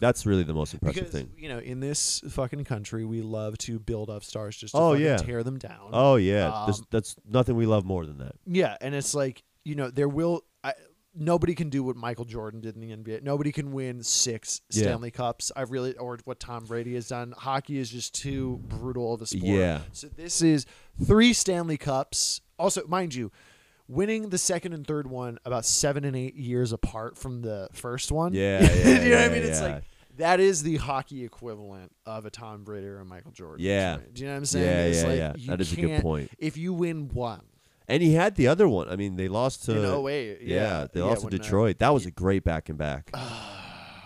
That's 0.00 0.26
really 0.26 0.42
the 0.42 0.54
most 0.54 0.74
impressive 0.74 1.04
Because 1.04 1.12
thing. 1.12 1.30
you 1.36 1.48
know, 1.48 1.58
in 1.58 1.80
this 1.80 2.20
fucking 2.28 2.64
country, 2.64 3.04
we 3.04 3.22
love 3.22 3.56
to 3.58 3.78
build 3.78 4.10
up 4.10 4.24
stars 4.24 4.56
just 4.56 4.74
to 4.74 4.78
Oh, 4.80 4.92
yeah. 4.94 5.16
tear 5.16 5.42
them 5.42 5.58
down. 5.58 5.90
Oh 5.92 6.16
yeah, 6.16 6.48
Um, 6.64 6.74
that's 6.90 7.16
nothing 7.28 7.56
we 7.56 7.66
love 7.66 7.84
more 7.84 8.06
than 8.06 8.18
that. 8.18 8.34
Yeah, 8.46 8.76
and 8.80 8.94
it's 8.94 9.14
like 9.14 9.42
you 9.64 9.74
know 9.74 9.90
there 9.90 10.08
will. 10.08 10.42
I, 10.62 10.74
nobody 11.18 11.54
can 11.54 11.70
do 11.70 11.82
what 11.82 11.96
Michael 11.96 12.26
Jordan 12.26 12.60
did 12.60 12.74
in 12.76 12.80
the 12.82 12.94
NBA. 12.94 13.22
Nobody 13.22 13.50
can 13.50 13.72
win 13.72 14.02
six 14.02 14.60
Yeah. 14.70 14.82
Stanley 14.82 15.10
Cups. 15.10 15.50
I 15.56 15.62
really 15.62 15.94
or 15.96 16.18
what 16.24 16.38
Tom 16.38 16.64
Brady 16.66 16.94
has 16.94 17.08
done. 17.08 17.32
Hockey 17.36 17.78
is 17.78 17.88
just 17.90 18.14
too 18.14 18.60
brutal 18.68 19.14
of 19.14 19.22
a 19.22 19.26
sport. 19.26 19.44
Yeah. 19.44 19.80
So 19.92 20.08
this 20.08 20.42
is 20.42 20.66
three 21.04 21.32
Stanley 21.32 21.78
Cups. 21.78 22.42
Also, 22.58 22.86
mind 22.86 23.14
you. 23.14 23.30
Winning 23.88 24.30
the 24.30 24.38
second 24.38 24.72
and 24.72 24.86
third 24.86 25.06
one 25.06 25.38
about 25.44 25.64
seven 25.64 26.04
and 26.04 26.16
eight 26.16 26.34
years 26.34 26.72
apart 26.72 27.16
from 27.16 27.42
the 27.42 27.68
first 27.72 28.10
one. 28.10 28.34
Yeah, 28.34 28.62
yeah 28.62 28.68
you 28.68 28.90
yeah, 28.90 28.94
know 28.94 28.94
what 28.94 29.02
I 29.02 29.22
yeah, 29.22 29.28
mean? 29.28 29.42
It's 29.44 29.60
like 29.60 29.84
that 30.16 30.40
is 30.40 30.62
the 30.62 30.76
hockey 30.76 31.24
equivalent 31.24 31.92
of 32.04 32.26
a 32.26 32.30
Tom 32.30 32.64
Brady 32.64 32.86
or 32.86 32.98
a 32.98 33.04
Michael 33.04 33.32
Jordan. 33.32 33.64
Yeah. 33.64 33.98
Do 34.12 34.22
you 34.22 34.28
know 34.28 34.34
what 34.34 34.38
I'm 34.38 34.44
saying? 34.46 34.66
Yeah, 34.66 34.84
It's 34.84 35.02
yeah, 35.02 35.08
like 35.08 35.18
yeah. 35.18 35.46
That 35.46 35.60
is 35.60 35.72
a 35.72 35.76
good 35.76 36.02
point. 36.02 36.30
If 36.38 36.56
you 36.56 36.72
win 36.72 37.08
one 37.08 37.42
And 37.88 38.02
he 38.02 38.14
had 38.14 38.34
the 38.36 38.48
other 38.48 38.68
one. 38.68 38.88
I 38.88 38.96
mean, 38.96 39.16
they 39.16 39.28
lost 39.28 39.64
to 39.66 39.76
in 39.76 39.84
08, 39.84 40.40
yeah, 40.42 40.56
yeah, 40.56 40.86
they 40.92 41.00
yeah, 41.00 41.06
lost 41.06 41.22
to 41.22 41.30
Detroit. 41.30 41.78
that 41.78 41.90
was 41.90 42.06
a 42.06 42.10
great 42.10 42.44
back 42.44 42.68
and 42.68 42.78
back. 42.78 43.12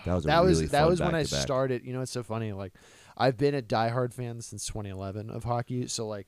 That 0.03 0.15
was 0.15 0.25
a 0.25 0.29
that 0.29 0.37
really 0.39 0.61
was 0.63 0.71
that 0.71 0.87
was 0.87 0.99
when 0.99 1.13
I 1.13 1.21
started. 1.21 1.85
You 1.85 1.93
know, 1.93 2.01
it's 2.01 2.11
so 2.11 2.23
funny. 2.23 2.53
Like, 2.53 2.73
I've 3.15 3.37
been 3.37 3.53
a 3.53 3.61
diehard 3.61 4.15
fan 4.15 4.41
since 4.41 4.65
2011 4.65 5.29
of 5.29 5.43
hockey. 5.43 5.85
So 5.85 6.07
like, 6.07 6.25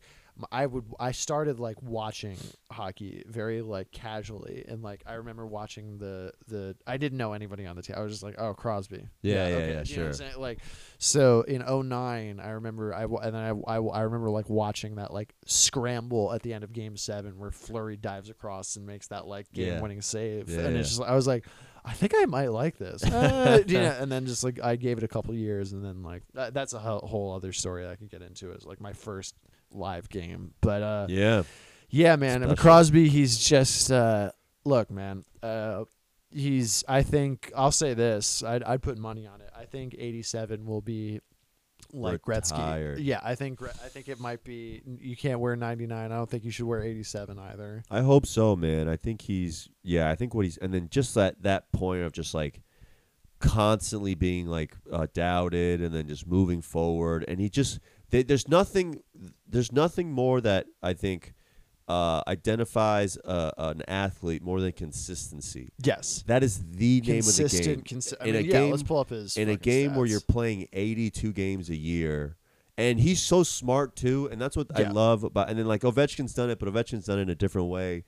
I 0.51 0.65
would 0.65 0.85
I 0.99 1.11
started 1.11 1.59
like 1.59 1.81
watching 1.81 2.37
hockey 2.71 3.23
very 3.27 3.61
like 3.61 3.91
casually, 3.91 4.65
and 4.67 4.81
like 4.81 5.03
I 5.05 5.13
remember 5.13 5.45
watching 5.45 5.97
the 5.99 6.31
the 6.47 6.75
I 6.87 6.97
didn't 6.97 7.17
know 7.17 7.33
anybody 7.33 7.65
on 7.65 7.75
the 7.75 7.81
team. 7.83 7.95
I 7.97 8.01
was 8.01 8.11
just 8.11 8.23
like, 8.23 8.35
oh 8.39 8.53
Crosby. 8.53 9.07
Yeah, 9.21 9.33
yeah, 9.33 9.55
okay. 9.55 9.73
yeah, 9.73 9.83
You 9.85 9.97
know 9.97 10.03
what 10.09 10.21
I'm 10.21 10.31
sure. 10.31 10.41
Like, 10.41 10.59
so 10.97 11.41
in 11.41 11.61
09, 11.61 12.39
I 12.39 12.49
remember 12.49 12.93
I 12.95 13.03
and 13.03 13.35
then 13.35 13.35
I, 13.35 13.49
I, 13.49 13.77
I 13.77 14.01
remember 14.01 14.29
like 14.31 14.49
watching 14.49 14.95
that 14.95 15.13
like 15.13 15.33
scramble 15.45 16.33
at 16.33 16.41
the 16.41 16.53
end 16.53 16.63
of 16.63 16.73
Game 16.73 16.97
Seven 16.97 17.37
where 17.37 17.51
Fleury 17.51 17.97
dives 17.97 18.29
across 18.29 18.75
and 18.75 18.85
makes 18.87 19.07
that 19.07 19.27
like 19.27 19.51
game 19.53 19.81
winning 19.81 20.01
save, 20.01 20.49
Yeah, 20.49 20.61
and 20.61 20.73
yeah. 20.73 20.79
it's 20.79 20.89
just 20.89 21.01
I 21.01 21.15
was 21.15 21.27
like. 21.27 21.45
I 21.85 21.91
think 21.91 22.13
I 22.15 22.23
might 22.23 22.47
like 22.47 22.77
this. 22.77 23.03
Uh, 23.13 23.61
you 23.67 23.77
know, 23.77 23.97
and 23.99 24.09
then 24.09 24.25
just 24.25 24.41
like 24.41 24.57
I 24.63 24.77
gave 24.77 24.97
it 24.97 25.03
a 25.03 25.07
couple 25.09 25.33
years, 25.35 25.73
and 25.73 25.83
then 25.83 26.01
like 26.01 26.23
that, 26.33 26.53
that's 26.53 26.71
a 26.71 26.79
whole 26.79 27.33
other 27.35 27.51
story 27.51 27.85
I 27.85 27.95
could 27.97 28.09
get 28.09 28.21
into. 28.21 28.53
Is 28.53 28.63
like 28.65 28.79
my 28.79 28.93
first 28.93 29.35
live 29.73 30.09
game, 30.09 30.53
but 30.61 30.81
uh, 30.81 31.07
yeah, 31.09 31.43
Yeah, 31.89 32.15
man. 32.15 32.41
Special. 32.41 32.55
Crosby, 32.55 33.09
he's 33.09 33.37
just 33.37 33.91
uh, 33.91 34.31
look, 34.65 34.89
man. 34.91 35.23
Uh, 35.41 35.85
he's. 36.31 36.83
I 36.87 37.03
think 37.03 37.51
I'll 37.55 37.71
say 37.71 37.93
this. 37.93 38.43
I'd 38.43 38.63
I'd 38.63 38.81
put 38.81 38.97
money 38.97 39.27
on 39.27 39.41
it. 39.41 39.49
I 39.55 39.65
think 39.65 39.95
'87 39.97 40.65
will 40.65 40.81
be 40.81 41.19
like 41.91 42.27
Retired. 42.27 42.97
Gretzky. 42.97 43.05
Yeah, 43.05 43.19
I 43.23 43.35
think 43.35 43.61
I 43.61 43.87
think 43.87 44.09
it 44.09 44.19
might 44.19 44.43
be. 44.43 44.81
You 44.85 45.15
can't 45.15 45.39
wear 45.39 45.55
99. 45.55 46.11
I 46.11 46.15
don't 46.15 46.29
think 46.29 46.43
you 46.43 46.51
should 46.51 46.65
wear 46.65 46.81
87 46.81 47.37
either. 47.39 47.83
I 47.89 48.01
hope 48.01 48.25
so, 48.25 48.55
man. 48.55 48.89
I 48.89 48.95
think 48.95 49.21
he's 49.21 49.69
yeah. 49.83 50.09
I 50.09 50.15
think 50.15 50.33
what 50.33 50.45
he's 50.45 50.57
and 50.57 50.73
then 50.73 50.89
just 50.89 51.15
that 51.15 51.41
that 51.43 51.71
point 51.71 52.03
of 52.03 52.11
just 52.11 52.33
like 52.33 52.61
constantly 53.39 54.15
being 54.15 54.47
like 54.47 54.75
uh, 54.91 55.07
doubted 55.13 55.81
and 55.81 55.93
then 55.93 56.07
just 56.07 56.25
moving 56.25 56.61
forward, 56.61 57.25
and 57.27 57.39
he 57.39 57.49
just 57.49 57.79
they, 58.13 58.23
there's 58.23 58.47
nothing 58.47 59.01
there's 59.47 59.71
nothing 59.71 60.11
more 60.11 60.39
that 60.41 60.67
I 60.81 60.93
think 60.93 61.33
uh, 61.87 62.21
identifies 62.27 63.17
uh, 63.17 63.51
an 63.57 63.81
athlete 63.87 64.41
more 64.41 64.61
than 64.61 64.71
consistency. 64.71 65.71
Yes. 65.83 66.23
That 66.27 66.41
is 66.43 66.63
the 66.71 67.01
name 67.01 67.19
of 67.19 67.25
the 67.25 67.49
game. 67.49 67.79
Consistent. 67.81 67.83
Consi- 67.85 68.13
I 68.21 68.25
In 68.27 68.35
a 68.35 68.37
mean, 68.39 68.45
yeah, 68.45 68.51
game- 68.51 68.71
let's 68.71 68.83
pull 68.83 68.99
up 68.99 69.09
his. 69.09 69.35
in 69.35 69.49
a 69.49 69.57
game 69.57 69.95
where 69.95 70.05
you're 70.05 70.21
playing 70.21 70.67
82 70.71 71.33
games 71.33 71.69
a 71.69 71.75
year 71.75 72.37
and 72.77 72.99
he's 72.99 73.21
so 73.21 73.43
smart 73.43 73.95
too 73.95 74.27
and 74.31 74.41
that's 74.41 74.57
what 74.57 74.65
i 74.75 74.81
love 74.83 75.23
about 75.23 75.47
and 75.47 75.59
then 75.59 75.67
like 75.67 75.81
ovechkin's 75.81 76.33
done 76.33 76.49
it 76.49 76.57
but 76.57 76.67
ovechkin's 76.67 77.05
done 77.05 77.19
it 77.19 77.23
in 77.23 77.29
a 77.29 77.35
different 77.35 77.67
way 77.67 78.03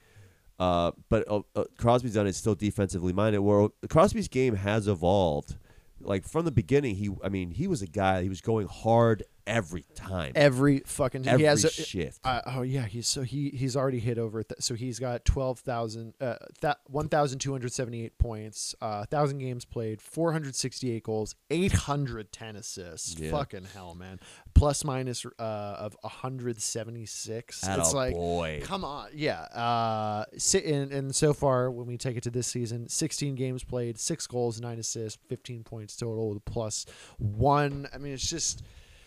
uh, 0.58 0.92
but 1.10 1.24
uh, 1.30 1.42
uh, 1.56 1.66
crosby's 1.78 2.16
done 2.16 2.26
it 2.26 2.34
still 2.34 2.56
defensively 2.56 3.14
minded 3.14 3.40
where 3.42 3.68
crosby's 3.90 4.28
game 4.28 4.56
has 4.56 4.88
evolved 4.88 5.56
like 6.02 6.26
from 6.28 6.46
the 6.46 6.52
beginning 6.52 6.96
he 6.96 7.12
i 7.24 7.30
mean 7.30 7.52
he 7.52 7.68
was 7.68 7.84
a 7.84 7.88
guy 7.88 8.24
he 8.24 8.30
was 8.30 8.42
going 8.42 8.66
hard 8.68 9.22
every 9.48 9.86
time 9.96 10.32
every 10.36 10.80
fucking 10.80 11.28
every 11.28 11.40
he 11.40 11.46
has 11.46 11.64
a, 11.64 11.70
shift 11.70 12.20
Uh, 12.24 12.42
oh 12.48 12.62
yeah, 12.62 12.86
he's 12.86 13.08
so 13.08 13.22
he 13.22 13.50
he's 13.50 13.76
already 13.76 14.00
hit 14.00 14.18
over. 14.18 14.44
Th- 14.44 14.60
so 14.62 14.76
he's 14.76 15.00
got 15.00 15.24
twelve 15.26 15.60
thousand, 15.60 16.14
uh, 16.20 16.36
th- 16.62 16.76
one 16.88 17.08
thousand 17.10 17.40
two 17.40 17.52
hundred 17.52 17.72
seventy 17.72 18.04
eight 18.04 18.18
points, 18.18 18.76
uh, 18.82 19.06
thousand 19.06 19.38
games 19.40 19.66
played, 19.66 20.02
four 20.02 20.32
hundred 20.32 20.56
sixty 20.56 20.92
eight 20.92 21.04
goals, 21.04 21.36
eight 21.50 21.72
hundred 21.72 22.32
ten 22.32 22.56
assists. 22.56 23.18
Yeah. 23.20 23.32
Fucking 23.32 23.68
hell, 23.74 23.96
man! 23.96 24.20
Plus 24.54 24.84
minus 24.84 25.26
uh, 25.26 25.42
of 25.42 25.96
hundred 26.04 26.62
seventy 26.62 27.06
six. 27.06 27.64
It's 27.68 27.94
like. 27.94 28.14
boy 28.14 28.62
Come 28.64 28.84
on, 28.84 29.10
yeah. 29.14 29.42
Uh, 29.42 30.26
si- 30.38 30.64
and, 30.66 30.92
and 30.92 31.16
so 31.16 31.34
far, 31.34 31.70
when 31.70 31.86
we 31.86 31.98
take 31.98 32.18
it 32.18 32.24
to 32.24 32.32
this 32.32 32.48
season, 32.48 32.88
16 32.88 33.36
games 33.36 33.64
played, 33.64 34.00
six 34.00 34.26
goals, 34.28 34.60
nine 34.60 34.80
assists, 34.80 35.20
15 35.30 35.64
points 35.64 35.96
total, 35.96 36.30
with 36.30 36.44
plus 36.46 36.86
one. 37.18 37.88
I 37.94 37.98
mean, 37.98 38.14
it's 38.14 38.28
just, 38.28 38.64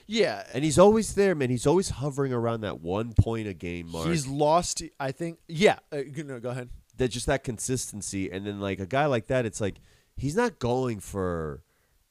yeah. 0.09 0.44
and 0.52 0.64
he's 0.64 0.78
always 0.78 1.14
there 1.14 1.34
man 1.36 1.50
he's 1.50 1.66
always 1.66 1.90
hovering 1.90 2.32
around 2.32 2.62
that 2.62 2.80
one 2.80 3.12
point 3.12 3.46
a 3.46 3.54
game 3.54 3.90
mark 3.92 4.09
He's 4.09 4.26
lost. 4.26 4.82
I 4.98 5.12
think. 5.12 5.38
Yeah. 5.46 5.78
Uh, 5.92 5.98
no, 6.24 6.40
go 6.40 6.48
ahead. 6.50 6.70
that 6.96 7.09
just 7.09 7.26
that 7.26 7.44
consistency 7.44 8.30
and 8.32 8.44
then 8.46 8.59
like 8.61 8.80
a 8.80 8.86
guy 8.86 9.06
like 9.06 9.28
that 9.28 9.46
it's 9.46 9.61
like 9.61 9.76
he's 10.16 10.34
not 10.34 10.59
going 10.59 10.98
for 10.98 11.62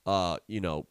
uh 0.06 0.38
you 0.48 0.62
know 0.62 0.86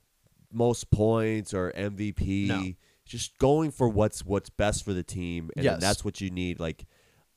most 0.53 0.91
points 0.91 1.55
or 1.55 1.73
MVP 1.73 2.49
No. 2.49 2.63
just 3.07 3.39
going 3.39 3.71
for 3.71 3.89
what's 3.89 4.25
what's 4.25 4.51
best 4.51 4.85
for 4.85 4.93
the 4.93 5.03
team 5.03 5.51
and 5.57 5.65
Yes. 5.65 5.81
that's 5.81 6.05
what 6.05 6.21
you 6.21 6.31
need 6.31 6.59
like 6.61 6.85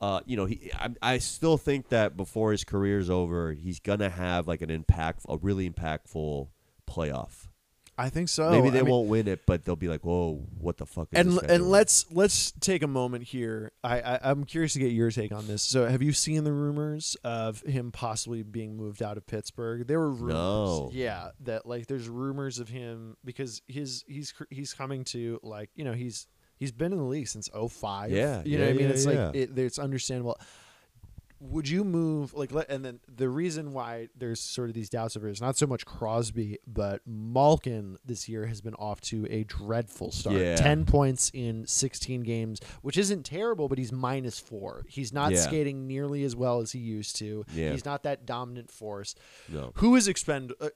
uh 0.02 0.22
you 0.26 0.36
know 0.38 0.46
he 0.46 0.72
I, 0.74 0.90
I 1.14 1.18
still 1.20 1.58
think 1.58 1.90
that 1.90 2.16
before 2.18 2.52
his 2.52 2.64
career's 2.64 3.10
over 3.10 3.52
he's 3.54 3.80
going 3.80 4.00
to 4.00 4.10
have 4.10 4.48
like 4.48 4.62
an 4.62 4.70
impact 4.72 5.22
a 5.30 5.38
really 5.38 5.70
impactful 5.70 6.48
playoff 6.90 7.48
I 8.00 8.10
think 8.10 8.30
so. 8.30 8.50
maybe 8.50 8.70
they 8.70 8.80
I 8.80 8.84
mean, 8.84 8.92
won't 8.92 9.10
win 9.10 9.28
it 9.28 9.46
but 9.46 9.66
they'll 9.66 9.76
be 9.76 9.88
like 9.90 10.06
whoa 10.06 10.46
what 10.58 10.78
the 10.78 10.86
fuck 10.86 11.10
is 11.12 11.20
And 11.20 11.32
this 11.32 11.40
and 11.40 11.48
doing?" 11.50 11.70
let's 11.70 12.06
let's 12.12 12.52
take 12.52 12.82
a 12.82 12.88
moment 12.88 13.26
here. 13.26 13.72
I, 13.84 14.00
I 14.02 14.20
I'm 14.24 14.46
curious 14.46 14.74
to 14.74 14.80
get 14.80 14.92
your 14.92 15.12
take 15.12 15.32
on 15.32 15.48
this. 15.48 15.62
So, 15.64 15.88
have 15.88 16.02
you 16.02 16.14
seen 16.14 16.44
the 16.44 16.54
rumors 16.54 17.18
of 17.24 17.62
him 17.62 17.92
possibly 17.92 18.44
being 18.44 18.78
moved 18.78 19.04
out 19.04 19.18
of 19.18 19.28
Pittsburgh? 19.28 19.86
There 19.88 20.00
were 20.00 20.12
rumors. 20.12 20.34
No. 20.34 20.90
Yeah, 20.94 21.32
that 21.42 21.66
like 21.66 21.88
there's 21.88 22.08
rumors 22.08 22.60
of 22.60 22.70
him 22.70 23.18
because 23.26 23.62
his 23.68 24.04
he's 24.08 24.34
he's 24.50 24.74
coming 24.74 25.04
to 25.06 25.40
like 25.44 25.70
you 25.76 25.84
know 25.84 25.94
he's 25.94 26.28
he's 26.58 26.72
been 26.72 26.92
in 26.92 26.98
the 27.00 27.04
league 27.06 27.28
since 27.28 27.50
05. 27.50 28.12
Yeah, 28.12 28.42
you 28.46 28.58
know 28.58 28.64
yeah, 28.64 28.70
what 28.70 28.70
I 28.70 28.74
mean. 28.74 28.86
yeah, 28.86 28.94
it's 28.94 29.06
yeah. 29.06 29.26
like 29.28 29.36
it, 29.36 29.58
it's 29.58 29.80
understandable. 29.80 30.40
Would 31.42 31.70
you 31.70 31.84
move 31.84 32.34
like 32.34 32.52
and 32.68 32.84
then 32.84 33.00
the 33.14 33.30
reason 33.30 33.72
why 33.74 34.10
there's 34.18 34.40
sort 34.42 34.70
of 34.70 34.76
these 34.76 34.90
doubts 34.90 35.16
over 35.16 35.30
is 35.30 35.40
not 35.42 35.56
so 35.58 35.66
much 35.66 35.86
Crosby 35.86 36.58
but 36.68 37.02
Malkin 37.08 37.98
this 38.06 38.28
year 38.28 38.46
has 38.48 38.60
been 38.60 38.74
off 38.76 39.00
to 39.02 39.26
a 39.30 39.44
dreadful 39.46 40.12
start. 40.12 40.36
Yeah. 40.36 40.56
10 40.58 40.86
points 40.86 41.32
in 41.34 41.66
16 41.66 42.22
games, 42.22 42.60
which 42.82 42.98
isn't 42.98 43.24
terrible, 43.24 43.70
but 43.70 43.78
he's 43.78 43.92
minus 43.92 44.40
4. 44.40 44.84
He's 44.88 45.14
not 45.14 45.32
Yeah. 45.32 45.42
skating 45.42 45.88
nearly 45.88 46.24
as 46.26 46.36
well 46.36 46.60
as 46.60 46.74
he 46.74 46.80
used 46.80 47.16
to. 47.18 47.46
Yeah. 47.54 47.72
He's 47.72 47.86
not 47.86 48.04
that 48.04 48.26
dominant 48.26 48.70
force. 48.70 49.16
no 49.48 49.72
Who 49.76 49.96
is 49.96 50.08
expend 50.10 50.54
uh, 50.60 50.70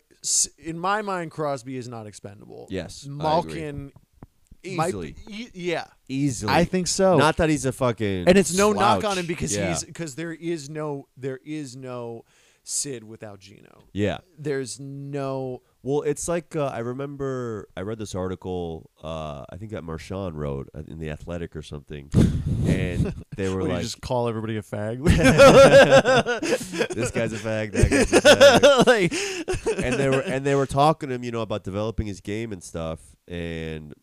in 0.58 0.80
my 0.80 1.02
mind 1.02 1.32
Crosby 1.32 1.76
is 1.76 1.90
not 1.90 2.08
expendable. 2.08 2.68
Yes, 2.70 3.06
I 3.06 3.10
agree. 4.64 4.76
Might 4.76 4.88
easily 4.90 5.16
be, 5.28 5.34
e- 5.34 5.50
yeah. 5.54 5.86
easily 6.08 6.54
I 6.54 6.64
think 6.66 6.88
so. 6.88 7.18
Not 7.18 7.38
that 7.38 7.50
he's 7.50 7.66
a 7.66 7.72
fucking 7.72 8.28
and 8.28 8.38
it's 8.38 8.56
no 8.56 8.72
knock 8.74 9.04
on 9.04 9.18
him 9.18 9.26
because 9.26 9.56
Yeah. 9.56 9.70
he's 9.70 9.84
because 9.84 10.16
there 10.16 10.34
is 10.34 10.70
no 10.70 11.08
there 11.18 11.40
is 11.46 11.76
no 11.76 12.24
Sid 12.66 13.04
without 13.04 13.40
Gino. 13.42 13.84
yeah. 13.92 14.20
There's 14.40 14.80
no 14.80 15.64
Well, 15.82 16.04
it's 16.04 16.30
like 16.30 16.56
uh, 16.56 16.68
I 16.68 16.80
remember 16.80 17.68
I 17.76 17.82
read 17.82 18.00
this 18.00 18.16
article. 18.16 18.90
Uh, 19.04 19.44
I 19.50 19.58
think 19.58 19.72
that 19.72 19.84
Marchand 19.84 20.40
wrote 20.40 20.70
uh, 20.74 20.84
in 20.88 20.98
the 21.00 21.10
Athletic 21.10 21.58
or 21.58 21.62
something, 21.62 22.10
and 22.66 23.14
they 23.36 23.50
were 23.50 23.60
What, 23.60 23.68
you 23.68 23.74
like, 23.74 23.82
just 23.84 24.00
call 24.00 24.30
everybody 24.30 24.56
a 24.56 24.62
fag. 24.62 25.04
"This 26.90 27.12
guy's 27.12 27.34
a 27.34 27.38
fag, 27.38 27.72
that 27.74 27.90
guy's 27.90 28.14
a 28.14 28.22
fag," 28.22 28.88
like, 29.68 29.84
and 29.84 29.96
they 29.96 30.08
were 30.10 30.22
and 30.22 30.46
they 30.46 30.56
were 30.56 30.66
talking 30.66 31.10
to 31.10 31.16
him, 31.16 31.24
you 31.26 31.32
know, 31.32 31.42
about 31.42 31.66
developing 31.66 32.08
his 32.08 32.22
game 32.22 32.54
and 32.54 32.64
stuff. 32.64 33.00
And 33.28 33.94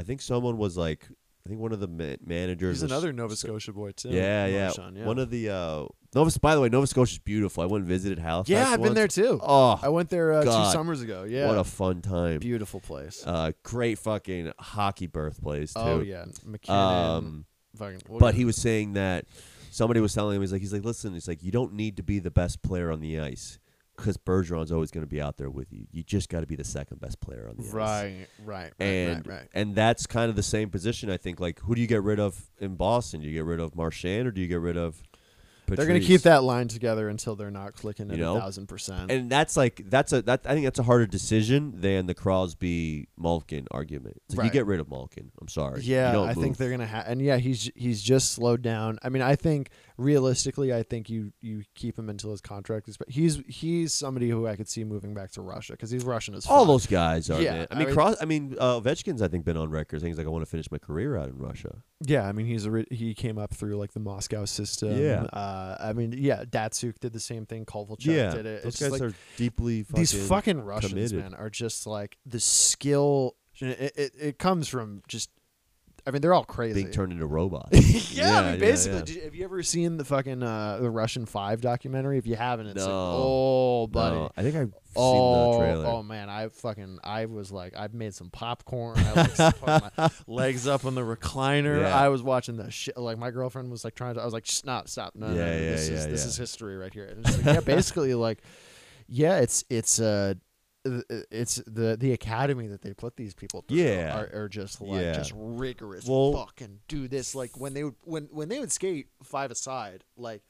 I 0.00 0.02
think 0.02 0.22
someone 0.22 0.56
was 0.56 0.78
like, 0.78 1.06
I 1.44 1.48
think 1.48 1.60
one 1.60 1.72
of 1.72 1.80
the 1.80 1.88
ma- 1.88 2.16
managers. 2.24 2.80
he's 2.80 2.90
another 2.90 3.12
Nova 3.12 3.36
Scotia 3.36 3.72
boy 3.72 3.92
too. 3.92 4.08
Yeah, 4.08 4.46
yeah. 4.46 4.64
Marchand, 4.66 4.96
yeah. 4.96 5.04
One 5.04 5.18
of 5.18 5.28
the 5.28 5.50
uh, 5.50 5.84
Nova. 6.14 6.38
By 6.40 6.54
the 6.54 6.60
way, 6.62 6.70
Nova 6.70 6.86
Scotia's 6.86 7.18
beautiful. 7.18 7.62
I 7.62 7.66
went 7.66 7.82
and 7.82 7.88
visited 7.88 8.18
Halifax. 8.18 8.48
yeah, 8.48 8.70
I've 8.70 8.82
been 8.82 8.94
there 8.94 9.08
too. 9.08 9.38
Oh, 9.42 9.78
I 9.82 9.90
went 9.90 10.08
there 10.08 10.32
uh, 10.32 10.40
two 10.40 10.46
God. 10.46 10.72
summers 10.72 11.02
ago. 11.02 11.24
Yeah, 11.24 11.48
what 11.48 11.58
a 11.58 11.64
fun 11.64 12.00
time! 12.00 12.38
beautiful 12.38 12.80
place. 12.80 13.22
Uh, 13.26 13.52
great 13.62 13.98
fucking 13.98 14.52
hockey 14.58 15.06
birthplace 15.06 15.74
too. 15.74 15.80
oh 15.80 16.00
yeah, 16.00 16.24
MacKinnon. 16.46 16.80
Um, 16.80 17.44
fucking, 17.76 18.00
we'll 18.08 18.20
but 18.20 18.34
he 18.34 18.46
was 18.46 18.56
saying 18.56 18.94
that 18.94 19.26
somebody 19.70 20.00
was 20.00 20.14
telling 20.14 20.36
him 20.36 20.42
he's 20.42 20.52
like 20.52 20.60
he's 20.60 20.72
like 20.72 20.84
listen 20.84 21.14
he's 21.14 21.28
like 21.28 21.42
you 21.42 21.52
don't 21.52 21.74
need 21.74 21.96
to 21.96 22.02
be 22.02 22.18
the 22.18 22.30
best 22.30 22.60
player 22.62 22.90
on 22.90 23.00
the 23.00 23.20
ice 23.20 23.58
because 24.00 24.16
Bergeron's 24.16 24.72
always 24.72 24.90
going 24.90 25.04
to 25.04 25.10
be 25.10 25.20
out 25.20 25.36
there 25.36 25.50
with 25.50 25.72
you. 25.72 25.86
You 25.92 26.02
just 26.02 26.28
got 26.28 26.40
to 26.40 26.46
be 26.46 26.56
the 26.56 26.64
second 26.64 27.00
best 27.00 27.20
player 27.20 27.46
on 27.48 27.56
the 27.56 27.62
ice. 27.62 27.72
right, 27.72 28.26
right, 28.44 28.62
right, 28.64 28.72
And 28.80 29.26
right, 29.26 29.36
right. 29.40 29.48
and 29.54 29.74
that's 29.74 30.06
kind 30.06 30.28
of 30.30 30.36
the 30.36 30.42
same 30.42 30.70
position 30.70 31.10
I 31.10 31.16
think. 31.16 31.40
Like 31.40 31.60
who 31.60 31.74
do 31.74 31.80
you 31.80 31.86
get 31.86 32.02
rid 32.02 32.18
of 32.20 32.50
in 32.58 32.74
Boston? 32.76 33.20
Do 33.20 33.26
you 33.28 33.34
get 33.34 33.44
rid 33.44 33.60
of 33.60 33.76
Marchand 33.76 34.26
or 34.26 34.30
do 34.32 34.40
you 34.40 34.48
get 34.48 34.60
rid 34.60 34.76
of? 34.76 35.02
They're 35.66 35.86
going 35.86 36.00
to 36.00 36.04
keep 36.06 36.22
that 36.22 36.42
line 36.42 36.66
together 36.66 37.08
until 37.08 37.36
they're 37.36 37.48
not 37.52 37.74
clicking 37.74 38.10
at 38.10 38.16
You 38.16 38.24
a 38.24 38.26
know? 38.26 38.40
thousand 38.40 38.66
percent. 38.66 39.08
And 39.08 39.30
that's 39.30 39.56
like 39.56 39.80
that's 39.88 40.12
a 40.12 40.20
that 40.22 40.40
I 40.44 40.54
think 40.54 40.64
that's 40.66 40.80
a 40.80 40.82
harder 40.82 41.06
decision 41.06 41.80
than 41.80 42.06
the 42.06 42.14
Crosby 42.14 43.06
Malkin 43.16 43.68
argument. 43.70 44.20
You 44.30 44.38
Right. 44.40 44.52
get 44.52 44.66
rid 44.66 44.80
of 44.80 44.90
Malkin. 44.90 45.30
I'm 45.40 45.46
sorry. 45.46 45.82
Yeah, 45.82 46.20
I 46.20 46.34
think 46.34 46.56
they're 46.56 46.70
gonna 46.72 46.86
have, 46.86 47.04
and 47.06 47.22
yeah, 47.22 47.36
he's 47.36 47.70
he's 47.76 48.02
just 48.02 48.32
slowed 48.32 48.62
down. 48.62 48.98
I 49.04 49.10
mean, 49.10 49.22
I 49.22 49.36
think 49.36 49.70
realistically, 50.00 50.72
I 50.74 50.82
think 50.82 51.08
you 51.10 51.32
you 51.40 51.62
keep 51.74 51.98
him 51.98 52.08
until 52.08 52.30
his 52.30 52.40
contract 52.40 52.88
is. 52.88 52.96
But 52.96 53.10
he's 53.10 53.40
he's 53.46 53.92
somebody 53.92 54.28
who 54.28 54.46
I 54.46 54.56
could 54.56 54.68
see 54.68 54.82
moving 54.84 55.14
back 55.14 55.30
to 55.32 55.42
Russia 55.42 55.74
because 55.74 55.90
he's 55.90 56.04
Russian 56.04 56.34
as 56.34 56.46
All 56.46 56.64
those 56.64 56.86
guys 56.86 57.30
are. 57.30 57.40
Yeah, 57.40 57.52
man. 57.52 57.66
I 57.70 57.74
I 57.74 57.78
mean, 57.78 57.86
mean- 57.86 57.94
Cross. 57.94 58.16
I 58.20 58.24
mean, 58.24 58.56
uh, 58.58 58.80
Ovechkin's. 58.80 59.22
I 59.22 59.28
think 59.28 59.44
been 59.44 59.56
on 59.56 59.70
record 59.70 60.00
saying 60.00 60.10
he's 60.12 60.18
like, 60.18 60.26
I 60.26 60.30
want 60.30 60.44
to 60.44 60.50
finish 60.50 60.70
my 60.70 60.78
career 60.78 61.16
out 61.16 61.28
in 61.28 61.38
Russia. 61.38 61.82
Yeah, 62.04 62.26
I 62.26 62.32
mean, 62.32 62.46
he's 62.46 62.64
a, 62.64 62.70
ri- 62.70 62.86
he 62.90 63.14
came 63.14 63.38
up 63.38 63.52
through 63.54 63.76
like 63.76 63.92
the 63.92 64.00
Moscow 64.00 64.44
system. 64.46 64.98
Yeah. 64.98 65.22
uh, 65.32 65.76
I 65.78 65.92
mean, 65.92 66.14
yeah, 66.16 66.44
Datsyuk 66.44 66.98
did 66.98 67.12
the 67.12 67.20
same 67.20 67.44
thing. 67.46 67.64
Kovalchuk 67.66 68.06
yeah, 68.06 68.30
did 68.34 68.46
it. 68.46 68.62
those 68.62 68.72
It's 68.72 68.78
just 68.78 68.90
guys 68.92 69.00
like 69.00 69.10
are 69.10 69.14
deeply 69.36 69.82
fucking. 69.82 70.00
these 70.00 70.28
fucking 70.28 70.60
Russians, 70.62 70.92
committed. 70.92 71.18
man, 71.18 71.34
are 71.34 71.50
just 71.50 71.86
like 71.86 72.16
the 72.26 72.40
skill. 72.40 73.36
It, 73.60 73.92
it, 73.96 74.12
it 74.18 74.38
comes 74.38 74.68
from 74.68 75.02
just. 75.08 75.30
I 76.10 76.12
mean, 76.12 76.22
they're 76.22 76.34
all 76.34 76.44
crazy. 76.44 76.82
being 76.82 76.92
turned 76.92 77.12
into 77.12 77.26
robots. 77.26 77.70
yeah, 78.12 78.26
Yeah, 78.28 78.40
I 78.40 78.50
mean, 78.52 78.60
basically. 78.60 78.98
yeah. 79.06 79.18
you- 79.18 79.24
have 79.24 79.34
you 79.36 79.44
ever 79.44 79.62
seen 79.62 79.96
the 79.96 80.04
fucking 80.04 80.42
uh, 80.42 80.78
the 80.80 80.90
Russian 80.90 81.24
Five 81.26 81.60
documentary? 81.60 82.18
If 82.18 82.26
you 82.26 82.36
haven't, 82.36 82.66
it's 82.66 82.80
like, 82.80 82.88
oh, 82.90 83.86
buddy. 83.86 84.16
No, 84.16 84.30
I 84.36 84.42
think 84.42 84.56
I've 84.56 84.74
Oh, 84.96 85.12
seen 85.12 85.52
the 85.52 85.64
trailer. 85.66 85.86
oh 85.86 86.02
man! 86.02 86.28
I 86.28 86.48
fucking 86.48 86.98
I 87.04 87.26
was 87.26 87.52
like 87.52 87.76
I've 87.76 87.94
made 87.94 88.12
some 88.12 88.28
popcorn. 88.28 88.98
I 88.98 89.12
was 89.22 89.38
like 89.38 89.60
put 89.60 89.96
my 89.98 90.10
legs 90.26 90.66
up 90.66 90.84
on 90.84 90.96
the 90.96 91.02
recliner. 91.02 91.82
Yeah. 91.82 91.96
I 91.96 92.08
was 92.08 92.24
watching 92.24 92.56
the 92.56 92.72
shit. 92.72 92.96
Like 92.96 93.16
my 93.16 93.30
girlfriend 93.30 93.70
was 93.70 93.84
like 93.84 93.94
trying 93.94 94.14
to. 94.16 94.20
I 94.20 94.24
was 94.24 94.34
like, 94.34 94.48
stop, 94.48 94.88
stop, 94.88 95.14
no, 95.14 95.28
no, 95.28 95.34
Yeah, 95.36 95.44
no, 95.44 95.52
yeah, 95.52 95.58
this 95.70 95.88
is 95.88 96.04
yeah, 96.06 96.10
this 96.10 96.24
is 96.24 96.36
history 96.36 96.76
right 96.76 96.92
here. 96.92 97.04
And 97.04 97.24
it's 97.24 97.36
like, 97.36 97.54
yeah, 97.54 97.60
basically 97.60 98.14
like, 98.14 98.38
yeah, 99.08 99.38
it's 99.38 99.64
it's 99.70 100.00
uh 100.00 100.34
Uh, 100.88 101.00
it's 101.30 101.56
the 101.66 101.94
the 102.00 102.12
academy 102.12 102.66
that 102.66 102.80
they 102.80 102.94
put 102.94 103.14
these 103.16 103.34
people 103.34 103.62
through 103.68 103.76
Yeah. 103.76 104.18
are, 104.18 104.44
are 104.44 104.48
just 104.48 104.80
like 104.80 105.02
Yeah. 105.02 105.12
just 105.12 105.32
rigorous 105.36 106.06
Well- 106.06 106.32
fucking 106.32 106.80
do 106.88 107.06
this 107.06 107.34
like 107.34 107.58
when 107.60 107.74
they 107.74 107.84
would 107.84 107.96
when 108.04 108.28
when 108.32 108.48
they 108.48 108.58
would 108.58 108.72
skate 108.72 109.08
five 109.22 109.50
aside 109.50 110.04
like 110.16 110.42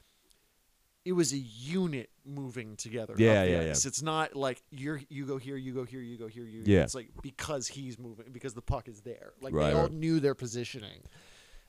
it 1.03 1.13
was 1.13 1.33
a 1.33 1.37
unit 1.37 2.11
moving 2.23 2.75
together. 2.77 3.15
Yeah, 3.17 3.43
yeah, 3.43 3.61
yeah. 3.61 3.69
It's 3.71 4.01
not 4.03 4.35
like 4.35 4.61
you're 4.69 5.01
you 5.09 5.25
go 5.25 5.37
here, 5.37 5.57
you 5.57 5.73
go 5.73 5.83
here, 5.83 5.99
you 5.99 6.15
go 6.17 6.27
here, 6.27 6.45
you. 6.45 6.61
Yeah. 6.65 6.83
It's 6.83 6.93
like 6.95 7.09
because 7.23 7.67
he's 7.67 7.97
moving, 7.97 8.27
because 8.31 8.53
the 8.53 8.61
puck 8.61 8.87
is 8.87 9.01
there. 9.01 9.33
Like 9.41 9.53
Right, 9.53 9.71
they 9.71 9.73
all 9.75 9.83
right. 9.87 9.91
knew 9.91 10.19
their 10.19 10.35
positioning. 10.35 11.01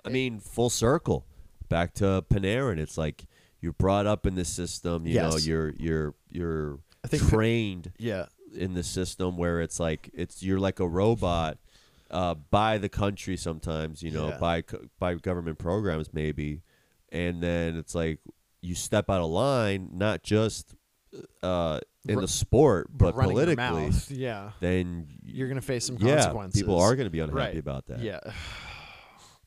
I 0.04 0.10
mean, 0.10 0.38
full 0.38 0.68
circle, 0.70 1.24
back 1.68 1.94
to 1.94 2.24
Panarin. 2.28 2.78
It's 2.78 2.98
like 2.98 3.24
you're 3.60 3.72
brought 3.72 4.06
up 4.06 4.26
in 4.26 4.34
the 4.34 4.44
system. 4.44 5.06
You 5.06 5.14
know, 5.20 5.36
you're 5.38 5.70
you're 5.78 6.14
you're 6.30 6.78
I 7.02 7.08
think- 7.08 7.22
trained 7.28 7.92
Yeah, 7.98 8.26
in 8.54 8.74
the 8.74 8.82
system 8.82 9.36
where 9.36 9.60
it's 9.60 9.78
like 9.80 10.10
it's 10.14 10.42
you're 10.42 10.60
like 10.60 10.80
a 10.80 10.86
robot 10.88 11.58
uh, 12.10 12.34
by 12.50 12.78
the 12.78 12.88
country 12.88 13.36
sometimes. 13.36 14.02
You 14.02 14.10
know, 14.10 14.28
Yeah. 14.28 14.38
by 14.38 14.62
by 14.98 15.14
government 15.14 15.58
programs 15.58 16.12
maybe. 16.12 16.62
and 17.10 17.42
then 17.42 17.76
it's 17.76 17.94
like 17.94 18.20
you 18.62 18.74
step 18.74 19.10
out 19.10 19.20
of 19.20 19.30
line, 19.30 19.90
not 19.92 20.22
just 20.22 20.74
uh, 21.42 21.78
in 22.08 22.20
the 22.20 22.28
sport, 22.28 22.88
but, 22.90 23.14
your 23.14 23.22
politically, 23.24 23.90
yeah, 24.16 24.52
then 24.60 25.06
you're 25.22 25.48
gonna 25.48 25.60
face 25.60 25.84
some 25.84 25.96
yeah, 25.98 26.14
consequences. 26.16 26.62
people 26.62 26.80
are 26.80 26.96
going 26.96 27.06
to 27.06 27.10
be 27.10 27.20
unhappy 27.20 27.36
Right. 27.38 27.58
about 27.58 27.86
that. 27.86 27.98
Yeah. 28.00 28.20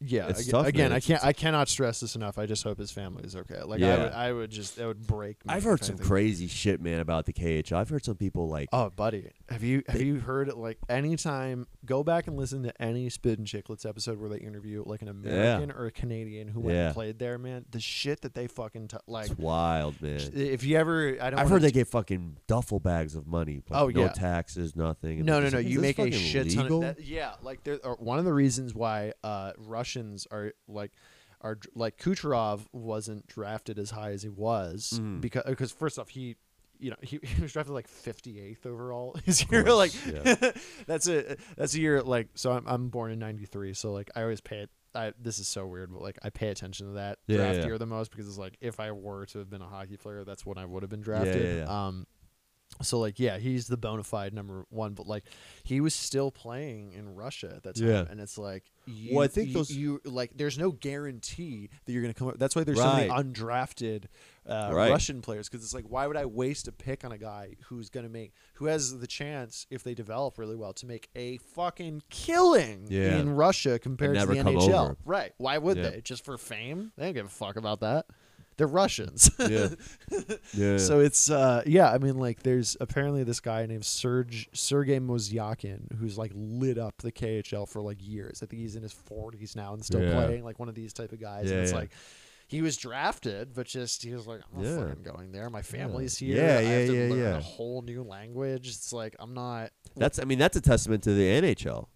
Yeah, 0.02 0.28
It's 0.28 0.42
aga- 0.42 0.52
tough, 0.52 0.68
again. 0.68 0.92
I 0.92 1.00
can't. 1.00 1.24
I 1.24 1.32
cannot 1.32 1.70
stress 1.70 2.02
this 2.02 2.16
enough. 2.16 2.38
I 2.38 2.46
just 2.46 2.64
hope 2.64 2.78
his 2.80 2.92
family 2.92 3.24
is 3.24 3.36
okay. 3.36 3.62
Like 3.64 3.82
I 3.82 3.98
would, 3.98 4.12
I 4.12 4.34
would 4.34 4.52
just, 4.52 4.78
it 4.78 4.86
would 4.86 5.08
break. 5.08 5.46
me 5.46 5.54
I've 5.54 5.64
heard 5.64 5.84
some 5.86 5.98
crazy 5.98 6.48
shit, 6.48 6.82
man, 6.82 7.00
about 7.00 7.26
the 7.26 7.34
KHL. 7.34 7.78
I've 7.78 7.88
heard 7.90 8.04
some 8.04 8.16
people 8.18 8.50
like, 8.50 8.68
Oh, 8.74 8.90
buddy, 8.90 9.30
have 9.50 9.64
you 9.64 9.84
have 9.88 10.02
you 10.02 10.20
heard 10.20 10.50
it? 10.50 10.58
Like 10.58 10.80
anytime, 10.90 11.66
go 11.86 12.04
back 12.04 12.28
and 12.28 12.36
listen 12.36 12.64
to 12.64 12.82
any 12.82 13.10
Spit 13.10 13.38
and 13.40 13.48
Chicklets 13.48 13.88
episode 13.88 14.20
where 14.20 14.30
they 14.30 14.38
interview 14.40 14.84
like 14.86 15.02
an 15.02 15.08
American 15.08 15.72
or 15.72 15.86
a 15.86 15.92
Canadian 15.92 16.50
who 16.50 16.60
went 16.60 16.76
Yeah. 16.78 16.86
and 16.88 16.94
played 16.94 17.18
there. 17.20 17.38
Man, 17.38 17.64
the 17.72 17.80
shit 17.80 18.22
that 18.22 18.34
they 18.34 18.48
fucking 18.48 18.90
t- 18.90 18.98
like. 19.08 19.30
it's 19.32 19.40
wild, 19.40 20.02
man. 20.02 20.20
If 20.34 20.64
you 20.66 20.78
ever, 20.78 21.16
I 21.22 21.30
don't. 21.30 21.40
I've 21.40 21.50
heard 21.50 21.62
they 21.62 21.72
get 21.72 21.88
fucking 21.88 22.38
duffel 22.48 22.80
bags 22.82 23.16
of 23.16 23.28
money. 23.28 23.62
Like 23.70 23.82
Oh, 23.82 23.88
no 23.88 24.02
yeah. 24.02 24.08
taxes, 24.10 24.76
nothing. 24.76 25.24
No, 25.24 25.40
no, 25.40 25.48
no. 25.50 25.58
You 25.60 25.80
make 25.80 26.00
a 26.00 26.12
shit 26.12 26.54
ton 26.54 26.70
of 26.72 26.82
that. 26.82 27.00
Yeah, 27.02 27.36
like 27.42 27.64
there. 27.64 27.80
Are, 27.86 27.96
one 27.96 28.20
of 28.20 28.26
the 28.26 28.34
reasons 28.34 28.74
why 28.76 29.14
uh, 29.24 29.54
Russians 29.86 30.28
are 30.32 30.52
like 30.68 30.92
are 31.42 31.60
like 31.76 31.98
Kucherov 32.00 32.62
wasn't 32.72 33.28
drafted 33.28 33.78
as 33.78 33.92
high 33.92 34.12
as 34.12 34.24
he 34.24 34.30
was 34.30 35.00
Mhm. 35.00 35.22
because 35.22 35.44
because 35.46 35.72
first 35.72 36.00
off 36.00 36.10
he. 36.10 36.36
You 36.78 36.90
know, 36.90 36.98
he, 37.02 37.20
he 37.24 37.42
was 37.42 37.54
drafted 37.54 37.74
like 37.74 37.88
58th 37.88 38.66
overall 38.66 39.16
his 39.24 39.50
year. 39.50 39.64
Like, 39.64 39.94
yeah. 40.06 40.36
that's 40.86 41.08
a 41.08 41.38
that's 41.56 41.74
a 41.74 41.80
year. 41.80 42.02
Like, 42.02 42.28
so 42.36 42.52
I'm 42.52 42.66
I'm 42.68 42.90
born 42.90 43.12
in 43.14 43.20
'93. 43.20 43.74
So 43.74 43.94
like, 43.94 44.12
I 44.14 44.24
always 44.24 44.42
pay 44.42 44.58
it. 44.58 44.70
I 44.94 45.14
this 45.18 45.40
is 45.40 45.48
so 45.48 45.66
weird, 45.68 45.94
but 45.94 46.02
like, 46.02 46.20
I 46.22 46.32
pay 46.32 46.50
attention 46.50 46.88
to 46.88 46.94
that 46.96 47.20
Yeah, 47.28 47.38
draft 47.38 47.60
yeah. 47.60 47.66
year 47.68 47.78
the 47.78 47.86
most 47.86 48.12
because 48.12 48.28
it's 48.28 48.38
like 48.38 48.58
if 48.60 48.82
I 48.82 48.92
were 48.92 49.26
to 49.28 49.40
have 49.40 49.50
been 49.50 49.62
a 49.62 49.68
hockey 49.70 49.96
player, 49.96 50.26
that's 50.26 50.46
when 50.46 50.58
I 50.58 50.66
would 50.66 50.84
have 50.84 50.90
been 50.90 51.02
drafted. 51.02 51.60
yeah. 51.60 51.86
Um, 51.88 52.08
so 52.82 53.00
like 53.00 53.20
yeah, 53.20 53.38
he's 53.38 53.68
the 53.68 53.78
bona 53.78 54.04
fide 54.04 54.34
number 54.34 54.66
one, 54.70 54.94
but 54.94 55.08
like 55.08 55.24
he 55.64 55.80
was 55.82 55.94
still 55.96 56.32
playing 56.32 56.92
in 56.94 57.16
Russia 57.16 57.54
at 57.56 57.64
that 57.64 57.76
time, 57.76 57.88
Yeah. 57.88 58.06
and 58.10 58.20
it's 58.20 58.38
like 58.38 58.64
you, 58.86 59.16
Well, 59.16 59.24
I 59.24 59.28
think 59.28 59.48
you, 59.50 59.54
those- 59.54 59.72
you 59.72 60.02
like 60.06 60.32
there's 60.36 60.58
no 60.60 60.72
guarantee 60.72 61.70
that 61.86 61.92
you're 61.92 62.02
gonna 62.02 62.14
come 62.14 62.28
up. 62.28 62.38
That's 62.38 62.56
why 62.56 62.64
there's 62.64 62.78
so 62.80 62.94
many 62.94 63.10
undrafted 63.10 64.06
uh, 64.48 64.70
Right. 64.74 64.92
Russian 64.92 65.22
players 65.22 65.50
because 65.50 65.64
it's 65.64 65.74
like 65.74 65.86
why 65.88 66.06
would 66.06 66.18
I 66.18 66.26
waste 66.26 66.68
a 66.68 66.72
pick 66.72 67.04
on 67.04 67.12
a 67.12 67.18
guy 67.18 67.56
who's 67.68 67.90
gonna 67.90 68.10
make 68.10 68.34
who 68.56 68.66
has 68.66 69.00
the 69.00 69.08
chance 69.08 69.66
if 69.70 69.84
they 69.84 69.94
develop 69.96 70.38
really 70.38 70.56
well 70.56 70.74
to 70.74 70.86
make 70.86 71.10
a 71.16 71.38
fucking 71.38 72.04
killing 72.10 72.86
Yeah. 72.90 73.18
in 73.18 73.36
Russia 73.36 73.80
compared 73.80 74.18
to 74.20 74.26
the 74.26 74.36
NHL? 74.36 74.74
over. 74.74 74.98
Right? 75.06 75.34
Why 75.38 75.58
would 75.58 75.78
Yeah. 75.78 75.90
they? 75.90 76.02
Just 76.02 76.24
for 76.26 76.38
fame? 76.38 76.92
They 76.98 77.06
don't 77.06 77.14
give 77.14 77.26
a 77.26 77.30
fuck 77.30 77.56
about 77.56 77.80
that. 77.80 78.06
They're 78.58 78.68
Russians. 78.68 79.30
yeah, 79.40 79.68
yeah. 80.54 80.78
So 80.78 81.00
it's 81.00 81.30
uh 81.30 81.64
yeah, 81.66 81.92
I 81.92 81.98
mean 81.98 82.18
like 82.18 82.44
there's 82.44 82.78
apparently 82.80 83.24
this 83.24 83.40
guy 83.40 83.66
named 83.66 83.86
Serge 83.86 84.48
Sergey 84.54 85.00
Mozyakin 85.00 85.94
who's 85.98 86.18
like 86.18 86.32
lit 86.34 86.78
up 86.78 86.98
the 87.00 87.12
KHL 87.12 87.68
for 87.68 87.82
like 87.82 87.98
years. 88.00 88.42
I 88.42 88.46
think 88.46 88.62
he's 88.62 88.76
in 88.76 88.84
his 88.84 88.94
40s 89.10 89.56
now 89.56 89.74
and 89.74 89.84
still 89.84 90.02
Yeah. 90.02 90.14
playing 90.14 90.44
like 90.44 90.58
one 90.60 90.70
of 90.70 90.76
these 90.76 90.94
type 90.94 91.12
of 91.12 91.20
guys. 91.20 91.46
Yeah, 91.48 91.54
and 91.56 91.62
it's 91.64 91.72
yeah. 91.72 91.78
like 91.80 91.92
he 92.48 92.62
was 92.62 92.78
drafted, 92.78 93.54
but 93.56 93.66
just 93.66 94.04
he 94.04 94.14
was 94.14 94.28
like, 94.28 94.42
I'm 94.56 94.62
not 94.64 94.88
fucking 94.88 95.04
going 95.04 95.32
there. 95.32 95.50
My 95.50 95.64
family's 95.64 96.16
here. 96.18 96.38
Yeah, 96.38 96.58
I 96.60 96.62
yeah, 96.62 96.70
have 96.78 96.88
to 96.88 96.94
yeah, 96.94 97.10
learn 97.10 97.20
yeah. 97.20 97.38
a 97.38 97.42
whole 97.42 97.82
new 97.82 98.04
language. 98.04 98.68
It's 98.68 98.94
like 98.94 99.16
I'm 99.20 99.34
not. 99.34 99.72
that's. 99.96 100.20
I 100.20 100.26
mean, 100.26 100.38
that's 100.38 100.56
a 100.56 100.62
testament 100.62 101.02
to 101.04 101.14
the 101.14 101.24
NHL. 101.42 101.88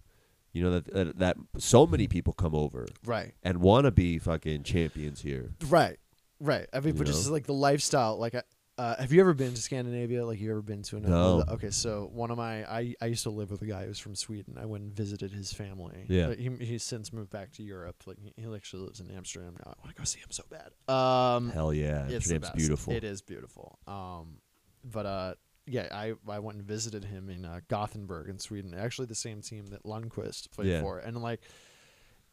You 0.52 0.64
know 0.64 0.70
that 0.72 0.92
that, 0.92 1.18
that 1.20 1.36
so 1.58 1.86
many 1.86 2.08
people 2.08 2.32
come 2.32 2.56
over 2.56 2.84
Right, 3.06 3.32
and 3.44 3.58
want 3.58 3.84
to 3.84 3.92
be 3.92 4.18
fucking 4.18 4.64
champions 4.64 5.22
here. 5.22 5.52
right, 5.68 6.00
right. 6.40 6.66
I 6.72 6.80
mean, 6.80 6.96
but 6.96 7.06
just 7.06 7.30
like 7.30 7.46
the 7.46 7.54
lifestyle. 7.54 8.16
Like, 8.18 8.34
uh, 8.78 8.96
have 8.96 9.12
you 9.12 9.20
ever 9.20 9.34
been 9.34 9.52
to 9.52 9.60
Scandinavia? 9.60 10.24
Like, 10.24 10.40
you 10.40 10.50
ever 10.50 10.62
been 10.62 10.82
to 10.84 10.96
another? 10.96 11.12
No. 11.12 11.44
Okay, 11.54 11.70
so 11.70 12.08
one 12.14 12.30
of 12.30 12.38
my, 12.38 12.64
I, 12.64 12.94
I 13.02 13.06
used 13.06 13.24
to 13.24 13.30
live 13.30 13.50
with 13.50 13.60
a 13.60 13.66
guy 13.66 13.82
who 13.82 13.88
was 13.88 13.98
from 13.98 14.14
Sweden. 14.14 14.56
I 14.58 14.64
went 14.64 14.84
and 14.84 14.92
visited 14.92 15.32
his 15.32 15.52
family. 15.52 16.06
Yeah. 16.08 16.28
But 16.28 16.38
he 16.38 16.48
he's 16.60 16.82
since 16.82 17.12
moved 17.12 17.30
back 17.30 17.52
to 17.52 17.62
Europe. 17.62 17.96
Like, 18.06 18.16
he, 18.18 18.32
he 18.36 18.54
actually 18.54 18.84
lives 18.84 19.00
in 19.00 19.10
Amsterdam 19.10 19.54
now. 19.64 19.74
I 19.76 19.80
want 19.84 19.94
to 19.94 20.00
go 20.00 20.04
see 20.04 20.20
him 20.20 20.30
so 20.30 20.44
bad. 20.50 20.70
Um, 20.92 21.50
Hell 21.50 21.74
yeah, 21.74 22.04
it's 22.04 22.08
the 22.08 22.14
Amsterdam's 22.36 22.42
best. 22.46 22.56
beautiful. 22.56 22.92
It 22.94 23.04
is 23.04 23.20
beautiful. 23.20 23.78
Um, 23.86 24.38
but 24.82 25.04
uh, 25.04 25.34
yeah, 25.66 25.88
I 25.92 26.14
I 26.26 26.38
went 26.38 26.56
and 26.56 26.66
visited 26.66 27.04
him 27.04 27.28
in 27.28 27.44
uh, 27.44 27.60
Gothenburg 27.68 28.30
in 28.30 28.38
Sweden. 28.38 28.72
Actually, 28.74 29.06
the 29.08 29.14
same 29.14 29.42
team 29.42 29.66
that 29.68 29.84
Lundqvist 29.84 30.50
played 30.52 30.68
Yeah. 30.68 30.80
for, 30.80 30.98
and 31.00 31.20
like, 31.22 31.40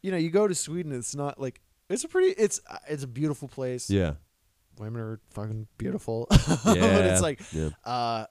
you 0.02 0.10
know, 0.10 0.16
you 0.16 0.30
go 0.30 0.48
to 0.48 0.54
Sweden, 0.54 0.92
it's 0.92 1.14
not 1.14 1.38
like 1.38 1.60
it's 1.90 2.04
a 2.04 2.08
pretty, 2.08 2.30
it's 2.40 2.60
uh, 2.68 2.78
it's 2.88 3.02
a 3.04 3.06
beautiful 3.08 3.48
place. 3.48 3.88
Yeah, 3.90 4.14
Women 4.78 5.00
are 5.00 5.20
fucking 5.30 5.66
beautiful. 5.78 6.26
but 6.30 6.40
Yeah. 6.76 6.98
it's 7.12 7.22
like, 7.22 7.40
yeah, 7.52 7.70
uh, 7.84 8.26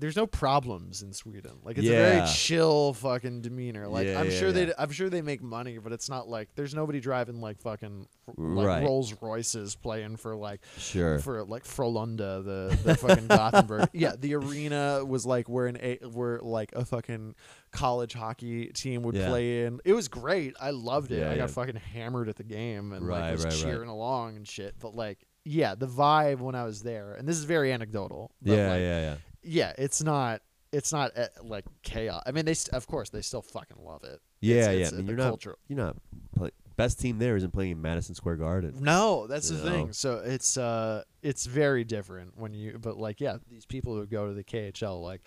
there's 0.00 0.14
no 0.16 0.26
problems 0.26 1.02
in 1.02 1.12
Sweden. 1.12 1.52
Like 1.64 1.76
it's 1.76 1.86
a 1.88 1.90
very 1.90 2.26
chill 2.28 2.92
fucking 2.94 3.42
demeanor. 3.42 3.88
Like 3.88 4.06
Yeah, 4.06 4.20
I'm 4.20 4.30
yeah, 4.30 4.38
sure 4.38 4.52
they. 4.52 4.72
I'm 4.78 4.90
sure 4.92 5.10
they 5.10 5.22
make 5.22 5.42
money, 5.42 5.78
but 5.78 5.92
it's 5.92 6.08
not 6.08 6.28
like 6.28 6.50
there's 6.54 6.74
nobody 6.74 7.00
driving 7.00 7.40
like 7.40 7.60
fucking 7.60 8.06
like 8.36 8.66
Right. 8.66 8.84
Rolls 8.84 9.12
Royces 9.20 9.74
playing 9.74 10.16
for 10.16 10.36
like 10.36 10.60
sure. 10.76 11.18
for 11.18 11.44
like 11.44 11.64
Frolunda, 11.64 12.44
the 12.44 12.78
the 12.84 12.94
fucking 12.96 13.26
Gothenburg. 13.28 13.88
Yeah, 13.92 14.14
the 14.16 14.34
arena 14.36 15.04
was 15.04 15.26
like 15.26 15.48
where 15.48 15.66
an 15.66 15.78
a 15.80 15.96
where 16.12 16.38
like 16.40 16.72
a 16.76 16.84
fucking 16.84 17.34
college 17.72 18.12
hockey 18.14 18.66
team 18.68 19.02
would 19.02 19.16
Yeah. 19.16 19.28
play 19.28 19.64
in. 19.64 19.80
It 19.84 19.94
was 19.94 20.06
great. 20.08 20.54
I 20.60 20.70
loved 20.70 21.10
it. 21.10 21.18
Yeah, 21.18 21.26
I 21.30 21.36
got 21.36 21.40
yeah. 21.42 21.46
fucking 21.48 21.76
hammered 21.76 22.28
at 22.28 22.36
the 22.36 22.44
game 22.44 22.92
and 22.92 23.06
Right, 23.06 23.20
like 23.22 23.32
was 23.32 23.44
right, 23.46 23.54
cheering 23.54 23.88
along 23.88 24.36
and 24.36 24.46
shit. 24.46 24.74
But 24.78 24.94
like, 24.94 25.18
yeah, 25.44 25.74
the 25.74 25.88
vibe 25.88 26.38
when 26.38 26.54
I 26.54 26.64
was 26.64 26.82
there, 26.82 27.14
and 27.14 27.26
this 27.26 27.36
is 27.36 27.44
very 27.44 27.72
anecdotal. 27.72 28.30
Yeah, 28.42 28.70
like, 28.70 28.80
yeah, 28.80 29.00
yeah. 29.00 29.14
Yeah. 29.42 29.72
It's 29.78 30.02
not. 30.02 30.42
It's 30.70 30.92
not 30.92 31.16
uh, 31.16 31.28
like 31.42 31.64
chaos. 31.82 32.22
I 32.26 32.30
mean, 32.32 32.44
they 32.44 32.52
st- 32.54 32.74
of 32.74 32.86
course 32.86 33.08
they 33.08 33.22
still 33.22 33.40
fucking 33.40 33.78
love 33.82 34.04
it. 34.04 34.20
Yeah, 34.40 34.56
It's- 34.56 34.74
yeah. 34.76 34.82
it's, 34.84 34.92
I 34.92 34.96
mean, 34.96 35.06
you're 35.06 35.16
not. 35.16 35.28
culture. 35.28 35.56
You're 35.66 35.78
not. 35.78 35.96
Play, 36.36 36.50
best 36.76 37.00
team 37.00 37.18
there 37.18 37.36
isn't 37.36 37.52
playing 37.52 37.72
in 37.72 37.80
Madison 37.82 38.14
Square 38.14 38.36
Garden. 38.36 38.74
No, 38.80 39.26
that's 39.26 39.48
the 39.48 39.56
know? 39.64 39.70
thing. 39.70 39.92
So 39.92 40.18
it's 40.18 40.56
uh 40.58 41.04
it's 41.22 41.46
very 41.46 41.84
different 41.84 42.36
when 42.36 42.52
you 42.52 42.78
but 42.78 42.98
like 42.98 43.20
yeah, 43.20 43.38
these 43.48 43.64
people 43.64 43.94
who 43.94 44.06
go 44.06 44.26
to 44.28 44.34
the 44.34 44.44
KHL 44.44 45.02
like 45.02 45.22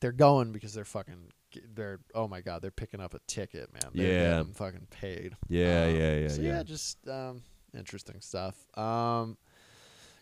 they're 0.00 0.12
going 0.12 0.52
because 0.52 0.74
they're 0.74 0.84
fucking 0.84 1.30
they're 1.74 2.00
oh 2.14 2.28
my 2.28 2.42
god, 2.42 2.60
they're 2.60 2.70
picking 2.70 3.00
up 3.00 3.14
a 3.14 3.20
ticket, 3.26 3.72
man. 3.72 3.90
They're 3.94 4.06
Yeah. 4.12 4.38
getting 4.38 4.52
fucking 4.52 4.86
paid. 4.90 5.34
Yeah, 5.48 5.84
Um, 5.86 5.94
yeah, 5.96 6.14
yeah, 6.16 6.28
So 6.28 6.42
yeah. 6.42 6.62
just 6.62 7.08
um 7.08 7.42
interesting 7.74 8.20
stuff. 8.20 8.54
Um 8.78 9.38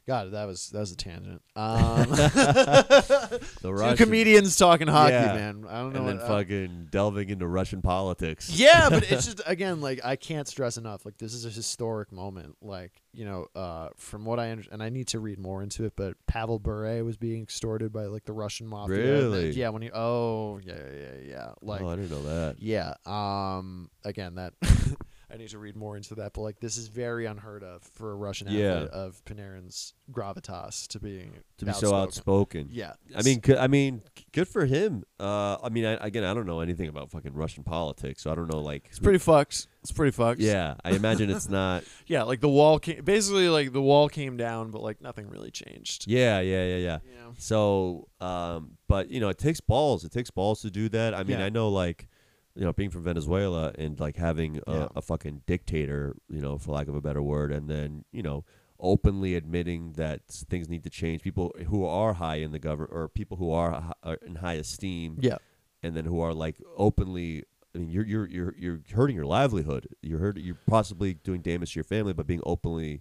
God, 0.06 0.32
that 0.32 0.46
was 0.46 0.68
that 0.70 0.80
was 0.80 0.92
a 0.92 0.96
tangent. 0.96 1.40
Um, 1.56 2.08
The 2.10 3.40
two 3.60 3.70
Russian- 3.70 3.96
comedians 4.06 4.56
talking 4.56 4.88
hockey, 4.88 5.12
Yeah. 5.12 5.34
man. 5.34 5.64
I 5.68 5.80
don't 5.80 5.92
know. 5.92 5.98
and 6.00 6.08
then 6.08 6.16
what, 6.16 6.24
uh, 6.24 6.28
fucking 6.28 6.88
delving 6.90 7.28
into 7.30 7.46
Russian 7.46 7.82
politics. 7.82 8.50
yeah, 8.50 8.88
but 8.90 9.10
it's 9.10 9.24
just 9.26 9.40
again 9.46 9.80
like 9.80 10.00
I 10.04 10.16
can't 10.16 10.48
stress 10.48 10.76
enough. 10.76 11.04
Like 11.04 11.18
this 11.18 11.34
is 11.34 11.44
a 11.44 11.50
historic 11.50 12.10
moment. 12.10 12.56
Like 12.62 12.92
you 13.12 13.24
know, 13.24 13.46
uh, 13.54 13.88
from 13.96 14.24
what 14.24 14.40
I 14.40 14.46
and 14.46 14.82
I 14.82 14.88
need 14.88 15.08
to 15.08 15.20
read 15.20 15.38
more 15.38 15.62
into 15.62 15.84
it, 15.84 15.92
but 15.96 16.14
Pavel 16.26 16.58
Bure 16.58 17.04
was 17.04 17.16
being 17.16 17.42
extorted 17.42 17.92
by 17.92 18.06
like 18.06 18.24
the 18.24 18.32
Russian 18.32 18.66
mafia. 18.66 18.96
And 18.96 19.04
then- 19.06 19.12
Really? 19.32 19.50
yeah. 19.52 19.68
When 19.68 19.82
he 19.82 19.90
oh 19.92 20.58
yeah 20.64 20.74
yeah 20.74 21.28
yeah 21.28 21.52
like 21.62 21.80
oh, 21.82 21.88
I 21.90 21.96
didn't 21.96 22.10
know 22.10 22.22
that. 22.24 22.56
yeah. 22.60 22.94
Um. 23.06 23.90
Again, 24.04 24.34
that 24.36 24.54
I 25.32 25.38
need 25.38 25.48
to 25.48 25.58
read 25.58 25.76
more 25.76 25.96
into 25.96 26.14
that, 26.16 26.34
but 26.34 26.42
like 26.42 26.60
this 26.60 26.76
is 26.76 26.88
very 26.88 27.24
unheard 27.24 27.62
of 27.62 27.82
for 27.82 28.12
a 28.12 28.14
Russian 28.14 28.48
Yeah. 28.48 28.74
athlete 28.74 28.90
of 28.90 29.24
Panarin's 29.24 29.94
gravitas 30.12 30.86
to 30.88 31.00
being 31.00 31.38
To 31.58 31.64
be 31.64 31.72
so 31.72 31.94
outspoken. 31.94 32.68
Yeah. 32.70 32.92
I 33.16 33.22
mean, 33.22 33.38
good, 33.40 33.56
I 33.56 33.66
mean, 33.66 34.02
good 34.32 34.46
for 34.46 34.66
him. 34.66 35.04
Uh, 35.18 35.56
I 35.62 35.70
mean, 35.70 35.86
I, 35.86 35.92
again, 35.94 36.24
I 36.24 36.34
don't 36.34 36.46
know 36.46 36.60
anything 36.60 36.88
about 36.88 37.10
fucking 37.10 37.32
Russian 37.32 37.64
politics, 37.64 38.22
so 38.22 38.30
I 38.30 38.34
don't 38.34 38.52
know. 38.52 38.60
Like, 38.60 38.86
it's 38.90 38.98
pretty 38.98 39.18
fucked. 39.20 39.68
It's 39.80 39.90
pretty 39.92 40.10
fucked. 40.10 40.40
Yeah, 40.40 40.74
I 40.84 40.90
imagine 40.90 41.30
it's 41.30 41.48
not. 41.60 41.84
Yeah, 42.06 42.24
like 42.24 42.40
the 42.40 42.48
wall 42.48 42.78
came 42.78 43.02
basically 43.02 43.48
like 43.48 43.72
the 43.72 43.80
wall 43.82 44.08
came 44.10 44.36
down, 44.36 44.70
but 44.70 44.82
like 44.82 45.00
nothing 45.00 45.28
really 45.28 45.50
changed. 45.50 46.04
Yeah, 46.06 46.40
yeah, 46.40 46.64
yeah, 46.66 46.76
yeah. 46.76 46.98
Yeah. 47.04 47.30
So, 47.38 48.08
um, 48.20 48.76
but 48.86 49.08
you 49.10 49.18
know, 49.20 49.28
it 49.30 49.38
takes 49.38 49.60
balls. 49.60 50.04
It 50.04 50.12
takes 50.12 50.30
balls 50.30 50.60
to 50.62 50.70
do 50.70 50.88
that. 50.90 51.14
I 51.14 51.22
mean, 51.24 51.38
Yeah. 51.38 51.46
I 51.46 51.48
know, 51.48 51.68
like, 51.70 52.06
you 52.54 52.64
know, 52.64 52.72
being 52.72 52.90
from 52.90 53.02
Venezuela 53.02 53.72
and 53.78 53.98
like 53.98 54.16
having 54.16 54.60
a, 54.66 54.72
Yeah. 54.74 54.88
a 54.96 55.02
fucking 55.02 55.42
dictator, 55.46 56.16
you 56.28 56.40
know, 56.40 56.58
for 56.58 56.72
lack 56.72 56.88
of 56.88 56.94
a 56.94 57.00
better 57.00 57.22
word, 57.22 57.50
and 57.52 57.68
then 57.68 58.04
you 58.12 58.22
know, 58.22 58.44
openly 58.78 59.34
admitting 59.36 59.92
that 59.92 60.26
things 60.28 60.68
need 60.68 60.82
to 60.84 60.90
change. 60.90 61.22
People 61.22 61.54
who 61.68 61.84
are 61.84 62.14
high 62.14 62.36
in 62.36 62.50
the 62.52 62.58
government, 62.58 62.90
or 62.92 63.08
people 63.08 63.36
who 63.36 63.50
are, 63.52 63.70
hi- 63.80 63.92
are 64.02 64.14
in 64.26 64.36
high 64.36 64.54
esteem, 64.54 65.18
Yeah. 65.20 65.38
and 65.82 65.96
then 65.96 66.04
who 66.04 66.20
are 66.20 66.34
like 66.34 66.56
openly. 66.76 67.44
I 67.74 67.78
mean, 67.78 67.88
you're 67.90 68.04
you're 68.04 68.26
you're 68.28 68.54
you're 68.58 68.80
hurting 68.94 69.16
your 69.16 69.24
livelihood. 69.24 69.88
You're 70.02 70.18
hurt. 70.18 70.36
You're 70.36 70.58
possibly 70.66 71.14
doing 71.14 71.40
damage 71.40 71.72
to 71.72 71.76
your 71.78 71.84
family, 71.84 72.12
by 72.12 72.22
being 72.22 72.42
openly 72.44 73.00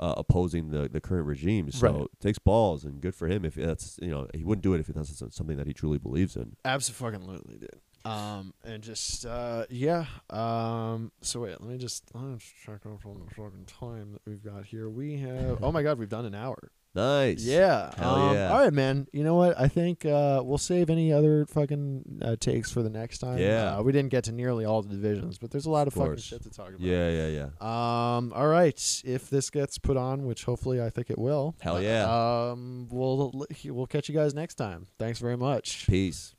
uh, 0.00 0.14
opposing 0.16 0.70
the, 0.70 0.88
the 0.88 1.00
current 1.00 1.26
regime. 1.26 1.70
So 1.70 1.86
Right. 1.92 2.02
it 2.02 2.20
takes 2.20 2.38
balls, 2.40 2.84
and 2.84 3.00
good 3.00 3.14
for 3.14 3.28
him 3.28 3.44
if 3.44 3.54
that's 3.54 4.00
you 4.02 4.10
know 4.10 4.26
he 4.34 4.42
wouldn't 4.42 4.64
do 4.64 4.74
it 4.74 4.80
if 4.80 4.88
that's 4.88 5.22
something 5.36 5.56
that 5.58 5.68
he 5.68 5.72
truly 5.72 5.98
believes 5.98 6.34
in. 6.34 6.56
Absolutely, 6.64 7.58
dude. 7.58 7.70
Um, 8.04 8.54
and 8.64 8.82
just 8.82 9.26
uh, 9.26 9.64
yeah. 9.68 10.06
Um, 10.30 11.12
so 11.20 11.40
wait, 11.40 11.60
let 11.60 11.70
me 11.70 11.78
just 11.78 12.04
let's 12.14 12.44
check 12.64 12.80
out 12.86 13.00
on 13.04 13.22
the 13.26 13.34
fucking 13.34 13.66
time 13.66 14.12
that 14.12 14.22
we've 14.26 14.42
got 14.42 14.64
here. 14.64 14.88
We 14.88 15.18
have 15.18 15.62
oh 15.62 15.72
my 15.72 15.82
god, 15.82 15.98
we've 15.98 16.08
done 16.08 16.24
an 16.24 16.34
hour. 16.34 16.70
Nice. 16.92 17.44
Yeah. 17.44 17.92
Hell 17.96 18.14
um, 18.16 18.34
yeah. 18.34 18.50
All 18.50 18.58
right, 18.58 18.72
man. 18.72 19.06
You 19.12 19.22
know 19.22 19.36
what? 19.36 19.58
I 19.58 19.68
think 19.68 20.04
uh, 20.04 20.42
we'll 20.44 20.58
save 20.58 20.90
any 20.90 21.12
other 21.12 21.46
fucking 21.46 22.20
uh, 22.20 22.36
takes 22.40 22.72
for 22.72 22.82
the 22.82 22.90
next 22.90 23.18
time. 23.18 23.38
Yeah. 23.38 23.76
Uh, 23.76 23.82
we 23.82 23.92
didn't 23.92 24.10
get 24.10 24.24
to 24.24 24.32
nearly 24.32 24.64
all 24.64 24.82
the 24.82 24.88
divisions, 24.88 25.38
but 25.38 25.52
there's 25.52 25.66
a 25.66 25.70
lot 25.70 25.86
of, 25.86 25.96
Of 25.96 26.02
fucking 26.02 26.16
shit 26.16 26.42
to 26.42 26.50
talk 26.50 26.70
about. 26.70 26.80
Yeah, 26.80 27.10
yeah, 27.10 27.28
yeah. 27.28 28.16
Um. 28.16 28.32
All 28.32 28.48
right. 28.48 29.02
If 29.04 29.30
this 29.30 29.50
gets 29.50 29.78
put 29.78 29.96
on, 29.96 30.26
which 30.26 30.44
hopefully 30.44 30.82
I 30.82 30.90
think 30.90 31.10
it 31.10 31.18
will. 31.18 31.54
Hell 31.60 31.80
yeah. 31.80 32.50
Um. 32.50 32.88
We'll 32.90 33.46
we'll 33.66 33.86
catch 33.86 34.08
you 34.08 34.14
guys 34.14 34.34
next 34.34 34.56
time. 34.56 34.88
Thanks 34.98 35.20
very 35.20 35.36
much. 35.36 35.86
Peace. 35.86 36.34